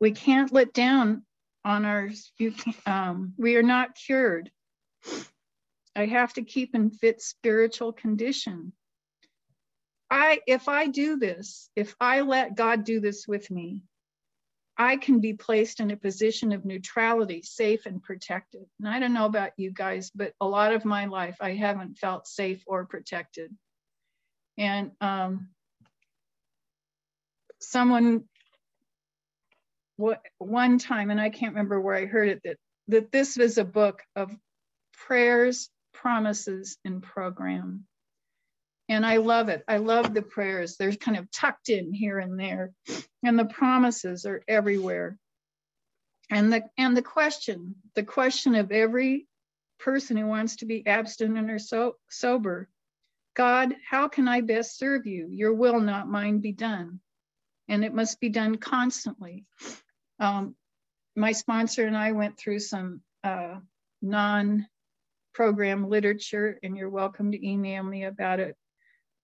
we 0.00 0.12
can't 0.12 0.52
let 0.52 0.72
down 0.72 1.24
on 1.64 1.84
our, 1.84 2.10
you 2.38 2.54
um, 2.86 3.34
we 3.36 3.56
are 3.56 3.62
not 3.62 3.94
cured. 3.94 4.50
I 5.94 6.06
have 6.06 6.32
to 6.34 6.42
keep 6.42 6.74
in 6.74 6.90
fit 6.90 7.20
spiritual 7.20 7.92
condition. 7.92 8.72
I, 10.10 10.40
if 10.46 10.68
I 10.68 10.86
do 10.86 11.16
this, 11.16 11.70
if 11.76 11.94
I 12.00 12.22
let 12.22 12.56
God 12.56 12.84
do 12.84 13.00
this 13.00 13.26
with 13.28 13.50
me, 13.50 13.82
I 14.80 14.96
can 14.96 15.18
be 15.18 15.34
placed 15.34 15.80
in 15.80 15.90
a 15.90 15.96
position 15.96 16.52
of 16.52 16.64
neutrality, 16.64 17.42
safe 17.42 17.84
and 17.84 18.00
protected. 18.00 18.64
And 18.78 18.88
I 18.88 19.00
don't 19.00 19.12
know 19.12 19.26
about 19.26 19.50
you 19.56 19.72
guys, 19.72 20.10
but 20.14 20.34
a 20.40 20.46
lot 20.46 20.72
of 20.72 20.84
my 20.84 21.06
life, 21.06 21.36
I 21.40 21.54
haven't 21.54 21.98
felt 21.98 22.28
safe 22.28 22.62
or 22.64 22.86
protected. 22.86 23.52
And 24.56 24.92
um, 25.00 25.48
someone 27.60 28.24
what 29.98 30.22
one 30.38 30.78
time, 30.78 31.10
and 31.10 31.20
I 31.20 31.28
can't 31.28 31.54
remember 31.54 31.80
where 31.80 31.96
I 31.96 32.06
heard 32.06 32.28
it, 32.28 32.40
that, 32.44 32.56
that 32.86 33.12
this 33.12 33.36
was 33.36 33.58
a 33.58 33.64
book 33.64 34.02
of 34.14 34.30
prayers, 35.06 35.68
promises, 35.92 36.78
and 36.84 37.02
program. 37.02 37.84
And 38.88 39.04
I 39.04 39.16
love 39.16 39.48
it. 39.48 39.64
I 39.68 39.78
love 39.78 40.14
the 40.14 40.22
prayers. 40.22 40.76
They're 40.76 40.92
kind 40.92 41.18
of 41.18 41.30
tucked 41.30 41.68
in 41.68 41.92
here 41.92 42.18
and 42.18 42.38
there. 42.38 42.72
And 43.22 43.38
the 43.38 43.44
promises 43.44 44.24
are 44.24 44.42
everywhere. 44.48 45.18
And 46.30 46.52
the 46.52 46.62
and 46.78 46.96
the 46.96 47.02
question, 47.02 47.74
the 47.94 48.04
question 48.04 48.54
of 48.54 48.70
every 48.70 49.26
person 49.80 50.16
who 50.16 50.26
wants 50.26 50.56
to 50.56 50.66
be 50.66 50.86
abstinent 50.86 51.50
or 51.50 51.58
so, 51.58 51.96
sober, 52.08 52.68
God, 53.34 53.74
how 53.88 54.08
can 54.08 54.28
I 54.28 54.42
best 54.42 54.78
serve 54.78 55.06
you? 55.06 55.28
Your 55.30 55.54
will, 55.54 55.80
not 55.80 56.08
mine, 56.08 56.38
be 56.38 56.52
done 56.52 57.00
and 57.68 57.84
it 57.84 57.94
must 57.94 58.20
be 58.20 58.28
done 58.28 58.56
constantly. 58.56 59.44
Um, 60.20 60.56
my 61.16 61.32
sponsor 61.32 61.86
and 61.86 61.96
I 61.96 62.12
went 62.12 62.38
through 62.38 62.60
some 62.60 63.02
uh, 63.24 63.56
non 64.02 64.66
program 65.34 65.88
literature, 65.88 66.58
and 66.62 66.76
you're 66.76 66.90
welcome 66.90 67.32
to 67.32 67.48
email 67.48 67.82
me 67.82 68.04
about 68.04 68.40
it, 68.40 68.56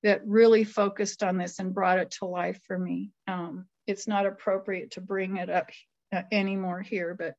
that 0.03 0.27
really 0.27 0.65
focused 0.65 1.23
on 1.23 1.39
this 1.39 1.59
and 1.59 1.75
brought 1.75 1.99
it 1.99 2.13
to 2.13 2.27
life 2.27 2.61
for 2.67 2.79
me. 2.79 3.11
Um, 3.27 3.67
it's 3.87 4.07
not 4.07 4.27
appropriate 4.27 4.93
to 4.93 5.01
bring 5.01 5.37
it 5.37 5.51
up 5.51 5.71
uh, 6.13 6.23
anymore 6.31 6.83
here, 6.83 7.17
but 7.19 7.35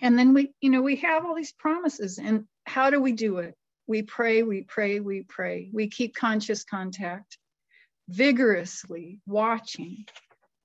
and 0.00 0.18
then 0.18 0.34
we, 0.34 0.52
you 0.60 0.70
know, 0.70 0.82
we 0.82 0.96
have 0.96 1.24
all 1.24 1.34
these 1.34 1.52
promises, 1.52 2.18
and 2.18 2.44
how 2.64 2.90
do 2.90 3.00
we 3.00 3.12
do 3.12 3.38
it? 3.38 3.54
We 3.86 4.02
pray, 4.02 4.42
we 4.42 4.62
pray, 4.62 5.00
we 5.00 5.22
pray. 5.22 5.70
We 5.72 5.88
keep 5.88 6.14
conscious 6.14 6.64
contact, 6.64 7.38
vigorously 8.08 9.20
watching, 9.26 10.04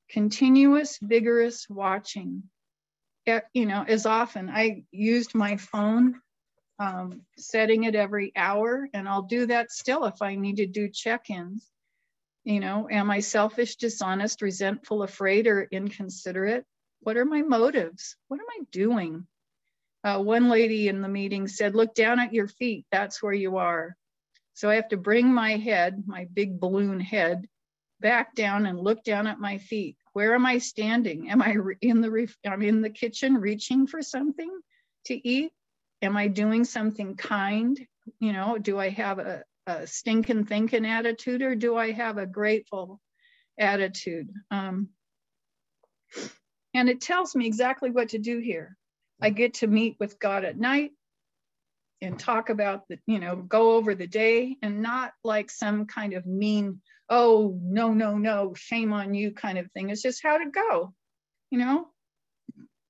continuous, 0.09 0.97
vigorous 1.01 1.67
watching. 1.69 2.43
You 3.53 3.65
know, 3.65 3.83
as 3.87 4.05
often 4.05 4.49
I 4.49 4.83
used 4.91 5.35
my 5.35 5.57
phone, 5.57 6.21
um, 6.79 7.21
setting 7.37 7.83
it 7.83 7.95
every 7.95 8.31
hour, 8.35 8.87
and 8.93 9.07
I'll 9.07 9.23
do 9.23 9.47
that 9.47 9.71
still 9.71 10.05
if 10.05 10.21
I 10.21 10.35
need 10.35 10.57
to 10.57 10.67
do 10.67 10.89
check 10.89 11.29
ins. 11.29 11.69
You 12.43 12.61
know, 12.61 12.87
am 12.89 13.11
I 13.11 13.19
selfish, 13.19 13.75
dishonest, 13.75 14.41
resentful, 14.41 15.03
afraid, 15.03 15.47
or 15.47 15.67
inconsiderate? 15.69 16.65
What 17.01 17.17
are 17.17 17.25
my 17.25 17.41
motives? 17.41 18.15
What 18.29 18.39
am 18.39 18.45
I 18.49 18.63
doing? 18.71 19.27
Uh, 20.03 20.19
one 20.21 20.47
lady 20.47 20.87
in 20.87 21.01
the 21.01 21.09
meeting 21.09 21.49
said, 21.49 21.75
Look 21.75 21.93
down 21.93 22.19
at 22.19 22.33
your 22.33 22.47
feet. 22.47 22.85
That's 22.91 23.21
where 23.21 23.33
you 23.33 23.57
are. 23.57 23.97
So 24.57 24.71
I 24.71 24.75
have 24.75 24.87
to 24.87 24.97
bring 24.97 25.31
my 25.31 25.51
head, 25.51 26.03
my 26.07 26.25
big 26.33 26.59
balloon 26.59 26.99
head, 26.99 27.47
back 27.99 28.33
down 28.33 28.65
and 28.65 28.79
look 28.79 29.03
down 29.03 29.27
at 29.27 29.39
my 29.39 29.59
feet. 29.59 29.97
Where 30.13 30.33
am 30.33 30.47
I 30.47 30.57
standing? 30.57 31.29
Am 31.29 31.43
I 31.43 31.57
in 31.79 32.01
the 32.01 32.27
I'm 32.43 32.63
in 32.63 32.81
the 32.81 32.89
kitchen 32.89 33.35
reaching 33.35 33.85
for 33.85 34.01
something 34.01 34.49
to 35.05 35.27
eat? 35.27 35.51
Am 36.01 36.17
I 36.17 36.27
doing 36.27 36.65
something 36.65 37.15
kind? 37.15 37.79
You 38.19 38.33
know, 38.33 38.57
do 38.57 38.79
I 38.79 38.89
have 38.89 39.19
a, 39.19 39.43
a 39.67 39.85
stinking 39.85 40.45
thinking 40.45 40.87
attitude 40.87 41.43
or 41.43 41.53
do 41.53 41.77
I 41.77 41.91
have 41.91 42.17
a 42.17 42.25
grateful 42.25 42.99
attitude? 43.59 44.31
Um, 44.49 44.89
and 46.73 46.89
it 46.89 46.99
tells 46.99 47.35
me 47.35 47.45
exactly 47.45 47.91
what 47.91 48.09
to 48.09 48.17
do 48.17 48.39
here. 48.39 48.75
I 49.21 49.29
get 49.29 49.53
to 49.55 49.67
meet 49.67 49.97
with 49.99 50.17
God 50.17 50.45
at 50.45 50.57
night 50.57 50.93
and 52.01 52.19
talk 52.19 52.49
about 52.49 52.87
the, 52.87 52.99
you 53.07 53.19
know, 53.19 53.35
go 53.35 53.75
over 53.75 53.95
the 53.95 54.07
day 54.07 54.57
and 54.61 54.81
not 54.81 55.13
like 55.23 55.49
some 55.49 55.85
kind 55.85 56.13
of 56.13 56.25
mean, 56.25 56.81
oh, 57.09 57.57
no, 57.61 57.93
no, 57.93 58.17
no, 58.17 58.53
shame 58.53 58.93
on 58.93 59.13
you 59.13 59.31
kind 59.31 59.57
of 59.57 59.71
thing. 59.71 59.89
It's 59.89 60.01
just 60.01 60.23
how 60.23 60.37
to 60.37 60.49
go, 60.49 60.93
you 61.49 61.57
know? 61.57 61.87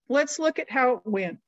Let's 0.10 0.40
look 0.40 0.60
at 0.60 0.72
how 0.72 0.94
it 0.94 1.02
went 1.06 1.40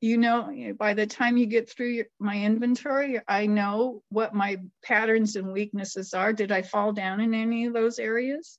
you 0.00 0.18
know, 0.18 0.52
by 0.78 0.94
the 0.94 1.06
time 1.06 1.36
you 1.36 1.46
get 1.46 1.70
through 1.70 1.88
your, 1.88 2.06
my 2.18 2.36
inventory, 2.36 3.20
I 3.26 3.46
know 3.46 4.02
what 4.10 4.34
my 4.34 4.58
patterns 4.84 5.36
and 5.36 5.52
weaknesses 5.52 6.12
are. 6.12 6.32
Did 6.32 6.52
I 6.52 6.62
fall 6.62 6.92
down 6.92 7.20
in 7.20 7.32
any 7.32 7.66
of 7.66 7.72
those 7.72 7.98
areas? 7.98 8.58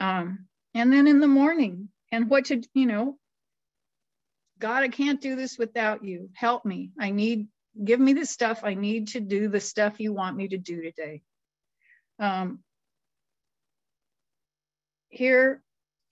Um, 0.00 0.46
and 0.74 0.92
then 0.92 1.06
in 1.06 1.20
the 1.20 1.28
morning, 1.28 1.90
and 2.10 2.30
what 2.30 2.46
to, 2.46 2.62
you 2.72 2.86
know, 2.86 3.18
God, 4.64 4.82
I 4.82 4.88
can't 4.88 5.20
do 5.20 5.36
this 5.36 5.58
without 5.58 6.02
you. 6.04 6.30
Help 6.32 6.64
me. 6.64 6.90
I 6.98 7.10
need, 7.10 7.48
give 7.84 8.00
me 8.00 8.14
the 8.14 8.24
stuff 8.24 8.60
I 8.64 8.72
need 8.72 9.08
to 9.08 9.20
do 9.20 9.48
the 9.48 9.60
stuff 9.60 10.00
you 10.00 10.14
want 10.14 10.38
me 10.38 10.48
to 10.48 10.56
do 10.56 10.80
today. 10.80 11.20
Um, 12.18 12.60
here 15.10 15.62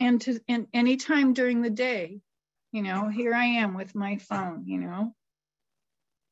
and 0.01 0.20
to 0.20 0.39
and 0.49 0.66
any 0.74 0.99
time 0.99 1.33
during 1.33 1.62
the 1.62 1.70
day, 1.70 2.20
you 2.73 2.83
know, 2.83 3.09
here 3.09 3.33
I 3.33 3.47
am 3.62 3.73
with 3.73 3.95
my 3.95 4.19
phone, 4.19 4.65
you 4.66 4.81
know, 4.81 5.15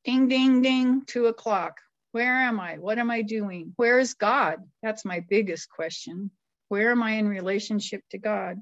ding, 0.05 0.29
ding, 0.29 0.61
ding, 0.61 1.05
two 1.07 1.25
o'clock. 1.25 1.81
Where 2.13 2.37
am 2.37 2.61
I? 2.61 2.77
What 2.77 2.99
am 2.99 3.11
I 3.11 3.23
doing? 3.23 3.73
Where 3.77 3.99
is 3.99 4.13
God? 4.13 4.59
That's 4.83 5.07
my 5.07 5.25
biggest 5.27 5.71
question. 5.71 6.31
Where 6.69 6.91
am 6.91 7.03
I 7.03 7.13
in 7.13 7.27
relationship 7.27 8.03
to 8.11 8.19
God? 8.19 8.59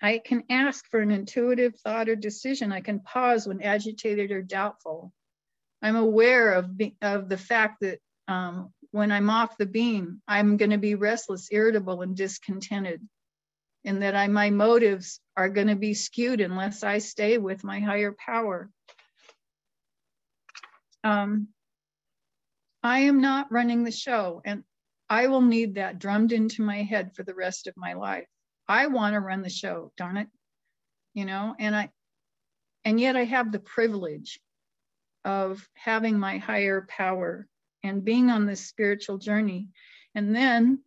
I 0.00 0.18
can 0.18 0.44
ask 0.48 0.88
for 0.90 1.00
an 1.00 1.10
intuitive 1.10 1.74
thought 1.80 2.08
or 2.08 2.16
decision. 2.16 2.72
I 2.72 2.80
can 2.80 3.00
pause 3.00 3.46
when 3.46 3.62
agitated 3.62 4.30
or 4.30 4.42
doubtful. 4.42 5.12
I'm 5.82 5.96
aware 5.96 6.52
of, 6.52 6.70
of 7.02 7.28
the 7.28 7.36
fact 7.36 7.80
that 7.80 7.98
um, 8.28 8.72
when 8.90 9.10
I'm 9.10 9.30
off 9.30 9.58
the 9.58 9.66
beam, 9.66 10.22
I'm 10.28 10.56
going 10.56 10.70
to 10.70 10.78
be 10.78 10.94
restless, 10.94 11.48
irritable, 11.50 12.02
and 12.02 12.16
discontented 12.16 13.00
and 13.84 14.02
that 14.02 14.14
I, 14.14 14.26
my 14.28 14.50
motives 14.50 15.20
are 15.36 15.48
going 15.48 15.68
to 15.68 15.76
be 15.76 15.94
skewed 15.94 16.40
unless 16.40 16.82
I 16.82 16.98
stay 16.98 17.38
with 17.38 17.64
my 17.64 17.80
higher 17.80 18.12
power. 18.12 18.70
Um, 21.04 21.48
I 22.82 23.00
am 23.00 23.20
not 23.20 23.50
running 23.50 23.84
the 23.84 23.90
show, 23.90 24.42
and 24.44 24.64
I 25.08 25.28
will 25.28 25.40
need 25.40 25.76
that 25.76 25.98
drummed 25.98 26.32
into 26.32 26.62
my 26.62 26.82
head 26.82 27.14
for 27.14 27.22
the 27.22 27.34
rest 27.34 27.66
of 27.66 27.76
my 27.76 27.94
life. 27.94 28.28
I 28.68 28.88
want 28.88 29.14
to 29.14 29.20
run 29.20 29.42
the 29.42 29.50
show, 29.50 29.92
darn 29.96 30.18
it, 30.18 30.28
you 31.14 31.24
know, 31.24 31.54
and 31.58 31.74
I, 31.74 31.90
and 32.84 33.00
yet 33.00 33.16
I 33.16 33.24
have 33.24 33.50
the 33.50 33.58
privilege 33.58 34.40
of 35.24 35.66
having 35.74 36.18
my 36.18 36.38
higher 36.38 36.86
power 36.88 37.46
and 37.82 38.04
being 38.04 38.30
on 38.30 38.46
this 38.46 38.66
spiritual 38.66 39.18
journey. 39.18 39.68
And 40.14 40.34
then 40.34 40.80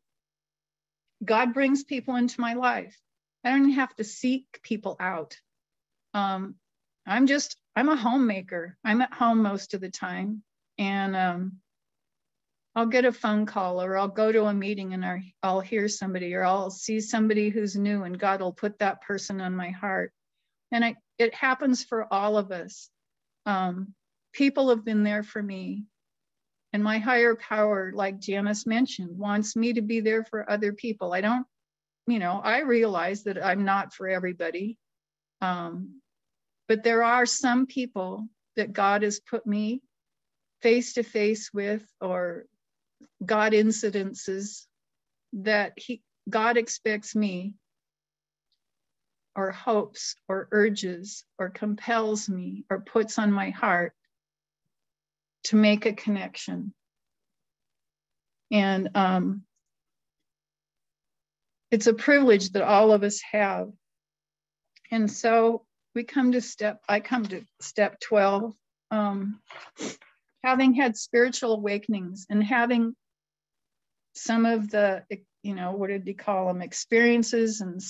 God 1.24 1.54
brings 1.54 1.84
people 1.84 2.16
into 2.16 2.42
my 2.42 2.54
life. 2.54 2.98
I 3.44 3.52
don't 3.52 3.72
have 3.72 3.96
to 3.96 4.04
seek 4.04 4.60
people 4.64 4.96
out. 5.00 5.38
Um, 6.14 6.56
I'm 7.06 7.28
just, 7.28 7.58
I'm 7.76 7.90
a 7.90 7.96
homemaker. 7.96 8.78
I'm 8.84 9.02
at 9.02 9.14
home 9.14 9.42
most 9.42 9.74
of 9.74 9.82
the 9.82 9.90
time. 9.90 10.44
And 10.78 11.16
um, 11.16 11.54
I'll 12.76 12.86
get 12.86 13.06
a 13.06 13.12
phone 13.12 13.46
call 13.46 13.82
or 13.82 13.98
I'll 13.98 14.08
go 14.08 14.32
to 14.32 14.46
a 14.46 14.54
meeting 14.54 14.94
and 14.94 15.24
I'll 15.44 15.60
hear 15.60 15.88
somebody 15.90 16.34
or 16.34 16.44
I'll 16.44 16.70
see 16.70 17.02
somebody 17.02 17.50
who's 17.50 17.76
new 17.76 18.04
and 18.04 18.18
God 18.18 18.42
will 18.42 18.54
put 18.54 18.80
that 18.80 19.02
person 19.02 19.42
on 19.42 19.56
my 19.56 19.72
heart. 19.72 20.14
And 20.72 20.96
it 21.18 21.34
happens 21.34 21.84
for 21.84 22.12
all 22.14 22.38
of 22.38 22.52
us. 22.52 22.90
Um, 23.46 23.94
people 24.32 24.70
have 24.70 24.86
been 24.86 25.04
there 25.04 25.24
for 25.24 25.44
me 25.44 25.84
and 26.74 26.84
my 26.84 27.00
higher 27.00 27.36
power, 27.36 27.92
like 27.94 28.20
Janice 28.20 28.66
mentioned, 28.66 29.18
wants 29.18 29.56
me 29.56 29.74
to 29.74 29.82
be 29.82 30.00
there 30.00 30.24
for 30.24 30.50
other 30.50 30.72
people. 30.72 31.14
I 31.14 31.22
don't, 31.22 31.46
you 32.08 32.20
know, 32.20 32.40
I 32.42 32.60
realize 32.62 33.24
that 33.24 33.44
I'm 33.44 33.66
not 33.66 33.94
for 33.94 34.08
everybody. 34.08 34.78
Um, 35.42 36.02
but 36.68 36.84
there 36.84 37.04
are 37.04 37.26
some 37.26 37.66
people 37.66 38.28
that 38.56 38.72
God 38.72 39.04
has 39.04 39.20
put 39.20 39.46
me 39.46 39.82
face 40.62 40.94
to 40.94 41.04
face 41.04 41.50
with 41.54 41.86
or 42.00 42.46
God 43.26 43.54
incidences 43.54 44.66
that 45.34 45.74
he 45.78 46.02
God 46.30 46.58
expects 46.58 47.16
me 47.16 47.56
or 49.36 49.52
hopes 49.52 50.16
or 50.28 50.48
urges 50.52 51.24
or 51.40 51.50
compels 51.50 52.30
me 52.30 52.66
or 52.70 52.82
puts 52.82 53.18
on 53.18 53.32
my 53.32 53.50
heart 53.50 53.94
to 55.46 55.56
make 55.56 55.86
a 55.86 55.94
connection. 55.94 56.74
And 58.52 58.90
um, 58.96 59.44
it's 61.72 61.88
a 61.88 61.94
privilege 61.94 62.52
that 62.52 62.64
all 62.64 62.92
of 62.92 63.04
us 63.04 63.22
have. 63.32 63.70
And 64.92 65.10
so 65.10 65.66
we 65.96 66.04
come 66.04 66.34
to 66.34 66.42
step, 66.42 66.82
I 66.88 67.00
come 67.00 67.26
to 67.28 67.44
step 67.62 68.00
12, 68.02 68.54
um, 68.92 69.40
having 70.44 70.74
had 70.74 70.98
spiritual 70.98 71.54
awakenings 71.54 72.26
and 72.30 72.44
having 72.44 72.96
some 74.16 74.46
of 74.46 74.70
the, 74.70 75.04
you 75.44 75.56
know, 75.56 75.72
what 75.72 75.88
did 75.88 76.06
he 76.06 76.14
call 76.14 76.48
them, 76.48 76.62
experiences 76.62 77.62
and 77.62 77.82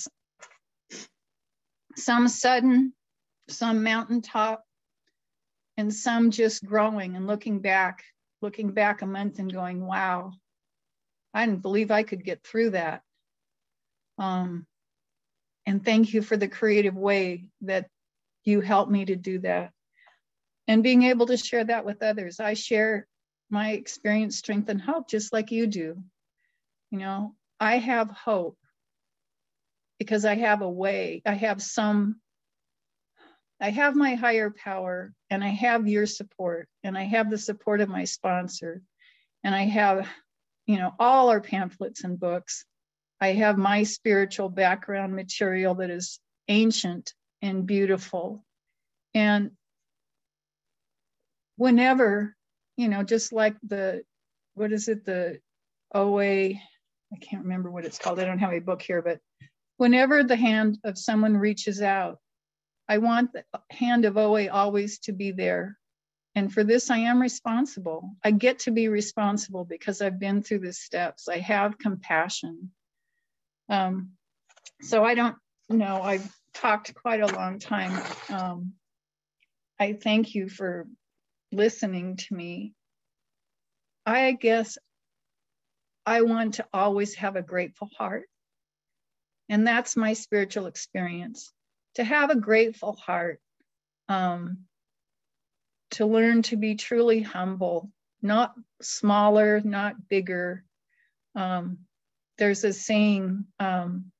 some 1.96 2.28
sudden, 2.28 2.92
some 3.48 3.82
mountaintop, 3.82 4.64
and 5.76 5.92
some 5.92 6.30
just 6.30 6.64
growing 6.64 7.16
and 7.16 7.26
looking 7.26 7.60
back, 7.60 8.02
looking 8.40 8.72
back 8.72 9.02
a 9.02 9.06
month 9.06 9.38
and 9.38 9.52
going, 9.52 9.84
wow, 9.84 10.32
I 11.34 11.46
didn't 11.46 11.62
believe 11.62 11.90
I 11.90 12.02
could 12.02 12.24
get 12.24 12.44
through 12.44 12.70
that. 12.70 13.02
Um, 14.18 14.66
and 15.66 15.84
thank 15.84 16.12
you 16.12 16.22
for 16.22 16.36
the 16.36 16.48
creative 16.48 16.96
way 16.96 17.48
that 17.62 17.88
you 18.44 18.60
helped 18.60 18.90
me 18.90 19.04
to 19.06 19.16
do 19.16 19.38
that. 19.40 19.72
And 20.68 20.82
being 20.82 21.04
able 21.04 21.26
to 21.26 21.36
share 21.36 21.64
that 21.64 21.84
with 21.84 22.02
others. 22.02 22.40
I 22.40 22.54
share 22.54 23.06
my 23.50 23.72
experience, 23.72 24.36
strength, 24.36 24.68
and 24.68 24.80
hope 24.80 25.08
just 25.08 25.32
like 25.32 25.50
you 25.50 25.66
do. 25.66 26.02
You 26.90 26.98
know, 26.98 27.34
I 27.58 27.78
have 27.78 28.10
hope 28.10 28.58
because 29.98 30.24
I 30.24 30.36
have 30.36 30.62
a 30.62 30.70
way, 30.70 31.22
I 31.26 31.34
have 31.34 31.62
some 31.62 32.20
I 33.62 33.70
have 33.70 33.94
my 33.94 34.16
higher 34.16 34.50
power 34.50 35.14
and 35.30 35.44
I 35.44 35.50
have 35.50 35.86
your 35.86 36.04
support 36.04 36.68
and 36.82 36.98
I 36.98 37.04
have 37.04 37.30
the 37.30 37.38
support 37.38 37.80
of 37.80 37.88
my 37.88 38.02
sponsor 38.02 38.82
and 39.44 39.54
I 39.54 39.62
have, 39.62 40.08
you 40.66 40.78
know, 40.78 40.92
all 40.98 41.28
our 41.28 41.40
pamphlets 41.40 42.02
and 42.02 42.18
books. 42.18 42.64
I 43.20 43.28
have 43.28 43.56
my 43.56 43.84
spiritual 43.84 44.48
background 44.48 45.14
material 45.14 45.76
that 45.76 45.90
is 45.90 46.18
ancient 46.48 47.14
and 47.40 47.64
beautiful. 47.64 48.44
And 49.14 49.52
whenever, 51.56 52.36
you 52.76 52.88
know, 52.88 53.02
just 53.02 53.32
like 53.32 53.56
the, 53.62 54.02
what 54.54 54.72
is 54.72 54.88
it, 54.88 55.04
the 55.04 55.40
OA, 55.94 56.54
I 57.12 57.16
can't 57.20 57.42
remember 57.42 57.70
what 57.70 57.84
it's 57.84 57.98
called. 57.98 58.20
I 58.20 58.24
don't 58.24 58.38
have 58.38 58.52
a 58.52 58.60
book 58.60 58.82
here, 58.82 59.02
but 59.02 59.20
whenever 59.76 60.22
the 60.22 60.36
hand 60.36 60.78
of 60.84 60.98
someone 60.98 61.36
reaches 61.36 61.82
out, 61.82 62.18
I 62.88 62.98
want 62.98 63.32
the 63.32 63.44
hand 63.70 64.04
of 64.04 64.16
OA 64.16 64.48
always 64.48 64.98
to 65.00 65.12
be 65.12 65.32
there. 65.32 65.78
And 66.34 66.52
for 66.52 66.64
this, 66.64 66.90
I 66.90 66.98
am 66.98 67.20
responsible. 67.20 68.10
I 68.24 68.30
get 68.30 68.60
to 68.60 68.70
be 68.70 68.88
responsible 68.88 69.64
because 69.64 70.00
I've 70.00 70.18
been 70.18 70.42
through 70.42 70.60
the 70.60 70.72
steps. 70.72 71.28
I 71.28 71.38
have 71.38 71.78
compassion. 71.78 72.70
Um, 73.68 74.12
so 74.80 75.04
I 75.04 75.14
don't 75.14 75.36
know. 75.68 76.00
I've 76.02 76.30
talked 76.54 76.94
quite 76.94 77.20
a 77.20 77.34
long 77.34 77.58
time. 77.58 78.02
Um, 78.30 78.72
I 79.78 79.92
thank 79.92 80.34
you 80.34 80.48
for 80.48 80.86
listening 81.52 82.16
to 82.16 82.34
me. 82.34 82.74
I 84.04 84.32
guess 84.32 84.78
I 86.04 86.22
want 86.22 86.54
to 86.54 86.66
always 86.72 87.14
have 87.16 87.36
a 87.36 87.42
grateful 87.42 87.88
heart. 87.96 88.24
And 89.48 89.66
that's 89.66 89.96
my 89.96 90.14
spiritual 90.14 90.66
experience 90.66 91.52
to 91.96 92.04
have 92.04 92.30
a 92.30 92.36
grateful 92.36 92.94
heart, 92.94 93.40
um, 94.08 94.58
to 95.92 96.06
learn 96.06 96.42
to 96.42 96.56
be 96.56 96.74
truly 96.74 97.20
humble, 97.20 97.90
not 98.22 98.54
smaller, 98.80 99.60
not 99.60 100.08
bigger. 100.08 100.64
Um, 101.34 101.78
there's 102.38 102.64
a 102.64 102.72
saying, 102.72 103.44
um, 103.60 104.10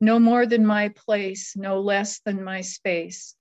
no 0.00 0.18
more 0.18 0.46
than 0.46 0.66
my 0.66 0.88
place, 0.88 1.54
no 1.56 1.80
less 1.80 2.20
than 2.20 2.42
my 2.42 2.62
space. 2.62 3.34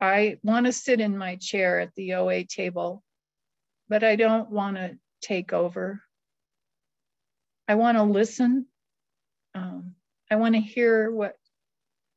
I 0.00 0.38
want 0.42 0.66
to 0.66 0.72
sit 0.72 1.00
in 1.00 1.16
my 1.16 1.36
chair 1.36 1.80
at 1.80 1.94
the 1.94 2.14
OA 2.14 2.44
table, 2.44 3.02
but 3.88 4.04
I 4.04 4.16
don't 4.16 4.50
want 4.50 4.76
to 4.76 4.98
take 5.22 5.52
over. 5.52 6.02
I 7.68 7.76
want 7.76 7.96
to 7.96 8.02
listen. 8.02 8.66
Um, 9.54 9.94
I 10.30 10.36
want 10.36 10.54
to 10.54 10.60
hear 10.60 11.10
what 11.10 11.36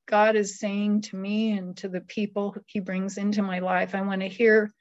God 0.07 0.35
is 0.35 0.59
saying 0.59 1.01
to 1.03 1.15
me 1.15 1.51
and 1.57 1.77
to 1.77 1.87
the 1.87 2.01
people 2.01 2.55
He 2.65 2.79
brings 2.79 3.17
into 3.17 3.41
my 3.41 3.59
life. 3.59 3.95
I 3.95 4.01
want 4.01 4.21
to 4.21 4.27
hear 4.27 4.73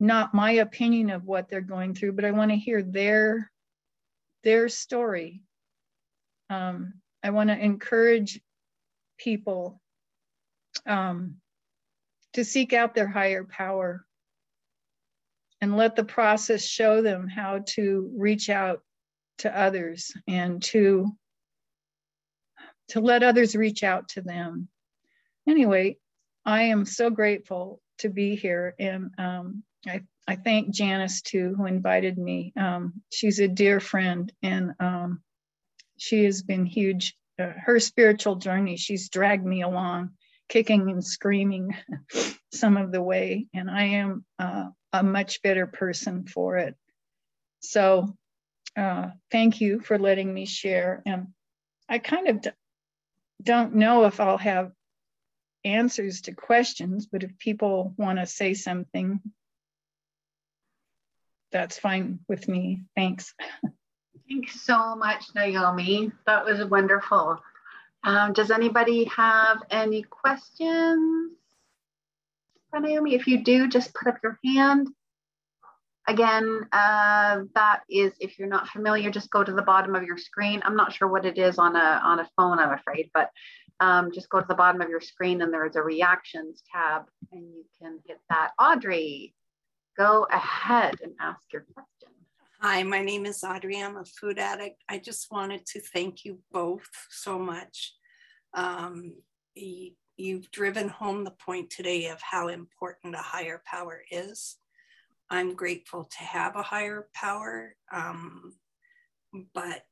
not 0.00 0.32
my 0.32 0.52
opinion 0.52 1.10
of 1.10 1.24
what 1.24 1.48
they're 1.48 1.60
going 1.60 1.94
through, 1.94 2.12
but 2.12 2.24
I 2.24 2.30
want 2.30 2.50
to 2.52 2.56
hear 2.56 2.82
their 2.82 3.50
their 4.44 4.68
story. 4.68 5.42
Um, 6.48 6.94
I 7.22 7.30
want 7.30 7.50
to 7.50 7.58
encourage 7.58 8.40
people 9.18 9.80
um, 10.86 11.36
to 12.34 12.44
seek 12.44 12.72
out 12.72 12.94
their 12.94 13.08
higher 13.08 13.44
power 13.44 14.04
and 15.60 15.76
let 15.76 15.96
the 15.96 16.04
process 16.04 16.64
show 16.64 17.02
them 17.02 17.26
how 17.26 17.60
to 17.66 18.10
reach 18.16 18.48
out 18.48 18.82
to 19.38 19.58
others 19.58 20.12
and 20.26 20.62
to 20.62 21.08
to 22.88 23.00
let 23.00 23.22
others 23.22 23.54
reach 23.54 23.82
out 23.82 24.08
to 24.08 24.22
them. 24.22 24.68
Anyway 25.46 25.98
i 26.48 26.62
am 26.62 26.86
so 26.86 27.10
grateful 27.10 27.78
to 27.98 28.08
be 28.08 28.34
here 28.34 28.74
and 28.78 29.10
um, 29.18 29.62
I, 29.86 30.00
I 30.26 30.36
thank 30.36 30.70
janice 30.70 31.20
too 31.20 31.54
who 31.54 31.66
invited 31.66 32.16
me. 32.16 32.54
Um, 32.56 33.02
she's 33.12 33.38
a 33.38 33.48
dear 33.48 33.80
friend 33.80 34.32
and 34.42 34.72
um, 34.80 35.20
she 35.98 36.24
has 36.24 36.42
been 36.42 36.64
huge 36.64 37.14
uh, 37.38 37.52
her 37.64 37.78
spiritual 37.80 38.36
journey 38.36 38.76
she's 38.76 39.10
dragged 39.10 39.44
me 39.44 39.62
along 39.62 40.10
kicking 40.48 40.90
and 40.90 41.04
screaming 41.04 41.74
some 42.52 42.76
of 42.76 42.92
the 42.92 43.02
way 43.02 43.46
and 43.54 43.70
i 43.70 43.84
am 43.84 44.24
uh, 44.38 44.68
a 44.92 45.02
much 45.02 45.42
better 45.42 45.66
person 45.66 46.26
for 46.26 46.56
it 46.56 46.74
so 47.60 48.16
uh, 48.78 49.10
thank 49.32 49.60
you 49.60 49.80
for 49.80 49.98
letting 49.98 50.32
me 50.32 50.46
share. 50.46 51.02
And 51.04 51.28
I 51.88 51.98
kind 51.98 52.28
of 52.28 52.46
don't 53.42 53.74
know 53.74 54.04
if 54.04 54.20
I'll 54.20 54.38
have 54.38 54.72
answers 55.64 56.22
to 56.22 56.32
questions, 56.32 57.06
but 57.06 57.24
if 57.24 57.36
people 57.38 57.94
want 57.96 58.18
to 58.20 58.26
say 58.26 58.54
something, 58.54 59.20
that's 61.50 61.78
fine 61.78 62.20
with 62.28 62.46
me. 62.46 62.82
Thanks. 62.94 63.34
Thanks 64.28 64.60
so 64.60 64.94
much, 64.94 65.24
Naomi. 65.34 66.12
That 66.26 66.44
was 66.44 66.62
wonderful. 66.66 67.40
Um, 68.08 68.32
does 68.32 68.50
anybody 68.50 69.04
have 69.04 69.62
any 69.70 70.02
questions 70.02 71.36
for 72.70 72.80
Naomi? 72.80 73.14
If 73.14 73.26
you 73.26 73.44
do, 73.44 73.68
just 73.68 73.92
put 73.92 74.08
up 74.08 74.16
your 74.22 74.38
hand. 74.42 74.88
Again, 76.06 76.66
uh, 76.72 77.40
that 77.54 77.82
is, 77.90 78.14
if 78.18 78.38
you're 78.38 78.48
not 78.48 78.66
familiar, 78.68 79.10
just 79.10 79.28
go 79.28 79.44
to 79.44 79.52
the 79.52 79.60
bottom 79.60 79.94
of 79.94 80.04
your 80.04 80.16
screen. 80.16 80.62
I'm 80.64 80.74
not 80.74 80.94
sure 80.94 81.06
what 81.06 81.26
it 81.26 81.36
is 81.36 81.58
on 81.58 81.76
a, 81.76 82.00
on 82.02 82.20
a 82.20 82.30
phone, 82.34 82.58
I'm 82.58 82.72
afraid, 82.72 83.10
but 83.12 83.30
um, 83.78 84.10
just 84.10 84.30
go 84.30 84.40
to 84.40 84.46
the 84.48 84.54
bottom 84.54 84.80
of 84.80 84.88
your 84.88 85.02
screen 85.02 85.42
and 85.42 85.52
there's 85.52 85.76
a 85.76 85.82
reactions 85.82 86.62
tab 86.72 87.02
and 87.30 87.42
you 87.42 87.66
can 87.78 87.98
hit 88.06 88.20
that. 88.30 88.52
Audrey, 88.58 89.34
go 89.98 90.26
ahead 90.32 90.94
and 91.02 91.12
ask 91.20 91.42
your 91.52 91.66
question. 91.74 92.08
Hi, 92.62 92.82
my 92.84 93.02
name 93.02 93.26
is 93.26 93.44
Audrey. 93.44 93.82
I'm 93.82 93.98
a 93.98 94.04
food 94.04 94.38
addict. 94.38 94.82
I 94.88 94.96
just 94.96 95.30
wanted 95.30 95.66
to 95.66 95.80
thank 95.80 96.24
you 96.24 96.38
both 96.50 96.88
so 97.10 97.38
much. 97.38 97.97
Um, 98.54 99.14
you've 99.54 100.50
driven 100.50 100.88
home 100.88 101.24
the 101.24 101.30
point 101.30 101.70
today 101.70 102.06
of 102.06 102.20
how 102.20 102.48
important 102.48 103.14
a 103.14 103.18
higher 103.18 103.62
power 103.64 104.02
is. 104.10 104.56
I'm 105.30 105.54
grateful 105.54 106.04
to 106.04 106.18
have 106.18 106.56
a 106.56 106.62
higher 106.62 107.08
power, 107.14 107.76
um, 107.92 108.54
but 109.54 109.84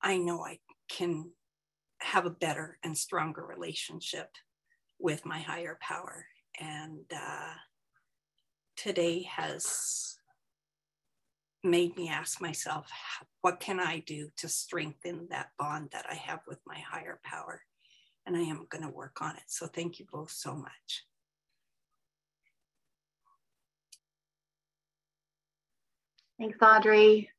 I 0.00 0.16
know 0.16 0.44
I 0.44 0.58
can 0.88 1.30
have 1.98 2.26
a 2.26 2.30
better 2.30 2.78
and 2.82 2.96
stronger 2.96 3.44
relationship 3.44 4.30
with 4.98 5.26
my 5.26 5.40
higher 5.40 5.78
power. 5.80 6.26
And 6.58 7.04
uh, 7.14 7.54
today 8.76 9.22
has 9.22 10.16
made 11.62 11.96
me 11.96 12.08
ask 12.08 12.40
myself, 12.40 12.90
what 13.42 13.60
can 13.60 13.80
I 13.80 14.02
do 14.06 14.30
to 14.38 14.48
strengthen 14.48 15.28
that 15.30 15.50
bond 15.58 15.90
that 15.92 16.06
I 16.10 16.14
have 16.14 16.40
with 16.46 16.58
my 16.66 16.78
higher 16.78 17.20
power? 17.24 17.62
And 18.26 18.36
I 18.36 18.40
am 18.40 18.66
going 18.70 18.84
to 18.84 18.90
work 18.90 19.20
on 19.20 19.36
it. 19.36 19.42
So 19.46 19.66
thank 19.66 19.98
you 19.98 20.06
both 20.10 20.30
so 20.30 20.54
much. 20.54 21.04
Thanks, 26.38 26.58
Audrey. 26.62 27.30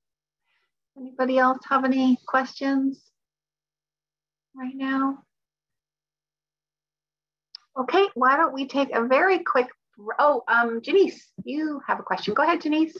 Anybody 0.97 1.39
else 1.39 1.59
have 1.69 1.85
any 1.85 2.17
questions 2.27 3.01
right 4.55 4.75
now? 4.75 5.19
Okay, 7.79 8.05
why 8.15 8.35
don't 8.37 8.53
we 8.53 8.67
take 8.67 8.93
a 8.93 9.07
very 9.07 9.39
quick, 9.39 9.67
oh, 10.19 10.43
um, 10.47 10.81
Janice, 10.83 11.31
you 11.45 11.81
have 11.87 11.99
a 11.99 12.03
question. 12.03 12.33
Go 12.33 12.43
ahead, 12.43 12.61
Janice. 12.61 12.93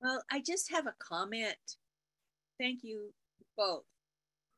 Well, 0.00 0.22
I 0.30 0.40
just 0.40 0.70
have 0.72 0.86
a 0.86 0.94
comment. 1.00 1.56
Thank 2.60 2.80
you 2.82 3.12
both, 3.56 3.84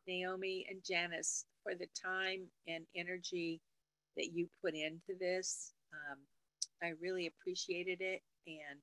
Naomi 0.07 0.67
and 0.69 0.81
Janice, 0.87 1.47
for 1.63 1.75
the 1.75 1.87
time 2.01 2.47
and 2.67 2.85
energy 2.95 3.61
that 4.17 4.31
you 4.35 4.49
put 4.63 4.75
into 4.75 5.19
this. 5.19 5.73
Um, 5.93 6.19
I 6.83 6.93
really 7.01 7.27
appreciated 7.27 8.01
it. 8.01 8.21
And 8.47 8.81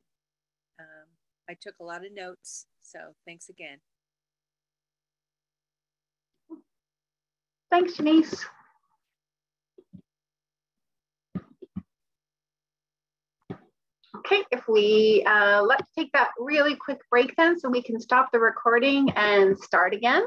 um, 0.79 1.07
I 1.49 1.55
took 1.61 1.75
a 1.79 1.83
lot 1.83 2.05
of 2.05 2.13
notes. 2.13 2.65
So 2.81 2.99
thanks 3.25 3.49
again. 3.49 3.77
Thanks, 7.69 7.93
Janice. 7.97 8.45
Okay, 14.17 14.43
if 14.51 14.67
we, 14.67 15.23
uh, 15.27 15.61
let's 15.61 15.89
take 15.97 16.11
that 16.13 16.29
really 16.39 16.75
quick 16.75 16.99
break 17.11 17.35
then 17.35 17.59
so 17.59 17.69
we 17.69 17.81
can 17.81 17.99
stop 17.99 18.31
the 18.31 18.39
recording 18.39 19.09
and 19.11 19.57
start 19.57 19.93
again. 19.93 20.23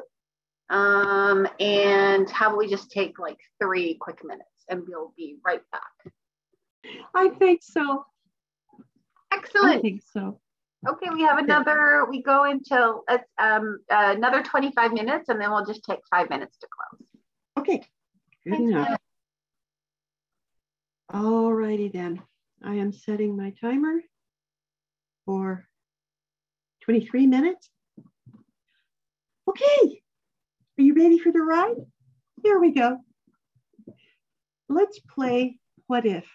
Um, 0.69 1.49
and 1.59 2.31
how 2.31 2.49
about 2.49 2.59
we 2.59 2.69
just 2.69 2.91
take 2.91 3.19
like 3.19 3.39
three 3.61 3.95
quick 3.95 4.25
minutes 4.25 4.49
and 4.69 4.83
we'll 4.87 5.13
be 5.17 5.37
right 5.45 5.63
back. 5.73 6.15
I 7.15 7.31
think 7.31 7.63
so. 7.63 8.05
Excellent. 9.33 9.79
I 9.79 9.81
think 9.81 10.03
so. 10.13 10.41
Okay, 10.89 11.11
we 11.13 11.23
have 11.23 11.39
another, 11.39 12.07
we 12.09 12.23
go 12.23 12.45
until 12.45 13.03
uh, 13.09 13.19
um, 13.39 13.81
uh, 13.91 14.15
another 14.17 14.43
25 14.43 14.93
minutes 14.93 15.29
and 15.29 15.41
then 15.41 15.51
we'll 15.51 15.67
just 15.67 15.83
take 15.83 15.99
five 16.11 16.31
minutes 16.31 16.57
to 16.59 16.69
close. 16.69 17.09
Okay, 17.59 17.83
good 18.45 18.53
Thanks, 18.53 18.71
enough. 18.71 18.99
All 21.13 21.53
righty 21.53 21.89
then. 21.89 22.23
I 22.63 22.75
am 22.75 22.93
setting 22.93 23.37
my 23.37 23.53
timer 23.61 24.01
for 25.25 25.67
23 26.83 27.27
minutes. 27.27 27.71
Okay, 29.49 30.03
are 30.79 30.83
you 30.83 30.95
ready 30.95 31.19
for 31.19 31.33
the 31.33 31.41
ride? 31.41 31.77
Here 32.43 32.59
we 32.59 32.73
go. 32.73 32.99
Let's 34.69 35.01
play 35.01 35.59
What 35.87 36.07
If. 36.07 36.27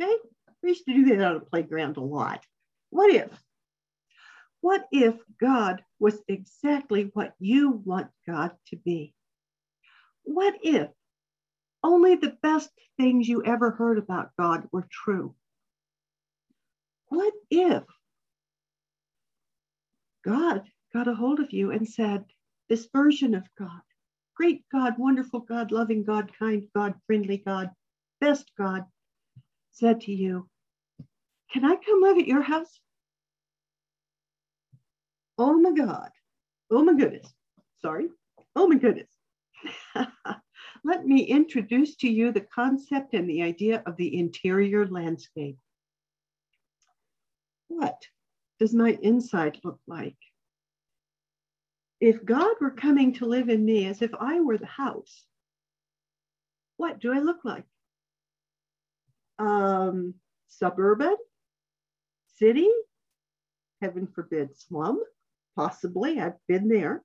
Okay, 0.00 0.14
we 0.62 0.70
used 0.70 0.86
to 0.86 0.94
do 0.94 1.04
that 1.06 1.24
on 1.24 1.34
the 1.34 1.40
playground 1.40 1.96
a 1.96 2.00
lot. 2.00 2.44
What 2.90 3.14
if? 3.14 3.30
What 4.60 4.86
if 4.92 5.14
God 5.40 5.82
was 5.98 6.18
exactly 6.28 7.10
what 7.14 7.34
you 7.38 7.70
want 7.84 8.08
God 8.26 8.52
to 8.68 8.76
be? 8.76 9.14
What 10.22 10.54
if 10.62 10.88
only 11.82 12.14
the 12.14 12.36
best 12.42 12.70
things 12.96 13.28
you 13.28 13.44
ever 13.44 13.70
heard 13.70 13.98
about 13.98 14.30
God 14.38 14.68
were 14.72 14.86
true? 14.90 15.34
What 17.08 17.34
if 17.50 17.82
God 20.24 20.62
got 20.92 21.08
a 21.08 21.14
hold 21.14 21.40
of 21.40 21.52
you 21.52 21.70
and 21.70 21.88
said, 21.88 22.24
This 22.68 22.88
version 22.92 23.34
of 23.34 23.48
God, 23.58 23.80
great 24.36 24.64
God, 24.70 24.94
wonderful 24.98 25.40
God, 25.40 25.72
loving 25.72 26.04
God, 26.04 26.30
kind 26.38 26.66
God, 26.74 26.94
friendly 27.06 27.38
God, 27.38 27.70
best 28.20 28.50
God, 28.56 28.84
said 29.72 30.02
to 30.02 30.12
you, 30.12 30.48
Can 31.52 31.64
I 31.64 31.76
come 31.76 32.02
live 32.02 32.18
at 32.18 32.28
your 32.28 32.42
house? 32.42 32.80
Oh 35.38 35.58
my 35.58 35.72
God. 35.72 36.10
Oh 36.70 36.84
my 36.84 36.94
goodness. 36.94 37.32
Sorry. 37.80 38.08
Oh 38.54 38.68
my 38.68 38.76
goodness. 38.76 39.08
Let 40.82 41.06
me 41.06 41.22
introduce 41.22 41.96
to 41.96 42.08
you 42.08 42.32
the 42.32 42.40
concept 42.40 43.14
and 43.14 43.28
the 43.28 43.42
idea 43.42 43.82
of 43.86 43.96
the 43.96 44.18
interior 44.18 44.86
landscape. 44.86 45.58
What 47.68 48.06
does 48.58 48.74
my 48.74 48.98
inside 49.02 49.58
look 49.62 49.80
like? 49.86 50.16
If 52.00 52.24
God 52.24 52.56
were 52.60 52.70
coming 52.70 53.12
to 53.14 53.26
live 53.26 53.50
in 53.50 53.64
me 53.64 53.86
as 53.86 54.00
if 54.00 54.10
I 54.18 54.40
were 54.40 54.56
the 54.56 54.66
house, 54.66 55.26
what 56.78 56.98
do 56.98 57.12
I 57.12 57.18
look 57.18 57.44
like? 57.44 57.64
Um, 59.38 60.14
suburban, 60.48 61.16
city, 62.36 62.68
heaven 63.82 64.06
forbid, 64.06 64.58
slum, 64.58 65.02
possibly. 65.56 66.18
I've 66.20 66.38
been 66.48 66.68
there. 66.68 67.02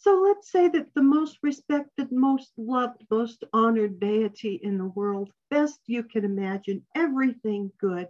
So 0.00 0.22
let's 0.22 0.50
say 0.50 0.68
that 0.68 0.94
the 0.94 1.02
most 1.02 1.38
respected, 1.42 2.12
most 2.12 2.52
loved, 2.56 3.02
most 3.10 3.42
honored 3.52 3.98
deity 3.98 4.60
in 4.62 4.78
the 4.78 4.86
world, 4.86 5.30
best 5.50 5.80
you 5.86 6.04
can 6.04 6.24
imagine, 6.24 6.86
everything 6.94 7.72
good, 7.80 8.06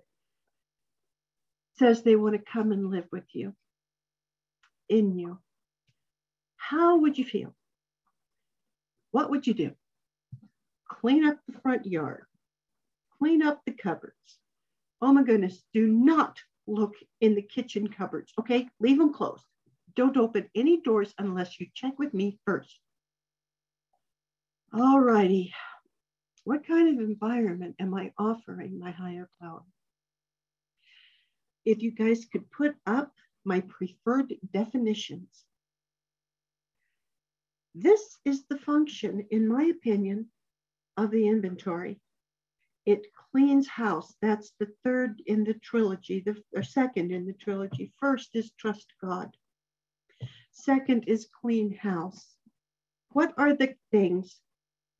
says 1.79 2.03
they 2.03 2.17
want 2.17 2.35
to 2.35 2.53
come 2.53 2.73
and 2.73 2.91
live 2.91 3.07
with 3.11 3.25
you, 3.33 3.55
in 4.91 5.19
you. 5.19 5.39
How 6.57 6.99
would 6.99 7.17
you 7.17 7.25
feel? 7.25 7.55
What 9.13 9.31
would 9.31 9.47
you 9.47 9.55
do? 9.55 9.73
Clean 10.87 11.25
up 11.25 11.39
the 11.47 11.59
front 11.61 11.87
yard, 11.87 12.27
clean 13.19 13.43
up 13.43 13.63
the 13.65 13.73
cupboards. 13.73 14.39
Oh 15.01 15.13
my 15.13 15.23
goodness, 15.23 15.65
do 15.73 15.87
not 15.87 16.39
look 16.67 16.97
in 17.23 17.35
the 17.35 17.43
kitchen 17.43 17.89
cupboards, 17.89 18.33
okay? 18.39 18.69
Leave 18.79 18.99
them 18.99 19.15
closed. 19.15 19.45
Don't 19.99 20.17
open 20.17 20.49
any 20.55 20.81
doors 20.81 21.13
unless 21.19 21.59
you 21.59 21.67
check 21.75 21.99
with 21.99 22.15
me 22.15 22.39
first. 22.47 22.79
All 24.73 25.01
righty. 25.01 25.53
What 26.45 26.65
kind 26.65 26.89
of 26.89 27.05
environment 27.05 27.75
am 27.81 27.93
I 27.95 28.13
offering 28.17 28.79
my 28.79 28.93
higher 28.93 29.29
power? 29.43 29.65
If 31.65 31.83
you 31.83 31.91
guys 31.91 32.27
could 32.33 32.49
put 32.53 32.77
up 32.87 33.11
my 33.45 33.61
preferred 33.63 34.33
definitions. 34.53 35.45
This 37.75 38.19
is 38.25 38.45
the 38.49 38.59
function, 38.59 39.27
in 39.33 39.49
my 39.49 39.65
opinion, 39.65 40.29
of 40.97 41.11
the 41.11 41.27
inventory. 41.27 41.99
It 42.87 43.09
cleans 43.33 43.67
house. 43.67 44.15
That's 44.23 44.53
the 44.61 44.69
third 44.85 45.21
in 45.27 45.43
the 45.43 45.55
trilogy, 45.55 46.25
the 46.25 46.63
second 46.63 47.11
in 47.11 47.27
the 47.27 47.33
trilogy. 47.33 47.93
First 47.99 48.37
is 48.37 48.53
trust 48.61 48.87
God. 49.03 49.37
Second 50.61 51.05
is 51.07 51.29
clean 51.41 51.73
house. 51.73 52.35
What 53.13 53.33
are 53.39 53.55
the 53.55 53.77
things 53.93 54.41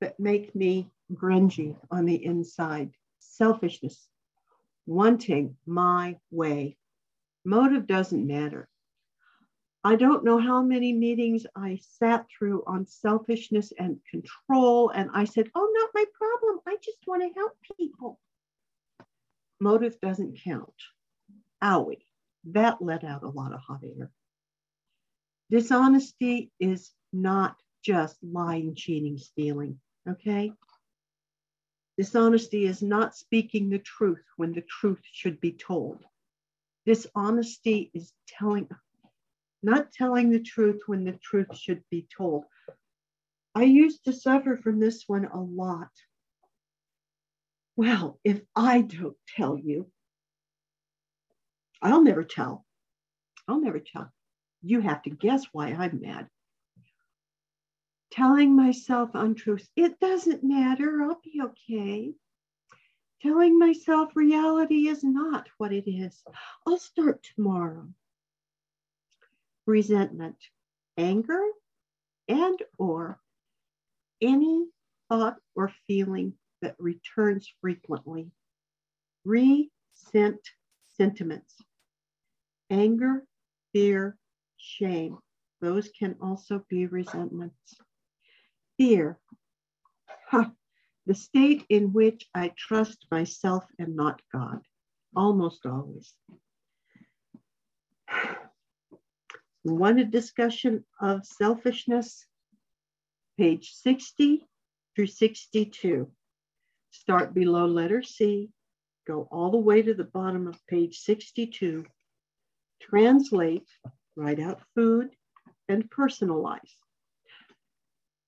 that 0.01 0.19
make 0.21 0.55
me 0.55 0.89
grungy 1.13 1.77
on 1.91 2.05
the 2.05 2.25
inside? 2.25 2.93
Selfishness, 3.19 4.09
wanting 4.87 5.57
my 5.67 6.17
way. 6.31 6.77
Motive 7.45 7.89
doesn't 7.89 8.25
matter. 8.25 8.69
I 9.83 9.97
don't 9.97 10.25
know 10.25 10.39
how 10.39 10.63
many 10.63 10.93
meetings 10.93 11.45
I 11.57 11.81
sat 11.83 12.27
through 12.31 12.63
on 12.67 12.87
selfishness 12.87 13.73
and 13.79 13.99
control. 14.09 14.91
And 14.91 15.11
I 15.13 15.25
said, 15.25 15.51
Oh, 15.57 15.73
not 15.75 15.91
my 15.93 16.05
problem. 16.15 16.61
I 16.69 16.77
just 16.77 16.99
want 17.07 17.23
to 17.23 17.35
help 17.35 17.53
people. 17.77 18.21
Motive 19.61 20.01
doesn't 20.01 20.39
count. 20.45 20.73
Owie. 21.63 22.05
That 22.45 22.81
let 22.81 23.03
out 23.03 23.25
a 23.25 23.29
lot 23.29 23.53
of 23.53 23.61
hot 23.61 23.81
air. 23.83 24.13
Dishonesty 25.51 26.51
is 26.61 26.93
not 27.13 27.57
just 27.83 28.17
lying, 28.23 28.75
cheating, 28.75 29.19
stealing. 29.19 29.81
Okay. 30.09 30.53
Dishonesty 31.97 32.65
is 32.67 32.83
not 32.83 33.17
speaking 33.17 33.71
the 33.71 33.79
truth 33.79 34.23
when 34.37 34.53
the 34.53 34.63
truth 34.63 35.01
should 35.11 35.41
be 35.41 35.53
told. 35.53 35.99
Dishonesty 36.87 37.91
is 37.93 38.13
telling, 38.29 38.69
not 39.63 39.93
telling 39.93 40.31
the 40.31 40.41
truth 40.41 40.83
when 40.87 41.05
the 41.05 41.19
truth 41.23 41.57
should 41.57 41.83
be 41.91 42.07
told. 42.17 42.45
I 43.55 43.65
used 43.65 44.05
to 44.05 44.13
suffer 44.13 44.57
from 44.57 44.79
this 44.79 45.05
one 45.07 45.25
a 45.25 45.41
lot. 45.41 45.91
Well, 47.75 48.21
if 48.23 48.41
I 48.55 48.83
don't 48.83 49.17
tell 49.37 49.59
you, 49.59 49.91
I'll 51.83 52.03
never 52.03 52.25
tell. 52.25 52.65
I'll 53.49 53.61
never 53.61 53.81
tell. 53.81 54.13
You 54.63 54.81
have 54.81 55.03
to 55.03 55.11
guess 55.11 55.45
why 55.53 55.69
I'm 55.69 56.01
mad. 56.01 56.29
Telling 58.11 58.57
myself 58.57 59.11
untruths, 59.15 59.69
it 59.77 60.01
doesn't 60.01 60.43
matter, 60.43 61.03
I'll 61.03 61.21
be 61.23 61.41
okay. 61.43 62.15
Telling 63.23 63.59
myself 63.59 64.11
reality 64.15 64.89
is 64.89 65.05
not 65.05 65.49
what 65.59 65.73
it 65.73 65.91
is. 65.91 66.23
I'll 66.67 66.79
start 66.79 67.27
tomorrow 67.35 67.89
resentment, 69.67 70.37
anger, 70.97 71.43
and 72.27 72.59
or 72.79 73.21
any 74.21 74.67
thought 75.09 75.37
or 75.55 75.73
feeling 75.87 76.33
that 76.63 76.75
returns 76.79 77.53
frequently. 77.61 78.31
Resent 79.25 80.41
sentiments, 80.97 81.55
anger, 82.71 83.25
fear, 83.73 84.17
shame. 84.59 85.19
Those 85.61 85.89
can 85.99 86.17
also 86.21 86.65
be 86.69 86.87
resentments. 86.87 87.75
Fear, 88.77 89.19
huh. 90.29 90.51
the 91.07 91.15
state 91.15 91.65
in 91.69 91.93
which 91.93 92.27
I 92.35 92.53
trust 92.57 93.07
myself 93.11 93.65
and 93.79 93.97
not 93.97 94.23
God, 94.33 94.61
almost 95.17 95.67
always. 95.67 96.15
Want 99.65 99.99
a 100.01 100.05
discussion 100.05 100.85
of 101.01 101.27
selfishness? 101.27 102.25
Page 103.37 103.73
60 103.73 104.47
through 104.95 105.07
62. 105.07 106.11
Start 106.91 107.35
below 107.35 107.67
letter 107.67 108.03
C, 108.03 108.51
go 109.07 109.29
all 109.31 109.51
the 109.51 109.57
way 109.57 109.83
to 109.83 109.95
the 109.95 110.05
bottom 110.05 110.47
of 110.47 110.67
page 110.67 110.99
62. 111.01 111.85
Translate, 112.81 113.69
write 114.19 114.41
out 114.41 114.61
food, 114.75 115.11
and 115.69 115.91
personalize. 115.91 116.75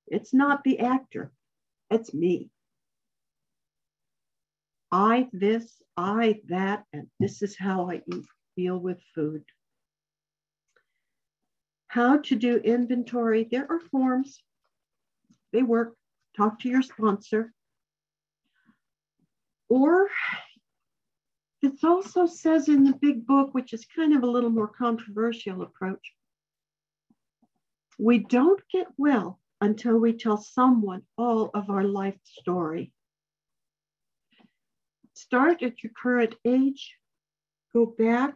It's 0.06 0.32
not 0.32 0.64
the 0.64 0.80
actor, 0.80 1.32
it's 1.90 2.14
me. 2.14 2.50
I 4.92 5.28
this, 5.32 5.80
I 5.96 6.40
that, 6.48 6.84
and 6.92 7.06
this 7.20 7.42
is 7.42 7.56
how 7.56 7.90
I 7.90 8.02
eat, 8.06 8.24
feel 8.56 8.78
with 8.78 9.00
food 9.14 9.44
how 11.90 12.18
to 12.18 12.36
do 12.36 12.56
inventory. 12.56 13.48
There 13.50 13.66
are 13.68 13.80
forms, 13.90 14.40
they 15.52 15.62
work. 15.62 15.94
Talk 16.36 16.60
to 16.60 16.68
your 16.68 16.82
sponsor. 16.82 17.52
Or 19.68 20.06
it 21.62 21.84
also 21.84 22.26
says 22.26 22.68
in 22.68 22.84
the 22.84 22.94
big 22.94 23.26
book, 23.26 23.52
which 23.52 23.72
is 23.72 23.84
kind 23.94 24.14
of 24.14 24.22
a 24.22 24.30
little 24.30 24.50
more 24.50 24.68
controversial 24.68 25.62
approach, 25.62 26.14
we 27.98 28.18
don't 28.18 28.60
get 28.72 28.86
well 28.96 29.38
until 29.60 29.98
we 29.98 30.14
tell 30.14 30.38
someone 30.38 31.02
all 31.18 31.50
of 31.52 31.68
our 31.68 31.84
life 31.84 32.18
story. 32.24 32.92
Start 35.14 35.62
at 35.62 35.82
your 35.82 35.92
current 36.00 36.34
age, 36.46 36.96
go 37.74 37.84
back 37.84 38.34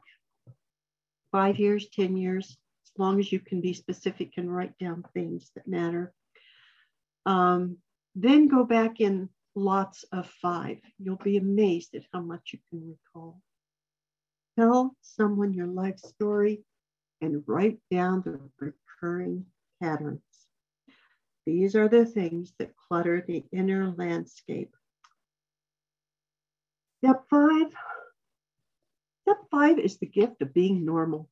five 1.33 1.59
years, 1.59 1.89
10 1.89 2.17
years, 2.17 2.47
as 2.51 2.93
long 2.99 3.19
as 3.19 3.33
you 3.33 3.41
can 3.41 3.63
be 3.63 3.73
specific 3.73 4.35
and 4.37 4.55
write 4.55 4.77
down 4.79 5.03
things 5.15 5.51
that 5.55 5.67
matter. 5.67 6.13
Um, 7.25 7.79
then 8.15 8.49
go 8.49 8.65
back 8.65 9.01
in 9.01 9.31
lots 9.55 10.05
of 10.13 10.29
five. 10.43 10.79
You'll 10.99 11.17
be 11.17 11.37
amazed 11.37 11.95
at 11.95 12.05
how 12.13 12.21
much 12.21 12.53
you 12.53 12.59
can 12.71 12.89
recall. 12.89 13.41
Tell 14.59 14.95
someone 15.03 15.53
your 15.53 15.67
life 15.67 15.99
story 15.99 16.65
and 17.21 17.43
write 17.47 17.79
down 17.91 18.23
the 18.23 18.41
recurring 18.59 19.47
patterns. 19.83 20.21
These 21.47 21.77
are 21.77 21.89
the 21.89 22.07
things 22.07 22.53
that 22.59 22.77
clutter 22.77 23.25
the 23.27 23.45
inner 23.53 23.93
landscape. 23.97 24.75
Step 26.99 27.25
five. 27.29 27.67
Step 29.23 29.39
five 29.51 29.79
is 29.79 29.99
the 29.99 30.07
gift 30.07 30.41
of 30.41 30.55
being 30.55 30.85
normal. 30.85 31.29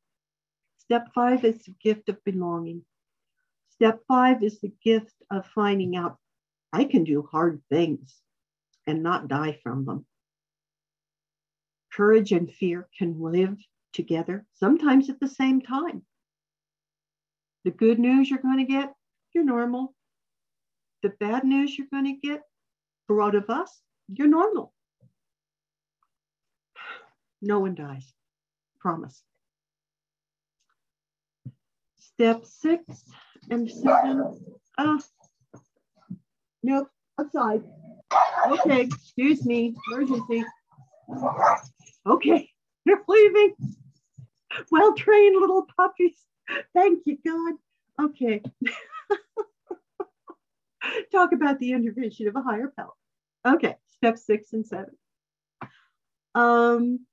Step 0.78 1.09
five 1.15 1.44
is 1.44 1.62
the 1.65 1.74
gift 1.82 2.09
of 2.09 2.23
belonging. 2.24 2.85
Step 3.70 4.01
five 4.07 4.43
is 4.43 4.61
the 4.61 4.73
gift 4.85 5.15
of 5.31 5.47
finding 5.47 5.97
out 5.97 6.19
I 6.73 6.85
can 6.85 7.05
do 7.05 7.28
hard 7.31 7.62
things 7.70 8.20
and 8.86 9.03
not 9.03 9.28
die 9.28 9.59
from 9.62 9.85
them. 9.85 10.07
Courage 11.93 12.32
and 12.32 12.51
fear 12.51 12.89
can 12.97 13.20
live 13.20 13.59
together, 13.93 14.47
sometimes 14.55 15.11
at 15.11 15.20
the 15.20 15.28
same 15.28 15.61
time. 15.61 16.03
The 17.65 17.70
good 17.70 17.99
news 17.99 18.31
you're 18.31 18.39
going 18.40 18.59
to 18.59 18.65
get, 18.65 18.94
you're 19.35 19.44
normal. 19.44 19.94
The 21.03 21.11
bad 21.11 21.44
news 21.44 21.77
you're 21.77 21.89
going 21.93 22.07
to 22.07 22.27
get, 22.27 22.43
for 23.07 23.20
out 23.23 23.35
of 23.35 23.51
us, 23.51 23.81
you're 24.09 24.28
normal. 24.28 24.73
No 27.43 27.59
one 27.59 27.74
dies, 27.74 28.12
promise. 28.78 29.23
Step 31.99 32.47
six 32.47 33.05
and 33.51 33.70
seven. 33.70 34.39
Uh, 34.78 34.99
nope, 36.63 36.89
outside. 37.19 37.63
Okay, 38.47 38.83
excuse 38.83 39.45
me, 39.45 39.75
emergency. 39.91 40.45
Okay, 42.07 42.51
they're 42.87 43.03
leaving. 43.09 43.55
Well 44.71 44.95
trained 44.95 45.41
little 45.41 45.67
puppies. 45.77 46.19
Thank 46.75 47.03
you, 47.07 47.19
God. 47.25 47.55
Okay. 48.07 48.43
Talk 51.13 51.33
about 51.33 51.59
the 51.59 51.73
intervention 51.73 52.29
of 52.29 52.37
a 52.37 52.43
higher 52.43 52.73
power. 52.77 52.93
Okay, 53.47 53.77
step 53.97 54.19
six 54.19 54.53
and 54.53 54.67
seven. 54.67 54.97
Um, 56.35 57.07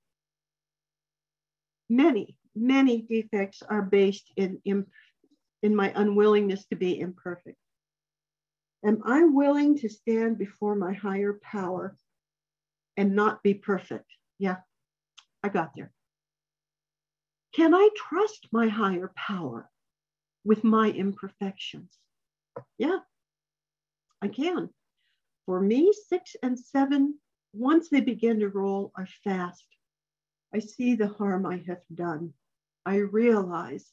many, 1.88 2.36
many 2.54 3.02
defects 3.02 3.62
are 3.62 3.82
based 3.82 4.30
in, 4.36 4.60
in, 4.64 4.86
in 5.62 5.76
my 5.76 5.92
unwillingness 5.94 6.66
to 6.66 6.76
be 6.76 6.98
imperfect. 6.98 7.56
Am 8.82 9.02
I 9.04 9.24
willing 9.24 9.76
to 9.78 9.88
stand 9.88 10.38
before 10.38 10.74
my 10.74 10.94
higher 10.94 11.38
power 11.42 11.96
and 12.96 13.14
not 13.14 13.42
be 13.42 13.54
perfect? 13.54 14.10
Yeah, 14.38 14.56
I 15.42 15.50
got 15.50 15.72
there. 15.74 15.92
Can 17.52 17.74
I 17.74 17.88
trust 17.94 18.48
my 18.52 18.68
higher 18.68 19.12
power 19.16 19.68
with 20.44 20.64
my 20.64 20.90
imperfections? 20.90 21.98
Yeah, 22.78 23.00
I 24.22 24.28
can. 24.28 24.70
For 25.46 25.60
me, 25.60 25.92
six 26.08 26.36
and 26.42 26.58
seven, 26.58 27.18
once 27.52 27.88
they 27.88 28.00
begin 28.00 28.40
to 28.40 28.48
roll, 28.48 28.92
are 28.96 29.08
fast. 29.24 29.66
I 30.54 30.60
see 30.60 30.94
the 30.94 31.08
harm 31.08 31.44
I 31.44 31.62
have 31.66 31.82
done. 31.94 32.32
I 32.86 32.96
realize 32.96 33.92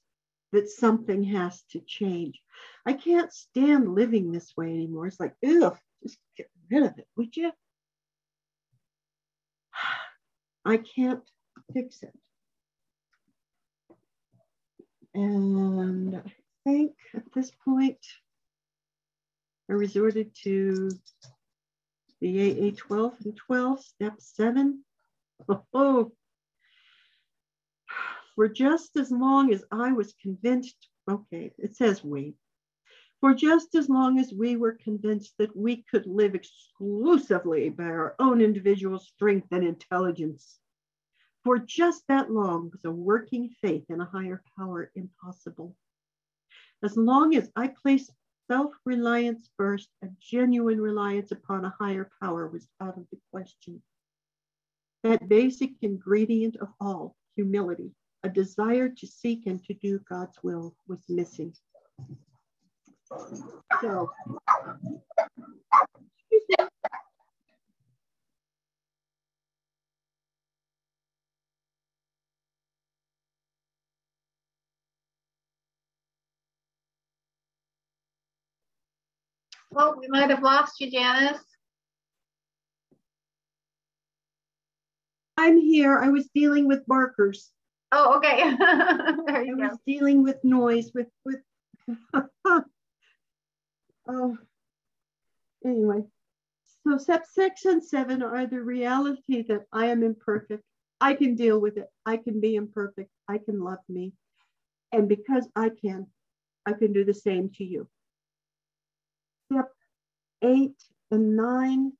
that 0.53 0.69
something 0.69 1.24
has 1.24 1.61
to 1.72 1.80
change. 1.82 2.41
I 2.86 2.94
can't 2.94 3.32
stand 3.34 3.94
living 3.94 4.32
this 4.32 4.53
way 4.56 4.68
anymore. 4.68 5.07
It's 5.07 5.19
like, 5.19 5.36
ugh, 5.45 5.78
just 6.03 6.18
get 6.38 6.49
rid 6.72 6.84
of 6.84 6.98
it, 6.98 7.07
would 7.15 7.36
you? 7.36 7.52
I 10.65 10.78
can't 10.78 11.24
fix 11.74 12.03
it. 12.03 12.14
And 15.14 16.15
I 16.15 16.34
think 16.64 16.94
at 17.15 17.24
this 17.34 17.52
point, 17.65 17.98
I 19.69 19.74
resorted 19.74 20.36
to 20.44 20.91
the 22.22 22.72
AA 22.72 22.76
12 22.76 23.15
and 23.26 23.36
12, 23.36 23.84
step 23.84 24.14
seven. 24.19 24.84
Oh, 25.48 25.64
oh. 25.72 26.11
For 28.38 28.47
just 28.47 28.95
as 28.97 29.09
long 29.09 29.51
as 29.51 29.65
I 29.72 29.93
was 29.93 30.14
convinced, 30.22 30.89
okay, 31.09 31.51
it 31.57 31.76
says 31.76 32.03
we, 32.03 32.35
for 33.19 33.34
just 33.34 33.73
as 33.73 33.89
long 33.89 34.19
as 34.19 34.31
we 34.31 34.55
were 34.55 34.77
convinced 34.84 35.34
that 35.39 35.57
we 35.57 35.84
could 35.89 36.05
live 36.05 36.35
exclusively 36.35 37.69
by 37.69 37.85
our 37.85 38.15
own 38.19 38.39
individual 38.39 38.99
strength 38.99 39.47
and 39.49 39.64
intelligence, 39.64 40.59
for 41.43 41.57
just 41.57 42.03
that 42.09 42.31
long 42.31 42.69
was 42.69 42.85
a 42.85 42.91
working 42.91 43.49
faith 43.59 43.85
in 43.89 44.01
a 44.01 44.05
higher 44.05 44.43
power 44.55 44.91
impossible. 44.93 45.76
As 46.84 46.95
long 46.95 47.35
as 47.35 47.49
I 47.55 47.69
placed 47.69 48.11
self 48.51 48.72
reliance 48.85 49.49
first, 49.57 49.89
a 50.03 50.09
genuine 50.19 50.80
reliance 50.80 51.31
upon 51.31 51.65
a 51.65 51.73
higher 51.80 52.11
power 52.22 52.47
was 52.47 52.68
out 52.80 52.99
of 52.99 53.07
the 53.11 53.18
question. 53.31 53.81
That 55.03 55.27
basic 55.27 55.72
ingredient 55.81 56.57
of 56.57 56.68
all, 56.80 57.15
humility, 57.35 57.95
a 58.28 58.30
desire 58.30 58.90
to 58.90 59.08
seek 59.08 59.48
and 59.48 59.64
to 59.64 59.74
do 59.76 59.99
God's 59.99 60.38
will 60.44 60.76
was 60.88 60.99
missing. 61.08 61.54
So, 63.82 64.12
Well, 79.72 79.95
we 79.99 80.08
might 80.08 80.30
have 80.32 80.44
lost 80.44 80.80
you, 80.80 80.90
Janice. 80.91 81.44
I'm 85.38 85.58
here. 85.58 85.99
I 85.99 86.10
was 86.10 86.28
dealing 86.34 86.68
with 86.68 86.86
barkers. 86.88 87.52
Oh, 87.91 88.18
okay. 88.18 88.55
there 89.27 89.43
you 89.43 89.55
I 89.55 89.59
go. 89.61 89.68
was 89.69 89.77
dealing 89.85 90.23
with 90.23 90.43
noise, 90.43 90.91
with 90.93 91.07
with. 91.26 91.39
oh, 94.07 94.38
anyway. 95.65 96.03
So 96.84 96.97
step 96.97 97.26
six 97.26 97.65
and 97.65 97.84
seven 97.84 98.22
are 98.23 98.45
the 98.45 98.61
reality 98.61 99.43
that 99.43 99.65
I 99.72 99.88
am 99.88 100.03
imperfect. 100.03 100.64
I 100.99 101.14
can 101.14 101.35
deal 101.35 101.59
with 101.59 101.77
it. 101.77 101.88
I 102.05 102.18
can 102.18 102.39
be 102.41 102.55
imperfect. 102.55 103.09
I 103.27 103.38
can 103.38 103.61
love 103.61 103.80
me, 103.88 104.14
and 104.91 105.07
because 105.07 105.47
I 105.55 105.69
can, 105.69 106.07
I 106.65 106.73
can 106.73 106.93
do 106.93 107.05
the 107.05 107.14
same 107.14 107.49
to 107.55 107.64
you. 107.64 107.88
Step 109.51 109.72
eight 110.41 110.76
and 111.11 111.38
nine, 111.38 111.93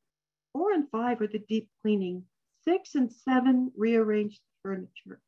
four 0.54 0.74
and 0.74 0.90
five 0.90 1.22
are 1.22 1.28
the 1.28 1.40
deep 1.40 1.70
cleaning. 1.82 2.24
Six 2.66 2.96
and 2.96 3.12
seven 3.12 3.72
rearrange 3.78 4.36
the 4.36 4.70
furniture. 4.70 5.22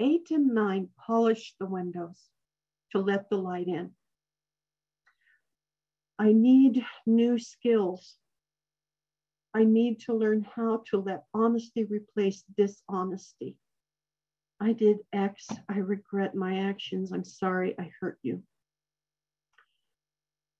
Eight 0.00 0.30
and 0.30 0.54
nine 0.54 0.88
polish 1.06 1.54
the 1.60 1.66
windows 1.66 2.18
to 2.92 2.98
let 2.98 3.28
the 3.28 3.36
light 3.36 3.68
in. 3.68 3.90
I 6.18 6.32
need 6.32 6.82
new 7.06 7.38
skills. 7.38 8.16
I 9.52 9.64
need 9.64 10.00
to 10.00 10.14
learn 10.14 10.46
how 10.56 10.84
to 10.90 10.98
let 10.98 11.24
honesty 11.34 11.84
replace 11.84 12.44
dishonesty. 12.56 13.56
I 14.58 14.72
did 14.72 14.98
X. 15.12 15.46
I 15.68 15.78
regret 15.78 16.34
my 16.34 16.60
actions. 16.60 17.12
I'm 17.12 17.24
sorry 17.24 17.74
I 17.78 17.90
hurt 18.00 18.18
you. 18.22 18.42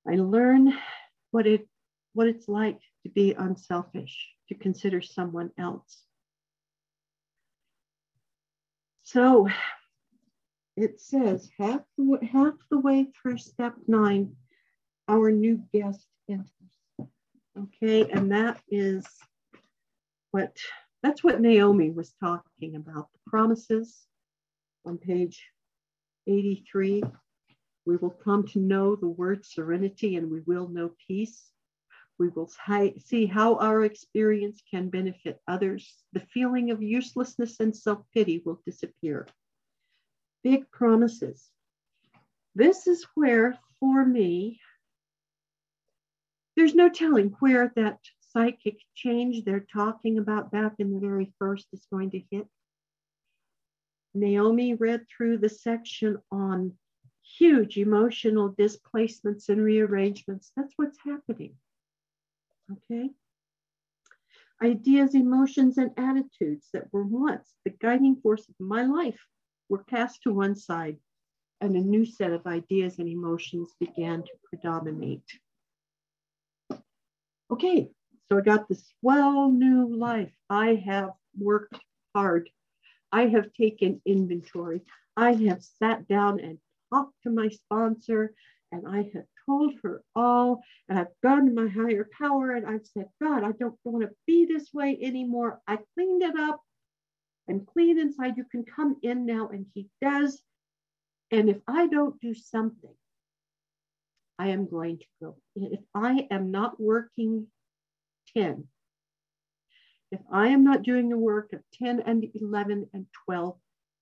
I 0.07 0.17
learn 0.17 0.75
what 1.31 1.47
it 1.47 1.67
what 2.13 2.27
it's 2.27 2.49
like 2.49 2.81
to 3.05 3.09
be 3.11 3.33
unselfish, 3.33 4.35
to 4.49 4.55
consider 4.55 5.01
someone 5.01 5.51
else. 5.59 6.05
So 9.13 9.49
it 10.77 11.01
says 11.01 11.51
half 11.59 11.81
the, 11.99 12.21
half 12.31 12.55
the 12.71 12.79
way 12.79 13.09
through 13.21 13.39
step 13.39 13.75
nine, 13.89 14.37
our 15.09 15.33
new 15.33 15.65
guest 15.75 16.07
enters. 16.29 17.09
Okay, 17.59 18.09
and 18.09 18.31
that 18.31 18.61
is 18.69 19.05
what 20.31 20.57
that's 21.03 21.25
what 21.25 21.41
Naomi 21.41 21.91
was 21.91 22.15
talking 22.23 22.77
about. 22.77 23.09
The 23.13 23.19
promises 23.27 24.07
on 24.87 24.97
page 24.97 25.45
83. 26.29 27.03
We 27.87 27.97
will 27.97 28.11
come 28.11 28.47
to 28.49 28.61
know 28.61 28.95
the 28.95 29.09
word 29.09 29.45
serenity 29.45 30.15
and 30.15 30.31
we 30.31 30.43
will 30.47 30.69
know 30.69 30.93
peace. 31.09 31.51
We 32.21 32.29
will 32.29 32.51
see 32.99 33.25
how 33.25 33.57
our 33.57 33.83
experience 33.83 34.63
can 34.71 34.91
benefit 34.91 35.41
others. 35.49 36.05
The 36.13 36.21
feeling 36.21 36.71
of 36.71 36.83
uselessness 36.83 37.59
and 37.61 37.75
self 37.75 38.05
pity 38.13 38.43
will 38.45 38.61
disappear. 38.67 39.27
Big 40.45 40.71
promises. 40.71 41.49
This 42.55 42.87
is 42.87 43.07
where, 43.15 43.59
for 43.79 44.05
me, 44.05 44.61
there's 46.57 46.75
no 46.75 46.91
telling 46.91 47.31
where 47.41 47.73
that 47.77 48.01
psychic 48.21 48.81
change 48.95 49.43
they're 49.43 49.67
talking 49.73 50.19
about 50.19 50.53
back 50.53 50.75
in 50.79 50.93
the 50.93 51.01
very 51.01 51.33
first 51.39 51.69
is 51.73 51.87
going 51.91 52.11
to 52.11 52.23
hit. 52.31 52.47
Naomi 54.13 54.75
read 54.75 55.07
through 55.09 55.39
the 55.39 55.49
section 55.49 56.19
on 56.31 56.75
huge 57.23 57.79
emotional 57.79 58.51
displacements 58.59 59.49
and 59.49 59.63
rearrangements. 59.63 60.53
That's 60.55 60.75
what's 60.77 60.99
happening. 61.03 61.55
Okay. 62.73 63.11
Ideas, 64.63 65.15
emotions, 65.15 65.79
and 65.79 65.91
attitudes 65.97 66.69
that 66.73 66.93
were 66.93 67.05
once 67.05 67.55
the 67.65 67.71
guiding 67.71 68.17
force 68.17 68.47
of 68.49 68.55
my 68.59 68.85
life 68.85 69.19
were 69.69 69.85
cast 69.85 70.23
to 70.23 70.33
one 70.33 70.55
side, 70.55 70.99
and 71.61 71.75
a 71.77 71.81
new 71.81 72.05
set 72.05 72.33
of 72.33 72.47
ideas 72.47 72.99
and 72.99 73.09
emotions 73.09 73.75
began 73.81 74.23
to 74.23 74.31
predominate. 74.45 75.25
Okay, 77.51 77.91
so 78.29 78.39
I 78.39 78.43
got 78.43 78.69
this 78.69 78.93
well 79.03 79.51
new 79.51 79.97
life. 79.97 80.33
I 80.49 80.83
have 80.87 81.11
worked 81.39 81.79
hard. 82.15 82.51
I 83.13 83.27
have 83.27 83.53
taken 83.55 84.01
inventory. 84.05 84.83
I 85.17 85.33
have 85.33 85.63
sat 85.63 86.07
down 86.07 86.39
and 86.41 86.59
talked 86.93 87.15
to 87.23 87.31
my 87.31 87.49
sponsor 87.49 88.35
and 88.73 88.87
I 88.87 89.11
have 89.15 89.25
told 89.47 89.75
her 89.83 90.03
all, 90.15 90.63
and 90.89 90.99
I've 90.99 91.09
gone 91.23 91.47
to 91.47 91.53
my 91.53 91.69
higher 91.69 92.09
power 92.19 92.53
and 92.53 92.67
I've 92.67 92.87
said, 92.87 93.07
God, 93.23 93.45
I 93.45 93.53
don't 93.53 93.79
want 93.85 94.03
to 94.03 94.11
be 94.27 94.47
this 94.47 94.69
way 94.73 94.99
anymore. 95.01 95.61
I 95.67 95.79
cleaned 95.95 96.23
it 96.23 96.39
up. 96.39 96.61
I'm 97.49 97.67
clean 97.67 97.99
inside. 97.99 98.37
You 98.37 98.45
can 98.51 98.65
come 98.65 98.97
in 99.03 99.27
now. 99.27 99.49
And 99.49 99.67
he 99.75 99.89
does. 100.01 100.41
And 101.31 101.49
if 101.49 101.59
I 101.67 101.87
don't 101.87 102.21
do 102.21 102.35
something, 102.35 102.95
I 104.39 104.49
am 104.49 104.69
going 104.69 104.99
to 104.99 105.05
go. 105.23 105.37
If 105.57 105.81
I 105.95 106.27
am 106.31 106.51
not 106.51 106.81
working 106.81 107.47
10, 108.37 108.67
if 110.13 110.21
I 110.33 110.49
am 110.49 110.65
not 110.65 110.83
doing 110.83 111.09
the 111.09 111.19
work 111.19 111.53
of 111.53 111.61
10 111.75 112.01
and 112.01 112.25
11 112.35 112.89
and 112.93 113.07
12, 113.27 113.57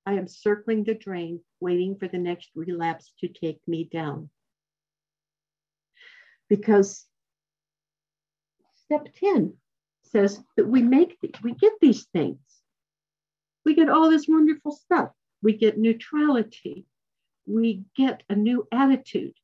I 0.06 0.14
am 0.14 0.26
circling 0.26 0.84
the 0.84 0.94
drain, 0.94 1.40
waiting 1.60 1.96
for 1.98 2.08
the 2.08 2.18
next 2.18 2.50
relapse 2.54 3.12
to 3.20 3.28
take 3.28 3.60
me 3.66 3.84
down 3.84 4.30
because 6.48 7.04
step 8.84 9.08
10 9.20 9.54
says 10.02 10.40
that 10.56 10.66
we 10.66 10.82
make, 10.82 11.20
the, 11.20 11.32
we 11.42 11.52
get 11.52 11.72
these 11.80 12.06
things. 12.06 12.38
We 13.64 13.74
get 13.74 13.88
all 13.90 14.10
this 14.10 14.26
wonderful 14.28 14.72
stuff. 14.72 15.10
We 15.42 15.52
get 15.52 15.78
neutrality. 15.78 16.86
We 17.46 17.84
get 17.96 18.22
a 18.28 18.34
new 18.34 18.66
attitude. 18.72 19.34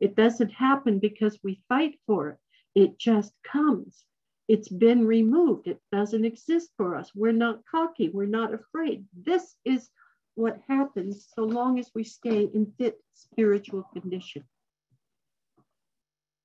It 0.00 0.16
doesn't 0.16 0.50
happen 0.50 0.98
because 0.98 1.38
we 1.42 1.62
fight 1.68 1.98
for 2.06 2.30
it. 2.30 2.38
It 2.74 2.98
just 2.98 3.32
comes. 3.44 4.04
It's 4.48 4.68
been 4.68 5.06
removed. 5.06 5.68
It 5.68 5.80
doesn't 5.92 6.24
exist 6.24 6.70
for 6.76 6.96
us. 6.96 7.10
We're 7.14 7.32
not 7.32 7.64
cocky. 7.70 8.10
We're 8.10 8.26
not 8.26 8.52
afraid. 8.52 9.06
This 9.14 9.56
is 9.64 9.88
what 10.34 10.60
happens 10.68 11.28
so 11.34 11.44
long 11.44 11.78
as 11.78 11.90
we 11.94 12.04
stay 12.04 12.50
in 12.52 12.72
fit 12.76 12.98
spiritual 13.14 13.84
condition. 13.92 14.44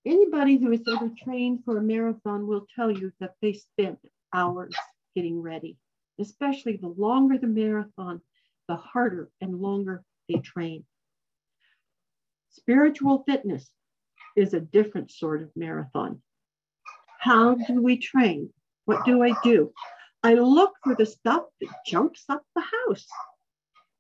Anybody 0.06 0.56
who 0.58 0.72
has 0.72 0.82
ever 0.88 1.10
trained 1.10 1.66
for 1.66 1.78
a 1.78 1.82
marathon 1.82 2.48
will 2.48 2.66
tell 2.74 2.90
you 2.90 3.12
that 3.20 3.36
they 3.42 3.52
spent 3.52 4.00
hours 4.32 4.74
getting 5.14 5.42
ready, 5.42 5.78
especially 6.20 6.78
the 6.78 6.88
longer 6.88 7.38
the 7.38 7.48
marathon, 7.48 8.22
the 8.70 8.78
harder 8.78 9.30
and 9.42 9.62
longer 9.62 10.06
they 10.30 10.40
train. 10.40 10.86
Spiritual 12.50 13.24
fitness 13.24 13.70
is 14.38 14.54
a 14.54 14.62
different 14.62 15.12
sort 15.12 15.42
of 15.42 15.52
marathon. 15.56 16.22
How 17.20 17.56
do 17.56 17.82
we 17.82 17.98
train? 17.98 18.54
What 18.86 19.06
do 19.06 19.22
I 19.22 19.34
do? 19.44 19.74
I 20.24 20.36
look 20.36 20.76
for 20.82 20.96
the 20.96 21.06
stuff 21.06 21.44
that 21.60 21.86
jumps 21.86 22.24
up 22.30 22.44
the 22.56 22.62
house. 22.62 23.06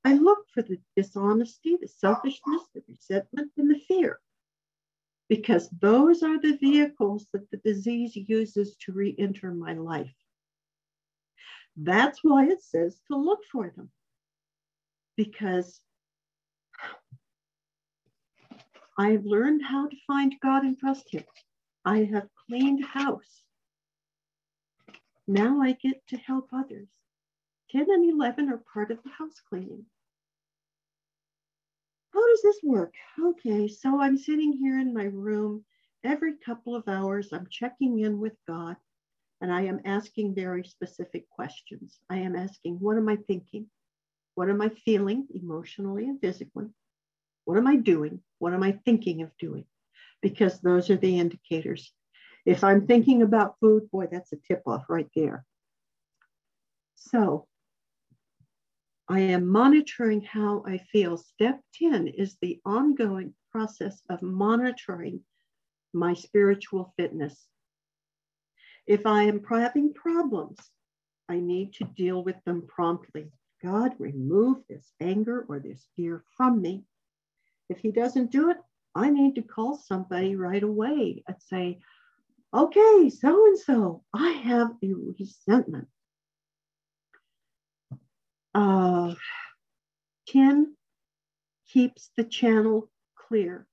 I 0.06 0.14
look 0.14 0.46
for 0.54 0.62
the 0.62 0.80
dishonesty, 0.96 1.78
the 1.80 1.90
selfishness, 1.90 2.62
the 2.74 2.84
resentment, 2.88 3.52
and 3.58 3.70
the 3.70 3.80
fear 3.80 4.22
because 5.30 5.70
those 5.80 6.24
are 6.24 6.40
the 6.42 6.58
vehicles 6.58 7.28
that 7.32 7.50
the 7.52 7.58
disease 7.58 8.16
uses 8.16 8.76
to 8.78 8.92
re 8.92 9.16
enter 9.18 9.54
my 9.54 9.74
life. 9.74 10.14
That's 11.78 12.20
why 12.24 12.48
it 12.48 12.64
says 12.64 13.00
to 13.08 13.16
look 13.16 13.46
for 13.50 13.72
them, 13.76 13.92
because 15.16 15.80
I've 18.98 19.24
learned 19.24 19.64
how 19.64 19.88
to 19.88 19.96
find 20.08 20.36
God 20.42 20.64
and 20.64 20.78
trust 20.78 21.14
Him. 21.14 21.24
I 21.86 22.10
have 22.12 22.28
cleaned 22.48 22.84
house. 22.84 23.44
Now 25.28 25.62
I 25.62 25.74
get 25.74 26.06
to 26.08 26.18
help 26.18 26.50
others. 26.52 26.90
10 27.72 27.86
and 27.88 28.12
11 28.12 28.50
are 28.50 28.64
part 28.74 28.90
of 28.90 29.02
the 29.04 29.12
house 29.12 29.40
cleaning 29.48 29.86
how 32.20 32.28
does 32.28 32.42
this 32.42 32.60
work? 32.64 32.94
Okay, 33.24 33.68
so 33.70 34.02
I'm 34.02 34.18
sitting 34.18 34.52
here 34.52 34.78
in 34.78 34.94
my 34.94 35.06
room. 35.06 35.64
Every 36.04 36.34
couple 36.46 36.76
of 36.76 36.88
hours, 36.88 37.30
I'm 37.32 37.48
checking 37.50 38.00
in 38.00 38.20
with 38.20 38.34
God 38.46 38.76
and 39.40 39.54
I 39.54 39.62
am 39.62 39.80
asking 39.86 40.36
very 40.36 40.66
specific 40.66 41.30
questions. 41.30 42.00
I 42.10 42.18
am 42.18 42.36
asking, 42.36 42.76
what 42.82 42.98
am 42.98 43.08
I 43.08 43.16
thinking? 43.16 43.68
What 44.36 44.50
am 44.50 44.62
I 44.62 44.68
feeling 44.68 45.28
emotionally 45.34 46.10
and 46.10 46.20
physically? 46.20 46.68
What 47.46 47.58
am 47.58 47.68
I 47.68 47.78
doing? 47.78 48.20
What 48.40 48.54
am 48.54 48.64
I 48.64 48.74
thinking 48.84 49.22
of 49.22 49.32
doing? 49.40 49.64
Because 50.22 50.60
those 50.60 50.90
are 50.90 50.98
the 50.98 51.20
indicators. 51.20 51.94
If 52.46 52.66
I'm 52.66 52.86
thinking 52.86 53.22
about 53.22 53.56
food, 53.62 53.90
boy, 53.92 54.08
that's 54.12 54.34
a 54.34 54.38
tip 54.46 54.64
off 54.66 54.90
right 54.90 55.10
there. 55.16 55.46
So 56.96 57.48
I 59.12 59.22
am 59.22 59.48
monitoring 59.48 60.22
how 60.22 60.64
I 60.68 60.78
feel. 60.78 61.18
Step 61.18 61.60
10 61.74 62.10
is 62.10 62.38
the 62.42 62.62
ongoing 62.64 63.34
process 63.52 64.04
of 64.08 64.22
monitoring 64.22 65.22
my 65.94 66.14
spiritual 66.14 66.94
fitness. 66.96 67.48
If 68.86 69.08
I 69.08 69.24
am 69.24 69.44
having 69.44 69.96
problems, 69.96 70.60
I 71.28 71.40
need 71.40 71.74
to 71.76 71.86
deal 71.86 72.24
with 72.24 72.36
them 72.46 72.68
promptly. 72.68 73.32
God, 73.64 73.96
remove 73.98 74.58
this 74.70 74.94
anger 75.02 75.44
or 75.50 75.60
this 75.60 75.88
fear 75.96 76.24
from 76.38 76.62
me. 76.62 76.84
If 77.68 77.80
He 77.80 77.92
doesn't 77.92 78.32
do 78.32 78.52
it, 78.52 78.58
I 78.94 79.10
need 79.10 79.34
to 79.36 79.42
call 79.42 79.76
somebody 79.76 80.36
right 80.36 80.62
away 80.62 81.24
and 81.28 81.38
say, 81.40 81.80
okay, 82.54 83.10
so 83.10 83.46
and 83.48 83.58
so, 83.58 84.04
I 84.14 84.30
have 84.34 84.70
a 84.84 84.94
resentment 84.94 85.88
uh, 88.60 89.16
10 90.28 90.76
keeps 91.72 92.12
the 92.18 92.26
channel 92.26 92.90
clear. 93.16 93.66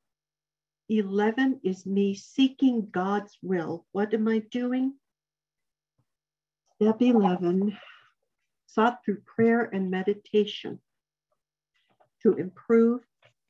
11 0.89 1.61
is 1.65 1.85
me 1.85 2.15
seeking 2.15 2.89
God's 2.93 3.37
will. 3.43 3.85
What 3.91 4.15
am 4.15 4.29
I 4.29 4.39
doing? 4.39 4.95
Step 6.77 7.03
11 7.03 7.77
sought 8.69 8.99
through 9.05 9.23
prayer 9.23 9.65
and 9.73 9.91
meditation 9.91 10.79
to 12.23 12.35
improve 12.35 13.01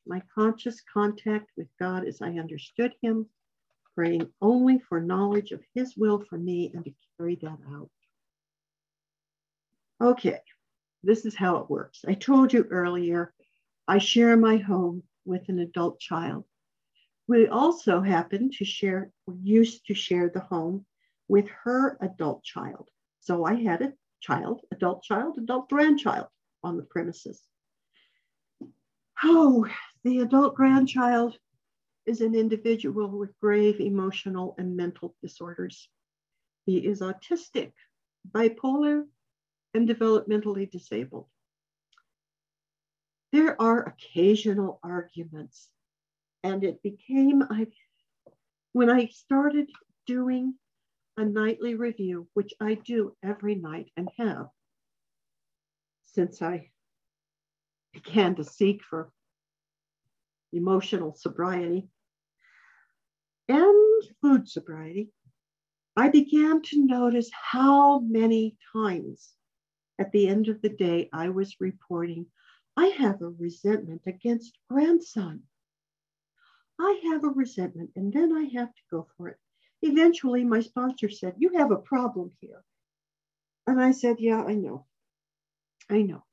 my 0.07 0.23
conscious 0.35 0.81
contact 0.81 1.51
with 1.57 1.67
God 1.79 2.07
as 2.07 2.23
I 2.23 2.39
understood 2.39 2.95
Him, 3.03 3.27
praying 3.95 4.33
only 4.41 4.79
for 4.79 5.01
knowledge 5.01 5.53
of 5.53 5.61
His 5.75 5.97
will 5.97 6.25
for 6.31 6.39
me 6.39 6.71
and 6.73 6.85
to 6.85 6.95
carry 7.19 7.35
that 7.43 7.59
out. 7.75 7.91
Okay, 10.01 10.41
this 11.07 11.25
is 11.25 11.35
how 11.35 11.59
it 11.59 11.71
works. 11.71 12.05
I 12.07 12.15
told 12.15 12.53
you 12.53 12.67
earlier, 12.71 13.33
I 13.89 13.99
share 13.99 14.37
my 14.37 14.57
home 14.57 15.03
with 15.25 15.49
an 15.49 15.61
adult 15.61 16.01
child. 16.01 16.45
We 17.29 17.49
also 17.49 18.01
happen 18.01 18.51
to 18.59 18.65
share, 18.65 19.11
we 19.27 19.37
used 19.43 19.87
to 19.87 19.95
share 19.95 20.29
the 20.29 20.41
home 20.41 20.85
with 21.29 21.49
her 21.65 21.97
adult 22.01 22.45
child. 22.45 22.89
So 23.21 23.45
I 23.45 23.55
had 23.55 23.83
a 23.83 23.93
child, 24.21 24.63
adult 24.73 25.03
child, 25.03 25.39
adult 25.39 25.69
grandchild 25.69 26.27
on 26.63 26.77
the 26.77 26.85
premises. 26.85 27.43
Oh, 29.23 29.67
the 30.05 30.21
adult 30.21 30.55
grandchild 30.55 31.39
is 32.05 32.21
an 32.21 32.35
individual 32.35 33.09
with 33.09 33.39
grave 33.41 33.81
emotional 33.81 34.55
and 34.59 34.77
mental 34.77 35.15
disorders. 35.23 35.89
He 36.65 36.79
is 36.79 37.01
autistic, 37.01 37.73
bipolar, 38.31 39.05
and 39.77 39.87
developmentally 39.87 40.71
disabled. 40.71 41.27
There 43.33 43.61
are 43.61 43.85
occasional 43.85 44.81
arguments, 44.83 45.69
and 46.43 46.65
it 46.65 46.83
became, 46.83 47.43
I, 47.43 47.67
when 48.73 48.89
I 48.89 49.09
started 49.09 49.69
doing 50.07 50.55
a 51.19 51.25
nightly 51.27 51.75
review, 51.75 52.27
which 52.33 52.55
I 52.59 52.75
do 52.75 53.15
every 53.23 53.55
night 53.55 53.91
and 53.99 54.09
have 54.19 54.47
since 56.07 56.41
I 56.41 56.71
began 57.93 58.35
to 58.37 58.45
seek 58.45 58.83
for 58.83 59.11
emotional 60.55 61.15
sobriety 61.15 61.89
and 63.49 64.03
food 64.23 64.49
sobriety. 64.49 65.11
I 65.97 66.09
began 66.09 66.63
to 66.63 66.87
notice 66.87 67.31
how 67.33 68.01
many 68.01 68.57
times 68.73 69.36
at 69.99 70.13
the 70.13 70.29
end 70.29 70.49
of 70.49 70.61
the 70.63 70.69
day 70.69 71.09
I 71.13 71.29
was 71.31 71.61
reporting, 71.61 72.27
I 72.77 72.87
have 72.89 73.23
a 73.23 73.29
resentment 73.29 74.03
against 74.07 74.59
grandson. 74.69 75.43
I 76.79 77.01
have 77.05 77.25
a 77.25 77.29
resentment, 77.29 77.91
and 77.97 78.13
then 78.13 78.33
I 78.33 78.51
have 78.59 78.69
to 78.75 78.83
go 78.91 79.09
for 79.17 79.29
it. 79.29 79.39
Eventually, 79.83 80.45
my 80.45 80.61
sponsor 80.61 81.09
said, 81.09 81.35
You 81.39 81.57
have 81.57 81.71
a 81.71 81.77
problem 81.77 82.33
here. 82.41 82.63
And 83.67 83.81
I 83.81 83.93
said, 83.93 84.17
Yeah, 84.19 84.43
I 84.43 84.55
know. 84.55 84.87
I 85.89 86.03
know. 86.03 86.25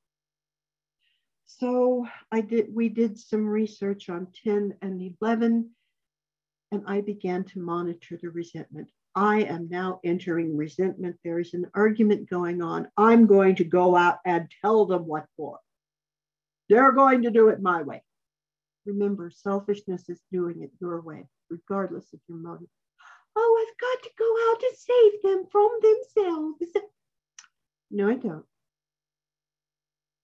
So 1.46 2.08
I 2.32 2.42
did 2.42 2.74
we 2.74 2.90
did 2.90 3.18
some 3.18 3.46
research 3.46 4.10
on 4.10 4.28
10 4.44 4.76
and 4.82 5.14
11 5.22 5.70
and 6.72 6.84
I 6.88 7.02
began 7.02 7.44
to 7.46 7.60
monitor 7.60 8.18
the 8.20 8.32
resentment. 8.32 8.90
I 9.16 9.44
am 9.44 9.70
now 9.70 10.00
entering 10.04 10.58
resentment. 10.58 11.18
There 11.24 11.40
is 11.40 11.54
an 11.54 11.70
argument 11.76 12.30
going 12.30 12.62
on. 12.62 12.88
I'm 12.98 13.28
going 13.28 13.56
to 13.56 13.64
go 13.64 13.96
out 13.96 14.20
and 14.26 14.52
tell 14.62 14.86
them 14.86 15.06
what 15.06 15.26
for. 15.38 15.60
They're 16.70 16.92
going 16.92 17.22
to 17.24 17.32
do 17.32 17.50
it 17.50 17.62
my 17.62 17.84
way. 17.84 18.02
Remember, 18.86 19.30
selfishness 19.30 20.10
is 20.10 20.22
doing 20.32 20.64
it 20.64 20.72
your 20.80 21.02
way, 21.02 21.28
regardless 21.50 22.12
of 22.14 22.20
your 22.28 22.38
motive. 22.38 22.68
Oh, 23.36 23.66
I've 23.68 23.80
got 23.80 24.04
to 24.04 24.10
go 24.18 24.52
out 24.52 24.60
to 24.60 24.74
save 24.78 25.22
them 25.22 25.46
from 25.52 25.70
themselves. 25.82 26.88
No, 27.92 28.10
I 28.10 28.16
don't. 28.16 28.46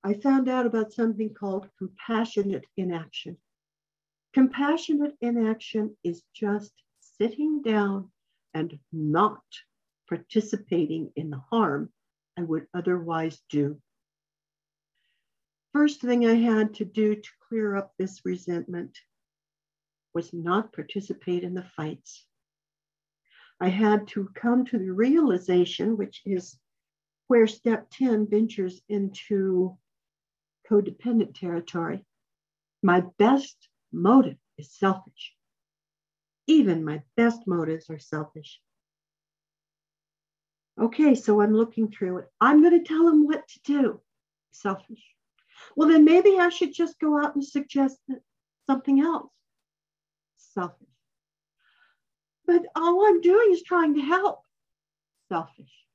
I 0.03 0.13
found 0.13 0.49
out 0.49 0.65
about 0.65 0.93
something 0.93 1.33
called 1.33 1.69
compassionate 1.77 2.65
inaction. 2.77 3.37
Compassionate 4.33 5.15
inaction 5.21 5.95
is 6.03 6.23
just 6.33 6.71
sitting 6.99 7.61
down 7.61 8.09
and 8.53 8.77
not 8.91 9.41
participating 10.07 11.11
in 11.15 11.29
the 11.29 11.41
harm 11.49 11.91
I 12.37 12.41
would 12.43 12.67
otherwise 12.73 13.41
do. 13.49 13.81
First 15.73 16.01
thing 16.01 16.25
I 16.25 16.33
had 16.35 16.73
to 16.75 16.85
do 16.85 17.15
to 17.15 17.29
clear 17.47 17.75
up 17.75 17.93
this 17.97 18.25
resentment 18.25 18.97
was 20.13 20.33
not 20.33 20.73
participate 20.73 21.43
in 21.43 21.53
the 21.53 21.69
fights. 21.75 22.25
I 23.61 23.69
had 23.69 24.07
to 24.09 24.29
come 24.35 24.65
to 24.65 24.79
the 24.79 24.91
realization, 24.91 25.97
which 25.97 26.21
is 26.25 26.57
where 27.27 27.45
step 27.45 27.89
10 27.91 28.27
ventures 28.27 28.81
into 28.89 29.77
codependent 30.69 31.35
territory. 31.39 32.05
My 32.81 33.01
best 33.17 33.69
motive 33.91 34.37
is 34.57 34.71
selfish. 34.71 35.35
Even 36.49 36.83
my 36.83 36.99
best 37.15 37.45
motives 37.45 37.91
are 37.91 37.99
selfish. 37.99 38.59
Okay, 40.81 41.13
so 41.13 41.41
I'm 41.41 41.53
looking 41.53 41.91
through 41.91 42.17
it. 42.17 42.31
I'm 42.41 42.63
going 42.63 42.83
to 42.83 42.83
tell 42.83 43.05
them 43.05 43.27
what 43.27 43.47
to 43.47 43.59
do. 43.63 44.01
Selfish. 44.51 45.03
Well, 45.75 45.89
then 45.89 46.05
maybe 46.05 46.39
I 46.39 46.49
should 46.49 46.73
just 46.73 46.99
go 46.99 47.23
out 47.23 47.35
and 47.35 47.45
suggest 47.45 47.99
something 48.65 48.99
else. 48.99 49.31
Selfish. 50.37 50.87
But 52.47 52.63
all 52.75 53.07
I'm 53.07 53.21
doing 53.21 53.51
is 53.51 53.61
trying 53.61 53.93
to 53.93 54.01
help. 54.01 54.41
Selfish. 55.31 55.85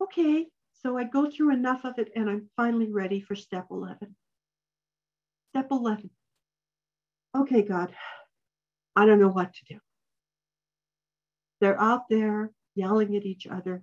Okay, 0.00 0.46
so 0.84 0.96
I 0.96 1.02
go 1.02 1.28
through 1.28 1.52
enough 1.52 1.84
of 1.84 1.98
it 1.98 2.12
and 2.14 2.30
I'm 2.30 2.48
finally 2.56 2.92
ready 2.92 3.20
for 3.20 3.34
step 3.34 3.66
11. 3.72 4.14
Step 5.48 5.66
11. 5.72 6.10
Okay, 7.36 7.62
God, 7.62 7.92
I 9.00 9.06
don't 9.06 9.20
know 9.20 9.28
what 9.28 9.54
to 9.54 9.64
do. 9.64 9.80
They're 11.60 11.80
out 11.80 12.08
there 12.08 12.50
yelling 12.74 13.16
at 13.16 13.24
each 13.24 13.46
other. 13.46 13.82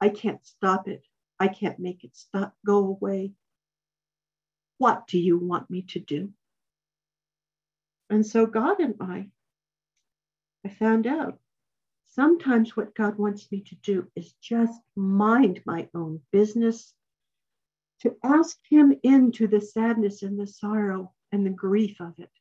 I 0.00 0.08
can't 0.08 0.44
stop 0.44 0.88
it. 0.88 1.02
I 1.40 1.48
can't 1.48 1.78
make 1.78 2.04
it 2.04 2.16
stop, 2.16 2.54
go 2.64 2.78
away. 2.78 3.32
What 4.78 5.06
do 5.06 5.18
you 5.18 5.38
want 5.38 5.70
me 5.70 5.82
to 5.82 5.98
do? 5.98 6.32
And 8.10 8.24
so 8.24 8.46
God 8.46 8.80
and 8.80 8.94
I, 9.00 9.28
I 10.64 10.68
found 10.68 11.06
out 11.06 11.38
Sometimes 12.10 12.76
what 12.76 12.96
God 12.96 13.16
wants 13.18 13.52
me 13.52 13.60
to 13.60 13.76
do 13.76 14.10
is 14.16 14.32
just 14.40 14.80
mind 14.96 15.60
my 15.64 15.88
own 15.94 16.20
business, 16.32 16.92
to 18.00 18.16
ask 18.24 18.58
Him 18.68 18.98
into 19.02 19.46
the 19.46 19.60
sadness 19.60 20.22
and 20.22 20.40
the 20.40 20.46
sorrow 20.46 21.12
and 21.30 21.46
the 21.46 21.50
grief 21.50 22.00
of 22.00 22.18
it, 22.18 22.32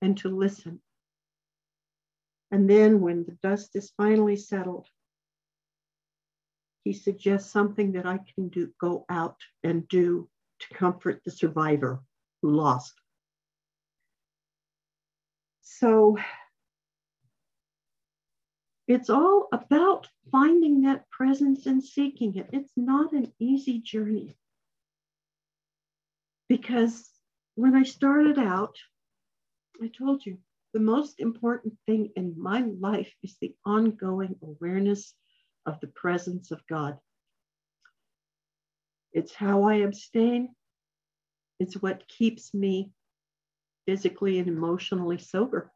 and 0.00 0.16
to 0.18 0.34
listen. 0.34 0.80
And 2.50 2.68
then 2.68 3.00
when 3.00 3.24
the 3.24 3.36
dust 3.42 3.76
is 3.76 3.92
finally 3.96 4.36
settled, 4.36 4.88
he 6.84 6.92
suggests 6.92 7.52
something 7.52 7.92
that 7.92 8.06
I 8.06 8.18
can 8.34 8.48
do, 8.48 8.72
go 8.80 9.04
out 9.08 9.36
and 9.62 9.86
do 9.88 10.28
to 10.60 10.74
comfort 10.74 11.22
the 11.24 11.30
survivor 11.30 12.02
who 12.42 12.50
lost. 12.50 12.94
So 15.62 16.18
it's 18.88 19.10
all 19.10 19.48
about 19.52 20.08
finding 20.32 20.82
that 20.82 21.08
presence 21.10 21.66
and 21.66 21.82
seeking 21.82 22.36
it. 22.36 22.48
It's 22.52 22.72
not 22.76 23.12
an 23.12 23.32
easy 23.38 23.80
journey. 23.80 24.36
Because 26.48 27.08
when 27.54 27.76
I 27.76 27.84
started 27.84 28.38
out, 28.38 28.74
I 29.80 29.88
told 29.96 30.26
you 30.26 30.38
the 30.72 30.80
most 30.80 31.20
important 31.20 31.74
thing 31.86 32.10
in 32.16 32.40
my 32.40 32.60
life 32.60 33.12
is 33.22 33.36
the 33.40 33.54
ongoing 33.64 34.36
awareness 34.42 35.14
of 35.66 35.80
the 35.80 35.88
presence 35.88 36.50
of 36.50 36.66
God. 36.68 36.98
It's 39.12 39.34
how 39.34 39.64
I 39.64 39.76
abstain, 39.76 40.54
it's 41.58 41.74
what 41.74 42.08
keeps 42.08 42.54
me 42.54 42.92
physically 43.86 44.38
and 44.38 44.48
emotionally 44.48 45.18
sober. 45.18 45.72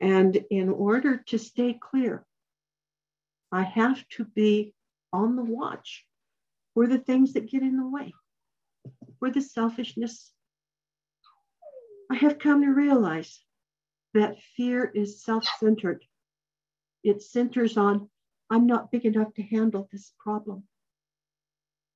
And 0.00 0.36
in 0.50 0.70
order 0.70 1.18
to 1.26 1.38
stay 1.38 1.74
clear, 1.78 2.24
I 3.52 3.62
have 3.62 4.06
to 4.10 4.24
be 4.24 4.72
on 5.12 5.36
the 5.36 5.44
watch 5.44 6.06
for 6.74 6.86
the 6.86 6.98
things 6.98 7.32
that 7.32 7.50
get 7.50 7.62
in 7.62 7.76
the 7.76 7.88
way, 7.88 8.14
for 9.18 9.30
the 9.30 9.42
selfishness. 9.42 10.32
I 12.10 12.16
have 12.16 12.40
come 12.40 12.62
to 12.62 12.70
realize 12.70 13.40
that 14.14 14.40
fear 14.56 14.90
is 14.92 15.22
self 15.22 15.44
centered. 15.60 16.04
It 17.04 17.22
centers 17.22 17.76
on, 17.76 18.10
I'm 18.50 18.66
not 18.66 18.90
big 18.90 19.06
enough 19.06 19.32
to 19.34 19.42
handle 19.42 19.88
this 19.92 20.12
problem. 20.18 20.64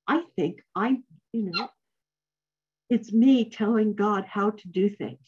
I 0.07 0.23
think 0.37 0.61
I, 0.73 0.97
you 1.33 1.51
know, 1.51 1.69
it's 2.89 3.11
me 3.11 3.49
telling 3.49 3.93
God 3.93 4.25
how 4.25 4.51
to 4.51 4.67
do 4.69 4.89
things. 4.89 5.19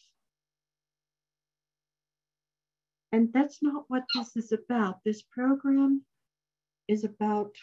And 3.12 3.32
that's 3.32 3.62
not 3.62 3.84
what 3.88 4.04
this 4.14 4.36
is 4.36 4.52
about. 4.52 5.00
This 5.04 5.22
program 5.22 6.02
is 6.88 7.04
about 7.04 7.54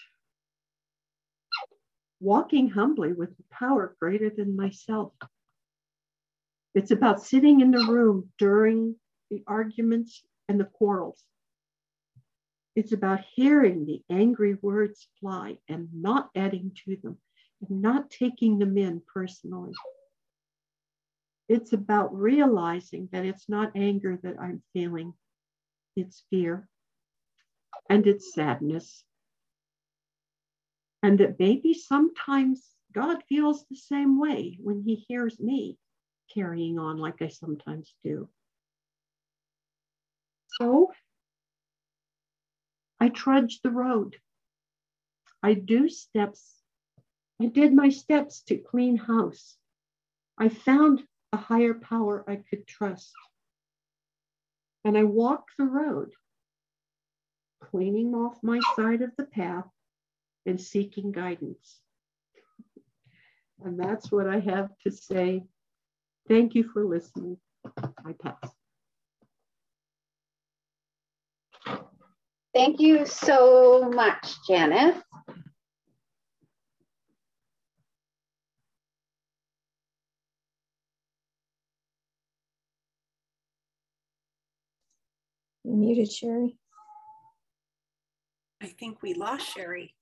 walking 2.20 2.70
humbly 2.70 3.14
with 3.14 3.30
power 3.50 3.96
greater 4.00 4.30
than 4.30 4.56
myself. 4.56 5.14
It's 6.76 6.92
about 6.92 7.24
sitting 7.24 7.62
in 7.62 7.72
the 7.72 7.88
room 7.88 8.30
during 8.38 8.98
the 9.32 9.42
arguments 9.48 10.26
and 10.50 10.60
the 10.60 10.66
quarrels. 10.66 11.24
It's 12.76 12.92
about 12.92 13.22
hearing 13.34 13.86
the 13.86 14.04
angry 14.10 14.56
words 14.56 15.08
fly 15.22 15.58
and 15.70 15.88
not 15.94 16.30
adding 16.36 16.76
to 16.84 16.98
them 16.98 17.18
and 17.62 17.82
not 17.82 18.12
taking 18.12 18.60
them 18.60 18.78
in 18.78 19.02
personally. 19.14 19.72
It's 21.48 21.72
about 21.72 22.14
realizing 22.14 23.08
that 23.14 23.26
it's 23.26 23.48
not 23.48 23.72
anger 23.76 24.20
that 24.24 24.38
I'm 24.38 24.62
feeling, 24.74 25.14
its 25.96 26.26
fear 26.30 26.68
and 27.90 28.06
its 28.06 28.34
sadness. 28.34 29.06
And 31.02 31.20
that 31.20 31.40
maybe 31.40 31.74
sometimes 31.74 32.70
God 32.92 33.24
feels 33.30 33.66
the 33.70 33.78
same 33.78 34.20
way 34.20 34.58
when 34.62 34.82
he 34.82 35.06
hears 35.08 35.40
me 35.40 35.78
carrying 36.34 36.80
on 36.80 36.98
like 36.98 37.22
I 37.22 37.28
sometimes 37.28 37.94
do. 38.04 38.30
So 40.60 40.92
I 43.00 43.10
trudge 43.10 43.62
the 43.62 43.72
road. 43.72 44.16
I 45.44 45.54
do 45.54 45.90
steps. 45.90 46.56
I 47.42 47.48
did 47.48 47.74
my 47.74 47.90
steps 47.90 48.42
to 48.44 48.58
clean 48.58 48.98
house. 48.98 49.58
I 50.38 50.50
found 50.50 51.04
a 51.34 51.38
higher 51.38 51.74
power 51.74 52.24
I 52.28 52.38
could 52.38 52.66
trust. 52.66 53.14
And 54.84 54.98
I 54.98 55.04
walk 55.04 55.48
the 55.58 55.66
road, 55.66 56.14
cleaning 57.62 58.14
off 58.14 58.38
my 58.42 58.60
side 58.76 59.02
of 59.02 59.12
the 59.18 59.26
path 59.26 59.68
and 60.46 60.60
seeking 60.60 61.12
guidance. 61.12 61.82
And 63.64 63.80
that's 63.80 64.12
what 64.12 64.28
I 64.28 64.40
have 64.40 64.70
to 64.84 64.92
say. 64.92 65.44
Thank 66.28 66.56
you 66.56 66.64
for 66.64 66.84
listening. 66.84 67.38
I 67.78 68.14
pass. 68.22 68.52
Thank 72.54 72.80
you 72.80 73.06
so 73.06 73.90
much, 73.94 74.34
Janice. 74.48 74.98
You 85.64 85.74
muted, 85.74 86.12
Sherry. 86.12 86.58
I 88.62 88.68
think 88.68 89.02
we 89.02 89.14
lost 89.14 89.54
Sherry. 89.54 89.94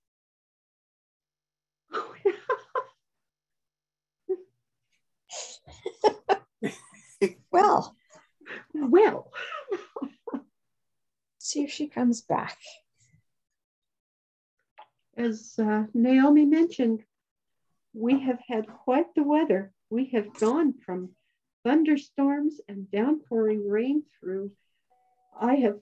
Well, 7.54 7.96
well, 8.74 9.32
see 11.40 11.64
if 11.64 11.72
she 11.72 11.88
comes 11.88 12.22
back. 12.22 12.58
As 15.16 15.54
uh, 15.60 15.84
Naomi 15.94 16.46
mentioned, 16.46 17.04
we 17.94 18.20
have 18.22 18.40
had 18.48 18.68
quite 18.68 19.14
the 19.16 19.24
weather. 19.24 19.72
We 19.90 20.06
have 20.14 20.34
gone 20.40 20.74
from 20.86 21.10
thunderstorms 21.64 22.60
and 22.68 22.90
downpouring 22.90 23.70
rain 23.70 24.04
through. 24.20 24.52
I 25.40 25.56
have 25.56 25.78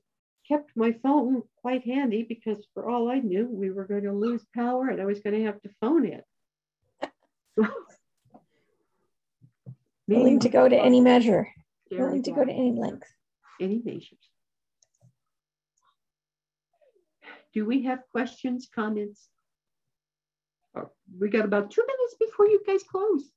kept 0.48 0.72
my 0.76 0.92
phone 1.04 1.44
quite 1.62 1.86
handy 1.86 2.24
because 2.24 2.68
for 2.74 2.90
all 2.90 3.10
I 3.10 3.20
knew, 3.20 3.48
we 3.50 3.72
were 3.72 3.86
going 3.86 4.04
to 4.04 4.12
lose 4.12 4.46
power 4.54 4.90
and 4.90 5.02
I 5.02 5.06
was 5.06 5.22
going 5.22 5.38
to 5.40 5.46
have 5.46 5.62
to 5.62 5.70
phone 5.80 6.06
it. 6.06 6.26
Willing 10.08 10.40
to 10.40 10.50
go 10.50 10.68
to 10.68 10.76
any 10.76 11.00
measure. 11.00 11.48
Willing 12.00 12.24
to 12.24 12.32
go. 12.32 12.38
go 12.38 12.46
to 12.46 12.52
any 12.52 12.72
length. 12.72 13.08
Any 13.60 13.82
measures. 13.84 14.30
Do 17.54 17.66
we 17.66 17.84
have 17.84 18.00
questions, 18.12 18.68
comments? 18.74 19.28
Oh, 20.76 20.90
we 21.20 21.30
got 21.30 21.46
about 21.46 21.70
two 21.72 21.86
minutes 21.86 22.16
before 22.20 22.48
you 22.48 22.62
guys 22.66 22.84
close. 22.84 23.30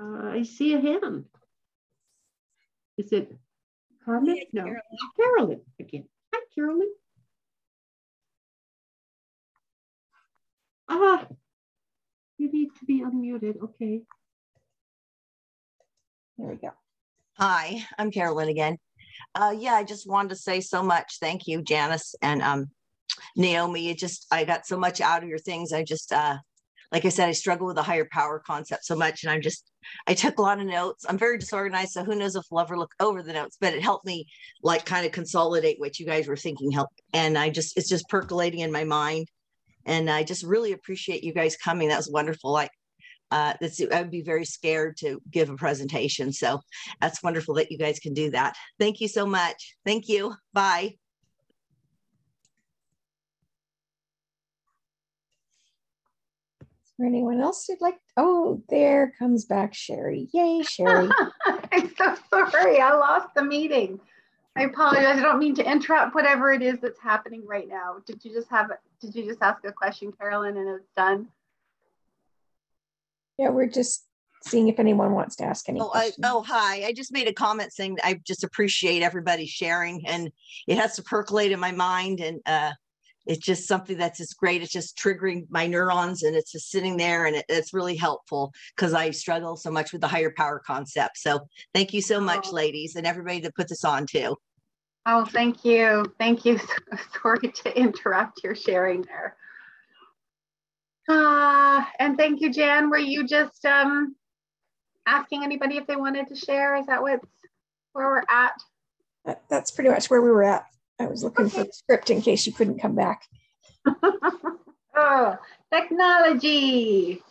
Uh, 0.00 0.30
I 0.30 0.42
see 0.44 0.72
a 0.74 0.80
hand. 0.80 1.26
Is 2.96 3.12
it 3.12 3.36
Carmen? 4.04 4.36
Yeah, 4.36 4.44
No, 4.52 4.62
Carolyn. 4.62 4.80
Carolyn 5.16 5.60
again. 5.78 6.04
Hi, 6.32 6.40
Carolyn. 6.54 6.90
Ah, 10.88 11.26
you 12.38 12.50
need 12.50 12.68
to 12.78 12.84
be 12.86 13.00
unmuted. 13.02 13.62
Okay. 13.62 14.00
There 16.38 16.48
we 16.48 16.56
go. 16.56 16.70
Hi, 17.38 17.84
I'm 17.98 18.10
Carolyn 18.10 18.48
again. 18.48 18.78
Uh, 19.34 19.54
yeah, 19.56 19.74
I 19.74 19.84
just 19.84 20.08
wanted 20.08 20.30
to 20.30 20.36
say 20.36 20.60
so 20.60 20.82
much. 20.82 21.18
Thank 21.20 21.46
you, 21.46 21.62
Janice 21.62 22.14
and 22.22 22.42
um, 22.42 22.70
Naomi. 23.36 23.90
It 23.90 23.98
just 23.98 24.26
I 24.30 24.44
got 24.44 24.66
so 24.66 24.78
much 24.78 25.00
out 25.00 25.22
of 25.22 25.28
your 25.28 25.38
things. 25.38 25.72
I 25.72 25.84
just 25.84 26.12
uh, 26.12 26.38
like 26.90 27.04
I 27.04 27.10
said, 27.10 27.28
I 27.28 27.32
struggle 27.32 27.66
with 27.66 27.76
the 27.76 27.82
higher 27.82 28.08
power 28.10 28.42
concept 28.44 28.84
so 28.84 28.96
much, 28.96 29.22
and 29.22 29.30
I'm 29.30 29.42
just 29.42 29.69
I 30.06 30.14
took 30.14 30.38
a 30.38 30.42
lot 30.42 30.60
of 30.60 30.66
notes. 30.66 31.04
I'm 31.08 31.18
very 31.18 31.38
disorganized, 31.38 31.92
so 31.92 32.04
who 32.04 32.14
knows 32.14 32.36
if 32.36 32.44
I'll 32.52 32.60
ever 32.60 32.78
look 32.78 32.94
over 33.00 33.22
the 33.22 33.32
notes, 33.32 33.56
but 33.60 33.74
it 33.74 33.82
helped 33.82 34.06
me 34.06 34.26
like 34.62 34.84
kind 34.84 35.06
of 35.06 35.12
consolidate 35.12 35.80
what 35.80 35.98
you 35.98 36.06
guys 36.06 36.28
were 36.28 36.36
thinking. 36.36 36.70
Help, 36.70 36.88
and 37.12 37.36
I 37.38 37.50
just 37.50 37.76
it's 37.76 37.88
just 37.88 38.08
percolating 38.08 38.60
in 38.60 38.72
my 38.72 38.84
mind, 38.84 39.28
and 39.86 40.10
I 40.10 40.24
just 40.24 40.44
really 40.44 40.72
appreciate 40.72 41.24
you 41.24 41.32
guys 41.32 41.56
coming. 41.56 41.88
That 41.88 41.96
was 41.98 42.10
wonderful. 42.10 42.52
Like 42.52 42.70
uh, 43.30 43.54
that's 43.60 43.80
I 43.80 44.02
would 44.02 44.10
be 44.10 44.22
very 44.22 44.44
scared 44.44 44.96
to 44.98 45.20
give 45.30 45.50
a 45.50 45.56
presentation. 45.56 46.32
So 46.32 46.60
that's 47.00 47.22
wonderful 47.22 47.54
that 47.54 47.70
you 47.70 47.78
guys 47.78 47.98
can 47.98 48.14
do 48.14 48.30
that. 48.30 48.56
Thank 48.78 49.00
you 49.00 49.08
so 49.08 49.26
much. 49.26 49.76
Thank 49.84 50.08
you. 50.08 50.34
Bye. 50.52 50.99
Is 57.00 57.02
there 57.02 57.08
anyone 57.08 57.40
else 57.40 57.64
who'd 57.66 57.80
like? 57.80 57.98
Oh, 58.18 58.62
there 58.68 59.14
comes 59.18 59.46
back 59.46 59.72
Sherry. 59.72 60.28
Yay, 60.34 60.62
Sherry. 60.62 61.08
I'm 61.72 61.90
so 61.96 62.14
sorry. 62.28 62.78
I 62.78 62.92
lost 62.92 63.28
the 63.34 63.42
meeting. 63.42 63.98
I 64.54 64.64
apologize. 64.64 65.16
I 65.16 65.22
don't 65.22 65.38
mean 65.38 65.54
to 65.54 65.64
interrupt 65.64 66.14
whatever 66.14 66.52
it 66.52 66.60
is 66.60 66.78
that's 66.82 67.00
happening 67.00 67.46
right 67.46 67.66
now. 67.66 67.96
Did 68.04 68.22
you 68.22 68.34
just 68.34 68.50
have, 68.50 68.70
did 69.00 69.14
you 69.14 69.24
just 69.24 69.40
ask 69.40 69.64
a 69.64 69.72
question, 69.72 70.12
Carolyn, 70.12 70.58
and 70.58 70.68
it's 70.68 70.90
done? 70.94 71.28
yeah, 73.38 73.48
we're 73.48 73.66
just 73.66 74.04
seeing 74.44 74.68
if 74.68 74.78
anyone 74.78 75.12
wants 75.12 75.36
to 75.36 75.44
ask 75.44 75.70
any 75.70 75.80
Oh, 75.80 75.90
I, 75.94 76.10
oh, 76.22 76.42
hi. 76.42 76.84
I 76.84 76.92
just 76.92 77.14
made 77.14 77.28
a 77.28 77.32
comment 77.32 77.72
saying 77.72 77.94
that 77.94 78.06
I 78.06 78.20
just 78.26 78.44
appreciate 78.44 79.02
everybody 79.02 79.46
sharing 79.46 80.06
and 80.06 80.30
it 80.68 80.76
has 80.76 80.96
to 80.96 81.02
percolate 81.02 81.50
in 81.50 81.60
my 81.60 81.72
mind 81.72 82.20
and 82.20 82.40
uh, 82.44 82.72
it's 83.26 83.44
just 83.44 83.66
something 83.68 83.98
that's 83.98 84.18
just 84.18 84.36
great. 84.38 84.62
It's 84.62 84.72
just 84.72 84.96
triggering 84.98 85.46
my 85.50 85.66
neurons 85.66 86.22
and 86.22 86.34
it's 86.34 86.52
just 86.52 86.70
sitting 86.70 86.96
there 86.96 87.26
and 87.26 87.36
it, 87.36 87.44
it's 87.48 87.74
really 87.74 87.96
helpful 87.96 88.52
because 88.74 88.94
I 88.94 89.10
struggle 89.10 89.56
so 89.56 89.70
much 89.70 89.92
with 89.92 90.00
the 90.00 90.08
higher 90.08 90.32
power 90.36 90.60
concept. 90.64 91.18
So 91.18 91.40
thank 91.74 91.92
you 91.92 92.00
so 92.02 92.20
much, 92.20 92.48
Oh. 92.50 92.54
ladies, 92.54 92.96
and 92.96 93.06
everybody 93.06 93.40
that 93.40 93.54
put 93.54 93.68
this 93.68 93.84
on 93.84 94.06
too. 94.06 94.36
Oh, 95.06 95.24
thank 95.24 95.64
you. 95.64 96.04
Thank 96.18 96.44
you. 96.44 96.58
Sorry 97.22 97.52
to 97.52 97.78
interrupt 97.78 98.42
your 98.44 98.54
sharing 98.54 99.02
there. 99.02 99.36
Uh, 101.08 101.84
and 101.98 102.16
thank 102.16 102.40
you, 102.40 102.52
Jan. 102.52 102.90
Were 102.90 102.98
you 102.98 103.26
just 103.26 103.64
um, 103.64 104.14
asking 105.06 105.42
anybody 105.42 105.76
if 105.76 105.86
they 105.86 105.96
wanted 105.96 106.28
to 106.28 106.36
share? 106.36 106.76
Is 106.76 106.86
that 106.86 107.02
what's 107.02 107.26
where 107.92 108.06
we're 108.06 108.22
at? 108.28 109.38
That's 109.48 109.70
pretty 109.70 109.90
much 109.90 110.08
where 110.08 110.22
we 110.22 110.30
were 110.30 110.44
at. 110.44 110.64
I 111.00 111.06
was 111.06 111.24
looking 111.24 111.48
for 111.48 111.64
the 111.64 111.72
script 111.72 112.10
in 112.10 112.20
case 112.20 112.46
you 112.46 112.52
couldn't 112.52 112.78
come 112.78 112.94
back. 112.94 113.22
oh, 114.94 115.36
technology. 115.72 117.22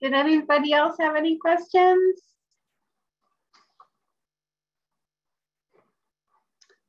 Did 0.00 0.12
anybody 0.12 0.72
else 0.72 0.96
have 1.00 1.16
any 1.16 1.36
questions? 1.36 2.20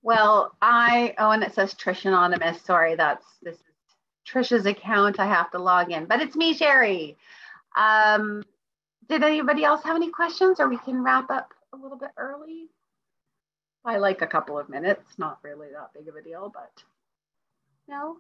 Well, 0.04 0.56
I, 0.62 1.16
oh, 1.18 1.32
and 1.32 1.42
it 1.42 1.56
says 1.56 1.74
Trish 1.74 2.06
Anonymous. 2.06 2.62
Sorry, 2.62 2.96
that's, 2.96 3.26
this 3.42 3.56
is 3.56 3.62
Trish's 4.30 4.68
account. 4.68 5.20
I 5.20 5.26
have 5.26 5.50
to 5.52 5.58
log 5.58 5.92
in, 5.92 6.06
but 6.06 6.22
it's 6.22 6.36
me, 6.36 6.54
Sherry. 6.54 7.18
Um, 7.76 8.44
did 9.10 9.24
anybody 9.24 9.64
else 9.64 9.84
have 9.84 9.96
any 9.96 10.12
questions 10.12 10.60
or 10.60 10.70
we 10.70 10.78
can 10.78 11.04
wrap 11.04 11.32
up 11.32 11.50
a 11.74 11.78
little 11.78 11.98
bit 11.98 12.12
early? 12.18 12.70
I 13.86 13.98
like 13.98 14.22
a 14.22 14.28
couple 14.28 14.58
of 14.58 14.68
minutes, 14.68 15.18
not 15.18 15.40
really 15.44 15.68
that 15.72 15.94
big 15.94 16.08
of 16.08 16.16
a 16.16 16.22
deal, 16.22 16.52
but 16.54 16.72
no. 17.88 18.18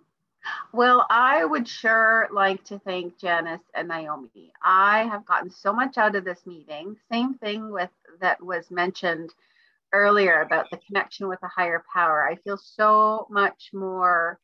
Well, 0.72 1.08
I 1.10 1.44
would 1.44 1.68
sure 1.68 2.28
like 2.32 2.64
to 2.66 2.78
thank 2.80 3.18
Janice 3.18 3.64
and 3.74 3.88
Naomi. 3.88 4.52
I 4.64 5.04
have 5.06 5.26
gotten 5.26 5.50
so 5.50 5.74
much 5.74 5.98
out 5.98 6.16
of 6.16 6.24
this 6.24 6.46
meeting. 6.46 6.98
Same 7.12 7.34
thing 7.34 7.72
with 7.72 7.90
that 8.22 8.44
was 8.44 8.70
mentioned 8.70 9.34
earlier 9.92 10.42
about 10.42 10.70
the 10.70 10.78
connection 10.86 11.28
with 11.28 11.40
a 11.42 11.48
higher 11.48 11.84
power. 11.92 12.28
I 12.28 12.36
feel 12.36 12.58
so 12.58 13.28
much 13.32 13.72
more. 13.74 14.40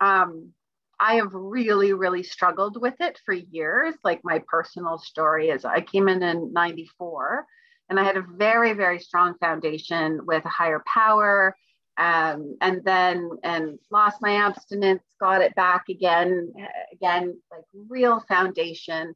Um, 0.00 0.52
I 1.00 1.16
have 1.16 1.34
really, 1.34 1.92
really 1.92 2.22
struggled 2.22 2.80
with 2.80 2.94
it 3.00 3.20
for 3.24 3.34
years. 3.34 3.94
Like 4.04 4.20
my 4.22 4.42
personal 4.46 4.98
story 4.98 5.48
is 5.48 5.64
I 5.64 5.80
came 5.80 6.08
in 6.08 6.22
in 6.22 6.52
94 6.52 7.46
and 7.88 8.00
I 8.00 8.04
had 8.04 8.16
a 8.16 8.22
very, 8.22 8.72
very 8.72 8.98
strong 8.98 9.34
foundation 9.38 10.26
with 10.26 10.44
a 10.44 10.50
higher 10.50 10.82
power. 10.86 11.56
Um, 11.98 12.58
and 12.60 12.84
then 12.84 13.30
and 13.42 13.78
lost 13.90 14.20
my 14.20 14.36
abstinence 14.36 15.02
got 15.18 15.40
it 15.40 15.54
back 15.54 15.84
again 15.88 16.52
again 16.92 17.40
like 17.50 17.64
real 17.88 18.20
foundation. 18.28 19.14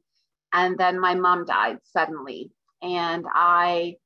And 0.52 0.78
then 0.78 0.98
my 0.98 1.14
mom 1.14 1.44
died 1.44 1.78
suddenly. 1.84 2.52
And 2.82 3.26
i 3.34 3.96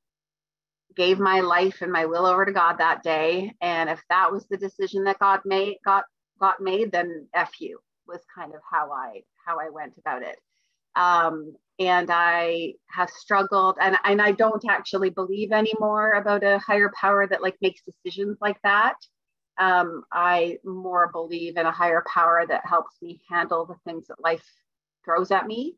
gave 0.96 1.18
my 1.18 1.40
life 1.40 1.82
and 1.82 1.92
my 1.92 2.06
will 2.06 2.26
over 2.26 2.44
to 2.44 2.52
god 2.52 2.78
that 2.78 3.04
day. 3.04 3.52
And 3.60 3.88
if 3.90 4.02
that 4.08 4.32
was 4.32 4.46
the 4.46 4.56
decision 4.56 5.04
that 5.04 5.20
god 5.20 5.40
made 5.44 5.76
got 5.84 6.04
got 6.40 6.60
made 6.60 6.90
then 6.90 7.28
f 7.32 7.60
you 7.60 7.78
was 8.08 8.20
kind 8.34 8.54
of 8.54 8.60
how 8.68 8.90
i 8.90 9.22
how 9.46 9.58
i 9.60 9.68
went 9.70 9.96
about 9.98 10.22
it. 10.22 10.36
Um, 10.96 11.54
and 11.78 12.08
I 12.10 12.74
have 12.88 13.10
struggled 13.10 13.76
and, 13.80 13.96
and 14.04 14.22
I 14.22 14.32
don't 14.32 14.64
actually 14.68 15.10
believe 15.10 15.52
anymore 15.52 16.12
about 16.12 16.44
a 16.44 16.58
higher 16.58 16.92
power 16.98 17.26
that 17.26 17.42
like 17.42 17.56
makes 17.60 17.82
decisions 17.82 18.38
like 18.40 18.60
that. 18.62 18.94
Um, 19.58 20.02
I 20.12 20.58
more 20.64 21.10
believe 21.12 21.56
in 21.56 21.66
a 21.66 21.72
higher 21.72 22.04
power 22.12 22.44
that 22.46 22.66
helps 22.66 22.96
me 23.02 23.20
handle 23.30 23.66
the 23.66 23.76
things 23.84 24.06
that 24.08 24.20
life 24.20 24.44
throws 25.04 25.30
at 25.30 25.46
me. 25.46 25.76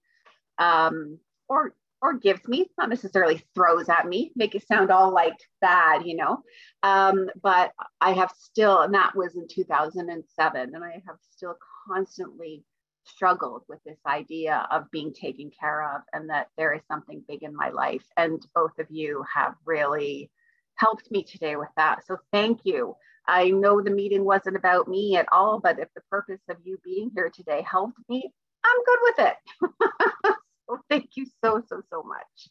Um, 0.58 1.18
or 1.48 1.74
or 2.02 2.14
gives 2.14 2.46
me, 2.46 2.70
not 2.78 2.90
necessarily 2.90 3.42
throws 3.54 3.88
at 3.88 4.06
me, 4.06 4.32
make 4.36 4.54
it 4.54 4.66
sound 4.66 4.90
all 4.90 5.12
like 5.12 5.36
bad, 5.60 6.06
you 6.06 6.14
know. 6.14 6.42
Um, 6.82 7.30
but 7.42 7.72
I 8.00 8.12
have 8.12 8.30
still, 8.38 8.82
and 8.82 8.94
that 8.94 9.16
was 9.16 9.34
in 9.34 9.48
2007, 9.48 10.74
and 10.74 10.84
I 10.84 11.02
have 11.06 11.16
still 11.30 11.56
constantly 11.88 12.64
struggled 13.06 13.62
with 13.68 13.78
this 13.84 13.98
idea 14.06 14.66
of 14.70 14.90
being 14.90 15.12
taken 15.12 15.50
care 15.58 15.82
of 15.94 16.02
and 16.12 16.28
that 16.30 16.48
there 16.56 16.72
is 16.72 16.82
something 16.90 17.22
big 17.28 17.42
in 17.42 17.54
my 17.54 17.70
life. 17.70 18.04
And 18.16 18.44
both 18.54 18.78
of 18.78 18.86
you 18.90 19.24
have 19.34 19.54
really 19.64 20.30
helped 20.74 21.10
me 21.10 21.22
today 21.22 21.56
with 21.56 21.68
that. 21.76 22.06
So 22.06 22.18
thank 22.32 22.60
you. 22.64 22.96
I 23.28 23.50
know 23.50 23.80
the 23.80 23.90
meeting 23.90 24.24
wasn't 24.24 24.56
about 24.56 24.88
me 24.88 25.16
at 25.16 25.26
all, 25.32 25.58
but 25.58 25.78
if 25.78 25.88
the 25.94 26.02
purpose 26.10 26.40
of 26.48 26.56
you 26.64 26.78
being 26.84 27.10
here 27.14 27.30
today 27.30 27.64
helped 27.68 27.98
me, 28.08 28.32
I'm 28.64 28.84
good 28.84 28.98
with 29.02 29.18
it. 29.18 30.34
so 30.68 30.78
thank 30.88 31.10
you 31.16 31.26
so, 31.44 31.62
so, 31.68 31.82
so 31.90 32.02
much. 32.02 32.50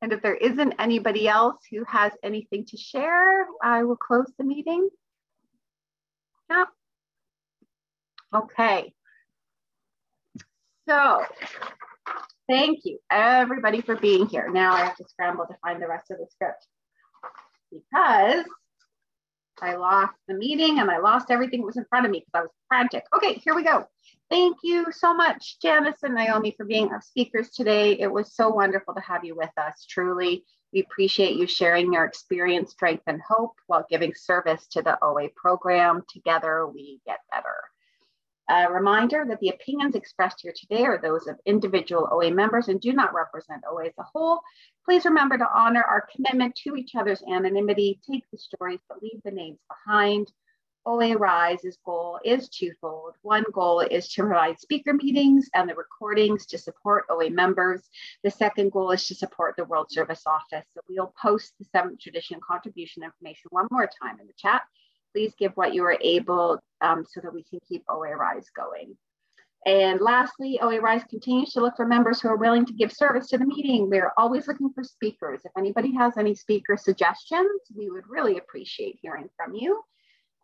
And 0.00 0.12
if 0.12 0.22
there 0.22 0.34
isn't 0.34 0.74
anybody 0.78 1.28
else 1.28 1.60
who 1.70 1.84
has 1.84 2.12
anything 2.22 2.64
to 2.66 2.76
share, 2.76 3.46
I 3.62 3.84
will 3.84 3.96
close 3.96 4.32
the 4.36 4.44
meeting. 4.44 4.88
Yeah. 6.50 6.64
Okay. 8.34 8.92
So 10.88 11.24
thank 12.48 12.80
you 12.84 12.98
everybody 13.10 13.82
for 13.82 13.96
being 13.96 14.26
here. 14.26 14.50
Now 14.50 14.72
I 14.72 14.80
have 14.84 14.96
to 14.96 15.04
scramble 15.08 15.46
to 15.46 15.56
find 15.62 15.80
the 15.80 15.88
rest 15.88 16.10
of 16.10 16.18
the 16.18 16.26
script 16.30 16.66
because 17.70 18.44
I 19.60 19.76
lost 19.76 20.14
the 20.26 20.34
meeting 20.34 20.80
and 20.80 20.90
I 20.90 20.98
lost 20.98 21.30
everything 21.30 21.60
that 21.60 21.66
was 21.66 21.76
in 21.76 21.84
front 21.84 22.06
of 22.06 22.10
me 22.12 22.20
because 22.20 22.40
I 22.40 22.42
was 22.42 22.50
frantic. 22.68 23.04
Okay, 23.14 23.34
here 23.34 23.54
we 23.54 23.62
go. 23.62 23.86
Thank 24.28 24.56
you 24.62 24.90
so 24.90 25.14
much, 25.14 25.60
Janice 25.60 26.02
and 26.02 26.14
Naomi, 26.14 26.54
for 26.56 26.64
being 26.64 26.88
our 26.88 27.02
speakers 27.02 27.50
today. 27.50 27.92
It 27.92 28.10
was 28.10 28.34
so 28.34 28.48
wonderful 28.48 28.94
to 28.94 29.00
have 29.00 29.24
you 29.24 29.36
with 29.36 29.50
us, 29.58 29.86
truly. 29.88 30.44
We 30.72 30.80
appreciate 30.80 31.36
you 31.36 31.46
sharing 31.46 31.92
your 31.92 32.06
experience, 32.06 32.72
strength, 32.72 33.04
and 33.06 33.20
hope 33.28 33.52
while 33.66 33.86
giving 33.90 34.14
service 34.14 34.66
to 34.68 34.82
the 34.82 34.98
OA 35.04 35.28
program. 35.36 36.02
Together, 36.10 36.66
we 36.66 37.00
get 37.06 37.18
better. 37.30 37.54
A 38.52 38.70
reminder 38.70 39.24
that 39.28 39.40
the 39.40 39.48
opinions 39.48 39.94
expressed 39.94 40.42
here 40.42 40.52
today 40.54 40.84
are 40.84 41.00
those 41.00 41.26
of 41.26 41.40
individual 41.46 42.06
OA 42.12 42.30
members 42.30 42.68
and 42.68 42.78
do 42.78 42.92
not 42.92 43.14
represent 43.14 43.64
OA 43.66 43.86
as 43.86 43.94
a 43.98 44.02
whole. 44.02 44.42
Please 44.84 45.06
remember 45.06 45.38
to 45.38 45.48
honor 45.54 45.82
our 45.82 46.06
commitment 46.14 46.54
to 46.56 46.76
each 46.76 46.94
other's 46.94 47.22
anonymity, 47.22 47.98
take 48.06 48.24
the 48.30 48.36
stories, 48.36 48.80
but 48.90 49.02
leave 49.02 49.22
the 49.24 49.30
names 49.30 49.58
behind. 49.70 50.30
OA 50.84 51.16
Rise's 51.16 51.78
goal 51.86 52.18
is 52.26 52.50
twofold. 52.50 53.14
One 53.22 53.44
goal 53.54 53.80
is 53.80 54.12
to 54.12 54.24
provide 54.24 54.60
speaker 54.60 54.92
meetings 54.92 55.48
and 55.54 55.66
the 55.66 55.74
recordings 55.74 56.44
to 56.46 56.58
support 56.58 57.06
OA 57.08 57.30
members. 57.30 57.88
The 58.22 58.30
second 58.30 58.72
goal 58.72 58.90
is 58.90 59.06
to 59.06 59.14
support 59.14 59.54
the 59.56 59.64
World 59.64 59.86
Service 59.90 60.24
Office. 60.26 60.66
So 60.74 60.80
we'll 60.90 61.14
post 61.22 61.54
the 61.58 61.64
seventh 61.64 62.00
tradition 62.00 62.38
contribution 62.46 63.02
information 63.02 63.48
one 63.48 63.68
more 63.70 63.88
time 64.02 64.20
in 64.20 64.26
the 64.26 64.34
chat 64.36 64.60
please 65.12 65.32
give 65.38 65.52
what 65.54 65.74
you 65.74 65.84
are 65.84 65.98
able 66.00 66.58
um, 66.80 67.04
so 67.08 67.20
that 67.20 67.32
we 67.32 67.44
can 67.44 67.60
keep 67.68 67.84
OA 67.88 68.16
Rise 68.16 68.48
going. 68.54 68.96
And 69.64 70.00
lastly, 70.00 70.58
OA 70.60 70.80
Rise 70.80 71.04
continues 71.04 71.52
to 71.52 71.60
look 71.60 71.76
for 71.76 71.86
members 71.86 72.20
who 72.20 72.28
are 72.28 72.36
willing 72.36 72.66
to 72.66 72.72
give 72.72 72.90
service 72.90 73.28
to 73.28 73.38
the 73.38 73.46
meeting. 73.46 73.88
We're 73.88 74.12
always 74.16 74.48
looking 74.48 74.72
for 74.72 74.82
speakers. 74.82 75.42
If 75.44 75.52
anybody 75.56 75.94
has 75.94 76.16
any 76.16 76.34
speaker 76.34 76.76
suggestions, 76.76 77.60
we 77.76 77.88
would 77.88 78.08
really 78.08 78.38
appreciate 78.38 78.98
hearing 79.00 79.28
from 79.36 79.54
you. 79.54 79.80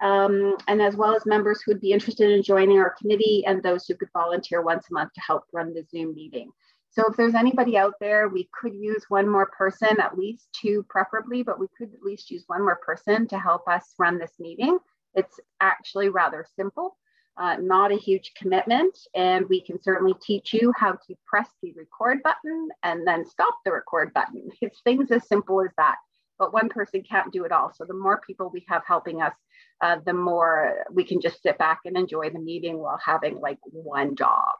Um, 0.00 0.56
and 0.68 0.80
as 0.80 0.94
well 0.94 1.16
as 1.16 1.26
members 1.26 1.60
who 1.60 1.72
would 1.72 1.80
be 1.80 1.90
interested 1.90 2.30
in 2.30 2.44
joining 2.44 2.78
our 2.78 2.94
committee 3.00 3.42
and 3.44 3.60
those 3.60 3.86
who 3.86 3.96
could 3.96 4.10
volunteer 4.12 4.62
once 4.62 4.86
a 4.88 4.94
month 4.94 5.12
to 5.14 5.20
help 5.20 5.42
run 5.52 5.74
the 5.74 5.84
Zoom 5.90 6.14
meeting. 6.14 6.52
So 6.90 7.04
if 7.08 7.16
there's 7.16 7.34
anybody 7.34 7.76
out 7.76 7.94
there, 8.00 8.28
we 8.28 8.48
could 8.58 8.74
use 8.74 9.04
one 9.08 9.28
more 9.28 9.46
person, 9.46 10.00
at 10.00 10.18
least 10.18 10.48
two 10.52 10.84
preferably, 10.88 11.42
but 11.42 11.60
we 11.60 11.66
could 11.76 11.92
at 11.92 12.02
least 12.02 12.30
use 12.30 12.44
one 12.46 12.62
more 12.62 12.80
person 12.84 13.28
to 13.28 13.38
help 13.38 13.68
us 13.68 13.94
run 13.98 14.18
this 14.18 14.32
meeting. 14.38 14.78
It's 15.14 15.38
actually 15.60 16.08
rather 16.08 16.46
simple, 16.56 16.96
uh, 17.36 17.56
not 17.60 17.92
a 17.92 17.96
huge 17.96 18.32
commitment, 18.36 18.98
and 19.14 19.48
we 19.48 19.60
can 19.60 19.80
certainly 19.82 20.14
teach 20.22 20.52
you 20.52 20.72
how 20.76 20.92
to 20.92 21.14
press 21.26 21.48
the 21.62 21.72
record 21.72 22.22
button 22.22 22.68
and 22.82 23.06
then 23.06 23.26
stop 23.26 23.54
the 23.64 23.72
record 23.72 24.12
button. 24.14 24.48
It's 24.60 24.80
things 24.82 25.10
as 25.10 25.28
simple 25.28 25.60
as 25.60 25.70
that, 25.76 25.96
but 26.38 26.52
one 26.52 26.68
person 26.68 27.02
can't 27.02 27.32
do 27.32 27.44
it 27.44 27.52
all. 27.52 27.72
So 27.74 27.84
the 27.84 27.94
more 27.94 28.20
people 28.26 28.50
we 28.52 28.64
have 28.68 28.82
helping 28.86 29.20
us, 29.20 29.34
uh, 29.82 29.98
the 30.04 30.14
more 30.14 30.84
we 30.90 31.04
can 31.04 31.20
just 31.20 31.42
sit 31.42 31.58
back 31.58 31.80
and 31.84 31.96
enjoy 31.96 32.30
the 32.30 32.40
meeting 32.40 32.78
while 32.78 32.98
having 33.04 33.38
like 33.38 33.58
one 33.62 34.16
job. 34.16 34.54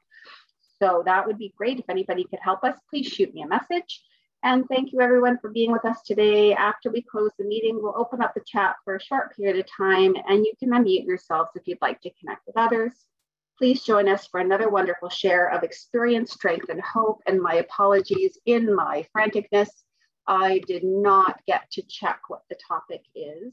So 0.81 1.02
that 1.05 1.26
would 1.26 1.39
be 1.39 1.52
great. 1.57 1.78
If 1.78 1.89
anybody 1.89 2.24
could 2.24 2.39
help 2.40 2.65
us, 2.65 2.76
please 2.90 3.07
shoot 3.07 3.32
me 3.34 3.42
a 3.42 3.48
message. 3.48 4.02
And 4.44 4.65
thank 4.68 4.92
you 4.92 5.00
everyone 5.00 5.39
for 5.39 5.50
being 5.50 5.73
with 5.73 5.84
us 5.84 6.00
today. 6.02 6.55
After 6.55 6.90
we 6.90 7.02
close 7.02 7.32
the 7.39 7.44
meeting, 7.44 7.81
we'll 7.82 7.97
open 7.97 8.23
up 8.23 8.34
the 8.34 8.44
chat 8.47 8.76
for 8.84 8.94
a 8.94 9.02
short 9.02 9.34
period 9.36 9.58
of 9.58 9.66
time 9.76 10.15
and 10.28 10.44
you 10.44 10.52
can 10.60 10.70
unmute 10.70 11.07
yourselves 11.07 11.50
if 11.57 11.66
you'd 11.66 11.82
like 11.82 12.00
to 12.02 12.10
connect 12.20 12.47
with 12.47 12.57
others. 12.57 12.92
Please 13.58 13.82
join 13.82 14.08
us 14.08 14.28
for 14.28 14.39
another 14.39 14.68
wonderful 14.68 15.08
share 15.08 15.50
of 15.50 15.65
experience, 15.65 16.32
strength, 16.32 16.68
and 16.68 16.81
hope. 16.81 17.20
And 17.26 17.42
my 17.42 17.55
apologies 17.55 18.39
in 18.47 18.73
my 18.74 19.05
franticness. 19.15 19.70
I 20.28 20.60
did 20.68 20.84
not 20.84 21.40
get 21.47 21.68
to 21.73 21.82
check 21.89 22.20
what 22.28 22.42
the 22.48 22.57
topic 22.68 23.02
is 23.16 23.52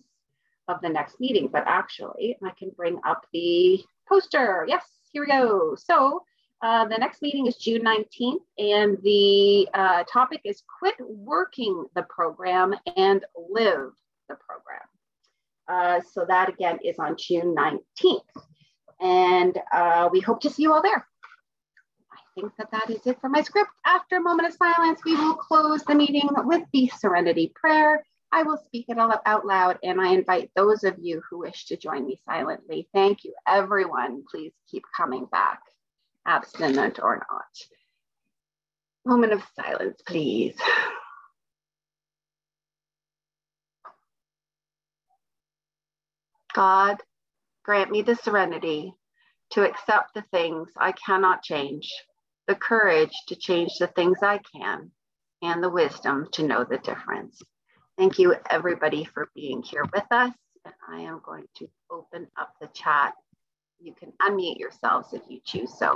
of 0.68 0.82
the 0.82 0.90
next 0.90 1.20
meeting, 1.20 1.50
but 1.52 1.64
actually 1.66 2.38
I 2.44 2.52
can 2.60 2.70
bring 2.76 3.00
up 3.08 3.26
the 3.34 3.82
poster. 4.08 4.66
Yes, 4.68 4.86
here 5.12 5.24
we 5.24 5.28
go. 5.28 5.76
So 5.76 6.24
uh, 6.62 6.86
the 6.86 6.98
next 6.98 7.22
meeting 7.22 7.48
is 7.48 7.58
June 7.58 7.84
19th, 7.84 8.40
and 8.58 8.98
the 9.04 9.68
uh, 9.74 10.04
topic 10.12 10.42
is 10.44 10.64
quit 10.80 10.96
working 11.00 11.86
the 11.96 12.04
program 12.04 12.74
and 12.96 13.26
live 13.50 13.92
the 14.30 14.36
program. 14.36 14.82
Uh, 15.68 16.02
so 16.12 16.26
that 16.28 16.50
again 16.50 16.80
is 16.84 16.98
on 17.00 17.16
June 17.18 17.56
19th. 17.56 18.22
And 19.02 19.58
uh, 19.74 20.10
we 20.12 20.22
hope 20.22 20.42
to 20.42 20.50
see 20.50 20.64
you 20.64 20.74
all 20.74 20.82
there. 20.82 21.06
I 22.14 22.42
think 22.42 22.54
that 22.58 22.72
that 22.72 22.90
is 22.90 23.06
it 23.06 23.20
for 23.20 23.30
my 23.30 23.42
script. 23.42 23.70
After 23.86 24.18
a 24.18 24.22
moment 24.22 24.48
of 24.48 24.54
silence, 24.54 25.02
we 25.06 25.16
will 25.16 25.36
close 25.36 25.84
the 25.84 25.96
meeting 25.96 26.30
with 26.46 26.64
the 26.72 26.90
Serenity 26.98 27.52
Prayer. 27.54 28.06
I 28.32 28.44
will 28.44 28.58
speak 28.58 28.86
it 28.90 28.98
all 28.98 29.14
out 29.26 29.46
loud, 29.46 29.80
and 29.84 30.00
I 30.00 30.14
invite 30.14 30.52
those 30.56 30.84
of 30.84 30.96
you 31.00 31.22
who 31.30 31.40
wish 31.40 31.66
to 31.68 31.78
join 31.78 32.06
me 32.06 32.20
silently. 32.26 32.88
Thank 32.94 33.24
you, 33.24 33.34
everyone. 33.48 34.24
Please 34.30 34.54
keep 34.70 34.84
coming 34.96 35.26
back 35.26 35.60
abstinent 36.26 37.00
or 37.02 37.18
not. 37.18 37.46
Moment 39.06 39.34
of 39.34 39.44
silence, 39.56 40.02
please. 40.06 40.56
God, 46.54 46.98
grant 47.64 47.92
me 47.92 48.02
the 48.02 48.16
serenity 48.16 48.94
to 49.52 49.68
accept 49.68 50.14
the 50.14 50.24
things 50.32 50.70
I 50.78 50.92
cannot 50.94 51.44
change, 51.44 51.94
the 52.48 52.56
courage 52.56 53.14
to 53.28 53.36
change 53.36 53.78
the 53.80 53.88
things 53.88 54.20
I 54.22 54.40
can, 54.56 54.92
and 55.42 55.64
the 55.64 55.70
wisdom 55.70 56.28
to 56.34 56.44
know 56.44 56.64
the 56.64 56.78
difference. 56.78 57.42
Thank 57.98 58.20
you, 58.20 58.36
everybody, 58.50 59.06
for 59.06 59.30
being 59.36 59.62
here 59.62 59.86
with 59.94 60.06
us. 60.12 60.34
And 60.66 60.74
I 60.90 61.02
am 61.02 61.22
going 61.24 61.46
to 61.58 61.70
open 61.92 62.28
up 62.40 62.54
the 62.60 62.68
chat. 62.74 63.14
You 63.80 63.94
can 63.94 64.12
unmute 64.22 64.58
yourselves 64.58 65.14
if 65.14 65.22
you 65.30 65.40
choose 65.46 65.78
so. 65.78 65.94